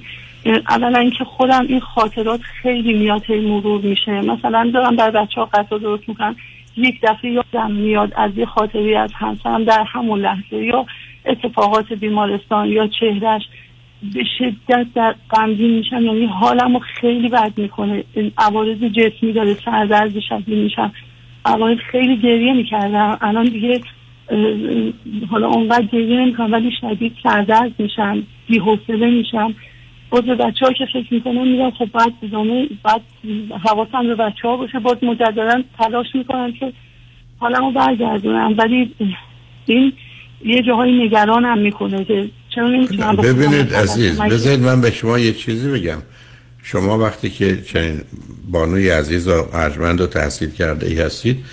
اولا 0.69 0.99
اینکه 0.99 1.25
خودم 1.25 1.67
این 1.69 1.81
خاطرات 1.81 2.41
خیلی 2.63 2.93
میاد 2.93 3.33
مرور 3.33 3.81
میشه. 3.81 4.21
مثلا 4.21 4.71
دارم 4.75 4.97
در 4.97 5.11
بچه 5.11 5.41
ها 5.41 5.45
قطع 5.47 5.79
درست 5.79 6.09
می‌کنم. 6.09 6.37
یک 6.77 7.01
دفعه 7.03 7.31
یادم 7.31 7.71
میاد 7.71 8.13
از 8.17 8.31
یه 8.37 8.47
خاطری 8.47 8.95
از 8.95 9.13
همسرم 9.15 9.65
در 9.65 9.85
همون 9.85 10.21
لحظه 10.21 10.57
یا 10.57 10.87
اتفاقات 11.27 11.93
بیمارستان 11.93 12.69
یا 12.69 12.87
چهرش 12.87 13.43
به 14.15 14.25
شدت 14.39 14.87
در 14.95 15.15
غمگین 15.31 15.71
میشم 15.71 16.03
یعنی 16.03 16.27
حالمو 16.27 16.79
خیلی 16.79 17.29
بد 17.29 17.53
می‌کنه. 17.57 18.05
عوارض 18.39 18.85
جسمی 18.85 19.33
داره 19.33 19.55
سردرد 19.65 20.21
شدید 20.21 20.59
میشم. 20.59 20.93
اول 21.47 21.77
خیلی 21.77 22.17
گریه 22.17 22.53
می‌کردم. 22.53 23.19
الان 23.21 23.45
دیگه 23.45 23.81
حالا 25.31 25.49
اونقدر 25.49 25.87
گریه 25.87 26.21
نمی‌کنم 26.21 26.53
ولی 26.53 26.71
شدید 26.81 27.17
سردرد 27.23 27.73
میشم 27.79 28.23
بی‌حوصله 28.49 29.11
میشم. 29.11 29.55
به 30.21 30.35
بچه 30.35 30.67
ها 30.67 30.73
که 30.73 30.87
فکر 30.93 31.15
می‌کنم 31.15 31.49
میگم 31.49 31.71
خب 31.71 31.89
باید 31.93 32.13
ادامه 32.23 32.69
باید 32.85 33.03
حواسم 33.65 34.07
به 34.07 34.15
بچه 34.15 34.49
ها 34.49 34.57
باشه 34.57 34.79
باز 34.79 34.97
مجددا 35.03 35.63
تلاش 35.79 36.07
می‌کنم 36.15 36.53
که 36.53 36.73
حالمو 37.39 37.73
برگردونم. 37.73 38.55
ولی 38.59 38.95
این 39.67 39.93
یه 40.45 40.63
جاهای 40.63 41.05
نگرانم 41.05 41.59
می‌کنه 41.59 42.05
که 42.05 42.29
چرا 42.55 42.69
نمی‌تونم 42.69 43.17
ببینید 43.17 43.75
عزیز 43.75 44.21
بذارید 44.21 44.61
من 44.61 44.81
به 44.81 44.91
شما 44.91 45.19
یه 45.19 45.33
چیزی 45.33 45.71
بگم. 45.71 45.99
شما 46.63 46.99
وقتی 46.99 47.31
که 47.31 47.63
چنین 47.63 48.01
بانوی 48.51 48.91
عزیز 48.91 49.29
و 49.29 49.45
ارجمند 49.53 50.01
و 50.01 50.07
تحصیل 50.07 50.51
کرده 50.51 50.87
ای 50.87 51.01
هستید 51.01 51.45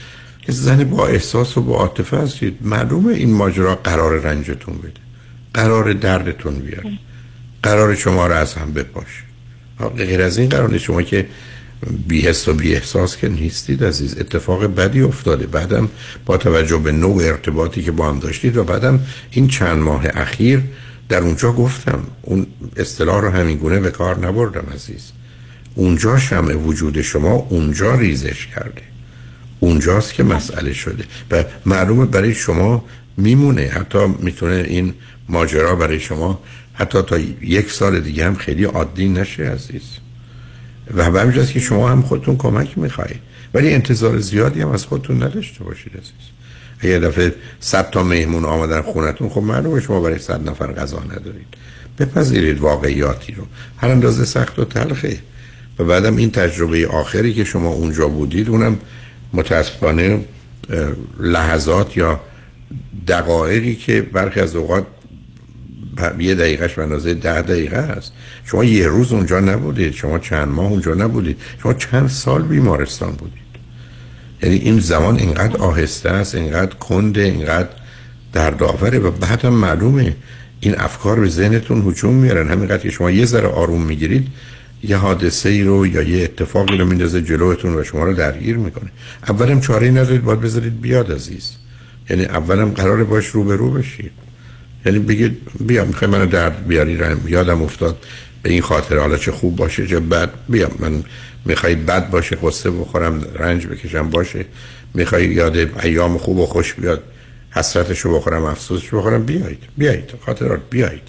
که 0.41 0.51
زن 0.51 0.83
با 0.83 1.07
احساس 1.07 1.57
و 1.57 1.61
با 1.61 1.75
عاطفه 1.75 2.17
هستید. 2.17 2.57
معلومه 2.61 3.13
این 3.13 3.33
ماجرا 3.33 3.75
قرار 3.75 4.19
رنجتون 4.21 4.77
بده 4.77 5.01
قرار 5.53 5.93
دردتون 5.93 6.59
بیاره. 6.59 6.91
قرار 7.63 7.95
شما 7.95 8.27
رو 8.27 8.33
از 8.33 8.53
هم 8.53 8.73
بپاشه 8.73 9.23
غیر 9.97 10.21
از 10.21 10.37
این 10.37 10.49
قرار 10.49 10.77
شما 10.77 11.01
که 11.01 11.27
بی 12.07 12.21
حس 12.21 12.47
و 12.47 12.53
بی 12.53 12.75
احساس 12.75 13.17
که 13.17 13.29
نیستید 13.29 13.83
عزیز. 13.83 14.17
اتفاق 14.17 14.75
بدی 14.75 15.01
افتاده. 15.01 15.47
بعدم 15.47 15.89
با 16.25 16.37
توجه 16.37 16.77
به 16.77 16.91
نوع 16.91 17.23
ارتباطی 17.23 17.83
که 17.83 17.91
با 17.91 18.09
هم 18.09 18.19
داشتید 18.19 18.57
و 18.57 18.63
بعدم 18.63 18.99
این 19.31 19.47
چند 19.47 19.77
ماه 19.77 20.05
اخیر 20.13 20.61
در 21.09 21.19
اونجا 21.19 21.51
گفتم 21.51 22.03
اون 22.21 22.47
اصطلاح 22.77 23.21
رو 23.21 23.29
همین 23.29 23.57
گونه 23.57 23.79
به 23.79 23.91
کار 23.91 24.27
نبردم 24.27 24.65
عزیز. 24.73 25.11
اونجا 25.75 26.17
شمع 26.17 26.53
وجود 26.53 27.01
شما 27.01 27.47
اونجا 27.49 27.95
ریزش 27.95 28.47
کرده. 28.47 28.81
اونجاست 29.59 30.13
که 30.13 30.23
مسئله 30.23 30.73
شده. 30.73 31.03
و 31.31 31.43
معلومه 31.65 32.05
برای 32.05 32.33
شما 32.33 32.85
میمونه. 33.17 33.61
حتی 33.61 33.99
می‌تونه 34.19 34.65
این 34.67 34.93
ماجرا 35.29 35.75
برای 35.75 35.99
شما 35.99 36.41
حتی 36.79 37.01
تا 37.01 37.17
یک 37.41 37.71
سال 37.71 37.99
دیگه 37.99 38.25
هم 38.25 38.35
خیلی 38.35 38.63
عادی 38.63 39.09
نشه 39.09 39.43
عزیز. 39.43 39.81
و 40.93 41.11
به 41.11 41.21
همینجاست 41.21 41.51
که 41.51 41.59
شما 41.59 41.89
هم 41.89 42.01
خودتون 42.01 42.37
کمک 42.37 42.77
می‌خواهید. 42.77 43.19
ولی 43.53 43.73
انتظار 43.73 44.19
زیادی 44.19 44.61
هم 44.61 44.69
از 44.69 44.85
خودتون 44.85 45.23
نداشته 45.23 45.63
باشید 45.63 45.93
عزیز. 45.93 46.29
اگه 46.79 46.99
دفعه 46.99 47.33
صد 47.59 47.89
تا 47.89 48.03
مهمون 48.03 48.45
آمدن 48.45 48.81
خونتون 48.81 49.29
خب 49.29 49.41
معلومه 49.41 49.81
شما 49.81 50.01
برای 50.01 50.19
صد 50.19 50.49
نفر 50.49 50.73
غذا 50.73 50.99
ندارید. 50.99 51.47
بپذیرید 51.99 52.59
واقعیاتی 52.59 53.33
رو. 53.33 53.43
هر 53.77 53.89
اندازه 53.89 54.25
سخت 54.25 54.59
و 54.59 54.65
تلخه. 54.65 55.17
و 55.79 55.83
بعدم 55.83 56.15
این 56.15 56.31
تجربه 56.31 56.87
آخری 56.87 57.33
که 57.33 57.43
شما 57.43 57.69
اونجا 57.69 58.07
بودید 58.07 58.49
اونم 58.49 58.79
متاسفانه 59.33 60.25
لحظات 61.19 61.97
یا 61.97 62.19
دقایقی 63.07 63.75
که 63.75 64.01
برخی 64.01 64.39
از 64.39 64.55
اوقات 64.55 64.85
یه 66.19 66.35
دقیقهش 66.35 66.73
به 66.73 66.83
اندازه 66.83 67.13
ده 67.13 67.41
دقیقه 67.41 67.77
است. 67.77 68.11
شما 68.45 68.63
یه 68.63 68.87
روز 68.87 69.13
اونجا 69.13 69.39
نبودید. 69.39 69.93
شما 69.93 70.19
چند 70.19 70.47
ماه 70.47 70.71
اونجا 70.71 70.93
نبودید. 70.93 71.37
شما 71.63 71.73
چند 71.73 72.09
سال 72.09 72.41
بیمارستان 72.41 73.11
بودید. 73.11 73.39
یعنی 74.43 74.55
این 74.55 74.79
زمان 74.79 75.15
اینقدر 75.17 75.57
آهسته 75.57 76.09
است 76.09 76.35
اینقدر 76.35 76.75
کنده 76.75 77.21
اینقدر 77.21 77.69
دردآوره 78.33 78.99
و 78.99 79.11
بعد 79.11 79.45
هم 79.45 79.53
معلومه 79.53 80.15
این 80.59 80.79
افکار 80.79 81.19
به 81.19 81.27
ذهنتون 81.27 81.87
هجوم 81.87 82.13
میارن. 82.13 82.47
همینقدر 82.47 82.83
که 82.83 82.89
شما 82.89 83.11
یه 83.11 83.25
ذره 83.25 83.47
آروم 83.47 83.81
می‌گیرید 83.81 84.27
یه 84.83 84.97
حادثه 84.97 85.49
ای 85.49 85.63
رو 85.63 85.87
یا 85.87 86.01
یه 86.01 86.23
اتفاقی 86.23 86.77
رو 86.77 86.85
میندازه 86.85 87.21
جلوتون 87.21 87.75
و 87.75 87.83
شما 87.83 88.03
رو 88.03 88.13
درگیر 88.13 88.57
می‌کنه. 88.57 88.89
اولم 89.29 89.61
چاره 89.61 89.85
ای 89.85 89.91
ندارید 89.91 90.23
باید 90.23 90.41
بذارید 90.41 90.81
بیاد 90.81 91.11
عزیز. 91.11 91.51
یعنی 92.09 92.25
اولم 92.25 92.69
قرار 92.69 93.03
باش 93.03 93.27
رو 93.27 93.43
به 93.43 93.55
رو 93.55 93.71
بشید. 93.71 94.11
یعنی 94.85 94.99
بگید 94.99 95.37
بیا 95.59 95.85
می‌خوای 95.85 96.11
منو 96.11 96.25
درد 96.25 96.67
بیاری 96.67 96.97
رم 96.97 97.21
یادم 97.27 97.61
افتاد. 97.61 98.05
به 98.41 98.49
این 98.49 98.61
خاطر 98.61 98.97
حالا 98.97 99.17
چه 99.17 99.31
خوب 99.31 99.55
باشه 99.55 99.87
چه 99.87 99.99
بد 99.99 100.29
بیا 100.49 100.71
من 100.79 101.03
می‌خوای 101.45 101.75
بد 101.75 102.09
باشه 102.09 102.35
قصه 102.35 102.71
بخورم 102.71 103.23
رنج 103.35 103.67
بکشم 103.67 104.09
باشه. 104.09 104.45
می‌خوای 104.93 105.25
یاد 105.25 105.57
ایام 105.83 106.17
خوب 106.17 106.39
و 106.39 106.45
خوش 106.45 106.73
بیاد 106.73 107.03
حسرتشو 107.51 108.15
بخورم 108.15 108.43
افسوسش 108.43 108.93
بخورم 108.93 109.25
بیایید 109.25 109.63
بیایید. 109.77 110.13
خاطرات 110.25 110.59
بیایید. 110.69 111.07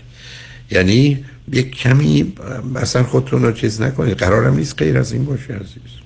یعنی 0.70 1.24
یک 1.52 1.76
کمی 1.76 2.32
اصلا 2.76 3.02
خودتون 3.02 3.42
رو 3.42 3.52
چیز 3.52 3.82
نکنید. 3.82 4.16
قرارم 4.16 4.56
نیست 4.56 4.78
غیر 4.78 4.98
از 4.98 5.12
این 5.12 5.24
باشه 5.24 5.54
عزیز. 5.54 6.00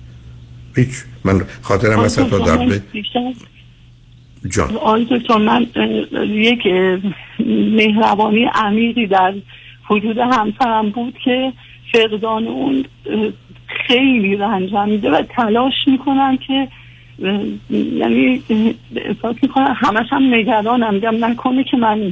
هیچ. 0.75 1.03
من 1.23 1.41
خاطرم 1.61 1.99
اصلا 1.99 2.29
تا 2.29 2.39
در 2.39 2.81
جان. 4.49 4.75
آقای 4.75 5.07
دکتر 5.11 5.37
من 5.37 5.67
یک 6.27 6.67
مهربانی 7.75 8.43
عمیقی 8.53 9.07
در 9.07 9.33
وجود 9.89 10.17
همسرم 10.17 10.89
بود 10.89 11.17
که 11.23 11.53
فقدان 11.93 12.47
اون 12.47 12.85
خیلی 13.87 14.35
رنجم 14.35 14.89
میده 14.89 15.11
و 15.11 15.21
تلاش 15.21 15.73
می‌کنم 15.87 16.37
که 16.37 16.67
یعنی 17.69 18.43
احساس 18.95 19.35
می‌کنم 19.41 19.75
همش 19.77 20.07
هم 20.09 20.33
نگرانم. 20.33 20.93
میگم 20.93 21.25
نکنه 21.25 21.63
که 21.63 21.77
من 21.77 22.11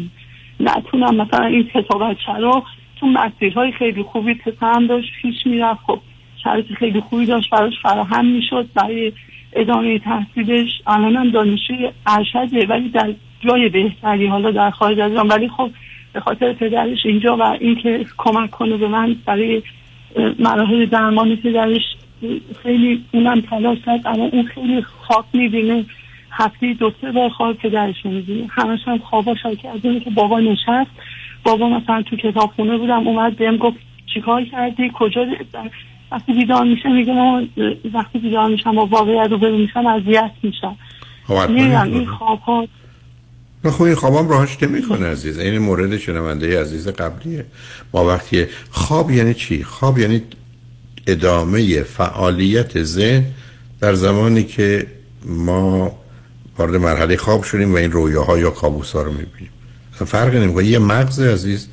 نتونم 0.60 1.16
مثلا 1.16 1.46
این 1.46 1.64
کتاب 1.64 2.04
بچه 2.04 2.34
رو 2.40 2.64
تو 3.00 3.08
مسیرهای 3.08 3.72
خیلی 3.72 4.04
خوبی 4.04 4.36
هم 4.62 4.88
داشت 4.88 5.10
پیش 5.22 5.36
می‌رفت. 5.46 5.80
خب 5.88 6.00
شرط 6.44 6.66
خیلی 6.66 7.00
خوبی 7.00 7.26
داشت 7.26 7.50
براش 7.50 7.74
فراهم 7.84 8.26
می‌شد 8.26 8.68
برای 8.76 9.12
ادامه 9.56 10.00
تحصیلش. 10.00 10.82
الان 10.88 11.16
هم 11.16 11.30
دانشجوی 11.30 11.92
ارشده 12.08 12.66
ولی 12.66 12.90
در 12.90 13.14
جای 13.40 13.70
بهتری 13.70 14.28
حالا 14.28 14.52
در 14.52 14.70
خارج 14.70 15.00
از 15.00 15.12
ایران. 15.12 15.28
ولی 15.28 15.48
خب 15.48 15.70
به 16.14 16.20
خاطر 16.20 16.54
پدرش 16.54 17.06
اینجا 17.06 17.38
و 17.38 17.42
اینکه 17.42 18.06
کمک 18.18 18.50
کنه 18.50 18.78
به 18.78 18.88
من 18.88 19.16
برای 19.26 19.62
مراحل 20.40 20.86
درمان 20.86 21.36
پدرش 21.36 21.82
خیلی 22.64 23.04
اونم 23.12 23.42
تلاش 23.42 23.78
کرد. 23.86 24.08
اما 24.08 24.24
اون 24.24 24.44
خیلی 24.44 24.82
خواب 24.82 25.26
می‌بینه. 25.34 25.86
هفته 26.32 26.74
دو 26.74 26.92
سه 27.02 27.12
بار 27.12 27.30
خواب 27.30 27.58
پدرش 27.58 28.06
می‌بینه. 28.06 28.48
همش 28.52 28.80
هم 28.86 28.98
خوابا 28.98 29.36
که 29.36 29.70
از 29.70 29.82
که 29.82 30.10
بابا 30.10 30.40
نشست 30.40 30.92
بابا 31.44 31.70
مثلا 31.70 32.02
تو 32.02 32.16
کتابخونه 32.16 32.78
بودم 32.78 33.08
اومد 33.08 33.36
بهم 33.36 33.58
گفت 33.58 33.78
چیکار 34.14 34.44
کردی؟ 34.44 34.92
کجا 34.94 35.26
وقتی 36.14 36.34
بیدار 36.34 36.64
میشه 36.64 36.90
میگه 36.90 37.14
من 37.14 37.50
وقتی 37.94 38.20
بیدار 38.20 38.50
میشم 38.50 38.78
و 38.78 38.86
واقعیت 38.86 39.32
رو 39.32 39.38
ببین 39.38 39.62
میشم 39.62 39.86
اذیت 39.86 40.32
میشم. 40.44 40.76
میگم 41.50 41.94
این 41.94 42.08
خواب 42.08 42.40
ها 42.40 42.68
خب 43.64 43.82
این 43.82 43.96
خوابم 43.96 44.30
راهش 44.30 44.58
نمی‌کنه 44.64 45.08
عزیز. 45.08 45.40
این 45.40 45.58
مورد 45.58 45.98
شنونده 45.98 46.62
عزیز 46.62 46.88
قبلیه. 46.88 47.46
ما 47.94 48.06
وقتی 48.06 48.46
خواب 48.72 49.12
یعنی 49.12 49.34
چی؟ 49.34 49.64
خواب 49.64 50.00
یعنی 50.00 50.22
ادامه 51.08 51.84
فعالیت 51.84 52.84
ذهن 52.84 53.26
در 53.80 53.94
زمانی 53.94 54.44
که 54.44 54.88
ما 55.26 55.92
وارد 56.58 56.76
مرحله 56.76 57.18
خواب 57.18 57.44
شدیم 57.44 57.74
و 57.74 57.78
این 57.78 57.92
رویاها 57.92 58.38
یا 58.38 58.50
کابوس 58.50 58.92
ها 58.92 59.02
رو 59.02 59.12
می‌بینیم. 59.12 59.50
فرق 59.92 60.36
نمی‌کنه. 60.36 60.66
یه 60.66 60.80
مغز 60.80 61.20
عزیز 61.20 61.68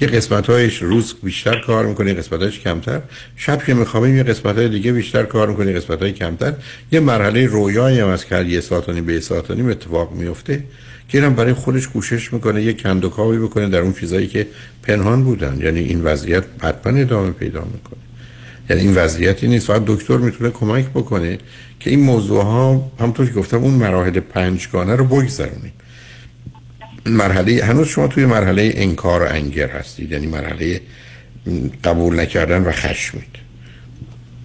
یه 0.00 0.08
قسمت 0.08 0.50
هایش 0.50 0.82
روز 0.82 1.14
بیشتر 1.22 1.60
کار 1.60 1.86
می‌کنه 1.86 2.08
یه 2.10 2.14
قسمت 2.14 2.40
هایش 2.40 2.60
کمتر. 2.60 3.00
شب 3.36 3.64
که 3.64 3.74
میخوابیم 3.74 4.16
یه 4.16 4.22
قسمت 4.22 4.56
های 4.56 4.68
دیگه 4.68 4.92
بیشتر 4.92 5.22
کار 5.22 5.48
می‌کنه 5.48 5.72
قسمت 5.72 6.02
های 6.02 6.12
کمتر. 6.12 6.52
یه 6.92 7.00
مرحله 7.00 7.46
رویایی 7.46 8.00
هم 8.00 8.08
از 8.08 8.24
که 8.24 8.42
یه 8.42 8.60
ساعت 8.60 8.90
به 8.90 9.20
ساعت 9.20 9.50
اتفاق 9.50 10.12
میفته 10.12 10.64
که 11.08 11.18
اینم 11.18 11.34
برای 11.34 11.52
خودش 11.52 11.88
کوشش 11.88 12.32
می‌کنه 12.32 12.62
یه 12.62 12.72
کندوکاوی 12.72 13.38
بکنه 13.38 13.68
در 13.68 13.78
اون 13.78 13.92
چیزایی 13.92 14.26
که 14.26 14.46
پنهان 14.82 15.24
بودن. 15.24 15.58
یعنی 15.60 15.80
این 15.80 16.04
وضعیت 16.04 16.44
حتما 16.62 16.98
ادامه 16.98 17.30
پیدا 17.30 17.60
می‌کنه. 17.60 18.00
یعنی 18.70 18.82
این 18.82 18.94
وضعیتی 18.94 19.48
نیست. 19.48 19.66
فقط 19.66 19.82
دکتر 19.86 20.16
می‌تونه 20.16 20.50
کمک 20.50 20.84
بکنه 20.84 21.38
که 21.80 21.90
این 21.90 22.00
موضوع 22.00 22.42
ها 22.42 22.92
همونطور 23.00 23.26
که 23.26 23.32
گفتم 23.32 23.56
اون 23.56 23.74
مراحل 23.74 24.20
پنجگانه 24.20 24.96
رو 24.96 25.04
بگذرونیم 25.04 25.72
مرحله 27.06 27.64
هنوز 27.64 27.88
شما 27.88 28.08
توی 28.08 28.26
مرحله 28.26 28.72
انکار 28.76 29.22
و 29.22 29.26
انگر 29.28 29.68
هستید 29.68 30.12
یعنی 30.12 30.26
مرحله 30.26 30.80
قبول 31.84 32.20
نکردن 32.20 32.62
و 32.62 32.72
خشمید 32.72 33.44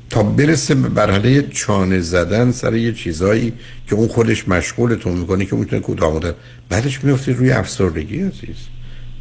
تا 0.09 0.23
برسه 0.23 0.75
به 0.75 0.89
مرحله 0.89 1.41
چانه 1.41 1.99
زدن 1.99 2.51
سر 2.51 2.75
یه 2.75 2.93
چیزایی 2.93 3.53
که 3.87 3.95
اون 3.95 4.07
خودش 4.07 4.47
مشغولتون 4.47 5.17
می‌کنه 5.17 5.45
که 5.45 5.55
می‌تونه 5.55 5.81
کوتاه 5.81 6.15
مدت 6.15 6.35
بعدش 6.69 7.03
میفته 7.03 7.31
روی 7.31 7.51
افسردگی 7.51 8.19
عزیز. 8.19 8.57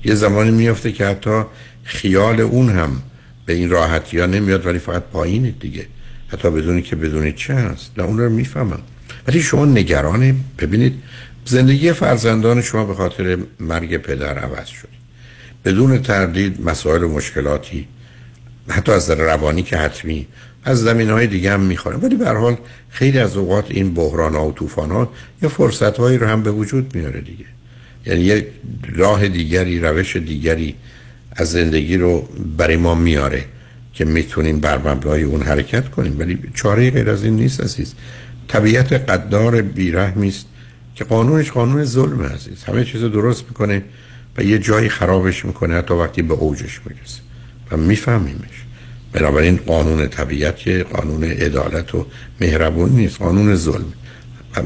یه 0.05 0.15
زمانی 0.15 0.51
میفته 0.51 0.93
که 0.93 1.07
حتی 1.07 1.43
خیال 1.85 2.41
اون 2.41 2.71
هم 2.71 3.03
به 3.47 3.53
این 3.53 3.71
راحتی 3.71 4.19
ها 4.19 4.27
نمیاد 4.27 4.67
ولی 4.67 4.79
فقط 4.79 5.03
پایینه 5.03 5.51
دیگه. 5.51 5.87
حتی 6.29 6.51
بدونی 6.51 6.83
که 6.83 6.97
بدونید 6.97 7.35
چه 7.35 7.55
هست. 7.55 7.91
نه 7.99 8.05
اون 8.05 8.19
رو 8.19 8.31
می‌فهمم. 8.31 8.81
ولی 9.29 9.43
شما 9.43 9.65
نگرانه. 9.65 10.35
ببینید 10.59 10.95
زندگی 11.49 11.93
فرزندان 11.93 12.63
شما 12.63 12.85
به 12.85 12.95
خاطر 12.95 13.39
مرگ 13.61 13.97
پدر 13.97 14.39
عوض 14.39 14.67
شد. 14.67 14.89
بدون 15.65 16.03
تردید 16.03 16.61
مسائل 16.61 17.03
و 17.03 17.09
مشکلاتی 17.09 17.89
حتی 18.69 18.93
از 18.93 19.11
روانی 19.11 19.63
که 19.63 19.77
حتمی 19.77 20.27
از 20.65 20.83
زمین 20.83 21.11
های 21.11 21.27
دیگه 21.27 21.53
هم 21.53 21.61
می‌خوره. 21.61 21.97
ولی 21.97 22.17
به 22.17 22.31
حال 22.31 22.57
خیلی 22.91 23.19
از 23.19 23.37
اوقات 23.37 23.67
این 23.69 23.95
بحران 23.95 24.35
ها 24.35 24.49
و 24.49 24.53
طوفان 24.53 24.91
ها 24.91 25.13
یه 25.43 25.49
فرصت 25.49 25.99
هایی 25.99 26.19
رو 26.19 26.27
هم 26.27 26.43
به 26.43 26.51
وجود 26.51 26.97
میاره 26.97 27.21
دیگه. 27.21 27.45
یعنی 28.07 28.21
یه 28.21 28.47
راه 28.95 29.29
دیگری 29.29 29.81
روش 29.81 30.17
دیگری 30.17 30.75
از 31.33 31.51
زندگی 31.51 31.97
رو 31.97 32.29
برای 32.57 32.77
ما 32.77 32.95
میاره 32.95 33.45
که 33.95 34.05
می‌تونیم 34.05 34.61
بر 34.61 34.79
مبنای 34.79 35.23
اون 35.23 35.43
حرکت 35.43 35.89
کنیم. 35.91 36.19
ولی 36.19 36.39
چاره 36.55 36.91
غیر 36.91 37.11
از 37.11 37.25
این 37.25 37.37
نیست 37.37 37.61
عزیز. 37.61 37.95
طبیعت 38.49 38.93
قدار 38.93 39.63
بیرحمی 39.63 40.29
است. 40.29 40.47
که 40.99 41.05
قانونش 41.05 41.51
قانون 41.51 41.85
ظلم 41.85 42.23
عزیز. 42.23 42.65
همه 42.65 42.85
چیز 42.85 43.03
درست 43.03 43.45
می‌کنه 43.49 43.83
و 44.39 44.43
یه 44.43 44.59
جایی 44.59 44.89
خرابش 44.89 45.45
می‌کنه 45.45 45.75
حتی 45.75 45.95
وقتی 45.95 46.23
به 46.23 46.35
اوجش 46.35 46.81
می‌رسه. 46.87 47.21
و 47.71 47.77
میفهمیمش. 47.77 48.65
بنابراین 49.13 49.57
قانون 49.67 50.09
طبیعت 50.09 50.57
که 50.57 50.87
قانون 50.93 51.25
عدالت 51.25 51.95
و 51.95 52.07
مهربون 52.41 52.91
نیست. 52.91 53.19
قانون 53.19 53.55
ظلم. 53.55 53.93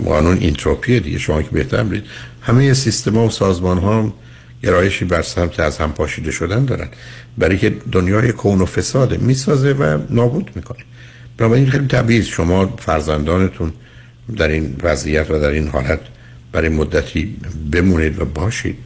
قانون 0.05 0.39
اینتروپی 0.39 1.01
دیگه. 1.01 1.19
شما 1.19 1.43
که 1.43 1.51
بهتر 1.51 1.83
برید 1.83 2.05
همه 2.41 2.75
سیستم 2.75 3.15
ها 3.15 3.27
و 3.27 3.31
سازمان 3.31 3.79
ها 3.79 4.15
گرایشی 4.63 5.05
بر 5.05 5.23
سمت 5.23 5.61
از 5.61 5.79
هم 5.79 5.93
پاشیده 5.93 6.31
شدن 6.31 6.65
دارن. 6.65 6.89
برای 7.39 7.59
که 7.59 7.77
دنیای 7.93 8.33
کون 8.33 8.61
و 8.61 8.67
فساده 8.67 9.17
می‌سازه 9.17 9.73
و 9.73 9.99
نابود 10.11 10.51
می‌کنه. 10.55 10.85
بنابراین 11.37 11.71
خیلی 11.71 11.87
طبیعی 11.87 12.23
شما 12.23 12.77
فرزندانتون 12.77 13.73
در 14.37 14.49
این 14.49 14.77
وضعیت 14.83 15.31
و 15.31 15.39
در 15.39 15.51
این 15.51 15.69
حالت 15.69 16.01
برای 16.53 16.69
مدتی 16.69 17.37
بمونید 17.73 18.21
و 18.21 18.25
باشید. 18.25 18.77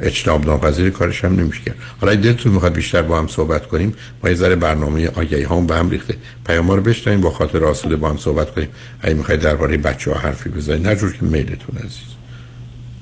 اجتناب 0.00 0.46
ناپذیر 0.46 0.90
کارش 0.90 1.24
هم 1.24 1.40
نمیشه 1.40 1.60
کرد. 1.60 1.76
حالا 2.00 2.14
دلتون 2.14 2.52
می‌خواد 2.52 2.72
بیشتر 2.72 3.02
با 3.02 3.18
هم 3.18 3.28
صحبت 3.28 3.66
کنیم 3.66 3.94
ما 4.24 4.30
یه 4.30 4.36
ذره 4.36 4.56
برنامه 4.56 5.08
آگهی 5.08 5.42
هم 5.42 5.66
به 5.66 5.76
هم 5.76 5.90
ریخته. 5.90 6.16
پیام 6.46 6.70
رو 6.70 6.82
بشنویم 6.82 7.20
با 7.20 7.30
خاطر 7.30 7.64
آسوده 7.64 7.96
با 7.96 8.10
هم 8.10 8.16
صحبت 8.16 8.50
کنیم. 8.54 8.68
اگه 9.00 9.14
می‌خواید 9.14 9.40
درباره 9.40 9.76
بچه 9.76 10.12
ها 10.12 10.18
حرفی 10.18 10.50
بزنید 10.50 10.86
نه 10.88 10.96
جور 10.96 11.12
که 11.12 11.24
میلتون 11.24 11.76
عزیز. 11.78 12.12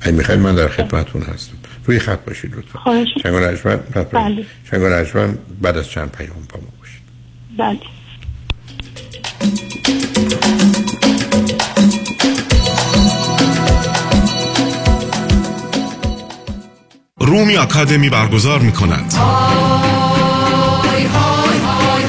اگه 0.01 0.13
می‌خواید 0.17 0.41
من 0.41 0.55
در 0.55 0.69
خدمتتون 0.69 1.23
هستم. 1.23 1.55
روی 1.85 1.99
خط 1.99 2.25
باشید 2.25 2.55
لطفا. 2.57 2.79
خواهش 2.79 3.09
شنگ 3.23 3.35
بعد 5.61 5.79
از 5.79 5.89
چند 5.89 6.11
پیام 6.11 6.47
با 6.53 6.61
ما 6.61 6.69
باشید. 6.81 7.03
بله. 7.59 7.79
رومی 17.31 17.57
اکادمی 17.57 18.11
برگزار 18.11 18.59
می 18.59 18.73
کند 18.73 19.15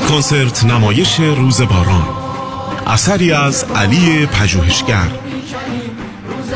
کنسرت 0.10 0.64
نمایش 0.64 1.20
روز 1.20 1.62
باران. 1.62 2.08
اثری 2.88 3.32
از 3.32 3.66
علی 3.76 4.26
پژوهشگر. 4.26 5.08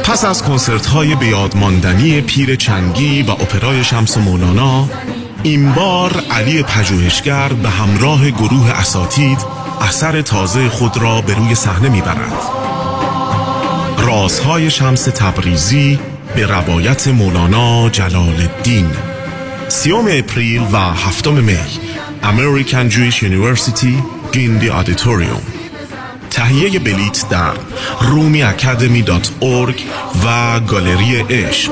پس 0.03 0.25
از 0.25 0.43
کنسرت 0.43 0.85
های 0.85 1.15
بیادماندنی 1.15 2.21
پیر 2.21 2.55
چنگی 2.55 3.23
و 3.23 3.31
اپرای 3.31 3.83
شمس 3.83 4.17
مولانا 4.17 4.89
این 5.43 5.71
بار 5.71 6.23
علی 6.31 6.63
پژوهشگر 6.63 7.47
به 7.47 7.69
همراه 7.69 8.29
گروه 8.29 8.69
اساتید 8.71 9.39
اثر 9.81 10.21
تازه 10.21 10.69
خود 10.69 10.97
را 10.97 11.21
به 11.21 11.33
روی 11.33 11.55
صحنه 11.55 11.89
می‌برد. 11.89 12.33
رازهای 13.97 14.71
شمس 14.71 15.03
تبریزی 15.03 15.99
به 16.35 16.45
روایت 16.45 17.07
مولانا 17.07 17.89
جلال 17.89 18.35
الدین 18.35 18.91
سیوم 19.67 20.05
اپریل 20.11 20.61
و 20.61 20.77
هفتم 20.77 21.33
می 21.33 21.57
American 22.23 22.91
Jewish 22.91 23.23
University 23.23 24.03
Gindi 24.31 24.69
Auditorium 24.69 25.41
تهیه 26.29 26.79
بلیت 26.79 27.29
در 27.29 27.53
رومی 28.01 28.43
و 30.25 30.59
گالری 30.59 31.15
عشق. 31.29 31.71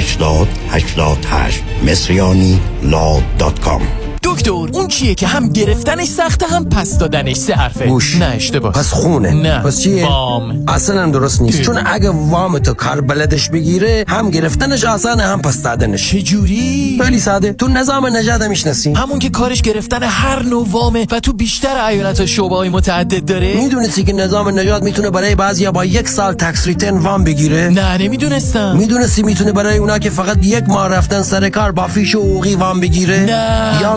80 0.00 0.48
88 0.70 1.62
Mesriani 1.84 2.60
Law 2.82 3.20
dot 3.38 3.60
com. 3.60 3.99
دکتر 4.22 4.50
اون 4.50 4.88
چیه 4.88 5.14
که 5.14 5.26
هم 5.26 5.48
گرفتنش 5.48 6.08
سخته 6.08 6.46
هم 6.46 6.64
پس 6.64 6.98
دادنش 6.98 7.36
سه 7.36 7.54
حرفه. 7.54 7.86
گوش 7.86 8.16
نه 8.16 8.24
اشتباه. 8.24 8.72
پس 8.72 8.90
خونه. 8.90 9.30
نه. 9.30 9.58
پس 9.58 9.80
چیه؟ 9.80 10.06
وام. 10.06 10.64
اصلا 10.68 11.10
درست 11.10 11.42
نیست. 11.42 11.62
چون 11.62 11.78
اگه 11.86 12.10
وام 12.10 12.58
تو 12.58 12.74
کار 12.74 13.00
بلدش 13.00 13.50
بگیره 13.50 14.04
هم 14.08 14.30
گرفتنش 14.30 14.84
آسانه 14.84 15.22
هم 15.22 15.42
پس 15.42 15.62
دادنش. 15.62 16.10
چجوری؟ 16.10 17.00
خیلی 17.04 17.18
ساده. 17.18 17.52
تو 17.52 17.68
نظام 17.68 18.16
نجات 18.16 18.42
می‌شناسی. 18.42 18.92
همون 18.92 19.18
که 19.18 19.28
کارش 19.30 19.62
گرفتن 19.62 20.02
هر 20.02 20.42
نوع 20.42 20.66
وامه 20.70 21.06
و 21.10 21.20
تو 21.20 21.32
بیشتر 21.32 21.84
ایالت 21.84 22.20
و 22.20 22.26
شعبه 22.26 22.56
های 22.56 22.68
متعدد 22.68 23.24
داره؟ 23.24 23.54
می‌دونستی 23.54 24.04
که 24.04 24.12
نظام 24.12 24.58
نجات 24.58 24.82
می‌تونه 24.82 25.10
برای 25.10 25.34
بعضیا 25.34 25.72
با 25.72 25.84
یک 25.84 26.08
سال 26.08 26.32
tax 26.32 26.66
return 26.66 26.98
وام 26.98 27.24
بگیره؟ 27.24 27.68
نه 27.68 27.98
نمی‌دونستم. 27.98 28.76
می‌دونستی 28.76 29.22
می‌تونه 29.22 29.52
برای 29.52 29.78
اونا 29.78 29.98
که 29.98 30.10
فقط 30.10 30.46
یک 30.46 30.64
ماه 30.68 30.88
رفتن 30.88 31.22
سر 31.22 31.48
کار 31.48 31.72
با 31.72 31.86
فیش 31.86 32.18
حقوقی 32.18 32.54
وام 32.54 32.80
بگیره؟ 32.80 33.20
نه. 33.20 33.78
یا 33.82 33.96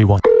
everyone. 0.01 0.40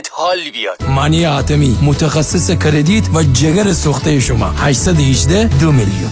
جیگرت 0.01 0.11
حال 0.13 0.37
بیاد. 0.53 0.83
مانی 0.89 1.23
حاتمی 1.23 1.77
متخصص 1.81 2.51
credit 2.51 3.03
و 3.13 3.23
جگر 3.23 3.73
سوخته 3.73 4.19
شما. 4.19 4.51
818 4.51 5.47
دو 5.59 5.71
میلیون. 5.71 6.11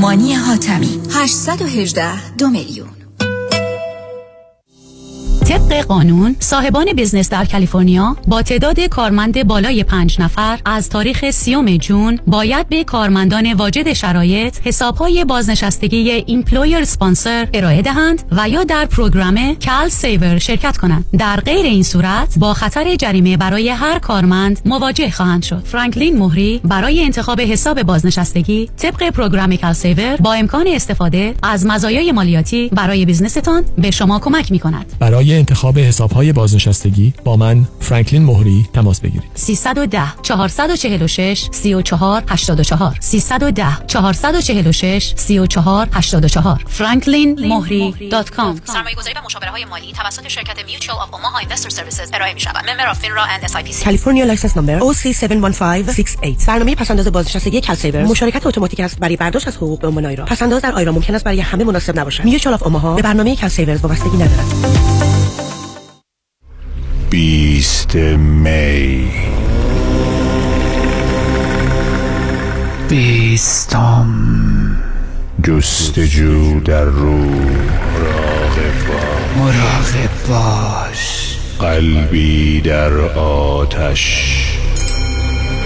مانی 0.00 0.34
حاتمی 0.34 1.00
818 1.14 2.34
دو 2.36 2.48
میلیون. 2.48 3.01
طبق 5.52 5.80
قانون 5.86 6.36
صاحبان 6.38 6.86
business 6.96 7.30
در 7.30 7.44
کالیفرنیا 7.44 8.16
با 8.28 8.42
تعداد 8.42 8.80
کارمند 8.80 9.46
بالای 9.46 9.84
پنج 9.84 10.20
نفر 10.20 10.58
از 10.64 10.88
تاریخ 10.88 11.30
سیوم 11.30 11.76
جون 11.76 12.18
باید 12.26 12.68
به 12.68 12.84
کارمندان 12.84 13.52
واجد 13.52 13.92
شرایط 13.92 14.58
حسابهای 14.64 15.24
بازنشستگی 15.24 16.10
employer 16.10 16.84
sponsored 16.84 17.48
ارائه 17.54 17.82
دهند 17.82 18.22
و 18.30 18.48
یا 18.48 18.64
در 18.64 18.86
program 18.86 19.54
CalSavers 19.54 20.38
شرکت 20.38 20.76
کنند. 20.76 21.04
در 21.18 21.36
غیر 21.36 21.66
این 21.66 21.82
صورت 21.82 22.38
با 22.38 22.54
خطر 22.54 22.96
جریمه 22.96 23.36
برای 23.36 23.68
هر 23.68 23.98
کارمند 23.98 24.60
مواجه 24.64 25.10
خواهند 25.10 25.42
شد. 25.42 25.62
فرانکلین 25.64 26.18
مهری 26.18 26.60
برای 26.64 27.04
انتخاب 27.04 27.40
حساب 27.40 27.82
بازنشستگی 27.82 28.70
طبق 28.76 29.10
program 29.10 29.56
CalSavers 29.56 30.16
با 30.16 30.32
امکان 30.32 30.66
استفاده 30.66 31.34
از 31.42 31.66
مزایای 31.66 32.12
مالیاتی 32.12 32.68
برای 32.68 33.04
business 33.04 33.52
تان 33.52 33.64
به 33.78 33.90
شما 33.90 34.18
کمک 34.18 34.52
می 34.52 34.58
کند 34.58 34.92
برای 34.98 35.41
انتخاب 35.42 35.78
حسابهای 35.78 36.32
بازنشستگی 36.32 37.14
با 37.24 37.36
من 37.36 37.66
فرانکلین 37.80 38.24
مهری 38.24 38.66
تماس 38.72 39.00
بگیرید. 39.00 39.30
310 39.34 40.02
446 40.22 41.48
34 41.52 42.22
84 42.28 42.96
310 43.00 43.66
446 43.86 45.12
34 45.16 45.88
84 45.92 46.64
franklinmohri.com 46.78 48.72
سرمایه 48.72 48.96
گذاری 48.96 49.14
و 49.16 49.24
مشاوره 49.24 49.50
های 49.50 49.64
مالی 49.64 49.92
توسط 49.92 50.28
شرکت 50.28 50.58
Mutual 50.58 50.96
of 51.04 51.10
Omaha 51.10 51.44
Investor 51.44 51.70
Services 51.70 52.14
ارائه 52.14 52.34
می 52.34 52.40
شود. 52.40 52.56
Member 52.56 52.94
of 52.94 52.98
FINRA 52.98 53.44
and 53.44 53.50
SIPC. 53.52 53.84
California 53.84 54.24
license 54.24 54.56
number 54.56 54.80
OC71568 54.80 56.46
برنامه 56.46 56.74
پس‌انداز 56.74 57.06
بازنشستگی 57.06 57.60
CalSavers 57.60 58.04
مشارکت 58.04 58.46
اتوماتیک 58.46 58.80
است 58.80 58.98
برای 58.98 59.16
برداشت 59.16 59.48
از 59.48 59.56
حقوق 59.56 59.80
به 59.80 59.88
عنوان 59.88 60.06
IRA 60.06 60.24
پس‌انداز 60.24 60.62
در 60.62 60.72
IRA 60.72 60.92
ممکن 60.92 61.14
است 61.14 61.24
برای 61.24 61.40
همه 61.40 61.64
مناسب 61.64 61.98
نباشد. 61.98 62.24
Mutual 62.24 62.54
of 62.54 62.62
Omaha 62.62 62.94
به 62.94 63.02
برنامه 63.02 63.36
CalSavers 63.36 63.76
وابستگی 63.76 64.16
ندارد. 64.16 65.11
بیست 67.12 67.96
می. 67.96 69.10
بیستم. 72.88 74.06
جستجو 75.42 76.60
در 76.60 76.84
روح 76.84 77.18
مراقب 77.94 78.78
باش. 78.88 79.36
مراقب 79.36 80.28
باش. 80.28 81.36
قلبی 81.58 82.60
در 82.60 82.92
آتش. 83.18 84.36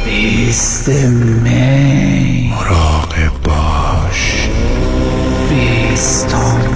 بیست 0.05 0.89
می. 0.89 2.52
مراقب 2.55 3.32
باش. 3.44 4.48
بیستم. 5.51 6.76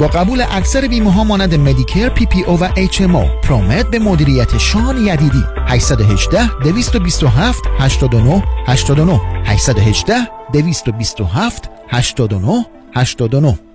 با 0.00 0.06
قبول 0.06 0.44
اکثر 0.50 0.88
بیمه 0.88 1.12
ها 1.12 1.24
مانند 1.24 1.54
مدیکر 1.54 2.08
پی 2.08 2.26
پی 2.26 2.42
او 2.42 2.60
و 2.60 2.68
اچ 2.76 3.00
ام 3.00 3.16
او 3.16 3.28
پرومت 3.42 3.90
به 3.90 3.98
مدیریت 3.98 4.58
شان 4.58 4.96
یدیدی. 5.06 5.44
818 5.66 6.58
227 6.64 7.62
89 7.78 8.42
89 8.66 9.20
818 9.44 10.14
227 10.52 11.70
89 11.88 12.66
89 12.94 13.65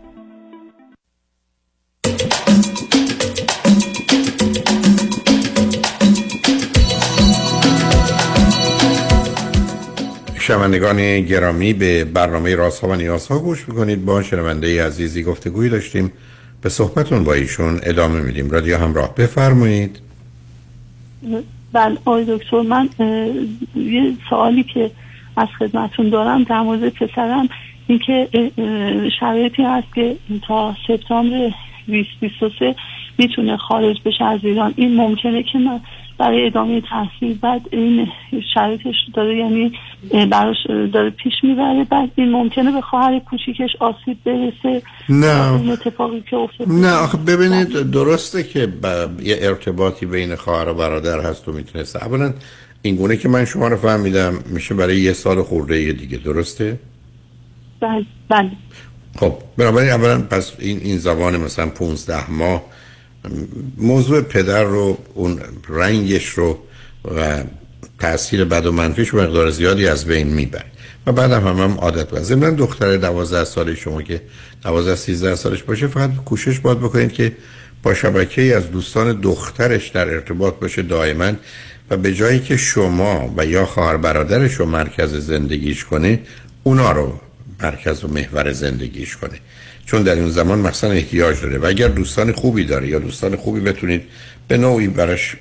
شنوندگان 10.51 11.21
گرامی 11.21 11.73
به 11.73 12.05
برنامه 12.05 12.55
راست 12.55 12.83
ها 12.83 12.89
و 12.89 12.95
نیاز 12.95 13.27
ها 13.27 13.39
گوش 13.39 13.69
می‌کنید. 13.69 14.05
با 14.05 14.23
شنونده 14.23 14.85
عزیزی 14.85 15.23
گفتگوی 15.23 15.69
داشتیم. 15.69 16.11
به 16.61 16.69
صحبتون 16.69 17.23
با 17.23 17.33
ایشون 17.33 17.79
ادامه 17.83 18.21
میدیم. 18.21 18.49
رادیو 18.49 18.77
همراه 18.77 19.15
بفرمایید. 19.15 19.99
بله 21.73 21.97
آقای 22.05 22.25
دکتر 22.37 22.61
من 22.61 22.89
یه 23.75 24.13
سوالی 24.29 24.63
که 24.63 24.91
از 25.37 25.47
خدمتون 25.59 26.09
دارم 26.09 26.43
در 26.43 26.61
مورد 26.61 26.89
پسرم. 26.89 27.49
این 27.87 27.99
که 27.99 28.27
شرایطی 29.19 29.63
هست 29.63 29.87
که 29.95 30.15
تا 30.47 30.75
سپتامبر 30.87 31.51
2023 31.87 32.75
می‌تونه 33.17 33.57
خارج 33.57 33.97
بشه 34.05 34.25
از 34.25 34.39
ایران. 34.43 34.73
این 34.75 34.95
ممکنه 34.95 35.43
که 35.43 35.59
من 35.59 35.79
برای 36.22 36.45
ادامه 36.45 36.81
تحصیل. 36.81 37.38
بعد 37.41 37.61
این 37.72 38.07
شرایطش 38.53 38.95
داره 39.14 39.38
یعنی 39.38 39.72
براش 40.31 40.57
داره 40.93 41.10
پیش 41.10 41.34
می‌بره. 41.43 41.84
بعد 41.84 42.10
این 42.15 42.31
ممکنه 42.31 42.72
به 42.72 42.81
خواهر 42.81 43.19
کوچیکش 43.19 43.69
آسیب 43.80 44.18
برسه. 44.26 44.81
نه. 45.10 45.53
این 45.53 45.72
اتفاقی 45.72 46.23
که 46.30 46.35
افتاده. 46.35 46.72
نه 46.72 46.93
آخه 46.93 47.18
ببینید 47.18 47.91
درسته 47.91 48.43
که 48.43 48.68
یه 49.23 49.38
ارتباطی 49.41 50.06
بین 50.06 50.35
خواهر 50.35 50.69
و 50.69 50.73
برادر 50.73 51.19
هست 51.19 51.48
و 51.49 51.52
می‌تونسته. 51.52 52.06
اولا 52.06 52.34
این 52.81 52.95
گونه 52.95 53.18
که 53.18 53.30
من 53.30 53.45
شما 53.45 53.68
رو 53.68 53.77
فهمیدم 53.77 54.34
میشه 54.49 54.76
برای 54.76 54.98
یه 54.98 55.14
سال 55.14 55.43
خورده 55.43 55.93
دیگه. 55.93 56.18
درسته؟ 56.18 56.80
بله. 57.80 58.06
بله. 58.30 58.52
خب 59.19 59.34
بنابراین 59.57 59.89
اولا 59.89 60.22
پس 60.22 60.53
این 60.60 60.80
این 60.84 60.98
زبان 60.98 61.38
مثلا 61.38 61.69
15 61.69 62.31
ماه 62.31 62.61
موضوع 63.77 64.22
پدر 64.22 64.64
رو 64.64 64.98
اون 65.14 65.39
رنگش 65.69 66.30
رو 66.30 66.60
و 67.15 67.43
تاثیر 67.99 68.45
بد 68.45 68.65
و 68.65 68.72
منفیش 68.72 69.14
مقدار 69.14 69.49
زیادی 69.49 69.88
از 69.88 70.06
بین 70.06 70.27
می‌بره. 70.27 70.65
و 71.07 71.11
بعد 71.11 71.31
هم 71.31 71.57
هم 71.57 71.77
عادت 71.77 72.14
بزن 72.14 72.35
من 72.35 72.56
دختر 72.56 72.98
12 72.98 73.43
ساله 73.43 73.76
شما 73.76 74.02
که 74.02 74.22
12 74.64 74.95
13 74.95 75.35
سالش 75.35 75.64
باشه 75.64 75.88
فقط 75.88 76.15
کوشش 76.26 76.60
باید 76.60 76.80
بکنید 76.80 77.11
که 77.11 77.31
با 77.84 77.93
شبکه 77.93 78.56
از 78.56 78.72
دوستان 78.72 79.22
دخترش 79.22 79.88
در 79.88 80.10
ارتباط 80.10 80.53
باشه 80.53 80.81
دائما 80.81 81.31
و 81.89 81.98
به 81.98 82.14
جایی 82.14 82.39
که 82.39 82.57
شما 82.57 83.34
و 83.38 83.45
یا 83.45 83.65
خواهر 83.65 83.98
برادرش 83.98 84.53
رو 84.53 84.65
مرکز 84.65 85.15
زندگیش 85.15 85.85
کنه 85.85 86.19
اونا 86.64 86.91
رو 86.91 87.19
مرکز 87.64 88.03
و 88.03 88.07
محور 88.07 88.52
زندگیش 88.52 89.18
کنه. 89.18 89.39
چون 89.91 90.03
در 90.03 90.15
این 90.15 90.30
زمان 90.30 90.59
مثلا 90.59 90.91
احتیاج 90.91 91.41
داره. 91.41 91.57
و 91.57 91.65
اگر 91.65 91.88
دوستان 91.88 92.31
خوبی 92.31 92.63
داره 92.63 92.88
یا 92.88 92.99
دوستان 92.99 93.35
خوبی 93.35 93.59
بتونید 93.59 94.01
به 94.47 94.57
نوعی 94.57 94.88
براش 94.88 95.35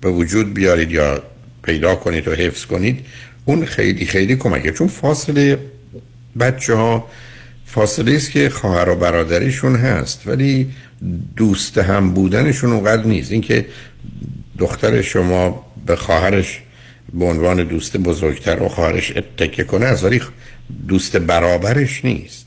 به 0.00 0.10
وجود 0.10 0.54
بیارید 0.54 0.90
یا 0.90 1.22
پیدا 1.62 1.94
کنید 1.94 2.28
و 2.28 2.34
حفظ 2.34 2.64
کنید 2.64 3.06
اون 3.44 3.64
خیلی 3.64 4.06
خیلی 4.06 4.36
کمکه. 4.36 4.72
چون 4.72 4.88
فاصله 4.88 5.58
بچه 6.40 6.74
ها 6.74 7.08
فاصله 7.66 8.16
است 8.16 8.30
که 8.30 8.48
خواهر 8.48 8.88
و 8.88 8.96
برادریشون 8.96 9.76
هست 9.76 10.22
ولی 10.26 10.70
دوست 11.36 11.78
هم 11.78 12.14
بودنشون 12.14 12.72
اونقدر 12.72 13.04
نیست. 13.04 13.32
اینکه 13.32 13.66
دختر 14.58 15.02
شما 15.02 15.66
به 15.86 15.96
خواهرش 15.96 16.60
به 17.14 17.24
عنوان 17.24 17.64
دوست 17.64 17.96
بزرگتر 17.96 18.62
و 18.62 18.68
خواهرش 18.68 19.12
اتکه 19.16 19.64
کنه 19.64 19.86
از 19.86 20.04
ولی 20.04 20.20
دوست 20.88 21.16
برابرش 21.16 22.04
نیست. 22.04 22.41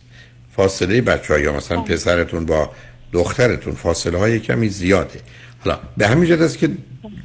فاصله 0.55 1.01
بچه 1.01 1.33
ها 1.33 1.39
یا 1.39 1.53
مثلا 1.53 1.81
پسرتون 1.81 2.45
با 2.45 2.69
دخترتون 3.13 3.73
فاصله 3.73 4.17
های 4.17 4.39
کمی 4.39 4.69
زیاده. 4.69 5.19
حالا 5.59 5.79
به 5.97 6.07
همین 6.07 6.29
جد 6.29 6.41
است 6.41 6.57
که 6.57 6.69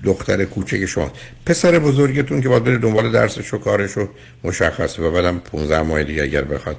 دختر 0.05 0.45
کوچک 0.45 0.87
شما 0.87 1.13
پسر 1.47 1.79
بزرگتون 1.79 2.41
که 2.41 2.49
باید 2.49 2.65
بره 2.65 2.79
دنبال 2.79 3.13
درسش 3.13 3.55
و 3.55 3.59
کارش 3.59 3.93
رو 3.93 4.09
مشخصه 4.45 5.03
و 5.03 5.11
بعدم 5.11 5.39
15 5.39 5.83
ماه 5.83 6.05
دیگه 6.05 6.23
اگر 6.23 6.45
بخواد 6.45 6.77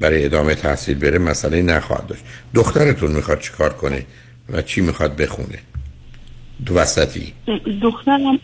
برای 0.00 0.24
ادامه 0.24 0.54
تحصیل 0.54 0.98
بره 0.98 1.18
مسئله 1.18 1.62
نخواهد 1.62 2.06
داشت. 2.06 2.22
دخترتون 2.54 3.10
می‌خواد 3.10 3.40
چیکار 3.40 3.72
کنه 3.72 4.06
و 4.52 4.62
چی 4.62 4.80
می‌خواد 4.80 5.16
بخونه؟ 5.16 5.58
دو 6.66 6.74
وسطی. 6.74 7.32
دخترم 7.82 8.38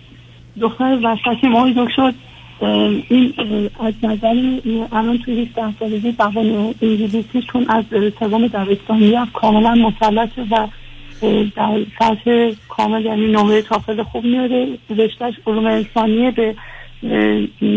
دختر 0.61 0.99
وسطی 1.05 1.49
ما 1.49 1.71
دکتر 1.77 2.13
این 2.61 3.35
از 3.81 3.95
نظر 4.03 4.35
الان 4.93 5.19
توی 5.19 5.43
18 5.43 5.75
سالگی 5.79 6.13
زبان 6.13 6.75
انگلیسی 6.83 7.43
چون 7.53 7.67
از 7.69 7.85
سوم 8.19 8.47
دبستانی 8.47 9.15
هم 9.15 9.29
کاملا 9.35 9.75
مسلطه 9.75 10.43
و 10.51 10.67
در 11.57 11.81
سطح 11.99 12.51
کامل 12.69 13.05
یعنی 13.05 13.27
نمره 13.27 13.63
تافل 13.63 14.03
خوب 14.03 14.25
میاره. 14.25 14.69
رشتهش 14.91 15.35
علوم 15.47 15.67
انسانیه 15.67 16.31
به 16.31 16.55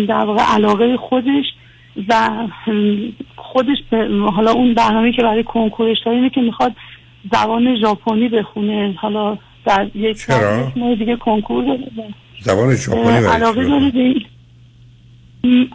در 0.08 0.26
واقع 0.26 0.44
علاقه 0.44 0.98
خودش 0.98 1.46
و 2.08 2.30
خودش 3.36 3.78
حالا 4.36 4.52
اون 4.52 4.74
برنامه 4.74 5.12
که 5.12 5.22
برای 5.22 5.44
کنکورش 5.44 5.98
داره 6.06 6.18
اینه 6.18 6.30
که 6.30 6.42
می‌خواد 6.42 6.72
زبان 7.32 7.76
ژاپنی 7.76 8.30
بخونه. 8.30 8.96
حالا 8.98 9.38
در 9.66 9.88
یک 9.96 10.18
چرا؟ 10.18 10.72
دیگه 11.00 11.16
کنکور 11.16 11.64
داره. 11.64 11.88
زبان 12.40 12.76
ژاپنی 12.76 13.26
علاقه 13.26 13.64
داره 13.64 14.16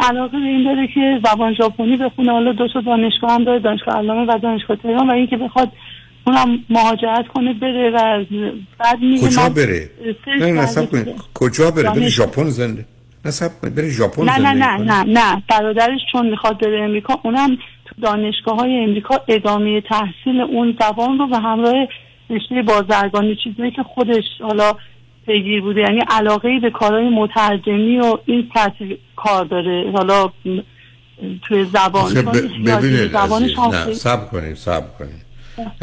علاقه 0.00 0.38
به 0.38 0.44
این 0.44 0.64
داره 0.64 0.86
که 0.94 1.20
زبان 1.24 1.54
ژاپنی 1.54 1.96
بخونه. 1.96 2.32
حالا 2.32 2.52
دو 2.52 2.68
تا 2.68 2.80
دانشگاه 2.80 3.32
هم 3.32 3.44
داره 3.44 3.58
دانشگاه 3.58 3.96
علامه 3.96 4.34
و 4.34 4.38
دانشگاه 4.38 4.76
تهران 4.76 5.10
و 5.10 5.12
اینکه 5.12 5.36
بخواد 5.36 5.72
اونم 6.26 6.58
مهاجرت 6.70 7.28
کنه 7.28 7.52
بره 7.52 7.90
و 7.90 8.24
بعد 8.78 9.00
میگه 9.00 9.26
کجا 9.26 9.48
بره؟ 9.48 9.90
نه 10.38 10.52
نصب 10.52 10.90
کنید. 10.90 11.14
کجا 11.34 11.70
بره؟ 11.70 11.90
بره 11.90 12.08
ژاپن 12.08 12.44
زنده. 12.44 12.84
نصب 13.24 13.50
کنید. 13.60 13.74
بره 13.74 13.90
ژاپن 13.90 14.24
نه 14.24 14.36
زنده. 14.36 14.52
نه 14.52 14.76
نه 14.76 15.02
نه. 15.02 15.02
نه 15.02 15.42
برادرش 15.48 16.00
چون 16.12 16.30
می‌خواد 16.30 16.60
بره 16.60 16.82
امریکا 16.82 17.20
اونم 17.24 17.56
تو 17.84 17.94
دانشگاه 18.02 18.56
های 18.56 18.84
امریکا 18.84 19.20
ادامه 19.28 19.80
تحصیل 19.80 20.40
اون 20.40 20.76
زبان 20.80 21.18
رو 21.18 21.28
و 21.30 21.40
همراه 21.40 21.88
رشته 22.30 22.62
بازرگانی 22.62 23.36
چیزی 23.44 23.70
که 23.70 23.82
خودش 23.82 24.24
حالا 24.40 24.72
پیگیر 25.26 25.60
بوده. 25.60 25.80
یعنی 25.80 26.00
علاقه 26.08 26.60
به 26.62 26.70
کارهای 26.70 27.08
مترجمی 27.08 27.98
و 27.98 28.18
این 28.26 28.50
سطح 28.54 28.84
کار 29.16 29.44
داره. 29.44 29.90
حالا 29.94 30.32
توی 31.42 31.64
زبان 31.64 32.14
ببینید 32.66 33.16
نه 33.16 33.94
سب 33.94 34.30
کنید 34.30 34.56
سب 34.56 34.98
کنید. 34.98 35.26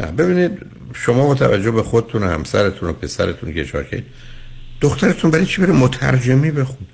نه 0.00 0.06
ببینید 0.06 0.66
شما 0.94 1.26
با 1.26 1.34
توجه 1.34 1.70
به 1.70 1.82
خودتون 1.82 2.22
و 2.22 2.26
همسرتون 2.26 2.88
و 2.88 2.92
پسرتون 2.92 3.54
که 3.54 3.60
اشاره 3.60 3.84
کنید 3.84 4.04
دخترتون 4.80 5.30
برای 5.30 5.46
چی 5.46 5.62
بره 5.62 5.72
مترجمی 5.72 6.50
بخونه؟ 6.50 6.88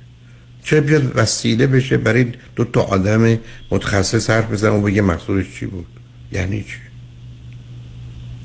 چه 0.65 0.81
بیاد 0.81 1.03
وسیله 1.15 1.67
بشه 1.67 1.97
برای 1.97 2.33
دو 2.57 2.65
تا 2.65 2.83
آدم 2.83 3.39
متخصص 3.71 4.31
حرف 4.31 4.53
بزنه 4.53 4.71
و 4.71 4.81
بگه 4.81 5.03
مقصودش 5.03 5.47
چی 5.59 5.67
بود؟ 5.67 5.87
یعنی 6.33 6.63
چی؟ 6.63 6.90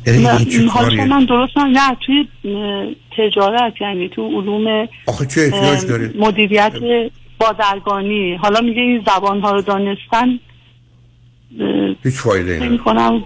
یعنی 0.06 0.68
کاریه؟ 0.73 1.06
من 1.06 1.26
درست 1.26 1.57
نه 1.57 1.98
توی 2.06 2.27
تجارت 3.18 3.73
یعنی 3.82 4.10
تو 4.10 4.41
علوم 4.41 4.88
آخه 5.07 5.26
چه 5.26 5.52
مدیریت 6.19 6.73
بازرگانی. 7.40 8.36
حالا 8.36 8.61
میگه 8.61 8.82
این 8.82 9.03
زبان 9.07 9.41
ها 9.41 9.52
رو 9.52 9.61
دانستن 9.61 10.40
هیچ 12.03 12.14
فایده 12.14 12.60
نمی‌کنم 12.60 13.23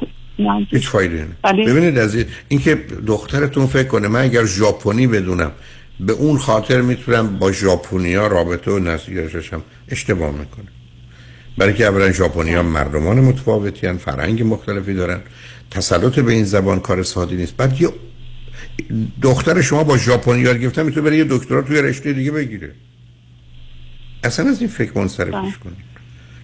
هیچ 0.72 0.88
فایده 0.88 1.28
ببینید 1.44 1.98
از 1.98 2.26
اینکه 2.48 2.76
دخترتون 3.08 3.66
فکر 3.66 3.88
کنه 3.88 4.08
من 4.08 4.22
اگر 4.22 4.46
ژاپنی 4.46 5.08
بدونم 5.08 5.52
به 6.00 6.14
اون 6.14 6.38
خاطر 6.38 6.82
می‌تونم 6.82 7.40
با 7.40 7.52
ژاپنیا 7.52 8.28
رابطه 8.28 8.72
و 8.72 8.80
نزدیکشم 8.80 9.62
اشتباه 9.92 10.32
می‌کنه 10.32 10.66
برای 11.58 11.74
که 11.74 11.86
اولا 11.86 12.12
ژاپنی 12.12 12.54
ها 12.54 12.64
مردمان 12.64 13.20
متفاوتی 13.20 13.88
هن 13.88 13.98
فرهنگ 13.98 14.44
مختلفی 14.44 14.94
دارن. 14.94 15.20
تسلط 15.72 16.20
به 16.20 16.32
این 16.32 16.46
زبان 16.46 16.80
کار 16.80 17.04
سادی 17.04 17.36
نیست. 17.36 17.58
بعد 17.58 17.82
یه 17.82 17.90
دختر 19.22 19.62
شما 19.62 19.84
با 19.84 19.98
ژاپنی 19.98 20.42
یاد 20.42 20.58
گرفتن 20.58 20.84
می‌تونه 20.84 21.10
بره 21.10 21.18
یه 21.18 21.26
دکترا 21.30 21.62
توی 21.62 21.82
رشته 21.82 22.14
دیگه 22.14 22.32
بگیره. 22.32 22.72
اصلا 24.24 24.50
از 24.50 24.60
این 24.60 24.70
فکر 24.70 24.92
منصرفش 24.96 25.58
کنید 25.58 25.90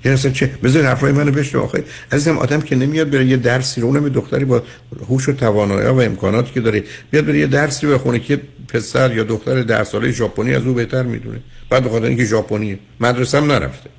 یعنی 0.06 0.18
اصلا 0.18 0.32
چه؟ 0.32 0.46
بذار 0.64 0.84
حرفای 0.84 1.12
منو 1.12 1.32
بشنو. 1.32 1.62
آخه 1.62 1.84
عزیزم 2.12 2.38
آدم 2.38 2.62
که 2.62 2.76
نمیاد 2.76 3.10
بره 3.10 3.26
یه 3.26 3.38
درسی 3.38 3.82
رو 3.82 3.88
اونم 3.88 4.10
دختری 4.10 4.46
با 4.46 4.64
هوش 5.10 5.30
و 5.30 5.34
توانایی 5.34 5.88
و 5.88 5.94
امکاناتی 5.94 6.54
که 6.54 6.62
داره 6.62 6.84
بیاد 7.12 7.26
بره 7.26 7.40
یه 7.40 7.48
درسی 7.48 7.88
بخونه 7.88 8.20
که 8.20 8.42
پسر 8.68 9.16
یا 9.16 9.24
دختر 9.24 9.62
ده 9.62 9.84
ساله 9.84 10.12
ژاپنی 10.12 10.54
از 10.54 10.64
او 10.64 10.74
بهتر 10.74 11.04
می‌دونه. 11.04 11.40
بعد 11.70 11.84
بخاطر 11.84 12.06
اینکه 12.06 12.26
ژاپنیه 12.26 12.80
مدرسه 13.00 13.38
هم 13.38 13.52
نرفته. 13.52 13.90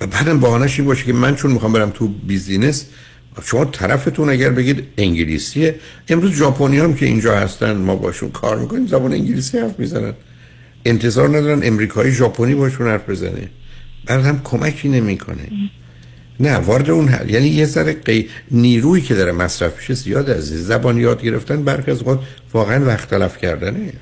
و 0.00 0.06
بعدم 0.06 0.40
بهانه‌ش 0.40 0.78
این 0.78 0.88
باشه 0.88 1.04
که 1.04 1.12
من 1.12 1.36
چون 1.36 1.52
می‌خوام 1.52 1.72
برم 1.72 1.90
تو 1.90 2.08
بیزینس 2.08 2.86
شما 3.44 3.64
طرفتون 3.64 4.30
اگر 4.30 4.50
بگید 4.50 4.84
انگلیسیه 4.98 5.74
امروز 6.08 6.32
ژاپنی 6.32 6.78
هم 6.78 6.94
که 6.94 7.06
اینجا 7.06 7.36
هستن 7.36 7.72
ما 7.72 7.96
باشون 7.96 8.30
کار 8.30 8.58
می‌کنیم 8.58 8.86
زبان 8.86 9.12
انگلیسی 9.12 9.58
حرف 9.58 9.78
می‌زنن. 9.78 10.12
انتظار 10.84 11.28
ندارن 11.28 11.60
امریکایی 11.62 12.12
ژاپنی 12.12 12.54
باشون 12.54 12.86
حرف 12.86 13.10
بزنه. 13.10 13.48
بعد 14.06 14.24
هم 14.24 14.40
کمکی 14.44 14.88
نمی‌کنه. 14.88 15.48
نه 16.40 16.56
وارد 16.56 16.90
اون 16.90 17.08
هر. 17.08 17.30
یعنی 17.30 17.48
یه 17.48 17.66
ذره 17.66 17.92
قی... 17.92 18.28
نیرویی 18.50 19.02
که 19.02 19.14
داره 19.14 19.32
مصرف 19.32 19.76
میشه 19.76 19.94
زیاد 19.94 20.30
از 20.30 20.44
زبان 20.44 20.98
یاد 20.98 21.22
گرفتن 21.22 21.64
برخی 21.64 21.90
از 21.90 22.06
وقت 22.06 22.18
واقعا 22.52 22.86
وقت 22.86 23.10
تلف 23.10 23.38
کردنه. 23.38 23.92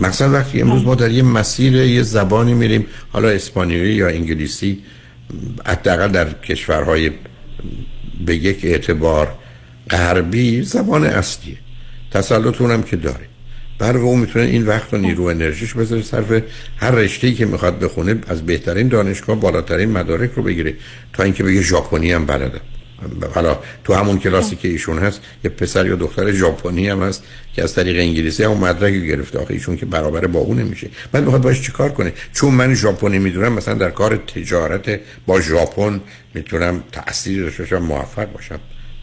مثلا 0.00 0.32
وقتی 0.32 0.60
امروز 0.60 0.84
ما 0.84 0.94
در 0.94 1.10
یه 1.10 1.22
مسیر 1.22 1.74
یه 1.74 2.02
زبانی 2.02 2.54
میریم 2.54 2.86
حالا 3.12 3.28
اسپانیایی 3.28 3.94
یا 3.94 4.08
انگلیسی 4.08 4.78
حداقل 5.66 6.08
در 6.08 6.32
کشورهای 6.32 7.10
به 8.26 8.36
یک 8.36 8.64
اعتبار 8.64 9.34
غربی 9.90 10.62
زبان 10.62 11.04
اصلیه. 11.04 11.56
تسلط 12.10 12.60
اونم 12.60 12.82
که 12.82 12.96
داره. 12.96 13.26
بر 13.78 13.96
اون 13.96 14.20
می‌تونه 14.20 14.44
این 14.44 14.66
وقت 14.66 14.94
و 14.94 14.96
نیرو 14.96 15.24
انرژیش 15.24 15.74
بذاره 15.74 16.02
صرف 16.02 16.42
هر 16.76 16.90
رشته‌ای 16.90 17.34
که 17.34 17.46
می‌خواد 17.46 17.78
بخونه 17.78 18.16
از 18.28 18.46
بهترین 18.46 18.88
دانشگاه 18.88 19.40
بالاترین 19.40 19.90
مدارک 19.90 20.30
رو 20.36 20.42
بگیره 20.42 20.74
تا 21.12 21.22
اینکه 21.22 21.42
بگه 21.42 21.62
ژاپنی 21.62 22.12
هم 22.12 22.26
بلده. 22.26 22.60
حالا 23.34 23.58
تو 23.84 23.94
همون 23.94 24.18
کلاسی 24.18 24.56
که 24.56 24.68
ایشون 24.68 24.98
هست 24.98 25.20
یه 25.44 25.50
پسر 25.50 25.86
یا 25.86 25.96
دختر 25.96 26.32
ژاپنی 26.32 26.88
هم 26.88 27.02
هست 27.02 27.24
که 27.54 27.62
از 27.62 27.74
طریق 27.74 27.98
انگلیسی 27.98 28.44
هم 28.44 28.52
مدرک 28.52 28.94
گرفته. 28.94 29.38
آخه 29.38 29.54
ایشون 29.54 29.76
که 29.76 29.86
برابر 29.86 30.26
با 30.26 30.40
اون 30.40 30.58
نمیشه. 30.58 30.90
بعد 31.12 31.24
می‌خواد 31.24 31.42
باش 31.42 31.62
چیکار 31.62 31.92
کنه؟ 31.92 32.12
چون 32.32 32.54
من 32.54 32.74
ژاپنی 32.74 33.18
می‌دونم 33.18 33.52
مثلا 33.52 33.74
در 33.74 33.90
کار 33.90 34.16
تجارت 34.16 35.00
با 35.26 35.40
ژاپن 35.40 36.00
می‌تونم 36.34 36.82
تأثیر 36.92 37.50
داشته 37.50 37.78
موفق 37.78 38.32
باشم. 38.32 38.60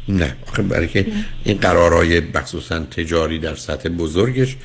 نه. 0.10 0.36
آخه 0.48 0.62
برای 0.62 0.88
که 0.88 1.06
این 1.44 1.58
قرارهای 1.58 2.20
مخصوصا 2.20 2.80
تجاری 2.80 3.40
در 3.40 3.56
سطح 3.56 3.90
بزرگش 3.90 4.58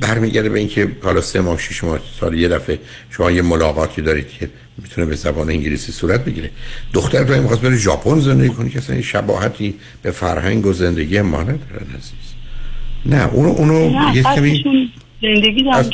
برمیگرده 0.00 0.48
به 0.48 0.58
اینکه 0.58 0.88
حالا 1.02 1.20
سه 1.20 1.40
ماه 1.40 1.58
شش 1.58 1.84
ماه 1.84 1.98
سال 2.20 2.34
یه 2.34 2.48
دفعه 2.48 2.78
شما 3.10 3.30
یه 3.30 3.42
ملاقاتی 3.42 4.02
دارید 4.02 4.28
که 4.28 4.50
می‌تونه 4.78 5.06
به 5.06 5.14
زبان 5.16 5.50
انگلیسی 5.50 5.92
صورت 5.92 6.24
بگیره. 6.24 6.50
دختر 6.92 7.24
تو 7.24 7.42
می‌خواست 7.42 7.62
بره 7.62 7.76
ژاپن 7.76 8.18
زندگی 8.18 8.48
کنه 8.48 8.70
که 8.70 8.78
اصلا 8.78 9.00
شباهتی 9.00 9.74
به 10.02 10.10
فرهنگ 10.10 10.66
و 10.66 10.72
زندگی 10.72 11.20
ما 11.20 11.42
ندارن 11.42 11.86
عزیز. 11.98 12.34
نه 13.06 13.28
اونو 13.32 13.48
اونو 13.48 14.14
یه 14.14 14.22
کمی 14.22 14.90
زندگی 15.22 15.62
در 15.62 15.70
از... 15.70 15.90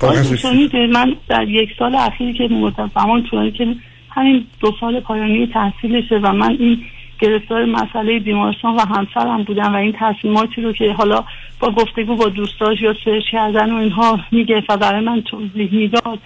آقای 0.00 0.22
دکتر، 0.22 0.86
من 0.86 1.16
در 1.28 1.48
یک 1.48 1.68
سال 1.78 1.94
اخیری 1.94 2.32
که 2.32 2.48
مدت 2.54 2.90
زمان 2.94 3.22
طولانی 3.22 3.52
که 3.52 3.66
همین 4.10 4.44
دو 4.60 4.72
سال 4.80 5.00
پایانی 5.00 5.50
تحصیلشه 5.54 6.14
و 6.14 6.32
من 6.32 6.56
این 6.60 6.78
گرفتار 7.20 7.64
مسئله 7.64 8.18
بیمارستان 8.18 8.76
و 8.76 8.80
همسرم 8.80 9.42
بودم 9.42 9.74
و 9.74 9.76
این 9.76 9.94
تصمیماتی 9.98 10.62
رو 10.62 10.72
که 10.72 10.92
حالا 10.92 11.24
با 11.60 11.70
گفتگو 11.70 12.16
با 12.16 12.28
دوستاش 12.28 12.80
یا 12.80 12.94
سرچ 13.04 13.24
کردن 13.32 13.72
و 13.72 13.76
اینها 13.76 14.20
میگه 14.30 14.62
و 14.68 14.76
برای 14.76 15.00
من 15.00 15.22
توضیح 15.22 15.74
می‌داد 15.74 16.18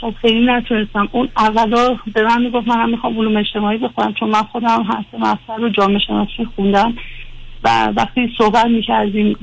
شاید 0.00 0.14
خیلی 0.14 0.46
نتونستم. 0.46 1.08
اون 1.12 1.28
اولا 1.36 1.96
به 2.14 2.22
من 2.22 2.42
می‌گفت 2.42 2.68
منم 2.68 2.90
می‌خوام 2.90 3.18
علوم 3.18 3.36
اجتماعی 3.36 3.78
بخونم 3.78 4.14
چون 4.14 4.28
من 4.28 4.42
خودم 4.42 4.82
هست 4.82 5.14
مستر 5.14 5.56
رو 5.56 5.68
جامعه 5.68 5.98
شناسی 5.98 6.44
خوندم 6.56 6.94
و 7.64 7.92
وقتی 7.96 8.32
صحبت 8.38 8.66
می‌کردیم 8.66 9.36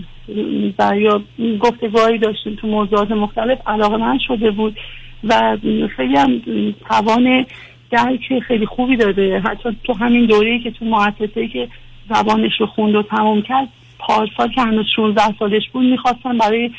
و 0.80 0.98
یا 0.98 1.22
گفتگوهایی 1.60 2.18
داشتیم 2.18 2.56
تو 2.56 2.68
موضوعات 2.68 3.11
مختلف 3.11 3.57
علاقه 3.68 3.98
من 3.98 4.19
شده 4.27 4.52
بود 4.52 4.77
و 5.23 5.57
خیلی 5.95 6.18
هم 6.18 6.41
توان 6.90 7.45
درک 7.91 8.40
خیلی 8.40 8.66
خوبی 8.66 8.95
داده. 8.98 9.40
حتی 9.40 9.70
تو 9.84 9.94
همین 9.94 10.26
دوره 10.26 10.60
که 10.60 10.72
تو 10.72 10.86
مؤسسه 10.86 11.48
که 11.48 11.68
زبانش 12.10 12.52
رو 12.60 12.66
خوند 12.66 12.95
و 12.95 13.03
تمام 13.03 13.41
کرد 13.41 13.68
پارسال 13.99 14.52
که 14.52 14.62
هنوز 14.62 14.86
16 14.95 15.22
سالش 15.40 15.70
بود 15.74 15.86
می‌خواستم 15.86 16.38
برای 16.38 16.72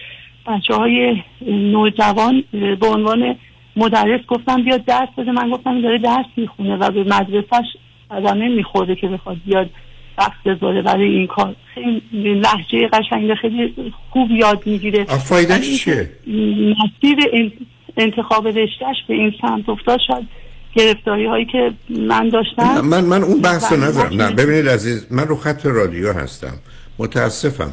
بچه 0.46 0.74
های 0.74 1.22
نوجوان 1.46 2.44
به 2.52 2.86
عنوان 2.86 3.36
مدرس 3.76 4.20
گفتم 4.26 4.62
بیاد 4.62 4.84
درس 4.84 5.08
بده. 5.18 5.32
من 5.32 5.50
گفتم 5.50 5.80
داره 5.80 5.98
درس 5.98 6.26
می‌خونه 6.36 6.76
و 6.76 6.90
به 6.90 7.04
مدرسهش 7.04 7.66
قدمه 8.10 8.48
میخورده 8.48 8.94
که 8.96 9.08
بخواد 9.08 9.36
بیاد 9.46 9.70
وقت 10.18 10.42
بذاره 10.44 10.82
برای 10.82 11.08
این 11.08 11.26
کار. 11.26 11.56
خیلی 11.74 12.00
لحجه 12.34 12.88
قشنگ 12.92 13.34
خیلی 13.34 13.74
خوب 14.10 14.30
یاد 14.30 14.62
می‌گیره. 14.66 15.04
فایدهش 15.04 15.84
چیه؟ 15.84 16.10
مسیر 16.26 17.16
ان- 17.32 17.52
انتخاب 17.96 18.48
رشتهش 18.48 18.96
به 19.08 19.14
این 19.14 19.34
سمت 19.40 19.68
افتاد. 19.68 20.00
شاید 20.06 20.28
گرفتاری 20.76 21.26
هایی 21.26 21.46
که 21.46 21.72
من 22.08 22.28
داشتم. 22.28 22.80
من 22.80 23.04
من 23.04 23.22
اون 23.22 23.40
بحث 23.40 23.72
رو 23.72 23.78
و- 23.78 23.84
ندارم. 23.84 24.22
نه 24.22 24.30
ببینید 24.30 24.68
عزیز 24.68 25.06
من 25.10 25.28
رو 25.28 25.36
خط 25.36 25.66
رادیو 25.66 26.12
هستم. 26.12 26.52
متاسفم. 26.98 27.72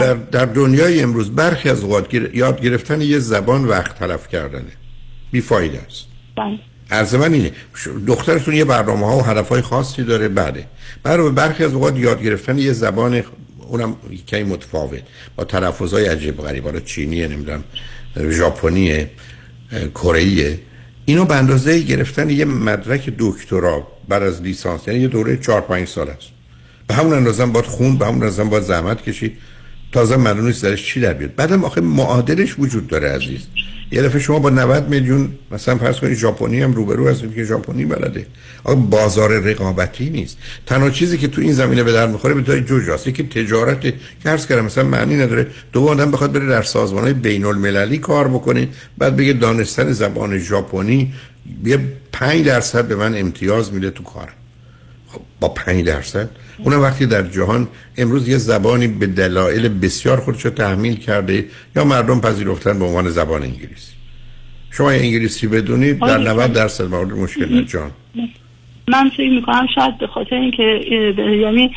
در, 0.00 0.14
در 0.14 0.44
دنیای 0.44 1.00
امروز 1.02 1.30
برخی 1.30 1.68
از 1.70 1.84
اوقات 1.84 2.14
یاد 2.14 2.60
گرفتن 2.60 3.00
یه 3.00 3.18
زبان 3.18 3.64
وقت 3.64 3.98
تلف 3.98 4.28
کردنه. 4.28 4.72
بیفایده 5.32 5.78
است. 5.86 6.06
بله. 6.36 6.58
عرض 6.90 7.14
من 7.14 7.32
اینه 7.32 7.52
دخترتون 8.06 8.54
یه 8.54 8.64
برنامه 8.64 9.06
ها 9.06 9.18
و 9.18 9.22
هدف 9.22 9.48
های 9.48 9.60
خاصی 9.62 10.02
داره 10.04 10.28
بله. 10.28 10.66
برای 11.02 11.30
برخی 11.30 11.64
از 11.64 11.72
اوقات 11.74 11.96
یاد 11.98 12.22
گرفتن 12.22 12.58
یه 12.58 12.72
زبان 12.72 13.22
اونم 13.68 13.96
کمی 14.28 14.42
متفاوت. 14.42 15.02
با 15.36 15.44
تلفظ 15.44 15.92
های 15.94 16.06
عجیب 16.06 16.36
غریب 16.36 16.64
حالا 16.64 16.80
چینیه 16.80 17.28
نمی‌دونم 17.28 17.64
ژاپنیه 18.30 19.10
کره‌ایه 19.94 20.58
اینو 21.08 21.24
به 21.24 21.34
اندازه 21.34 21.80
گرفتن 21.80 22.30
یه 22.30 22.44
مدرک 22.44 23.12
دکترا 23.18 23.86
بعد 24.08 24.22
از 24.22 24.42
لیسانس 24.42 24.88
یعنی 24.88 25.00
یه 25.00 25.08
دوره 25.08 25.36
4 25.36 25.60
5 25.60 25.88
سال 25.88 26.08
است. 26.08 26.28
به 26.86 26.94
همون 26.94 27.12
اندازه 27.12 27.46
باید 27.46 27.66
خون 27.66 27.98
به 27.98 28.06
همون 28.06 28.22
اندازه 28.22 28.44
باید 28.44 28.62
زحمت 28.62 29.02
کشید. 29.02 29.38
تازه 29.96 30.16
معلوم 30.16 30.46
نیست 30.46 30.62
درش 30.62 30.84
چی 30.84 31.00
در 31.00 31.12
بیاد. 31.12 31.34
بعدم 31.34 31.64
آخه 31.64 31.80
معادلش 31.80 32.58
وجود 32.58 32.86
داره 32.86 33.08
عزیز. 33.08 33.40
یه 33.92 34.02
دفعه 34.02 34.20
شما 34.20 34.38
با 34.38 34.50
90 34.50 34.88
میلیون 34.88 35.28
مثلا 35.50 35.78
فرض 35.78 36.00
کنید 36.00 36.14
ژاپنی 36.14 36.60
هم 36.60 36.72
روبرو 36.72 37.08
هستید 37.08 37.34
که 37.34 37.44
ژاپنی 37.44 37.84
بلده. 37.84 38.26
آقا 38.64 38.74
بازار 38.74 39.38
رقابتی 39.38 40.10
نیست. 40.10 40.38
تنها 40.66 40.90
چیزی 40.90 41.18
که 41.18 41.28
تو 41.28 41.40
این 41.40 41.52
زمینه 41.52 41.82
به 41.82 41.92
در 41.92 42.06
می‌خوره 42.06 42.34
به 42.34 42.42
طور 42.42 42.60
جوجاست 42.60 43.06
یکی 43.06 43.22
تجارت 43.22 43.80
که 43.80 43.94
کردم 44.24 44.64
مثلا 44.64 44.84
معنی 44.84 45.16
نداره. 45.16 45.46
دو 45.72 45.88
آدم 45.88 46.10
بخواد 46.10 46.32
بره 46.32 46.46
در 46.46 46.62
سازمانهای 46.62 47.14
بین 47.14 47.44
المللی 47.44 47.98
کار 47.98 48.28
بکنه 48.28 48.68
بعد 48.98 49.16
بگه 49.16 49.32
دانستن 49.32 49.92
زبان 49.92 50.38
ژاپنی 50.38 51.14
یه 51.64 51.78
5 52.12 52.46
درصد 52.46 52.88
به 52.88 52.96
من 52.96 53.18
امتیاز 53.18 53.72
میده 53.72 53.90
تو 53.90 54.02
کارم 54.02 54.34
با 55.40 55.48
5 55.48 55.84
درصد. 55.84 56.28
اون 56.58 56.74
وقتی 56.74 57.06
در 57.06 57.22
جهان 57.22 57.68
امروز 57.98 58.28
یه 58.28 58.36
زبانی 58.36 58.86
به 58.86 59.06
دلایل 59.06 59.68
بسیار 59.68 60.20
خودش 60.20 60.44
رو 60.44 60.50
تحمیل 60.50 60.96
کرده 60.96 61.44
یا 61.76 61.84
مردم 61.84 62.20
پذیرفتن 62.20 62.78
به 62.78 62.84
عنوان 62.84 63.08
زبان 63.08 63.42
انگلیسی. 63.42 63.92
شما 64.70 64.90
انگلیسی 64.90 65.46
بدونید 65.46 65.98
در 65.98 66.18
90 66.18 66.52
درصد 66.52 66.84
موارد 66.84 67.12
مشکل 67.12 67.54
نه 67.54 67.64
جان 67.64 67.90
من 68.88 69.10
فکر 69.10 69.30
می‌کنم 69.30 69.66
شاید 69.74 69.98
به 69.98 70.06
خاطر 70.06 70.36
اینکه 70.36 70.62
یعنی 71.18 71.70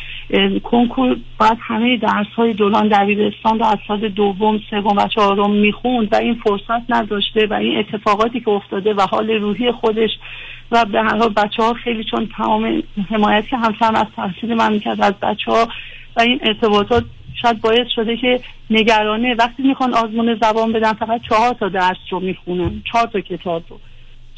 کنکور 0.64 1.16
باید 1.38 1.58
همه 1.60 1.96
درس 1.96 2.26
های 2.36 2.52
دوران 2.52 2.88
دبیرستان 2.88 3.58
رو 3.58 3.64
از 3.64 3.78
سال 3.88 4.08
دوم 4.08 4.60
سوم 4.70 4.96
و 4.96 5.08
چهارم 5.14 5.50
می‌خوند 5.50 6.12
و 6.12 6.16
این 6.16 6.40
فرصت 6.44 6.82
نداشته 6.88 7.46
و 7.46 7.52
این 7.52 7.78
اتفاقاتی 7.78 8.40
که 8.40 8.48
افتاده 8.48 8.94
و 8.94 9.00
حال 9.00 9.30
روحی 9.30 9.72
خودش 9.72 10.10
و 10.70 10.84
به 10.84 11.02
هر 11.02 11.16
حال 11.16 11.28
بچه 11.28 11.62
ها 11.62 11.74
خیلی 11.74 12.04
چون 12.04 12.28
تمام 12.36 12.82
حمایت 13.10 13.48
که 13.48 13.56
همسرم 13.56 13.94
از 13.94 14.06
تحصیل 14.16 14.54
من 14.54 14.72
می‌کرد 14.72 15.00
از 15.00 15.14
بچه 15.22 15.50
ها 15.52 15.68
و 16.16 16.20
این 16.20 16.40
ارتباطات 16.42 17.04
شاید 17.42 17.60
باعث 17.60 17.86
شده 17.94 18.16
که 18.16 18.40
نگرانه 18.70 19.34
وقتی 19.34 19.62
می‌خوان 19.62 19.94
آزمون 19.94 20.38
زبان 20.42 20.72
بدن 20.72 20.92
فقط 20.92 21.20
چهار 21.28 21.54
تا 21.54 21.68
درس 21.68 21.96
رو 22.10 22.20
می‌خونن 22.20 22.82
چهار 22.92 23.06
تا 23.06 23.20
کتاب 23.20 23.62
رو. 23.68 23.80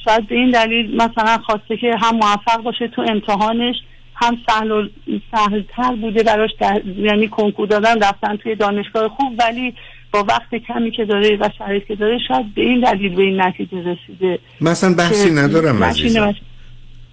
شاید 0.04 0.26
به 0.26 0.34
این 0.34 0.50
دلیل 0.50 0.96
مثلا 0.96 1.38
خواسته 1.38 1.76
که 1.76 1.96
هم 2.00 2.16
موفق 2.16 2.62
باشه 2.62 2.88
تو 2.88 3.02
امتحانش 3.08 3.76
هم 4.14 4.38
سهل 4.48 4.70
و 4.70 4.88
سهلتر 5.34 5.94
بوده 5.94 6.22
براش 6.22 6.50
در... 6.60 6.82
یعنی 6.86 7.28
کنکور 7.28 7.66
دادن 7.66 8.02
رفتن 8.02 8.36
توی 8.36 8.54
دانشگاه 8.54 9.08
خوب 9.08 9.34
ولی 9.38 9.74
با 10.12 10.24
وقت 10.24 10.54
کمی 10.68 10.90
که 10.90 11.04
داره 11.04 11.36
و 11.36 11.48
شرایطی 11.58 11.86
که 11.86 11.94
داره 11.94 12.18
شاید 12.28 12.54
به 12.54 12.62
این 12.62 12.80
دلیل 12.80 13.14
به 13.16 13.22
این 13.22 13.40
نتیجه 13.40 13.78
رسیده. 13.78 14.38
من 14.60 14.70
اصلا 14.70 14.94
بحثی 14.94 15.30
ندارم 15.30 15.84
عزیزم. 15.84 16.34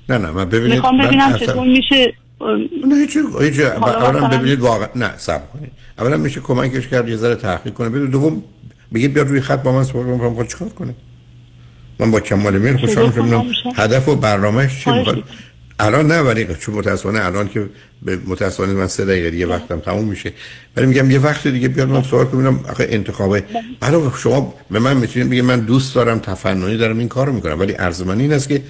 نه 0.10 0.18
نه 0.18 0.32
من 0.32 0.46
ببینید 0.46 0.74
می‌خوام 0.74 0.98
ببینم 0.98 1.22
اصلا- 1.34 1.38
چطور 1.48 1.68
میشه 1.68 2.14
نه 2.88 2.96
هیچ 2.96 3.18
هیچ 3.42 3.60
اولا 3.60 4.12
مثلا- 4.12 4.38
ببینید 4.38 4.60
واقعا 4.60 4.88
نه 4.96 5.18
صبر 5.18 5.46
کنید. 5.54 5.72
اولا 6.00 6.18
میشه 6.18 6.40
کمکش 6.42 6.88
کرد 6.88 7.10
یه 7.10 7.16
ذره 7.16 7.36
تحقیق 7.36 7.74
کنه. 7.74 7.90
ببینید 7.90 8.12
دوم 8.12 8.44
بگید 8.94 9.14
بیاد 9.14 9.28
روی 9.28 9.42
خط 9.42 9.64
با 9.64 9.72
من 9.72 9.84
صحبت 9.84 10.18
کنم 10.20 10.36
خب 10.36 10.48
چیکار 10.48 10.70
کنه 10.70 10.94
من 12.00 12.12
با 12.12 12.20
کمال 12.20 12.58
میل 12.58 12.78
خوشحال 12.78 13.06
میشم؟ 13.08 13.46
هدف 13.76 14.08
و 14.10 14.16
برنامهش 14.16 14.84
چی 14.84 14.92
می‌خواد 14.92 15.24
الان 15.80 16.08
نه 16.08 16.20
ولی 16.20 16.48
چون 16.60 16.76
متاسفانه 16.76 17.26
الان 17.26 17.50
که 17.50 17.70
به 18.02 18.20
متاسفانه 18.28 18.74
من 18.74 18.88
سه 18.88 19.06
دقیقه 19.06 19.30
دیگه 19.30 19.46
وقتم 19.48 19.80
تموم 19.80 20.08
میشه. 20.08 20.34
ولی 20.76 20.86
میگم 20.86 21.12
یه 21.12 21.20
وقت 21.20 21.48
دیگه 21.48 21.68
بیاد 21.68 21.90
من 21.90 22.04
سوال 22.04 22.26
کنم. 22.26 22.60
آخه 22.70 22.88
انتخابه. 22.90 23.44
حالا 23.82 24.12
شما 24.18 24.54
به 24.72 24.80
من 24.80 24.98
می‌تونید 24.98 25.30
بگید 25.30 25.44
من 25.44 25.60
دوست 25.60 25.96
دارم 25.96 26.20
تفننی 26.20 26.78
دارم 26.78 27.00
این 27.00 27.08
کارو 27.08 27.34
می‌کنم. 27.34 27.60
ولی 27.60 27.74
عرض 27.74 28.02
من 28.02 28.20
این 28.20 28.34
است 28.34 28.50
که 28.50 28.62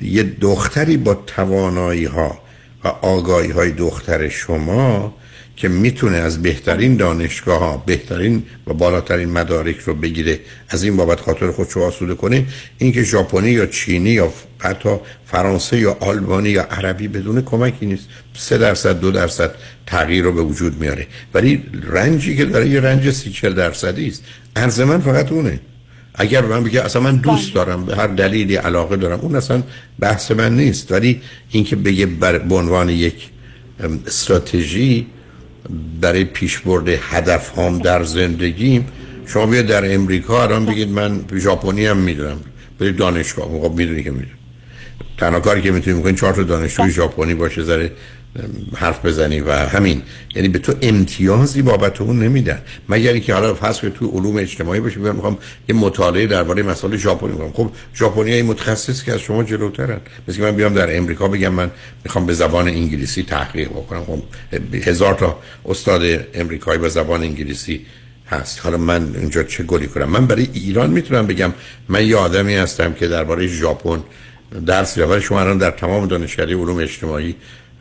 یه 0.00 0.22
دختری 0.22 0.96
با 0.96 1.14
توانایی 1.14 2.04
ها 2.04 2.38
و 2.84 2.88
آگاهی 2.88 3.50
های 3.50 3.70
دختر 3.70 4.28
شما 4.28 5.14
که 5.56 5.68
می‌تونه 5.68 6.16
از 6.16 6.42
بهترین 6.42 6.96
دانشگاه 6.96 7.58
ها 7.58 7.82
بهترین 7.86 8.42
و 8.66 8.74
بالاترین 8.74 9.30
مدارک 9.30 9.76
رو 9.76 9.94
بگیره. 9.94 10.40
از 10.68 10.84
این 10.84 10.96
بابت 10.96 11.20
خاطر 11.20 11.50
خودش 11.50 11.72
رو 11.72 11.82
آسوده 11.82 12.14
کنه 12.14 12.46
اینکه 12.78 13.02
ژاپنی 13.02 13.50
یا 13.50 13.66
چینی 13.66 14.10
یا 14.10 14.32
حتی 14.58 14.88
فرانسه 15.26 15.78
یا 15.78 15.96
آلبانی 16.00 16.48
یا 16.48 16.62
عربی 16.62 17.08
بدون 17.08 17.42
کمکی 17.42 17.86
نیست. 17.86 18.08
سه 18.34 18.58
درصد 18.58 19.00
دو 19.00 19.10
درصد 19.10 19.54
تغییر 19.86 20.24
رو 20.24 20.32
به 20.32 20.42
وجود 20.42 20.80
میاره. 20.80 21.06
ولی 21.34 21.62
رنجی 21.82 22.36
که 22.36 22.44
داره 22.44 22.68
یه 22.68 22.80
رنج 22.80 23.10
سی 23.10 23.30
چل 23.30 23.54
درصدی 23.54 24.08
است. 24.08 24.24
عرض 24.56 24.80
من 24.80 25.00
فقط 25.00 25.32
اونه. 25.32 25.60
اگر 26.14 26.42
من 26.42 26.64
بگه 26.64 26.84
اصلا 26.84 27.02
من 27.02 27.16
دوست 27.16 27.54
دارم 27.54 27.84
به 27.84 27.96
هر 27.96 28.06
دلیلی 28.06 28.56
علاقه 28.56 28.96
دارم 28.96 29.20
اون 29.20 29.34
اصلا 29.34 29.62
بحث 29.98 30.30
من 30.30 30.56
نیست. 30.56 30.92
ولی 30.92 31.22
اینکه 31.50 31.76
بگه 31.76 32.06
به 32.06 32.54
عنوان 32.54 32.88
یک 32.88 33.28
استراتژی 34.06 35.06
برای 36.00 36.24
پیشبرد 36.24 36.88
هدف 36.88 37.48
هام 37.48 37.78
در 37.78 38.02
زندگیم 38.04 38.86
شما 39.26 39.46
بیاد 39.46 39.66
در 39.66 39.94
امریکا 39.94 40.42
الان 40.42 40.66
بگید 40.66 40.88
من 40.88 41.24
ژاپنی 41.36 41.86
هم 41.86 41.96
می‌دونم. 41.96 42.40
برید 42.78 42.96
دانشگاه 42.96 43.60
خب 43.62 43.72
می‌دونی 43.76 44.02
که 44.02 44.10
می‌دونم. 44.10 44.38
تنها 45.18 45.40
کاری 45.40 45.62
که 45.62 45.70
می‌تونی 45.70 45.96
می‌کنی 45.96 46.14
چهار 46.14 46.32
تا 46.32 46.42
دانشجوی 46.42 46.90
ژاپنی 46.90 47.34
باشه 47.34 47.62
ذره 47.62 47.92
حرف 48.76 49.06
بزنی 49.06 49.40
و 49.40 49.52
همین. 49.52 50.02
یعنی 50.34 50.48
به 50.48 50.58
تو 50.58 50.74
امتیازی 50.82 51.62
بابت 51.62 52.00
اون 52.00 52.18
نمیدن. 52.18 52.62
مگر 52.88 53.12
اینکه 53.12 53.34
حالا 53.34 53.54
فرض 53.54 53.80
کنید 53.80 53.94
تو 53.94 54.08
علوم 54.08 54.36
اجتماعی 54.36 54.80
باشه 54.80 55.00
بگم 55.00 55.14
می‌خوام 55.14 55.38
یه 55.68 55.74
مطالعه 55.74 56.26
درباره 56.26 56.62
مسائل 56.62 56.96
ژاپنی 56.96 57.32
کنم 57.32 57.52
خب 57.52 57.70
ژاپنیای 57.94 58.42
متخصص 58.42 59.02
که 59.02 59.12
از 59.12 59.20
شما 59.20 59.42
جلوترن. 59.42 60.00
مثل 60.28 60.36
که 60.36 60.42
من 60.42 60.56
بیام 60.56 60.74
در 60.74 60.96
امریکا 60.96 61.28
بگم 61.28 61.48
من 61.48 61.70
می‌خوام 62.04 62.26
به 62.26 62.32
زبان 62.32 62.68
انگلیسی 62.68 63.22
تحقیق 63.22 63.68
بکنم. 63.68 64.04
خب 64.04 64.22
هزار 64.74 65.14
تا 65.14 65.38
استاد 65.66 66.02
امریکایی 66.34 66.78
با 66.78 66.88
زبان 66.88 67.22
انگلیسی 67.22 67.86
هست. 68.26 68.60
حالا 68.60 68.76
من 68.76 69.14
اینجا 69.14 69.42
چه 69.42 69.62
گلی 69.62 69.86
کنم؟ 69.86 70.08
من 70.08 70.26
برای 70.26 70.48
ایران 70.52 70.90
می‌تونم 70.90 71.26
بگم 71.26 71.52
من 71.88 72.06
یه 72.06 72.16
آدمی 72.16 72.54
هستم 72.54 72.92
که 72.92 73.08
درباره 73.08 73.46
ژاپن 73.46 74.02
درس 74.66 74.98
ولی 74.98 75.20
شما 75.20 75.40
الان 75.40 75.58
در 75.58 75.70
تمام 75.70 76.06
دانشکده 76.06 76.54
علوم 76.56 76.78
اجتماعی 76.78 77.34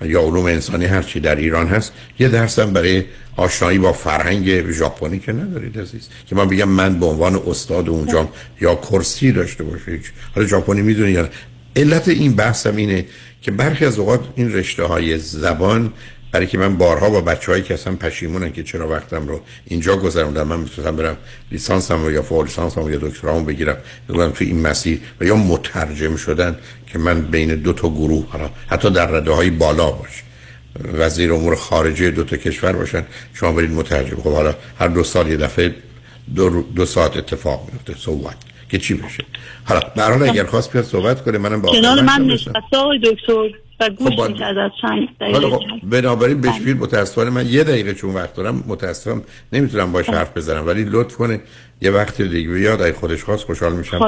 یا 0.04 0.22
علوم 0.22 0.46
انسانی 0.46 0.86
هر 0.86 1.02
چی 1.02 1.20
در 1.20 1.36
ایران 1.36 1.68
هست 1.68 1.94
یه 2.20 2.30
درس 2.30 2.60
هم 2.60 2.74
برای 2.74 3.04
آشنایی 3.36 3.78
با 3.78 3.94
فرهنگ 3.94 4.72
ژاپنی 4.72 5.20
که 5.20 5.32
ندارید 5.32 5.80
عزیز. 5.80 6.10
که 6.28 6.36
من 6.36 6.48
بگم 6.48 6.70
من 6.70 7.00
به 7.00 7.06
عنوان 7.06 7.42
استاد 7.48 7.90
اونجا 7.90 8.30
یا 8.62 8.76
کرسی 8.76 9.32
داشته 9.32 9.64
باشه 9.64 10.00
حالا 10.36 10.48
ژاپنی 10.48 10.82
می‌دونی 10.82 11.12
یا 11.12 11.30
علت 11.76 12.08
این 12.08 12.36
بحثم 12.36 12.76
اینه 12.76 13.06
که 13.42 13.52
برخی 13.52 13.86
از 13.86 14.00
اوقات 14.00 14.20
این 14.36 14.54
رشته 14.54 14.84
های 14.84 15.18
زبان 15.18 15.94
برای 16.32 16.48
که 16.48 16.58
من 16.58 16.78
بارها 16.78 17.10
با 17.10 17.22
بچههایی 17.22 17.64
که 17.64 17.74
اصلا 17.74 17.96
پشیمونن 17.96 18.52
که 18.52 18.64
چرا 18.64 18.90
وقتم 18.90 19.28
رو 19.28 19.42
اینجا 19.66 19.96
گذروندم 19.96 20.48
من 20.48 20.60
می‌تونم 20.60 20.96
برم 20.96 21.18
لیسانسم 21.52 22.04
رو 22.04 22.12
یا 22.12 22.22
فوق 22.22 22.44
لیسانسم 22.44 22.82
رو 22.82 22.92
یا 22.92 22.98
دکترامو 22.98 23.46
بگیرم 23.46 23.78
بگم 24.10 24.32
تو 24.32 24.44
این 24.44 24.62
مسیر 24.62 25.00
و 25.20 25.26
یا 25.26 25.36
مترجم 25.36 26.16
شدن 26.16 26.56
که 26.88 27.00
من 27.00 27.22
بین 27.22 27.56
دو 27.56 27.74
تا 27.74 27.90
گروه 27.90 28.26
حالا 28.30 28.50
حتی 28.70 28.90
در 28.90 29.08
رده 29.08 29.32
های 29.32 29.50
بالا 29.50 29.92
باش 29.92 30.24
وزیر 30.94 31.34
امور 31.34 31.56
خارجه 31.56 32.12
دو 32.12 32.24
تا 32.24 32.38
کشور 32.38 32.72
باشن 32.72 33.06
شما 33.34 33.52
برید 33.52 33.72
مترجم. 33.72 34.16
خب 34.16 34.34
حالا 34.34 34.56
هر 34.80 34.88
دو 34.88 35.04
سال 35.04 35.28
یه 35.28 35.38
دفعه 35.38 35.76
دو, 36.36 36.62
دو 36.62 36.86
ساعت 36.86 37.18
اتفاق 37.18 37.70
میفته 37.74 37.96
صحبت 37.98 38.36
که 38.70 38.78
چی 38.78 38.94
بشه؟ 38.94 39.24
حالا 39.64 39.82
در 39.96 40.24
اگر 40.24 40.46
خواست 40.46 40.72
بیاد 40.72 40.86
صحبت 40.86 41.24
کنه 41.24 41.38
منم 41.38 41.62
با 41.62 41.72
من 42.02 42.22
نشسته 42.22 42.78
آقای 42.78 43.00
دکتر. 43.00 43.50
و 43.82 43.90
گوش 43.90 44.14
خب 44.14 44.28
می‌کرد 44.28 44.58
از 44.58 44.72
چند 44.82 45.08
دقیقه. 45.22 45.50
خب 45.50 45.62
بنابراین 45.84 46.42
بشویر 46.42 46.76
متاسفانه. 46.76 47.30
من 47.30 47.48
یه 47.48 47.64
دقیقه 47.64 47.94
چون 47.94 48.14
وقت 48.14 48.36
دارم 48.36 48.64
متاسفم 48.68 49.22
نمی‌تونم 49.54 49.92
باش 49.92 50.10
حرف 50.10 50.38
بزنم. 50.38 50.68
ولی 50.68 50.84
لطف 50.84 51.16
کنه 51.16 51.40
یه 51.82 51.92
وقت 51.92 52.22
دیگه. 52.22 52.50
بیاد 52.50 52.82
اگه 52.82 52.94
خودش 52.94 53.24
خواست 53.24 53.46
خوشحال 53.46 53.74
میشم. 53.74 54.00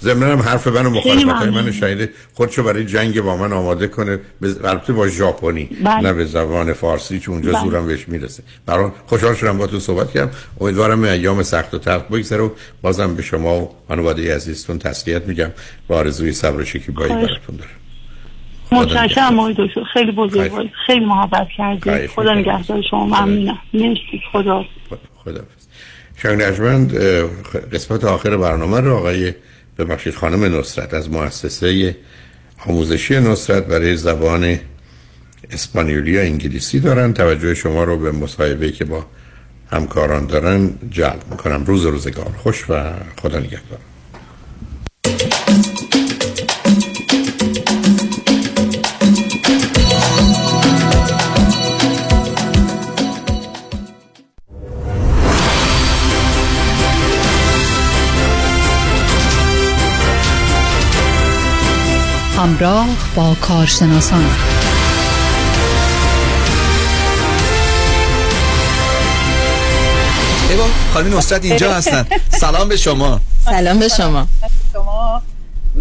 ضمناً 0.00 0.32
هم 0.32 0.38
حرف 0.38 0.66
منو 0.66 0.90
مخالفت. 0.90 1.26
من 1.26 1.72
شنیده 1.72 2.10
خودشو 2.34 2.62
برای 2.62 2.84
جنگ 2.84 3.20
با 3.20 3.36
من 3.36 3.52
آماده 3.52 3.88
کنه. 3.88 4.20
البته 4.64 4.92
با 4.92 5.08
ژاپنی 5.08 5.64
بله. 5.84 6.00
نه 6.00 6.12
به 6.12 6.24
زبان 6.24 6.72
فارسی 6.72 7.20
چون 7.20 7.34
اونجا 7.34 7.52
بله. 7.52 7.64
زورم 7.64 7.86
بهش 7.86 8.08
می‌رسه. 8.08 8.42
برای 8.66 8.90
خوشحال 9.06 9.34
شدم 9.34 9.58
با 9.58 9.66
تو 9.66 9.80
صحبت 9.80 10.10
کردم. 10.10 10.30
امیدوارم 10.60 11.04
ایام 11.04 11.42
سخت 11.42 11.74
و 11.74 11.78
تلخ 11.78 12.02
بگذره 12.02 12.42
و 12.42 12.50
بازم 12.82 13.14
به 13.14 13.22
شما 13.22 13.60
و 13.60 13.70
خانواده 13.88 14.34
عزیزتون 14.34 14.78
تسلیت 14.78 15.26
میگم. 15.26 15.50
با 15.88 15.96
آرزوی 15.96 16.32
صبر 16.32 16.60
و 16.60 16.64
شکیبایی. 16.64 17.12
براتون 17.14 17.56
دارم. 17.56 17.70
متشکرم 18.76 19.40
آقای 19.40 19.54
دکتر. 19.58 19.84
خیلی 19.92 20.12
بزرگواری 20.12 20.70
خیلی. 20.86 21.04
محبت 21.04 21.48
کردید. 21.56 22.06
خدا. 22.06 22.34
نگهدار 22.34 22.82
شما. 22.90 23.06
ممنونم. 23.06 23.58
مرسی. 23.74 24.22
خدا 24.32 24.64
خداحافظ. 25.16 25.66
شنگ 26.16 26.42
نجمند 26.42 26.94
قسمت 27.72 28.04
آخر 28.04 28.36
برنامه 28.36 28.80
رو 28.80 28.96
آقای 28.96 29.34
ببخشید 29.78 30.14
خانم 30.14 30.58
نصرت 30.58 30.94
از 30.94 31.10
مؤسسه 31.10 31.96
آموزشی 32.66 33.20
نصرت 33.20 33.66
برای 33.66 33.96
زبان 33.96 34.58
اسپانیولی 35.50 36.10
یا 36.12 36.20
انگلیسی 36.20 36.80
دارن. 36.80 37.12
توجه 37.12 37.54
شما 37.54 37.84
رو 37.84 37.96
به 37.96 38.12
مصاحبه 38.12 38.72
که 38.72 38.84
با 38.84 39.06
همکاران 39.72 40.26
دارن 40.26 40.70
جلب 40.90 41.22
می‌کنم. 41.30 41.64
روز 41.64 41.86
روزگار. 41.86 42.32
خوش 42.36 42.70
و 42.70 42.92
خدا 43.22 43.38
نگهدار. 43.38 43.78
همراه 62.46 62.88
با 63.16 63.36
کارشناسان. 63.40 64.24
ایوا 70.50 70.64
خانم 70.92 71.18
نصرت 71.18 71.44
اینجا 71.44 71.72
هستن. 71.76 72.06
سلام 72.28 72.68
به 72.68 72.76
شما. 72.76 73.20
سلام 73.44 73.78
به 73.78 73.88
شما. 73.88 74.28
شما 74.72 75.22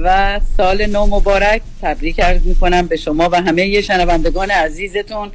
و 0.04 0.40
سال 0.58 0.86
نو 0.86 1.06
مبارک 1.06 1.62
تبریک 1.82 2.20
عرض 2.20 2.42
می‌کنم 2.42 2.88
به 2.88 2.98
شما 2.98 3.30
و 3.32 3.36
همه 3.36 3.82
شنوندگان 3.82 4.52
عزیزتون. 4.52 5.32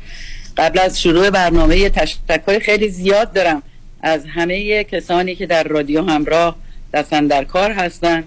قبل 0.56 0.78
از 0.78 1.00
شروع 1.00 1.30
برنامه 1.30 1.90
تشکر 1.90 2.58
خیلی 2.58 2.88
زیاد 2.88 3.32
دارم 3.32 3.62
از 4.02 4.24
همه 4.34 4.84
کسانی 4.84 5.34
که 5.34 5.46
در 5.46 5.62
رادیو 5.62 6.10
همراه 6.10 6.56
دست 6.92 7.26
اندر 7.26 7.44
کار 7.44 7.72
هستن. 7.72 8.24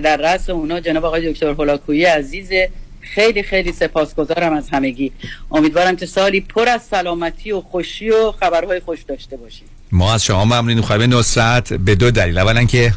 که 0.00 0.04
در 0.04 0.16
رأس 0.16 0.50
اونا 0.50 0.80
جناب 0.80 1.04
آقای 1.04 1.32
دکتر 1.32 1.46
هولاکویی 1.46 2.04
عزیزه 2.04 2.70
خیلی 3.00 3.42
خیلی 3.42 3.72
سپاسگزارم 3.72 4.52
از 4.52 4.68
همگی. 4.72 5.12
امیدوارم 5.50 5.96
که 5.96 6.06
سالی 6.06 6.40
پر 6.40 6.68
از 6.68 6.82
سلامتی 6.82 7.52
و 7.52 7.60
خوشی 7.60 8.10
و 8.10 8.32
خبرهای 8.32 8.80
خوش 8.80 9.02
داشته 9.02 9.36
باشید 9.36 9.68
ما 9.92 10.14
از 10.14 10.24
شما 10.24 10.44
ممنونیم. 10.44 10.82
خانم 10.82 11.18
نصرت 11.18 11.72
به 11.72 11.94
دو 11.94 12.10
دلیل. 12.10 12.38
اولا 12.38 12.64
که 12.64 12.94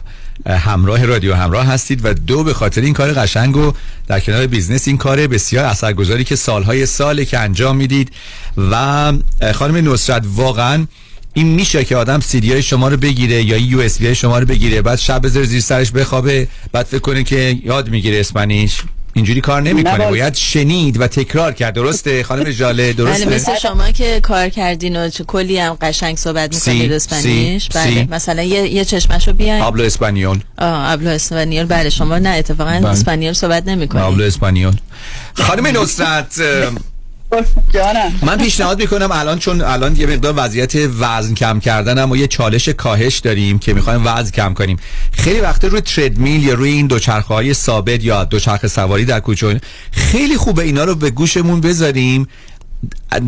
همراه 0.48 1.06
رادیو 1.06 1.34
همراه 1.34 1.66
هستید 1.66 2.06
و 2.06 2.14
دو 2.14 2.44
به 2.44 2.54
خاطر 2.54 2.82
این 2.82 2.94
کار 2.94 3.14
قشنگ 3.14 3.58
و 3.58 3.74
در 4.08 4.20
کنار 4.20 4.48
بیزنس 4.48 4.88
این 4.88 4.98
کار 4.98 5.28
بسیار 5.28 5.66
اثرگذاری 5.66 6.24
که 6.24 6.36
سالهای 6.36 6.86
ساله 6.86 7.26
که 7.26 7.40
انجام 7.40 7.76
می‌دید. 7.76 8.12
و 8.58 9.14
خانم 9.54 9.94
نصرت 9.94 10.24
واقعا 10.36 10.86
این 11.34 11.47
میشه 11.47 11.84
که 11.84 11.95
آدم 11.97 12.19
سیدی 12.19 12.51
های 12.51 12.61
شما 12.64 12.88
رو 12.88 12.97
بگیره 12.97 13.43
یا 13.43 13.57
USB 13.57 14.15
شما 14.15 14.39
رو 14.39 14.45
بگیره. 14.45 14.81
بعد 14.81 14.97
شب 14.97 15.26
بذاره 15.26 15.45
زیر 15.45 15.61
سرش 15.61 15.91
بخوابه 15.91 16.47
بعد 16.72 16.85
فکر 16.85 16.99
کنه 16.99 17.23
که 17.23 17.57
یاد 17.64 17.89
می‌گیره 17.89 18.19
Spanish. 18.20 18.82
اینجوری 19.15 19.41
کار 19.41 19.61
نمی‌کنه. 19.61 19.97
نه، 19.97 20.10
باید 20.10 20.35
شنید 20.35 21.01
و 21.01 21.07
تکرار 21.07 21.51
کرد. 21.53 21.73
درسته؟ 21.73 22.23
خانم 22.23 22.43
جاله 22.51 22.84
بله 22.84 22.93
درسته؟ 22.93 23.26
مثل 23.30 23.55
شما 23.57 23.91
که 23.91 24.19
کار 24.19 24.49
کردین 24.49 24.95
و 25.05 25.10
چه- 25.10 25.23
کلی 25.23 25.57
هم 25.57 25.77
قشنگ 25.81 26.18
صحبت 26.18 26.55
می‌کنید 26.55 26.91
Spanish. 26.91 27.70
بله 27.76 27.84
sí. 27.94 28.07
مثلا 28.11 28.43
یه, 28.43 28.68
یه 28.68 28.85
چشمشو 28.85 29.34
بیاین. 29.34 29.64
hablo 29.64 29.84
español. 29.84 30.40
آه 30.57 30.91
hablo 30.91 31.10
español. 31.10 31.65
بله 31.65 31.89
شما 31.89 32.18
نه 32.18 32.30
اتفاقا 32.30 32.72
بله. 32.72 32.88
español 32.90 33.34
صحبت 33.34 33.68
نمی‌کنید 33.68 34.03
hablo 34.03 34.24
español. 34.24 34.74
خانم 35.34 35.68
نصرت 35.81 36.41
جانم. 37.73 38.19
من 38.22 38.38
پیشنهاد 38.38 38.80
می‌کنم 38.80 39.11
الان 39.11 39.39
چون 39.39 39.61
الان 39.61 39.95
یه 39.95 40.07
مقدار 40.07 40.34
وضعیت 40.38 40.76
وزن 40.76 41.34
کم 41.34 41.60
کردن 41.60 42.10
و 42.10 42.15
یه 42.15 42.27
چالش 42.27 42.69
کاهش 42.69 43.19
داریم 43.19 43.60
که 43.60 43.73
می‌خوایم 43.73 44.01
وزن 44.05 44.31
کم 44.31 44.53
کنیم. 44.53 44.77
خیلی 45.11 45.39
وقت 45.39 45.65
روی 45.65 45.81
تردمیل 45.81 46.43
یا 46.43 46.53
روی 46.53 46.69
این 46.69 46.88
دوچرخه 46.88 47.34
های 47.34 47.53
ثابت 47.53 48.03
یا 48.03 48.23
دوچرخه 48.23 48.68
سواری 48.68 49.05
در 49.05 49.19
کوچه 49.19 49.61
خیلی 49.91 50.38
خوبه 50.38 50.64
اینا 50.64 50.84
رو 50.84 50.95
به 50.95 51.10
گوشمون 51.10 51.61
بذاریم. 51.61 52.27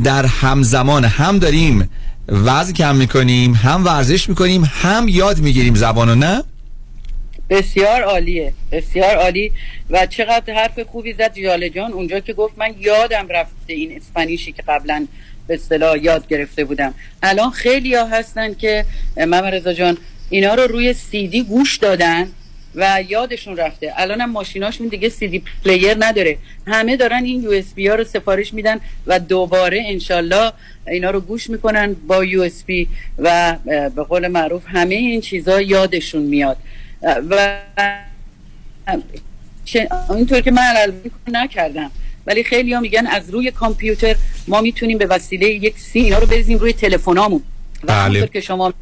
در 0.04 0.26
همزمان 0.26 1.06
هم 1.06 1.40
داریم 1.40 1.90
وزن 2.28 2.72
کم 2.72 2.96
می‌کنیم 2.96 3.54
هم 3.54 3.86
ورزش 3.86 4.30
می‌کنیم 4.30 4.72
هم 4.82 5.08
یاد 5.08 5.40
می‌گیریم 5.40 5.76
زبانو 5.76 6.16
نه؟ 6.16 6.44
بسیار 7.50 8.02
عالیه 8.02 8.54
بسیار 8.72 9.16
عالی. 9.16 9.52
و 9.90 10.06
چقدر 10.06 10.54
حرف 10.54 10.80
خوبی 10.80 11.14
زد 11.14 11.38
جاله 11.38 11.70
جان. 11.70 11.92
اونجا 11.94 12.20
که 12.20 12.34
گفت 12.34 12.58
من 12.58 12.76
یادم 12.80 13.28
رفته 13.30 13.74
این 13.74 13.96
Spanish 13.96 14.45
ی 14.45 14.52
که 14.52 14.64
قبلا 14.68 15.08
به 15.48 15.54
اصطلاح 15.54 15.98
یاد 15.98 16.28
گرفته 16.28 16.66
بودم. 16.66 16.94
الان 17.24 17.52
خیلی 17.52 17.96
ها 17.96 18.06
هستن 18.06 18.54
که 18.54 18.86
محمد 19.18 19.56
رضا 19.56 19.74
جان 19.74 19.98
اینا 20.30 20.56
رو 20.56 20.64
روی 20.64 20.94
سیدی 20.94 21.44
گوش 21.44 21.78
دادن 21.78 22.28
و 22.76 23.04
یادشون 23.10 23.58
رفته. 23.58 23.94
الان 23.98 24.22
هم 24.22 24.32
ماشیناشون 24.32 24.88
دیگه 24.88 25.10
CD 25.10 25.44
player 25.66 25.96
نداره. 26.00 26.38
همه 26.68 26.98
دارن 26.98 27.24
این 27.24 27.44
USB 27.44 27.88
ها 27.88 27.96
رو 27.96 28.04
سفارش 28.04 28.54
میدن 28.54 28.80
و 29.08 29.20
دوباره 29.20 29.84
انشالله 29.86 30.52
اینا 30.88 31.12
رو 31.12 31.20
گوش 31.20 31.50
می‌کنن 31.50 31.94
با 31.94 32.26
USB 32.26 32.88
و 33.18 33.58
به 33.66 34.04
قول 34.04 34.28
معروف 34.28 34.64
همه 34.68 34.96
این 34.96 35.22
چیزها 35.22 35.62
یادشون 35.62 36.22
میاد. 36.22 36.58
و 37.02 37.60
اینطور 40.10 40.42
که 40.42 40.52
من 40.52 40.74
البته 40.78 41.12
نکردم. 41.28 41.92
ولی 42.28 42.44
خیلی 42.44 42.74
ها 42.74 42.80
میگن 42.80 43.08
از 43.08 43.30
روی 43.30 43.52
کامپیوتر 43.52 44.16
ما 44.48 44.62
می‌تونیم 44.62 44.98
به 44.98 45.06
وسیله 45.06 45.50
یک 45.50 45.80
سی 45.80 46.00
اینا 46.00 46.20
رو 46.20 46.26
بریزیم 46.26 46.58
روی 46.58 46.74
تلفنامون 46.74 47.42
و 47.84 47.94
همونطور 47.94 48.28
که 48.28 48.42
شما 48.42 48.74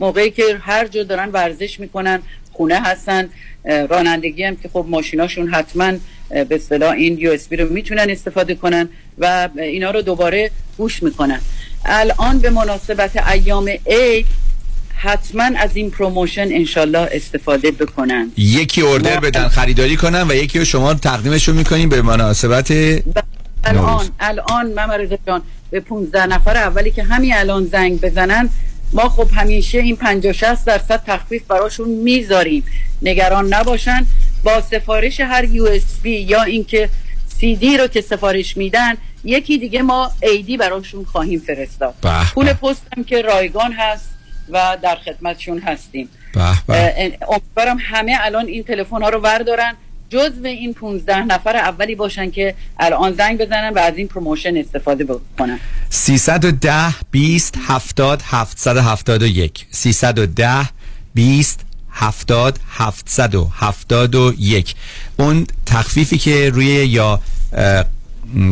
موقعی 0.00 0.30
که 0.30 0.42
هر 0.60 0.86
جا 0.86 1.02
دارن 1.02 1.28
ورزش 1.28 1.80
می‌کنن 1.80 2.22
خونه 2.52 2.80
هستن 2.80 3.28
رانندگی 3.64 4.44
هم 4.44 4.56
که 4.56 4.68
خب 4.68 4.86
ماشیناشون 4.88 5.48
حتما 5.48 5.92
به 6.28 6.54
اصطلاح 6.54 6.92
این 6.92 7.18
یو 7.18 7.30
اس 7.30 7.48
بی 7.48 7.56
رو 7.56 7.72
می‌تونن 7.72 8.06
استفاده 8.10 8.54
کنن 8.54 8.88
و 9.18 9.48
اینا 9.56 9.90
رو 9.90 10.02
دوباره 10.02 10.50
گوش 10.78 11.02
می‌کنن. 11.02 11.40
الان 11.84 12.38
به 12.38 12.50
مناسبت 12.50 13.28
ایام 13.28 13.68
عید 13.86 14.26
حتما 15.00 15.44
از 15.56 15.76
این 15.76 15.90
promotion 15.90 16.48
انشالله 16.52 17.08
استفاده 17.12 17.70
بکنن. 17.70 18.32
یکی 18.36 18.80
order 18.80 19.20
بدن 19.20 19.48
خریداری 19.48 19.96
کنن 19.96 20.30
و 20.30 20.34
یکی 20.34 20.58
رو 20.58 20.64
شما 20.64 20.94
تقدیمشون 20.94 21.56
می‌کنیم 21.56 21.88
به 21.88 22.02
مناسبت 22.02 22.72
الان 23.64 24.10
الان 24.20 24.90
رضا 24.90 25.18
جان 25.26 25.42
به 25.70 25.80
15 25.80 26.26
نفر 26.26 26.56
اولی 26.56 26.90
که 26.90 27.02
همین 27.02 27.34
الان 27.34 27.64
زنگ 27.64 28.00
بزنن 28.00 28.48
ما 28.92 29.08
خب 29.08 29.28
همیشه 29.34 29.78
این 29.78 29.96
50 29.96 30.32
60 30.32 30.64
درصد 30.64 31.02
تخفیف 31.06 31.42
براشون 31.42 31.88
می‌ذاریم. 31.88 32.64
نگران 33.02 33.54
نباشن. 33.54 34.06
با 34.44 34.60
سفارش 34.60 35.20
هر 35.20 35.44
USB 35.44 36.20
یا 36.20 36.42
اینکه 36.42 36.90
سی 37.38 37.56
دی 37.56 37.76
رو 37.76 37.86
که 37.86 38.00
سفارش 38.00 38.56
میدن 38.56 38.94
یکی 39.24 39.58
دیگه 39.58 39.82
ما 39.82 40.12
عیدی 40.22 40.56
براشون 40.56 41.04
خواهیم 41.04 41.42
فرستاد. 41.46 41.94
پول 42.34 42.46
به. 42.46 42.52
پست 42.52 42.82
هم 42.96 43.04
که 43.04 43.22
رایگان 43.22 43.72
هست. 43.72 44.17
و 44.52 44.78
در 44.82 44.96
خدمتشون 44.96 45.58
هستیم. 45.58 46.08
امیدوارم 46.36 47.76
همه 47.80 48.16
الان 48.20 48.46
این 48.46 48.64
تلفن 48.64 49.02
ها 49.02 49.08
رو 49.08 49.20
وردارن. 49.20 49.74
جزو 50.10 50.44
این 50.44 50.74
15 50.74 51.22
نفر 51.22 51.56
اولی 51.56 51.94
باشن 51.94 52.30
که 52.30 52.54
الان 52.78 53.12
زنگ 53.12 53.38
بزنن 53.38 53.72
و 53.74 53.78
از 53.78 53.96
این 53.96 54.08
promotion 54.08 54.56
استفاده 54.56 55.04
بکنن. 55.04 55.60
310 55.90 56.94
20 57.10 57.54
70 57.66 58.22
771 58.24 59.66
310 59.70 60.68
20 61.14 61.60
70 61.92 62.58
771 62.68 64.74
اون 65.18 65.46
تخفیفی 65.66 66.18
که 66.18 66.50
روی 66.50 66.66
یا 66.66 67.20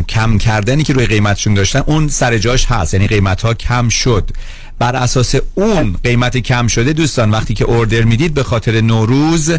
کم 0.09 0.39
کردنی 0.39 0.85
که 0.85 0.93
روی 0.93 1.07
قیمتشون 1.07 1.55
داشتن 1.55 1.83
اون 1.87 2.09
سر 2.09 2.39
جاش 2.39 2.67
هست. 2.67 2.95
یعنی 2.95 3.07
قیمت 3.07 3.43
ها 3.43 3.55
کم 3.55 3.89
شد. 3.89 4.31
بر 4.79 4.97
اساس 4.97 5.35
اون 5.55 5.97
قیمت 6.05 6.37
کم 6.37 6.67
شده 6.67 6.93
دوستان 6.93 7.31
وقتی 7.31 7.55
که 7.55 7.65
اوردر 7.65 8.03
می‌دید 8.03 8.35
به 8.35 8.43
خاطر 8.43 8.81
نوروز 8.81 9.53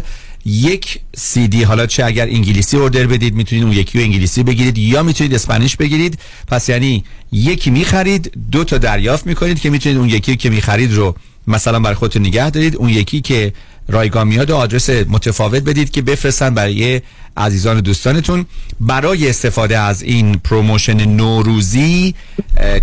یک 0.44 1.00
سی 1.16 1.48
دی 1.48 1.62
حالا 1.62 1.86
چه 1.86 2.04
اگر 2.04 2.26
انگلیسی 2.26 2.76
اوردر 2.76 3.06
بدید 3.06 3.34
می‌تونید 3.34 3.64
اون 3.64 3.72
یکی 3.72 3.98
رو 3.98 4.04
انگلیسی 4.04 4.42
بگیرید 4.42 4.78
یا 4.78 5.02
می‌تونید 5.02 5.34
اسپانیش 5.34 5.76
بگیرید. 5.76 6.18
پس 6.46 6.68
یعنی 6.68 7.04
یکی 7.32 7.70
می‌خرید 7.70 8.32
دو 8.52 8.64
تا 8.64 8.78
دریافت 8.78 9.26
می‌کنید 9.26 9.60
که 9.60 9.70
می‌تونید 9.70 9.98
اون 9.98 10.08
یکی 10.08 10.36
که 10.36 10.50
می‌خرید 10.50 10.92
رو 10.92 11.14
مثلا 11.48 11.80
برای 11.80 11.94
خودتون 11.94 12.22
نگه 12.22 12.50
دارید. 12.50 12.76
اون 12.76 12.88
یکی 12.88 13.20
که 13.20 13.52
رایگان 13.88 14.28
میاد 14.28 14.50
و 14.50 14.56
آدرس 14.56 14.90
متفاوت 14.90 15.62
بدید 15.62 15.90
که 15.90 16.02
بفرستن 16.02 16.54
برای 16.54 17.00
عزیزان 17.36 17.76
و 17.76 17.80
دوستانتون. 17.80 18.46
برای 18.80 19.28
استفاده 19.28 19.78
از 19.78 20.02
این 20.02 20.38
promotion 20.38 21.06
نوروزی 21.06 22.14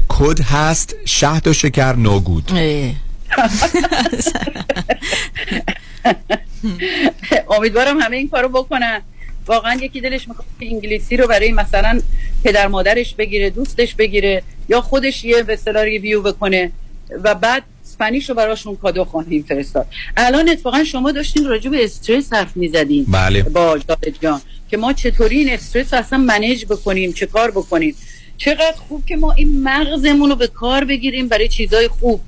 کد 0.08 0.42
هست 0.42 0.96
شهد 1.06 1.48
و 1.48 1.54
شکر 1.54 1.96
نوگود. 1.96 2.52
امیدوارم 7.58 8.00
همه 8.00 8.18
این 8.18 8.30
کارو 8.30 8.50
بکنن. 8.50 9.02
واقعا 9.48 9.74
یکی 9.82 10.02
دلش 10.02 10.28
می‌خواد 10.28 10.48
که 10.60 10.66
انگلیسی 10.66 11.18
رو 11.18 11.28
برای 11.28 11.52
مثلا 11.52 12.02
پدر 12.44 12.68
مادرش 12.68 13.16
بگیره 13.16 13.50
دوستش 13.50 13.96
بگیره 13.96 14.44
یا 14.70 14.82
خودش 14.82 15.24
یه 15.24 15.44
به 15.44 15.54
اصطلاح 15.54 15.84
review 15.84 16.22
بکنه. 16.22 16.72
و 17.24 17.36
بعد 17.36 17.64
Spanish 17.96 18.30
رو 18.30 18.36
براشون 18.36 18.76
کادو 18.76 19.06
خواهیم 19.06 19.46
فرستاد. 19.48 19.88
الان 20.18 20.50
اتفاقا 20.50 20.84
شما 20.84 21.12
داشتین 21.12 21.46
راجع 21.46 21.70
به 21.70 21.84
استرس 21.84 22.34
حرف 22.34 22.58
می‌زدین. 22.58 23.06
بله. 23.08 23.44
با 23.44 23.78
جاوید 23.78 24.16
جان 24.22 24.42
که 24.70 24.78
ما 24.78 24.94
چطوری 24.94 25.38
این 25.38 25.50
استرس 25.50 25.94
رو 25.94 26.00
اصلا 26.00 26.20
منیج 26.20 26.66
بکنیم 26.66 27.14
چه 27.14 27.26
کار 27.26 27.52
بکنیم؟ 27.52 27.96
چقدر 28.38 28.76
خوب 28.88 29.06
که 29.06 29.16
ما 29.16 29.32
این 29.32 29.64
مغزمون 29.64 30.30
رو 30.30 30.36
به 30.36 30.48
کار 30.48 30.86
بگیریم 30.86 31.28
برای 31.28 31.48
چیزای 31.48 31.88
خوب. 31.88 32.22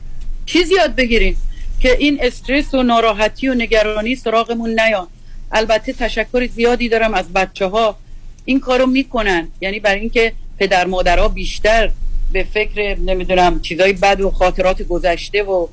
چیز 0.46 0.72
یاد 0.72 0.96
بگیریم 0.96 1.38
که 1.80 1.98
این 2.00 2.18
استرس 2.22 2.74
و 2.74 2.84
ناراحتی 2.84 3.50
و 3.50 3.54
نگرانی 3.54 4.16
سراغمون 4.16 4.80
نیان 4.80 5.08
البته 5.52 5.94
تشکر 5.94 6.48
زیادی 6.48 6.90
دارم 6.90 7.14
از 7.14 7.34
بچه 7.34 7.66
ها 7.66 7.98
این 8.46 8.60
کارو 8.60 8.86
می‌کنن. 8.86 9.48
یعنی 9.62 9.80
برای 9.80 10.00
اینکه 10.00 10.34
پدر 10.60 10.86
مادرها 10.86 11.28
بیشتر 11.28 11.92
به 12.32 12.44
فکر 12.54 13.00
نمی‌دونم 13.00 13.62
چیزای 13.62 13.94
بد 13.94 14.22
و 14.22 14.32
خاطرات 14.32 14.82
گذشته 14.82 15.44
و 15.44 15.68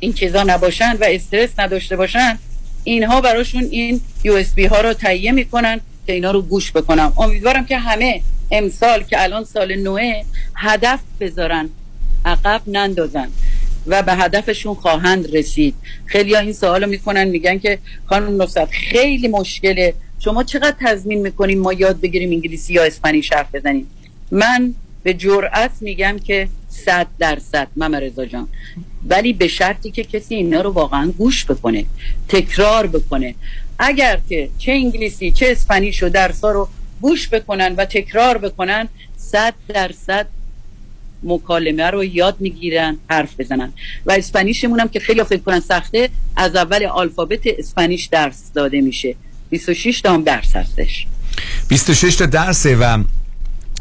این 0.00 0.12
چیزا 0.12 0.42
نباشن 0.42 0.92
و 0.92 1.04
استرس 1.04 1.58
نداشته 1.58 1.96
باشن 1.96 2.38
اینها 2.84 3.20
براشون 3.20 3.64
این 3.70 4.00
یو 4.24 4.32
اس 4.32 4.54
بی 4.54 4.66
ها 4.66 4.80
رو 4.80 4.92
تهیه 4.92 5.32
می‌کنن 5.32 5.80
که 6.06 6.12
اینا 6.12 6.30
رو 6.30 6.42
گوش 6.42 6.72
بکنم. 6.72 7.12
امیدوارم 7.18 7.66
که 7.66 7.78
همه 7.78 8.22
امسال 8.50 9.02
که 9.02 9.22
الان 9.22 9.44
سال 9.44 9.76
نوه 9.76 10.22
هدف 10.54 11.00
بذارن 11.20 11.68
عقب 12.24 12.62
نندازن 12.66 13.28
و 13.86 14.02
به 14.02 14.14
هدفشون 14.14 14.74
خواهند 14.74 15.36
رسید. 15.36 15.74
خیلی 16.06 16.34
ها 16.34 16.40
این 16.40 16.52
سوالو 16.52 16.86
می‌کنن 16.86 17.24
میگن 17.24 17.58
که 17.58 17.78
خانم 18.06 18.42
نصرت 18.42 18.68
خیلی 18.70 19.28
مشکله. 19.28 19.94
شما 20.18 20.44
چقدر 20.44 20.76
تضمین 20.80 21.20
می‌کنیم 21.22 21.58
ما 21.58 21.72
یاد 21.72 22.00
بگیریم 22.00 22.30
انگلیسی 22.30 22.74
یا 22.74 22.84
اسپانیش 22.84 23.32
حرف 23.32 23.54
بزنیم؟ 23.54 23.90
من 24.30 24.74
به 25.02 25.14
جرأت 25.14 25.70
میگم 25.80 26.16
که 26.24 26.48
صد 26.68 27.06
درصد 27.18 27.68
مم 27.76 27.94
رضا 27.94 28.26
جان. 28.26 28.48
ولی 29.06 29.32
به 29.32 29.48
شرطی 29.48 29.90
که 29.90 30.04
کسی 30.04 30.34
اینا 30.34 30.60
رو 30.60 30.70
واقعا 30.70 31.12
گوش 31.18 31.44
بکنه 31.44 31.84
تکرار 32.28 32.86
بکنه. 32.86 33.34
اگر 33.78 34.20
که 34.28 34.48
چه 34.58 34.72
انگلیسی 34.72 35.30
چه 35.30 35.46
اسپانیش 35.50 36.02
و 36.02 36.08
درسا 36.08 36.50
رو 36.50 36.68
گوش 37.00 37.28
بکنن 37.28 37.74
و 37.74 37.84
تکرار 37.84 38.38
بکنن 38.38 38.88
صد 39.16 39.54
درصد 39.68 40.26
مکالمه 41.22 41.90
رو 41.90 42.04
یاد 42.04 42.36
می‌گیرن 42.40 42.98
حرف 43.10 43.40
بزنن. 43.40 43.72
و 44.06 44.12
اسپانیشمون 44.12 44.80
هم 44.80 44.88
که 44.88 45.00
خیلی 45.00 45.24
فکر 45.24 45.42
کنن 45.42 45.60
سخته 45.60 46.08
از 46.36 46.56
اول 46.56 46.84
آلفابت 46.84 47.40
اسپانیش 47.58 48.06
درس 48.06 48.52
داده 48.54 48.80
میشه. 48.80 49.14
26 49.50 50.00
تا 50.00 50.14
هم 50.14 50.22
درس 50.24 50.56
هستش. 50.56 51.06
26 51.68 52.16
تا 52.16 52.26
درسه 52.26 52.76
و 52.76 53.04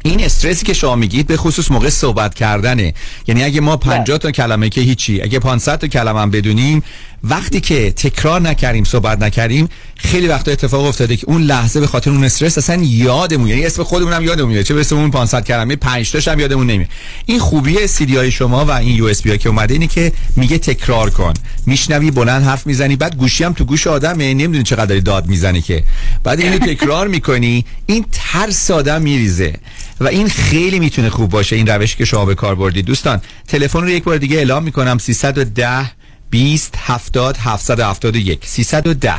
این 0.04 0.24
استرسی 0.24 0.66
که 0.66 0.74
شما 0.74 0.96
میگید 0.96 1.28
به 1.28 1.38
خصوص 1.38 1.72
موقع 1.72 1.90
صحبت 1.90 2.36
کردنه. 2.36 2.94
یعنی 3.28 3.44
اگه 3.44 3.62
ما 3.62 3.78
50 3.78 4.18
تا 4.18 4.32
کلمه 4.32 4.70
که 4.70 4.82
هیچی 4.82 5.22
اگه 5.22 5.40
500 5.40 5.80
تا 5.80 5.88
کلمه 5.88 6.20
هم 6.20 6.32
بدونیم 6.32 6.84
وقتی 7.24 7.62
که 7.62 7.92
تکرار 7.92 8.42
نکردیم 8.42 8.84
صحبت 8.84 9.22
نکردیم 9.22 9.70
خیلی 9.96 10.28
وقتا 10.28 10.52
اتفاق 10.52 10.86
افتاده 10.86 11.18
که 11.18 11.28
اون 11.30 11.42
لحظه 11.42 11.80
به 11.80 11.88
خاطر 11.88 12.12
اون 12.12 12.24
استرس 12.24 12.58
اصلا 12.58 12.84
یادمون 12.84 13.48
یعنی 13.48 13.66
اسم 13.66 13.84
خودمون 13.84 14.14
هم 14.14 14.24
یادمون 14.24 14.52
میاد. 14.52 14.64
چه 14.64 14.74
برسه 14.74 14.96
اون 14.96 15.12
500 15.12 15.46
کلمه 15.46 15.76
5 15.76 16.12
تاش 16.12 16.28
هم 16.28 16.40
یادمون 16.40 16.68
نمیاد. 16.68 16.90
این 17.26 17.40
خوبی 17.40 17.88
سی 17.88 18.06
دی 18.06 18.18
های 18.18 18.32
شما 18.32 18.66
و 18.66 18.72
این 18.72 18.96
یو 18.96 19.06
اس 19.06 19.22
بی 19.22 19.38
که 19.38 19.50
اومده 19.50 19.74
اینه 19.74 19.88
که 19.88 20.12
میگه 20.36 20.58
تکرار 20.58 21.10
کن. 21.10 21.34
میشنوی 21.66 22.12
بلند 22.12 22.44
حرف 22.44 22.68
می‌زنی 22.68 22.96
بعد 22.96 23.16
گوشی 23.16 23.44
هم 23.44 23.54
تو 23.54 23.66
گوش 23.66 23.88
آدمه. 23.88 24.34
نمی‌دونی 24.34 24.64
چقدر 24.64 24.86
داری 24.86 25.02
داد 25.02 25.28
می‌زنی 25.28 25.62
که. 25.62 25.84
بعد 26.24 26.40
اینو 26.40 26.58
تکرار 26.74 27.08
می‌کنی 27.08 27.66
این 27.86 28.06
ترس 28.12 28.72
آدم 28.72 29.02
میریزه. 29.02 29.54
و 30.00 30.08
این 30.08 30.30
خیلی 30.30 30.80
می‌تونه 30.80 31.10
خوب 31.10 31.30
باشه 31.30 31.56
این 31.56 31.68
روش 31.68 31.96
که 31.96 32.06
شما 32.06 32.26
به 32.26 32.36
کار 32.36 32.56
بردید. 32.56 32.86
دوستان 32.86 33.22
تلفن 33.48 33.82
رو 33.82 33.90
یک 33.90 34.04
بار 34.04 34.18
دیگه 34.18 34.38
اعلام 34.38 34.64
می‌کنم. 34.64 34.98
310 34.98 35.92
20 36.30 36.76
70 36.78 37.38
771 37.38 38.46
310 38.46 39.14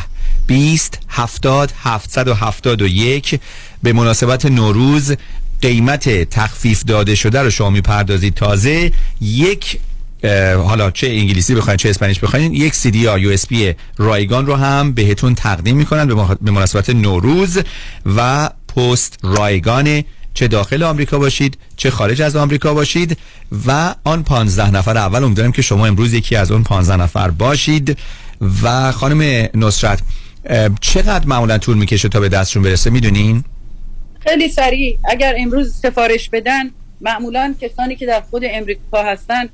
20 0.47 0.99
70 1.09 1.73
771 1.83 3.41
به 3.83 3.93
مناسبت 3.93 4.47
نوروز 4.47 5.13
قیمت 5.63 6.31
تخفیف 6.31 6.85
داده 6.85 7.15
شده 7.15 7.43
رو 7.43 7.51
شما 7.51 7.71
می‌پردازید. 7.71 8.35
تازه 8.35 8.93
یک 9.21 9.81
حالا 10.67 10.91
چه 10.91 11.07
انگلیسی 11.07 11.55
بخواین 11.55 11.77
چه 11.77 11.91
اسپانیش 11.91 12.19
بخواین 12.19 12.55
یک 12.55 12.75
سی 12.75 12.91
دی 12.91 12.99
یا 12.99 13.19
یو 13.19 13.31
اس 13.31 13.47
بی 13.47 13.75
رایگان 13.97 14.47
رو 14.47 14.57
هم 14.57 14.93
بهتون 14.93 15.35
تقدیم 15.35 15.77
می‌کنن 15.77 16.37
به 16.41 16.51
مناسبت 16.51 16.91
نوروز 16.91 17.59
و 18.17 18.51
پست 18.77 19.19
رایگان 19.23 20.05
چه 20.39 20.49
داخل 20.49 20.83
آمریکا 20.83 21.19
باشید 21.19 21.59
چه 21.77 21.91
خارج 21.91 22.23
از 22.23 22.37
آمریکا 22.37 22.75
باشید 22.75 23.19
و 23.67 23.95
آن 24.05 24.23
15 24.23 24.71
نفر 24.71 24.97
اول 24.97 25.25
امیدوارم 25.25 25.53
که 25.53 25.63
شما 25.63 25.87
امروز 25.87 26.15
یکی 26.15 26.37
از 26.37 26.51
اون 26.51 26.63
15 26.63 26.97
نفر 26.97 27.31
باشید. 27.31 27.99
و 28.63 28.93
خانم 28.93 29.49
نصرت 29.55 30.01
چقدر 30.81 31.27
معمولا 31.27 31.59
طول 31.59 31.77
می‌کشه 31.79 32.09
تا 32.09 32.21
به 32.21 32.29
دستشون 32.29 32.63
برسه؟ 32.63 32.91
می‌دونین؟ 32.91 33.45
خیلی 34.21 34.49
سریع. 34.49 34.99
اگر 35.11 35.35
امروز 35.39 35.75
سفارش 35.75 36.31
بدن 36.31 36.71
معمولا 37.01 37.55
کسانی 37.61 37.97
که 37.97 38.07
در 38.07 38.23
خود 38.31 38.43
امریکا 38.51 39.03
هستن 39.05 39.49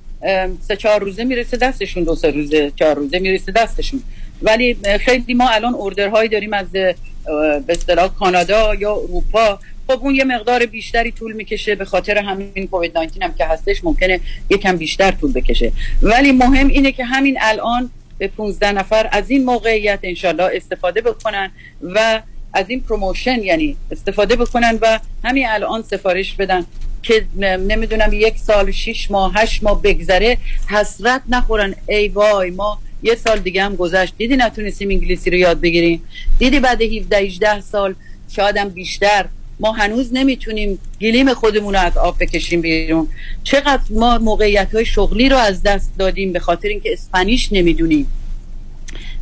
سه 0.68 0.76
چهار 0.78 1.00
روزه 1.00 1.24
می‌رسه 1.24 1.56
دستشون 1.56 2.04
دو 2.04 2.16
سه 2.16 2.30
روزه 2.30 2.72
چهار 2.76 2.94
روزه 2.94 3.18
می‌رسه 3.18 3.52
دستشون. 3.52 4.02
ولی 4.42 4.76
خیلی 5.00 5.34
ما 5.34 5.48
الان 5.48 5.74
order 5.74 6.08
هایی 6.08 6.28
داریم 6.28 6.52
از 6.52 6.66
به 6.72 6.94
اصطلاح 7.68 8.08
کانادا 8.08 8.74
یا 8.74 8.92
اروپا 8.92 9.58
خب 9.86 9.98
اون 10.02 10.14
یه 10.14 10.24
مقدار 10.24 10.66
بیشتری 10.66 11.12
طول 11.12 11.32
می‌کشه 11.32 11.74
به 11.74 11.84
خاطر 11.84 12.18
همین 12.18 12.68
کووید 12.70 12.98
19 12.98 13.24
هم 13.24 13.34
که 13.34 13.44
هستش 13.44 13.84
ممکنه 13.84 14.20
یکم 14.50 14.76
بیشتر 14.76 15.10
طول 15.10 15.32
بکشه. 15.32 15.72
ولی 16.02 16.32
مهم 16.32 16.68
اینه 16.68 16.92
که 16.92 17.04
همین 17.04 17.38
الان 17.40 17.90
به 18.18 18.28
15 18.28 18.72
نفر 18.72 19.08
از 19.12 19.30
این 19.30 19.44
موقعیت 19.44 19.98
انشالله 20.02 20.50
استفاده 20.52 21.00
بکنن 21.00 21.50
و 21.82 22.22
از 22.52 22.64
این 22.68 22.80
promotion 22.80 23.42
یعنی 23.42 23.76
استفاده 23.90 24.36
بکنن 24.36 24.78
و 24.82 25.00
همین 25.24 25.48
الان 25.48 25.82
سفارش 25.82 26.34
بدن 26.34 26.64
که 27.02 27.26
نمی‌دونم 27.40 28.12
یک 28.12 28.38
سال 28.38 28.70
شیش 28.70 29.10
ماه 29.10 29.32
هشت 29.34 29.62
ماه 29.62 29.82
بگذره 29.82 30.38
حسرت 30.68 31.22
نخورن. 31.28 31.74
ای 31.88 32.08
وای 32.08 32.50
ما 32.50 32.78
یه 33.02 33.14
سال 33.14 33.38
دیگه 33.38 33.64
هم 33.64 33.76
گذشت. 33.76 34.14
دیدی 34.18 34.36
نتونستیم 34.36 34.90
انگلیسی 34.90 35.30
رو 35.30 35.36
یاد 35.36 35.60
بگیریم؟ 35.60 36.02
دیدی 36.38 36.60
بعد 36.60 36.82
17 36.82 37.16
18 37.16 37.60
سال 37.60 37.94
شاید 38.28 38.56
هم 38.56 38.68
بیشتر. 38.68 39.26
ما 39.60 39.72
هنوز 39.72 40.10
نمی‌تونیم 40.12 40.78
گلیم 41.00 41.34
خودمون 41.34 41.74
رو 41.74 41.80
از 41.80 41.96
آب 41.96 42.16
بکشیم 42.20 42.60
بیرون. 42.60 43.08
چقدر 43.44 43.82
ما 43.90 44.18
موقعیت 44.18 44.74
های 44.74 44.84
شغلی 44.84 45.28
رو 45.28 45.36
از 45.36 45.62
دست 45.62 45.92
دادیم 45.98 46.32
به 46.32 46.38
خاطر 46.38 46.68
اینکه 46.68 46.92
اسپانیش 46.92 47.52
نمی‌دونیم. 47.52 48.06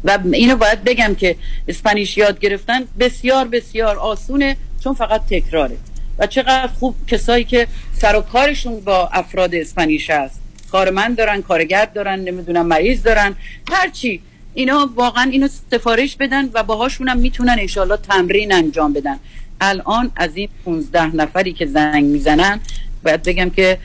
و 0.05 0.19
اینو 0.33 0.57
باید 0.57 0.85
بگم 0.85 1.15
که 1.15 1.37
اسپانیش 1.69 2.17
یاد 2.17 2.41
گرفتن 2.41 2.85
بسیار 3.01 3.49
بسیار 3.49 3.97
آسونه 3.97 4.57
چون 4.85 4.95
فقط 4.95 5.23
تکراره. 5.31 5.77
و 6.19 6.27
چقدر 6.27 6.67
خوب 6.67 6.95
کسایی 7.07 7.45
که 7.45 7.67
سر 7.99 8.17
و 8.17 8.21
کارشون 8.21 8.81
با 8.81 9.09
افراد 9.13 9.55
اسپانیش 9.55 10.11
هست. 10.11 10.41
کارمند 10.73 11.17
دارن 11.17 11.43
کارگر 11.43 11.85
دارن 11.85 12.21
نمی‌دونم 12.21 12.67
مریض 12.67 13.03
دارن. 13.03 13.35
هرچی. 13.71 14.21
اینا 14.55 14.91
واقعا 14.95 15.31
اینو 15.31 15.49
سفارش 15.73 16.17
بدن 16.17 16.51
و 16.55 16.63
باهاشون 16.63 17.09
هم 17.09 17.19
می‌تونن 17.19 17.57
انشالله 17.61 17.97
تمرین 17.97 18.53
انجام 18.53 18.93
بدن. 18.93 19.19
الان 19.63 20.11
از 20.17 20.31
این 20.37 20.49
15 20.65 21.17
نفری 21.17 21.53
که 21.53 21.67
زنگ 21.67 22.05
می‌زنن 22.05 22.61
باید 23.05 23.23
بگم 23.23 23.51
که 23.51 23.79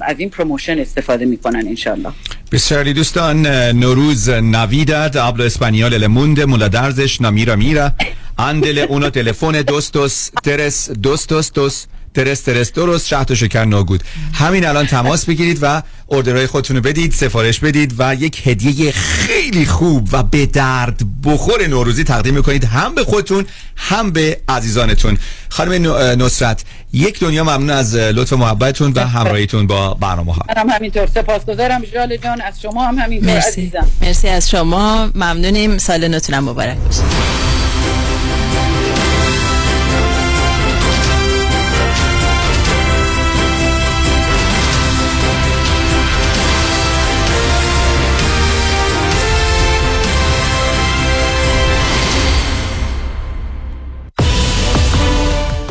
از 0.00 0.18
این 0.18 0.30
پروموشن 0.30 0.78
استفاده 0.78 1.24
می‌کنن 1.24 1.64
انشالله 1.68 2.12
بسیاری 2.52 2.92
دوستان 2.92 3.46
نوروز 3.82 4.30
نویدad 4.30 5.12
hablo 5.14 5.44
español 5.52 5.92
el 5.92 6.06
mundo 6.16 6.46
muladrzش 6.46 7.20
نمیرا 7.20 7.56
میرا 7.56 7.92
اندل 8.38 8.78
اونو 8.78 9.10
تلفن 9.10 9.62
دوستوس 9.62 10.30
ترس 10.44 10.90
دوستوس 10.90 11.52
دوست 11.52 11.88
ترس 12.14 12.40
ترس. 12.40 12.72
درست 12.72 13.06
شهد 13.06 13.30
و 13.30 13.34
شکر 13.34 13.64
ناگود 13.64 14.04
همین 14.34 14.66
الان 14.66 14.86
تماس 14.86 15.24
بگیرید 15.24 15.58
و 15.62 15.82
اردرهای 16.08 16.46
خودتون 16.46 16.76
رو 16.76 16.82
بدید 16.82 17.12
سفارش 17.12 17.60
بدید 17.60 17.94
و 17.98 18.14
یک 18.14 18.46
هدیه 18.46 18.92
خیلی 18.92 19.66
خوب 19.66 20.08
و 20.12 20.22
به 20.22 20.46
درد 20.46 21.00
بخور 21.24 21.66
نوروزی 21.66 22.04
تقدیم 22.04 22.34
می‌کنید. 22.34 22.64
هم 22.64 22.94
به 22.94 23.04
خودتون 23.04 23.46
هم 23.76 24.10
به 24.10 24.40
عزیزانتون. 24.48 25.18
خانم 25.48 25.92
نصرت 26.22 26.64
یک 26.92 27.20
دنیا 27.20 27.44
ممنون 27.44 27.70
از 27.70 27.94
لطف 27.94 28.32
محبتتون 28.32 28.92
و 28.96 29.00
همراهیتون 29.00 29.66
با 29.66 29.94
برنامه 29.94 30.34
ها 30.34 30.42
هم 30.56 30.68
همینطور. 30.68 31.06
سپاسگزارم 31.06 31.82
جال 31.94 32.16
جان. 32.16 32.40
از 32.40 32.60
شما 32.60 32.86
هم 32.86 32.98
همینطور 32.98 33.34
مرسی. 33.34 33.60
عزیزم. 33.60 33.86
مرسی 34.02 34.28
از 34.28 34.50
شما. 34.50 35.10
ممنونیم. 35.14 35.78
سال 35.78 36.08
نوتونم 36.08 36.44
مبارک 36.44 36.78
باشه. 36.78 37.02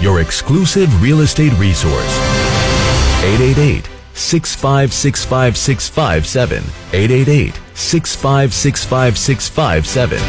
your 0.00 0.20
exclusive 0.20 1.02
real 1.02 1.20
estate 1.20 1.52
resource. 1.54 2.18
888 3.22 3.88
6565657. 4.14 6.62
888 6.92 7.54
6565657. 7.74 10.20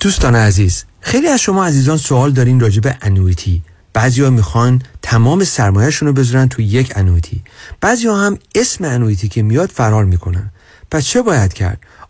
دوستان 0.00 0.34
عزیز 0.34 0.84
خیلی 1.00 1.28
از 1.28 1.40
شما 1.40 1.66
عزیزان 1.66 1.96
سوال 1.96 2.30
دارین 2.30 2.60
راجع 2.60 2.80
به 2.80 2.96
انویتی 3.02 3.62
بعضیا 3.92 4.30
می‌خوان 4.30 4.82
تمام 5.02 5.44
سرمایهشون 5.44 6.08
رو 6.08 6.14
بذارن 6.14 6.48
تو 6.48 6.62
یک 6.62 6.92
انویتی 6.96 7.42
بعضیا 7.80 8.16
هم 8.16 8.38
اسم 8.54 8.84
انویتی 8.84 9.28
که 9.28 9.42
میاد 9.42 9.70
فرار 9.70 10.04
می‌کنن 10.04 10.52
پس 10.90 11.04
چه 11.04 11.22
باید 11.22 11.52
کرد 11.52 11.80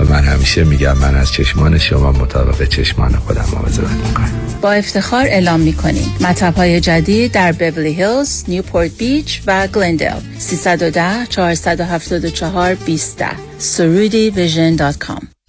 و 0.00 0.04
من 0.04 0.24
همیشه 0.24 0.64
میگم 0.64 0.98
من 0.98 1.14
از 1.14 1.32
چشمان 1.32 1.78
شما 1.78 2.12
مطابق 2.12 2.68
چشمان 2.68 3.16
خودم 3.16 3.44
مواظبت 3.52 3.90
می‌کنم 3.90 4.30
با 4.62 4.72
افتخار 4.72 5.24
اعلام 5.26 5.60
می‌کنیم. 5.60 6.16
مطب 6.20 6.54
های 6.54 6.80
جدید 6.80 7.32
در 7.32 7.52
بیبلی 7.52 7.92
هیلز، 7.92 8.44
نیوپورت 8.48 8.90
بیچ 8.98 9.42
و 9.46 9.66
گلندل 9.66 10.20
310 10.38 11.26
474 11.28 12.74
20 12.74 13.24
سرودی 13.58 14.30
vision 14.30 14.76
dot 14.76 14.98
com. 14.98 15.28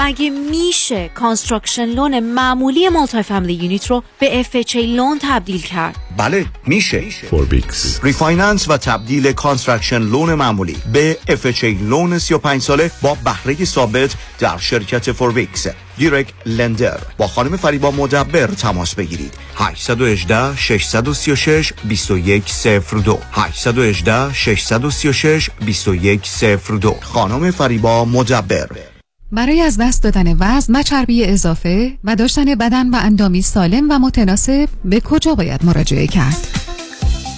مگه 0.00 0.30
میشه 0.30 1.08
construction 1.08 1.84
loan 1.84 2.20
معمولی 2.20 2.88
multi-family 2.88 3.54
unit 3.54 3.86
رو 3.86 4.02
به 4.18 4.42
FHA 4.52 4.76
loan 4.76 5.18
تبدیل 5.22 5.62
کرد؟ 5.62 5.96
بله 6.16 6.46
میشه. 6.66 7.00
Forbix 7.30 8.00
refinance 8.02 8.70
و 8.70 8.76
تبدیل 8.76 9.32
construction 9.32 9.98
loan 9.98 10.34
معمولی 10.34 10.76
به 10.92 11.18
FHA 11.28 11.64
loan 11.64 12.18
35 12.18 12.62
ساله 12.62 12.90
با 13.02 13.16
بهره 13.24 13.64
ثابت 13.64 14.14
در 14.38 14.58
شرکت 14.58 15.12
Forbix 15.12 15.66
Direct 15.98 16.26
Lender 16.46 16.98
با 17.18 17.26
خانم 17.26 17.56
فریبا 17.56 17.90
مدبر 17.90 18.46
تماس 18.46 18.94
بگیرید. 18.94 19.34
818 19.56 20.56
636 20.56 21.72
2102 21.88 23.18
818 23.32 24.32
636 24.32 25.50
2102 25.66 26.96
خانم 27.02 27.50
فریبا 27.50 28.04
مدبر. 28.04 28.91
برای 29.32 29.60
از 29.60 29.78
دست 29.80 30.02
دادن 30.02 30.36
وزن 30.40 30.76
و 30.76 30.82
چربی 30.82 31.24
اضافه 31.24 31.92
و 32.04 32.16
داشتن 32.16 32.54
بدن 32.54 32.90
و 32.90 32.96
اندامی 33.02 33.42
سالم 33.42 33.90
و 33.90 33.98
متناسب 33.98 34.68
به 34.84 35.00
کجا 35.00 35.34
باید 35.34 35.64
مراجعه 35.64 36.06
کرد؟ 36.06 36.48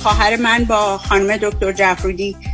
خواهر 0.02 0.36
من 0.36 0.64
با 0.64 0.98
خانم 0.98 1.36
دکتر 1.36 1.72
جعفرودی 1.72 2.36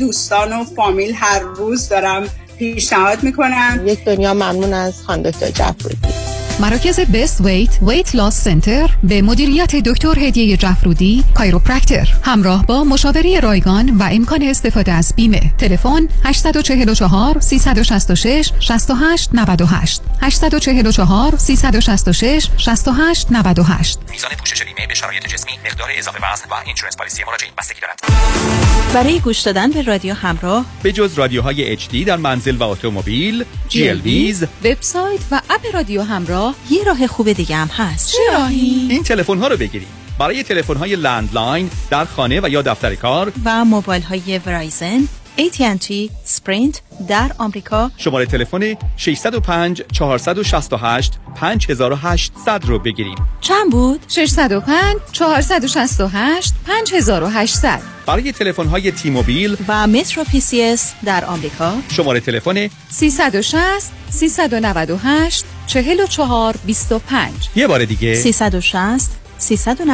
دوستان 0.00 0.52
و 0.52 0.64
فامیل 0.64 1.12
هر 1.14 1.40
روز 1.40 1.88
دارم 1.88 2.28
پیشنهاد 2.58 3.22
می‌کنم. 3.22 3.80
یک 3.86 4.04
دنیا 4.04 4.34
ممنون 4.34 4.72
از 4.72 5.02
خانم 5.02 5.22
دکتر 5.22 5.50
جعفرودی 5.50 6.29
مراکز 6.60 7.00
بست 7.00 7.40
ویت 7.40 7.78
ویت 7.82 8.14
لاس 8.14 8.44
سنتر 8.44 8.90
به 9.02 9.22
مدیریت 9.22 9.76
دکتر 9.76 10.18
هدیه 10.18 10.56
جعفرودی 10.56 11.24
کایروپرکتر 11.34 12.08
همراه 12.22 12.66
با 12.66 12.84
مشاوره 12.84 13.40
رایگان 13.40 13.90
و 13.90 14.02
امکان 14.02 14.42
استفاده 14.42 14.92
از 14.92 15.12
بیمه. 15.16 15.52
تلفن 15.58 16.08
844 16.24 17.40
366 17.40 18.52
68 18.60 19.30
98 19.34 20.02
844 20.22 21.36
366 21.36 22.48
68 22.56 23.26
98 23.30 23.98
میزان 24.10 24.30
پوشش 24.38 24.62
بیمه 24.62 24.86
به 24.88 24.94
شرایط 24.94 25.26
جسمی 25.26 25.52
مقدار 25.64 25.88
اضافه 25.98 26.18
وزن 26.32 26.44
و 26.50 26.54
insurance 26.66 26.96
policy 26.96 27.24
مراجعین 27.24 27.52
بستگی 27.58 27.80
دارد 27.80 28.00
برای 28.94 29.20
گوش 29.20 29.40
دادن 29.40 29.70
به 29.70 29.82
رادیو 29.82 30.14
همراه 30.14 30.64
به 30.82 30.92
جز 30.92 31.14
رادیوهای 31.14 31.76
HD 31.76 31.94
در 32.06 32.16
منزل 32.16 32.56
و 32.56 32.62
اتومبیل 32.62 33.44
GLBز 33.70 34.46
وبسایت 34.64 35.20
و 35.30 35.40
اپ 35.50 35.74
رادیو 35.74 36.02
همراه 36.02 36.49
یه 36.70 36.84
راه 36.84 37.06
خوب 37.06 37.32
دیگه 37.32 37.56
هم 37.56 37.68
هست. 37.68 38.12
چه 38.12 38.18
راهی؟ 38.38 38.86
این 38.90 39.02
تلفن 39.02 39.38
ها 39.38 39.48
رو 39.48 39.56
بگیرید. 39.56 39.88
برای 40.18 40.42
تلفن 40.42 40.76
های 40.76 40.96
landline 40.96 41.70
در 41.90 42.04
خانه 42.04 42.40
و 42.40 42.48
یا 42.48 42.62
دفتر 42.62 42.94
کار. 42.94 43.32
و 43.44 43.64
موبایل 43.64 44.02
های 44.02 44.40
Verizon 44.46 45.08
AT&T 45.38 46.10
Sprint 46.24 46.82
در 47.08 47.30
آمریکا. 47.38 47.90
شماره 47.96 48.26
تلفن 48.26 48.74
605 48.96 49.82
468 49.92 51.12
5800 51.34 52.64
رو 52.64 52.78
بگیرید 52.78 53.18
چند 53.40 53.70
بود؟ 53.70 54.00
605 54.08 54.96
468 55.12 56.54
5800 56.66 57.80
برای 58.06 58.32
تلفن 58.32 58.66
های 58.66 58.92
تی 58.92 59.10
موبیل 59.10 59.56
و 59.68 59.86
مترو 59.86 60.24
پی 60.24 60.40
سی 60.40 60.62
اس 60.62 60.92
در 61.04 61.24
آمریکا. 61.24 61.74
شماره 61.90 62.20
تلفن 62.20 62.68
360 62.90 63.92
398 64.10 65.44
44 65.66 66.56
25 66.66 67.32
یه 67.56 67.66
بار 67.66 67.84
دیگه. 67.84 68.14
360 68.14 69.10
398 69.38 69.90